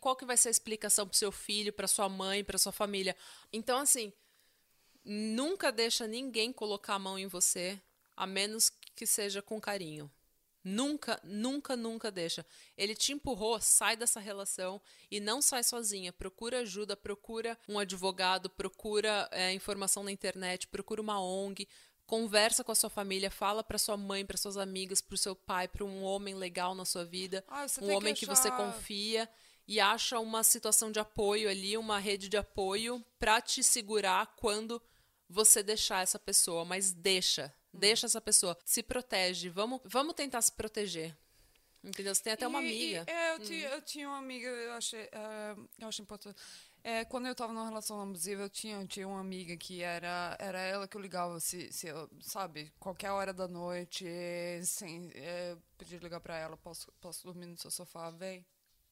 Qual 0.00 0.14
que 0.14 0.26
vai 0.26 0.36
ser 0.36 0.48
a 0.48 0.50
explicação 0.52 1.08
pro 1.08 1.16
seu 1.16 1.32
filho, 1.32 1.72
para 1.72 1.88
sua 1.88 2.08
mãe, 2.08 2.44
para 2.44 2.58
sua 2.58 2.70
família? 2.70 3.16
Então, 3.52 3.78
assim, 3.78 4.12
nunca 5.04 5.72
deixa 5.72 6.06
ninguém 6.06 6.52
colocar 6.52 6.94
a 6.94 6.98
mão 6.98 7.18
em 7.18 7.26
você, 7.26 7.80
a 8.14 8.26
menos 8.26 8.70
que 8.94 9.06
seja 9.06 9.42
com 9.42 9.60
carinho. 9.60 10.10
Nunca, 10.62 11.20
nunca, 11.22 11.76
nunca 11.76 12.10
deixa. 12.10 12.44
Ele 12.76 12.94
te 12.94 13.12
empurrou, 13.12 13.60
sai 13.60 13.96
dessa 13.96 14.20
relação 14.20 14.80
e 15.10 15.20
não 15.20 15.40
sai 15.40 15.62
sozinha. 15.62 16.12
Procura 16.12 16.60
ajuda, 16.60 16.96
procura 16.96 17.56
um 17.68 17.78
advogado, 17.78 18.50
procura 18.50 19.28
é, 19.32 19.52
informação 19.52 20.02
na 20.02 20.12
internet, 20.12 20.66
procura 20.66 21.00
uma 21.00 21.20
ONG, 21.20 21.68
conversa 22.06 22.64
com 22.64 22.72
a 22.72 22.74
sua 22.74 22.90
família, 22.90 23.30
fala 23.30 23.62
para 23.62 23.78
sua 23.78 23.96
mãe, 23.96 24.24
para 24.24 24.36
suas 24.36 24.56
amigas, 24.56 25.00
para 25.00 25.14
o 25.14 25.18
seu 25.18 25.36
pai, 25.36 25.68
para 25.68 25.84
um 25.84 26.02
homem 26.02 26.34
legal 26.34 26.74
na 26.74 26.84
sua 26.84 27.04
vida, 27.04 27.44
ah, 27.46 27.66
um 27.82 27.92
homem 27.92 28.14
que, 28.14 28.24
achar... 28.24 28.34
que, 28.34 28.42
você 28.42 28.50
confia 28.50 29.28
e 29.66 29.78
acha 29.78 30.18
uma 30.18 30.42
situação 30.42 30.90
de 30.90 30.98
apoio 30.98 31.50
ali, 31.50 31.76
uma 31.76 31.98
rede 31.98 32.28
de 32.28 32.38
apoio 32.38 33.04
para 33.18 33.42
te 33.42 33.62
segurar 33.62 34.34
quando 34.36 34.82
você 35.28 35.62
deixar 35.62 36.02
essa 36.02 36.18
pessoa, 36.18 36.64
mas 36.64 36.90
deixa, 36.90 37.54
Deixa 37.78 38.06
essa 38.06 38.20
pessoa. 38.20 38.56
Se 38.64 38.82
protege. 38.82 39.48
Vamos, 39.48 39.80
vamos 39.84 40.14
tentar 40.14 40.42
se 40.42 40.52
proteger. 40.52 41.16
Entendeu? 41.82 42.14
Você 42.14 42.22
tem 42.22 42.32
até 42.32 42.46
uma 42.46 42.58
amiga. 42.58 43.04
E, 43.06 43.10
é, 43.10 43.32
eu, 43.32 43.36
hum. 43.36 43.40
tinha, 43.40 43.68
eu 43.68 43.82
tinha 43.82 44.08
uma 44.08 44.18
amiga, 44.18 44.48
eu 44.48 44.72
achei, 44.72 45.04
uh, 45.04 45.68
eu 45.78 45.88
achei 45.88 46.02
importante. 46.02 46.40
É, 46.82 47.04
quando 47.04 47.26
eu 47.26 47.34
tava 47.34 47.52
numa 47.52 47.68
relação 47.68 48.00
abusiva, 48.00 48.42
eu 48.42 48.50
tinha, 48.50 48.80
eu 48.80 48.86
tinha 48.86 49.06
uma 49.06 49.20
amiga 49.20 49.56
que 49.56 49.82
era, 49.82 50.36
era 50.40 50.60
ela 50.60 50.88
que 50.88 50.96
eu 50.96 51.00
ligava, 51.00 51.38
se, 51.40 51.72
se 51.72 51.88
eu, 51.88 52.08
sabe, 52.20 52.72
qualquer 52.78 53.10
hora 53.10 53.32
da 53.32 53.46
noite, 53.46 54.06
sem, 54.64 55.10
é, 55.14 55.56
podia 55.76 55.98
ligar 55.98 56.20
pra 56.20 56.36
ela, 56.36 56.56
posso, 56.56 56.90
posso 57.00 57.24
dormir 57.24 57.46
no 57.46 57.58
seu 57.58 57.70
sofá, 57.70 58.10
vem 58.10 58.44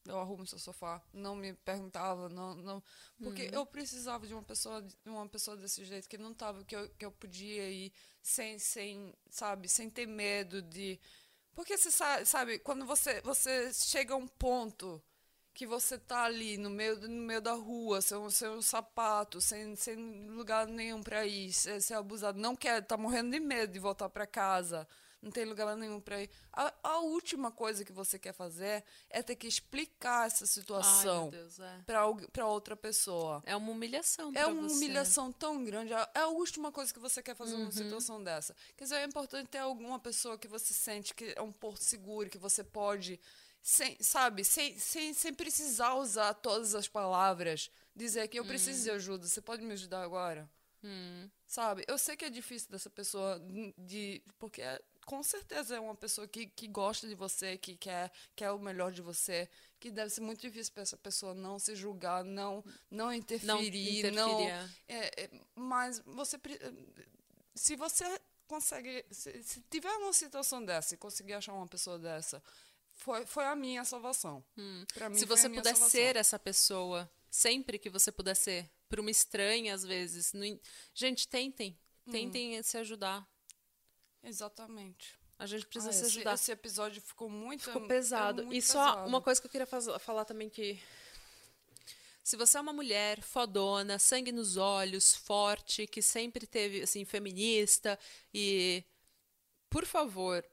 eu 0.07 0.19
arrumo 0.19 0.45
seu 0.45 0.59
sofá. 0.59 1.01
Não 1.13 1.35
me 1.35 1.53
perguntava, 1.53 2.29
não, 2.29 2.55
não 2.55 2.83
porque 3.21 3.43
uhum. 3.43 3.53
eu 3.53 3.65
precisava 3.65 4.25
de 4.27 4.33
uma 4.33 4.43
pessoa, 4.43 4.81
de 4.81 5.09
uma 5.09 5.27
pessoa 5.27 5.57
desse 5.57 5.83
jeito 5.85 6.07
que 6.07 6.17
não 6.17 6.33
tava, 6.33 6.63
que 6.63 6.75
eu, 6.75 6.89
que 6.89 7.05
eu 7.05 7.11
podia 7.11 7.69
ir 7.69 7.91
sem, 8.21 8.59
sem, 8.59 9.13
sabe, 9.29 9.67
sem 9.67 9.89
ter 9.89 10.05
medo 10.05 10.61
de, 10.61 10.99
porque 11.55 11.77
você 11.77 11.89
sabe, 11.89 12.25
sabe 12.25 12.59
quando 12.59 12.85
você, 12.85 13.21
você 13.21 13.73
chega 13.73 14.13
a 14.13 14.17
um 14.17 14.27
ponto 14.27 15.01
que 15.53 15.65
você 15.65 15.97
tá 15.97 16.25
ali 16.25 16.55
no 16.57 16.69
meio, 16.69 16.99
no 16.99 17.23
meio 17.23 17.41
da 17.41 17.53
rua, 17.53 17.99
sem, 17.99 18.29
sem 18.29 18.49
um 18.49 18.61
sapato, 18.61 19.41
sem, 19.41 19.75
sem 19.75 20.29
lugar 20.29 20.67
nenhum 20.67 21.01
para 21.01 21.25
ir, 21.25 21.51
ser, 21.51 21.81
ser 21.81 21.95
abusado, 21.95 22.39
não 22.39 22.55
quer, 22.55 22.85
tá 22.85 22.95
morrendo 22.95 23.31
de 23.31 23.39
medo 23.39 23.73
de 23.73 23.79
voltar 23.79 24.07
para 24.09 24.27
casa 24.27 24.87
não 25.21 25.31
tem 25.31 25.45
lugar 25.45 25.75
nenhum 25.75 25.99
para 25.99 26.21
ir. 26.21 26.29
A, 26.53 26.73
a, 26.83 26.99
última 26.99 27.51
coisa 27.51 27.83
que 27.83 27.91
você 27.91 28.19
quer 28.19 28.33
fazer 28.33 28.83
é 29.09 29.21
ter 29.23 29.35
que 29.35 29.47
explicar 29.47 30.27
essa 30.27 30.45
situação 30.45 31.31
é. 31.59 31.81
para 32.31 32.47
outra 32.47 32.75
pessoa. 32.75 33.41
É 33.45 33.55
uma 33.55 33.71
humilhação. 33.71 34.31
É 34.35 34.45
uma 34.45 34.69
você. 34.69 34.75
humilhação 34.75 35.31
tão 35.31 35.63
grande. 35.63 35.93
É, 35.93 36.09
é 36.15 36.19
a 36.19 36.27
última 36.27 36.71
coisa 36.71 36.93
que 36.93 36.99
você 36.99 37.21
quer 37.21 37.35
fazer 37.35 37.53
uhum. 37.53 37.61
numa 37.61 37.71
situação 37.71 38.23
dessa. 38.23 38.55
Quer 38.75 38.83
dizer, 38.83 38.95
é 38.97 39.05
importante 39.05 39.49
ter 39.49 39.59
alguma 39.59 39.99
pessoa 39.99 40.37
que 40.37 40.47
você 40.47 40.73
sente 40.73 41.13
que 41.13 41.33
é 41.35 41.41
um 41.41 41.51
porto 41.51 41.83
seguro, 41.83 42.29
que 42.29 42.37
você 42.37 42.63
pode, 42.63 43.19
sem, 43.61 43.97
sabe, 43.99 44.43
sem, 44.43 44.77
sem, 44.77 45.13
sem 45.13 45.33
precisar 45.33 45.95
usar 45.95 46.33
todas 46.35 46.75
as 46.75 46.87
palavras, 46.87 47.71
dizer 47.95 48.27
que 48.27 48.39
eu 48.39 48.45
preciso 48.45 48.83
de 48.83 48.89
uhum. 48.89 48.95
ajuda. 48.95 49.27
Você 49.27 49.41
pode 49.41 49.63
me 49.63 49.73
ajudar 49.73 50.03
agora? 50.03 50.49
Hum. 50.83 51.29
Sabe? 51.45 51.83
Eu 51.87 51.97
sei 51.97 52.15
que 52.15 52.25
é 52.25 52.29
difícil 52.29 52.69
dessa 52.69 52.89
pessoa 52.89 53.41
de. 53.77 54.21
Porque 54.37 54.61
com 55.07 55.23
certeza 55.23 55.77
é 55.77 55.79
uma 55.79 55.95
pessoa 55.95 56.27
que, 56.27 56.47
que 56.47 56.67
gosta 56.67 57.07
de 57.07 57.15
você, 57.15 57.57
que 57.57 57.77
quer, 57.77 58.11
quer 58.35 58.51
o 58.51 58.59
melhor 58.59 58.91
de 58.91 59.01
você, 59.01 59.49
que 59.79 59.89
deve 59.89 60.09
ser 60.09 60.19
muito 60.19 60.41
difícil 60.41 60.73
para 60.73 60.83
essa 60.83 60.97
pessoa 60.97 61.33
não 61.33 61.57
se 61.57 61.77
julgar, 61.77 62.25
não 62.25 62.61
não 62.91 63.13
interferir, 63.13 64.11
não, 64.11 64.33
não 64.33 64.41
é, 64.41 64.69
é, 64.89 65.29
mas 65.55 65.99
você 65.99 66.37
se 67.55 67.77
você 67.77 68.03
consegue 68.49 69.05
se, 69.09 69.41
se, 69.43 69.61
tiver 69.69 69.93
uma 69.93 70.11
situação 70.11 70.63
dessa 70.63 70.93
e 70.93 70.97
conseguir 70.97 71.35
achar 71.35 71.53
uma 71.53 71.67
pessoa 71.67 71.97
dessa 71.97 72.43
foi, 72.93 73.25
foi 73.25 73.45
a 73.45 73.55
minha 73.55 73.85
salvação. 73.85 74.43
Hum. 74.57 74.83
Mim, 75.09 75.15
se 75.15 75.25
você 75.25 75.47
puder 75.47 75.73
salvação. 75.73 75.89
ser 75.89 76.17
essa 76.17 76.37
pessoa 76.37 77.09
sempre 77.31 77.79
que 77.79 77.89
você 77.89 78.11
puder 78.11 78.35
ser 78.35 78.69
para 78.89 78.99
uma 78.99 79.11
estranha 79.11 79.73
às 79.73 79.83
vezes, 79.83 80.33
no, 80.33 80.43
gente 80.93 81.29
tentem 81.29 81.79
tentem 82.11 82.59
hum. 82.59 82.63
se 82.63 82.77
ajudar 82.77 83.25
Exatamente. 84.27 85.17
A 85.39 85.45
gente 85.45 85.65
precisa 85.65 85.89
ah, 85.89 85.93
se 85.93 86.05
esse, 86.05 86.17
ajudar. 86.17 86.33
Esse 86.33 86.51
episódio 86.51 87.01
ficou 87.01 87.29
muito 87.29 87.65
Ficou 87.65 87.87
pesado. 87.87 88.41
É 88.41 88.45
muito 88.45 88.57
e 88.57 88.61
só 88.61 88.91
pesado. 88.91 89.07
uma 89.07 89.21
coisa 89.21 89.39
que 89.39 89.47
eu 89.47 89.51
queria 89.51 89.67
falar 89.67 90.25
também 90.25 90.49
que 90.49 90.79
se 92.23 92.35
você 92.35 92.57
é 92.57 92.61
uma 92.61 92.73
mulher 92.73 93.21
fodona, 93.21 93.97
sangue 93.97 94.31
nos 94.31 94.57
olhos, 94.57 95.15
forte, 95.15 95.87
que 95.87 96.01
sempre 96.01 96.45
teve 96.45 96.81
assim 96.81 97.05
feminista 97.05 97.97
e 98.33 98.83
por 99.69 99.85
favor, 99.85 100.43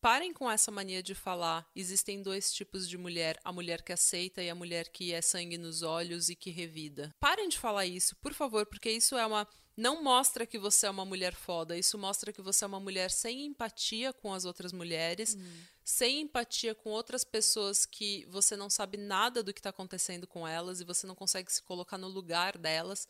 Parem 0.00 0.32
com 0.32 0.50
essa 0.50 0.70
mania 0.70 1.02
de 1.02 1.14
falar. 1.14 1.70
Existem 1.76 2.22
dois 2.22 2.50
tipos 2.50 2.88
de 2.88 2.96
mulher: 2.96 3.38
a 3.44 3.52
mulher 3.52 3.82
que 3.82 3.92
aceita 3.92 4.42
e 4.42 4.48
a 4.48 4.54
mulher 4.54 4.88
que 4.88 5.12
é 5.12 5.20
sangue 5.20 5.58
nos 5.58 5.82
olhos 5.82 6.30
e 6.30 6.34
que 6.34 6.50
revida. 6.50 7.14
Parem 7.20 7.50
de 7.50 7.58
falar 7.58 7.84
isso, 7.84 8.16
por 8.16 8.32
favor, 8.32 8.64
porque 8.64 8.90
isso 8.90 9.16
é 9.16 9.26
uma. 9.26 9.46
Não 9.80 10.02
mostra 10.02 10.44
que 10.44 10.58
você 10.58 10.86
é 10.86 10.90
uma 10.90 11.06
mulher 11.06 11.34
foda. 11.34 11.74
Isso 11.74 11.96
mostra 11.96 12.34
que 12.34 12.42
você 12.42 12.64
é 12.64 12.66
uma 12.66 12.78
mulher 12.78 13.10
sem 13.10 13.46
empatia 13.46 14.12
com 14.12 14.34
as 14.34 14.44
outras 14.44 14.74
mulheres, 14.74 15.34
hum. 15.34 15.62
sem 15.82 16.20
empatia 16.20 16.74
com 16.74 16.90
outras 16.90 17.24
pessoas 17.24 17.86
que 17.86 18.26
você 18.28 18.58
não 18.58 18.68
sabe 18.68 18.98
nada 18.98 19.42
do 19.42 19.54
que 19.54 19.58
está 19.58 19.70
acontecendo 19.70 20.26
com 20.26 20.46
elas 20.46 20.82
e 20.82 20.84
você 20.84 21.06
não 21.06 21.14
consegue 21.14 21.50
se 21.50 21.62
colocar 21.62 21.96
no 21.96 22.08
lugar 22.08 22.58
delas. 22.58 23.08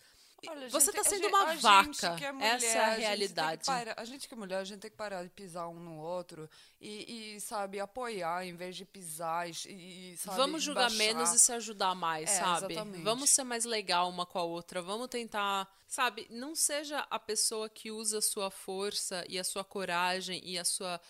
Olha, 0.49 0.69
você 0.69 0.91
está 0.91 1.05
sendo 1.05 1.29
uma 1.29 1.55
vaca. 1.57 2.17
É 2.21 2.33
mulher, 2.33 2.55
Essa 2.57 2.67
é 2.67 2.79
a, 2.79 2.87
a 2.87 2.95
realidade. 2.95 3.67
Parar, 3.67 3.95
a 3.97 4.05
gente 4.05 4.29
que 4.29 4.35
é 4.35 4.37
mulher, 4.37 4.59
a 4.59 4.65
gente 4.65 4.81
tem 4.81 4.91
que 4.91 4.97
parar 4.97 5.23
de 5.23 5.31
pisar 5.31 5.69
um 5.69 5.79
no 5.81 5.99
outro 5.99 6.49
e, 6.81 7.35
e 7.37 7.41
sabe, 7.41 7.81
apoiar 7.81 8.45
em 8.47 8.55
vez 8.55 8.77
de 8.77 8.85
pisar 8.85 9.49
e, 9.49 10.17
sabe, 10.17 10.37
Vamos 10.37 10.63
julgar 10.63 10.89
baixar. 10.91 10.97
menos 10.97 11.33
e 11.33 11.39
se 11.39 11.53
ajudar 11.53 11.95
mais, 11.95 12.31
é, 12.31 12.39
sabe? 12.39 12.75
Exatamente. 12.75 13.03
Vamos 13.03 13.31
ser 13.31 13.45
mais 13.45 13.65
legal 13.65 14.09
uma 14.09 14.25
com 14.25 14.39
a 14.39 14.45
outra. 14.45 14.81
Vamos 14.81 15.09
tentar, 15.09 15.69
sabe? 15.87 16.27
Não 16.31 16.55
seja 16.55 17.07
a 17.11 17.19
pessoa 17.19 17.69
que 17.69 17.91
usa 17.91 18.19
a 18.19 18.23
sua 18.23 18.51
força 18.51 19.25
e 19.29 19.39
a 19.39 19.45
sua 19.45 19.65
coragem 19.65 20.41
e 20.45 20.59
a 20.59 20.65
sua 20.65 21.01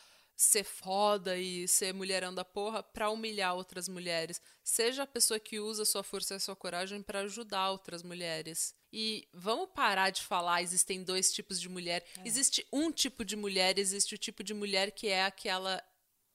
ser 0.40 0.64
foda 0.64 1.36
e 1.36 1.68
ser 1.68 1.92
mulherão 1.92 2.34
da 2.34 2.44
porra 2.44 2.82
para 2.82 3.10
humilhar 3.10 3.54
outras 3.54 3.88
mulheres. 3.88 4.40
Seja 4.64 5.02
a 5.02 5.06
pessoa 5.06 5.38
que 5.38 5.60
usa 5.60 5.84
sua 5.84 6.02
força 6.02 6.34
e 6.34 6.40
sua 6.40 6.56
coragem 6.56 7.02
para 7.02 7.20
ajudar 7.20 7.70
outras 7.70 8.02
mulheres. 8.02 8.74
E 8.92 9.28
vamos 9.32 9.68
parar 9.74 10.10
de 10.10 10.22
falar, 10.22 10.62
existem 10.62 11.02
dois 11.02 11.32
tipos 11.32 11.60
de 11.60 11.68
mulher. 11.68 12.04
É. 12.18 12.26
Existe 12.26 12.66
um 12.72 12.90
tipo 12.90 13.24
de 13.24 13.36
mulher, 13.36 13.78
existe 13.78 14.14
o 14.14 14.18
tipo 14.18 14.42
de 14.42 14.52
mulher 14.52 14.90
que 14.90 15.08
é 15.08 15.24
aquela 15.24 15.82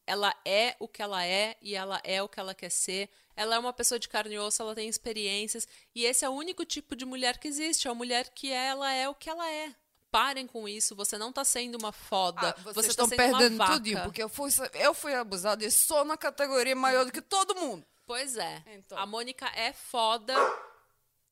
ela 0.07 0.35
é 0.45 0.75
o 0.79 0.87
que 0.87 1.01
ela 1.01 1.25
é 1.25 1.57
e 1.59 1.73
ela 1.75 1.99
é 2.03 2.21
o 2.21 2.29
que 2.29 2.39
ela 2.39 2.53
quer 2.53 2.69
ser. 2.69 3.09
Ela 3.35 3.55
é 3.55 3.59
uma 3.59 3.73
pessoa 3.73 3.97
de 3.97 4.07
carne 4.07 4.35
e 4.35 4.39
osso, 4.39 4.61
ela 4.61 4.75
tem 4.75 4.87
experiências. 4.87 5.67
E 5.95 6.05
esse 6.05 6.23
é 6.23 6.29
o 6.29 6.33
único 6.33 6.63
tipo 6.63 6.95
de 6.95 7.05
mulher 7.05 7.39
que 7.39 7.47
existe. 7.47 7.87
É 7.87 7.91
a 7.91 7.95
mulher 7.95 8.29
que 8.29 8.51
ela 8.51 8.91
é 8.93 9.09
o 9.09 9.15
que 9.15 9.29
ela 9.29 9.49
é 9.51 9.75
parem 10.15 10.47
com 10.47 10.65
isso, 10.65 10.95
você 10.95 11.17
não 11.17 11.29
tá 11.29 11.43
sendo 11.43 11.77
uma 11.77 11.91
foda. 11.91 12.51
Ah, 12.51 12.61
vocês 12.61 12.75
você 12.85 12.89
estão 12.91 13.09
tá 13.09 13.17
perdendo 13.17 13.65
tudo, 13.65 14.01
porque 14.03 14.23
eu 14.23 14.29
fui, 14.29 14.49
eu 14.75 14.93
fui 14.93 15.13
abusada 15.13 15.65
e 15.65 15.69
sou 15.69 16.05
na 16.05 16.15
categoria 16.15 16.73
maior 16.73 17.03
do 17.03 17.11
que 17.11 17.21
todo 17.21 17.53
mundo. 17.53 17.85
Pois 18.07 18.37
é. 18.37 18.63
Então. 18.67 18.97
A 18.97 19.05
Mônica 19.05 19.45
é 19.53 19.73
foda. 19.73 20.33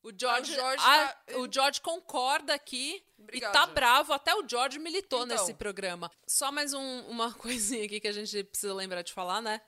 O 0.04 0.12
George, 0.16 0.54
George 0.54 0.84
a, 0.86 1.08
tá... 1.08 1.38
o 1.38 1.50
George 1.50 1.80
concorda 1.80 2.54
aqui 2.54 3.02
Obrigada. 3.18 3.58
e 3.58 3.62
tá 3.62 3.66
bravo. 3.66 4.12
Até 4.12 4.36
o 4.36 4.48
George 4.48 4.78
militou 4.78 5.24
então. 5.24 5.38
nesse 5.38 5.54
programa. 5.54 6.12
Só 6.28 6.52
mais 6.52 6.74
um, 6.74 7.00
uma 7.08 7.34
coisinha 7.40 7.86
aqui 7.86 8.02
que 8.02 8.08
a 8.08 8.12
gente 8.12 8.44
precisa 8.44 8.74
lembrar 8.74 9.02
de 9.02 9.14
falar, 9.14 9.42
né? 9.42 9.62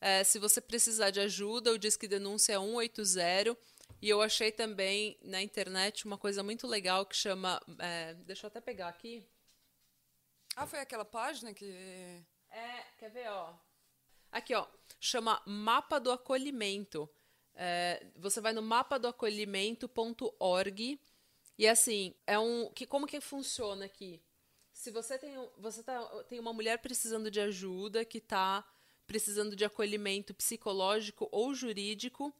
É, 0.00 0.24
se 0.24 0.38
você 0.38 0.62
precisar 0.62 1.10
de 1.10 1.20
ajuda, 1.20 1.72
o 1.72 1.78
Disque 1.78 2.08
Denúncia 2.08 2.54
é 2.54 2.58
180. 2.58 3.56
E 4.00 4.08
eu 4.08 4.22
achei 4.22 4.50
também 4.50 5.18
na 5.22 5.42
internet 5.42 6.06
uma 6.06 6.16
coisa 6.16 6.42
muito 6.42 6.66
legal 6.66 7.04
que 7.04 7.14
chama. 7.14 7.60
É, 7.78 8.14
deixa 8.14 8.46
eu 8.46 8.48
até 8.48 8.62
pegar 8.62 8.88
aqui. 8.88 9.28
Ah, 10.54 10.66
foi 10.66 10.80
aquela 10.80 11.04
página 11.04 11.52
que. 11.52 12.24
É, 12.50 12.82
quer 12.98 13.10
ver, 13.10 13.28
ó. 13.28 13.54
Aqui, 14.32 14.54
ó. 14.54 14.66
Chama 14.98 15.42
Mapa 15.46 16.00
do 16.00 16.10
Acolhimento. 16.10 17.10
É, 17.56 18.06
você 18.16 18.40
vai 18.40 18.52
no 18.52 18.62
mapadoacolhimento.org 18.62 21.00
e 21.58 21.66
assim, 21.66 22.14
é 22.26 22.38
um. 22.38 22.70
Que, 22.70 22.86
como 22.86 23.06
que 23.06 23.20
funciona 23.20 23.86
aqui? 23.86 24.20
Se 24.72 24.90
você 24.90 25.18
tem, 25.18 25.34
você 25.58 25.82
tá, 25.82 26.00
tem 26.28 26.38
uma 26.38 26.52
mulher 26.52 26.78
precisando 26.78 27.30
de 27.30 27.40
ajuda, 27.40 28.04
que 28.04 28.18
está 28.18 28.62
precisando 29.06 29.56
de 29.56 29.64
acolhimento 29.64 30.34
psicológico 30.34 31.28
ou 31.32 31.54
jurídico 31.54 32.34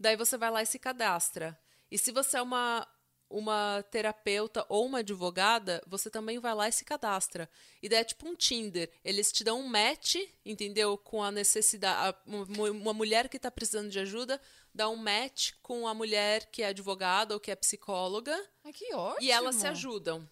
Daí 0.00 0.16
você 0.16 0.38
vai 0.38 0.50
lá 0.50 0.62
e 0.62 0.66
se 0.66 0.78
cadastra. 0.78 1.60
E 1.90 1.98
se 1.98 2.10
você 2.10 2.38
é 2.38 2.42
uma, 2.42 2.88
uma 3.28 3.84
terapeuta 3.90 4.64
ou 4.66 4.86
uma 4.86 5.00
advogada, 5.00 5.82
você 5.86 6.08
também 6.08 6.38
vai 6.38 6.54
lá 6.54 6.70
e 6.70 6.72
se 6.72 6.86
cadastra. 6.86 7.50
E 7.82 7.88
daí 7.88 7.98
é 7.98 8.04
tipo 8.04 8.26
um 8.26 8.34
Tinder. 8.34 8.90
Eles 9.04 9.30
te 9.30 9.44
dão 9.44 9.60
um 9.60 9.68
match, 9.68 10.16
entendeu? 10.42 10.96
Com 10.96 11.22
a 11.22 11.30
necessidade. 11.30 12.16
Uma 12.26 12.94
mulher 12.94 13.28
que 13.28 13.36
está 13.36 13.50
precisando 13.50 13.90
de 13.90 14.00
ajuda 14.00 14.40
dá 14.74 14.88
um 14.88 14.96
match 14.96 15.52
com 15.62 15.86
a 15.86 15.94
mulher 15.94 16.46
que 16.50 16.62
é 16.62 16.66
advogada 16.66 17.34
ou 17.34 17.40
que 17.40 17.50
é 17.50 17.56
psicóloga. 17.56 18.36
Ai, 18.64 18.72
que 18.72 18.94
ótimo. 18.94 19.22
E 19.22 19.30
elas 19.30 19.56
se 19.56 19.66
ajudam. 19.66 20.28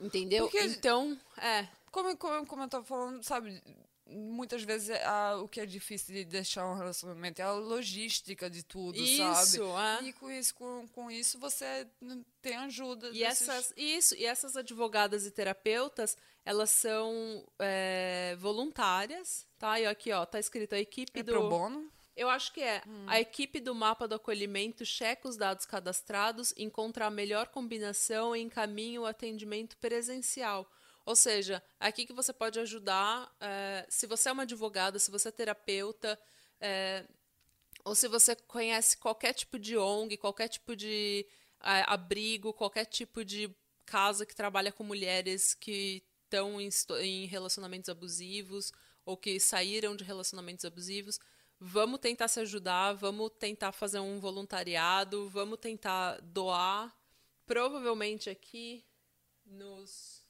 Entendeu? 0.00 0.44
Porque, 0.48 0.64
então, 0.64 1.18
é. 1.38 1.68
Como, 1.90 2.16
como, 2.16 2.46
como 2.46 2.62
eu 2.62 2.66
estava 2.66 2.84
falando, 2.84 3.22
sabe? 3.22 3.62
muitas 4.06 4.62
vezes 4.62 4.90
é, 4.90 5.04
a, 5.04 5.36
o 5.36 5.48
que 5.48 5.60
é 5.60 5.66
difícil 5.66 6.14
de 6.14 6.24
deixar 6.24 6.66
um 6.66 6.76
relacionamento 6.76 7.40
é 7.40 7.44
a 7.44 7.52
logística 7.52 8.50
de 8.50 8.62
tudo, 8.62 8.98
isso, 8.98 9.56
sabe? 9.56 10.06
É. 10.06 10.08
E 10.08 10.12
com 10.12 10.30
isso, 10.30 10.54
com, 10.54 10.88
com 10.88 11.10
isso 11.10 11.38
você 11.38 11.86
tem 12.42 12.56
ajuda. 12.56 13.08
E 13.08 13.20
desses... 13.20 13.48
essas, 13.48 13.74
isso, 13.76 14.14
e 14.14 14.24
essas 14.24 14.56
advogadas 14.56 15.26
e 15.26 15.30
terapeutas, 15.30 16.16
elas 16.44 16.70
são 16.70 17.46
é, 17.58 18.36
voluntárias, 18.38 19.46
tá? 19.58 19.80
E 19.80 19.86
aqui, 19.86 20.12
ó, 20.12 20.24
tá 20.26 20.38
escrito 20.38 20.74
a 20.74 20.78
equipe 20.78 21.20
é 21.20 21.22
do... 21.22 21.32
pro 21.32 21.48
bono? 21.48 21.90
Eu 22.16 22.28
acho 22.28 22.52
que 22.52 22.60
é. 22.60 22.82
Hum. 22.86 23.06
A 23.08 23.20
equipe 23.20 23.60
do 23.60 23.74
mapa 23.74 24.06
do 24.06 24.14
acolhimento 24.14 24.84
checa 24.84 25.28
os 25.28 25.36
dados 25.36 25.66
cadastrados, 25.66 26.54
encontra 26.56 27.06
a 27.06 27.10
melhor 27.10 27.48
combinação 27.48 28.36
e 28.36 28.40
encaminha 28.40 29.00
o 29.00 29.06
atendimento 29.06 29.76
presencial. 29.78 30.70
Ou 31.04 31.14
seja, 31.14 31.62
aqui 31.78 32.06
que 32.06 32.12
você 32.12 32.32
pode 32.32 32.58
ajudar, 32.60 33.30
é, 33.40 33.84
se 33.88 34.06
você 34.06 34.28
é 34.28 34.32
uma 34.32 34.44
advogada, 34.44 34.98
se 34.98 35.10
você 35.10 35.28
é 35.28 35.32
terapeuta, 35.32 36.18
é, 36.60 37.04
ou 37.84 37.94
se 37.94 38.08
você 38.08 38.34
conhece 38.34 38.96
qualquer 38.96 39.34
tipo 39.34 39.58
de 39.58 39.76
ONG, 39.76 40.16
qualquer 40.16 40.48
tipo 40.48 40.74
de 40.74 41.26
é, 41.62 41.84
abrigo, 41.86 42.54
qualquer 42.54 42.86
tipo 42.86 43.24
de 43.24 43.54
casa 43.84 44.24
que 44.24 44.34
trabalha 44.34 44.72
com 44.72 44.82
mulheres 44.82 45.52
que 45.52 46.02
estão 46.24 46.58
em, 46.60 46.70
em 47.00 47.26
relacionamentos 47.26 47.90
abusivos 47.90 48.72
ou 49.04 49.16
que 49.16 49.38
saíram 49.38 49.94
de 49.94 50.04
relacionamentos 50.04 50.64
abusivos, 50.64 51.20
vamos 51.64 51.98
tentar 51.98 52.28
se 52.28 52.40
ajudar, 52.40 52.92
vamos 52.92 53.30
tentar 53.38 53.72
fazer 53.72 53.98
um 53.98 54.20
voluntariado, 54.20 55.30
vamos 55.30 55.58
tentar 55.58 56.20
doar. 56.20 56.94
Provavelmente 57.46 58.28
aqui 58.28 58.84
nos 59.46 60.22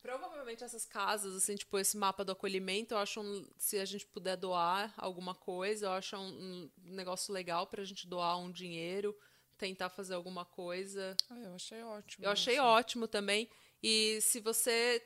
Provavelmente 0.00 0.62
essas 0.62 0.84
casas, 0.84 1.34
assim, 1.34 1.56
tipo, 1.56 1.78
esse 1.78 1.96
mapa 1.96 2.22
do 2.22 2.32
acolhimento, 2.32 2.92
eu 2.92 2.98
acho, 2.98 3.22
um, 3.22 3.48
se 3.56 3.78
a 3.78 3.86
gente 3.86 4.06
puder 4.06 4.36
doar 4.36 4.92
alguma 4.98 5.34
coisa, 5.34 5.86
eu 5.86 5.92
acho 5.92 6.14
um, 6.14 6.70
um 6.84 6.92
negócio 6.92 7.32
legal 7.32 7.66
pra 7.66 7.82
gente 7.84 8.06
doar 8.06 8.36
um 8.36 8.52
dinheiro, 8.52 9.16
tentar 9.56 9.88
fazer 9.88 10.12
alguma 10.12 10.44
coisa. 10.44 11.16
Ah, 11.30 11.38
eu 11.38 11.54
achei 11.54 11.82
ótimo. 11.82 12.22
Eu 12.26 12.30
achei 12.30 12.58
assim. 12.58 12.66
ótimo 12.66 13.08
também. 13.08 13.48
E 13.82 14.20
se 14.20 14.40
você 14.40 15.02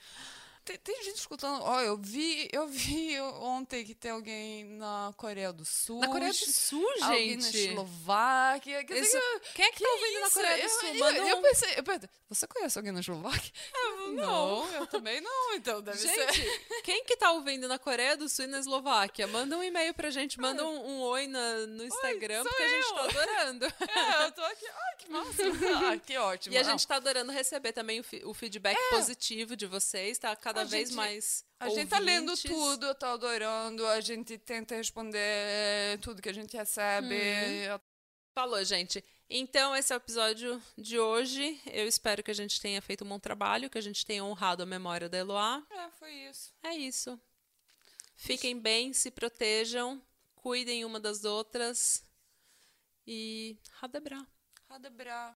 Tem, 0.63 0.77
tem 0.77 1.03
gente 1.03 1.17
escutando. 1.17 1.61
Ó, 1.63 1.81
eu 1.81 1.97
vi, 1.97 2.47
eu 2.51 2.67
vi 2.67 3.19
ontem 3.19 3.83
que 3.83 3.95
tem 3.95 4.11
alguém 4.11 4.65
na 4.65 5.11
Coreia 5.17 5.51
do 5.51 5.65
Sul. 5.65 5.99
Na 5.99 6.07
Coreia 6.07 6.31
do 6.31 6.35
Sul, 6.37 6.87
Alguém 7.01 7.35
na 7.37 7.41
gente. 7.43 7.69
Eslováquia. 7.69 8.83
Quer 8.83 9.01
dizer, 9.01 9.21
Quem 9.55 9.65
é 9.65 9.71
que, 9.71 9.83
tá 9.83 9.89
ouvindo 9.91 10.19
na 10.19 10.27
isso? 10.27 10.35
Coreia 10.35 10.55
do 10.57 10.61
Eu- 10.63 10.69
Sul? 10.69 10.87
Eu, 11.07 11.27
eu 11.27 11.37
um- 11.37 11.41
pensei, 11.41 11.73
eu 11.77 11.83
pensei, 11.83 12.09
você 12.29 12.47
conhece 12.47 12.77
alguém 12.77 12.91
na 12.93 12.99
Eslováquia? 12.99 13.51
não. 14.13 14.71
eu 14.73 14.87
também 14.87 15.19
não, 15.21 15.55
então 15.55 15.81
deve 15.81 15.97
ser. 15.97 16.31
Gente, 16.33 16.81
quem 16.83 17.03
que 17.05 17.17
tá 17.17 17.31
ouvindo 17.31 17.67
na 17.67 17.79
Coreia 17.79 18.15
do 18.15 18.29
Sul 18.29 18.45
e 18.45 18.47
na 18.47 18.59
Eslováquia? 18.59 19.25
Manda 19.27 19.57
um 19.57 19.63
e-mail 19.63 19.93
pra 19.93 20.09
gente, 20.11 20.39
manda 20.39 20.65
um, 20.65 20.89
um 20.91 21.01
oi 21.01 21.27
na- 21.27 21.65
no 21.67 21.83
Instagram, 21.85 22.43
sou 22.43 22.51
porque 22.51 22.63
a 22.63 22.67
gente 22.69 22.87
eu. 22.87 22.93
tá 22.95 23.03
adorando. 23.03 23.65
É, 24.21 24.25
eu 24.25 24.31
tô 24.31 24.41
aqui. 24.43 24.65
Ai, 24.67 24.95
que 24.97 25.09
massa. 25.11 25.43
ah, 25.93 25.97
que 25.97 26.17
ótimo. 26.17 26.55
E 26.55 26.57
a 26.57 26.63
Não, 26.63 26.69
gente 26.71 26.87
tá 26.87 26.95
adorando 26.95 27.31
receber 27.31 27.71
também 27.73 27.99
o, 27.99 28.05
o 28.29 28.33
feedback 28.33 28.77
positivo 28.89 29.55
de 29.55 29.65
vocês, 29.65 30.17
tá 30.17 30.35
cada 30.35 30.50
A 30.59 30.63
vez 30.63 30.89
gente- 30.89 30.95
mais. 30.95 31.45
A 31.59 31.69
gente 31.69 31.89
tá 31.89 31.99
lendo 31.99 32.29
ouvintes. 32.29 32.51
tudo, 32.51 32.85
eu 32.87 32.95
tô 32.95 33.05
adorando, 33.05 33.85
a 33.87 34.01
gente 34.01 34.37
tenta 34.37 34.75
responder 34.75 35.97
tudo 36.01 36.21
que 36.21 36.29
a 36.29 36.33
gente 36.33 36.55
recebe. 36.57 37.15
Uhum. 37.15 37.79
Falou, 38.33 38.63
gente. 38.63 39.03
Então, 39.29 39.75
esse 39.75 39.93
é 39.93 39.95
o 39.95 39.97
episódio 39.97 40.61
de 40.77 40.99
hoje. 40.99 41.59
Eu 41.67 41.87
espero 41.87 42.21
que 42.23 42.31
a 42.31 42.33
gente 42.33 42.59
tenha 42.59 42.81
feito 42.81 43.05
um 43.05 43.07
bom 43.07 43.19
trabalho, 43.19 43.69
que 43.69 43.77
a 43.77 43.81
gente 43.81 44.05
tenha 44.05 44.23
honrado 44.23 44.63
a 44.63 44.65
memória 44.65 45.07
da 45.07 45.17
Eloá. 45.17 45.63
É, 45.69 45.89
foi 45.91 46.11
isso. 46.29 46.53
É 46.63 46.75
isso. 46.75 47.19
Fiquem 48.15 48.59
bem, 48.59 48.91
se 48.93 49.09
protejam, 49.09 50.01
cuidem 50.35 50.83
uma 50.83 50.99
das 50.99 51.23
outras. 51.23 52.03
E 53.07 53.57
Radebra. 53.71 54.25
Radebra. 54.69 55.35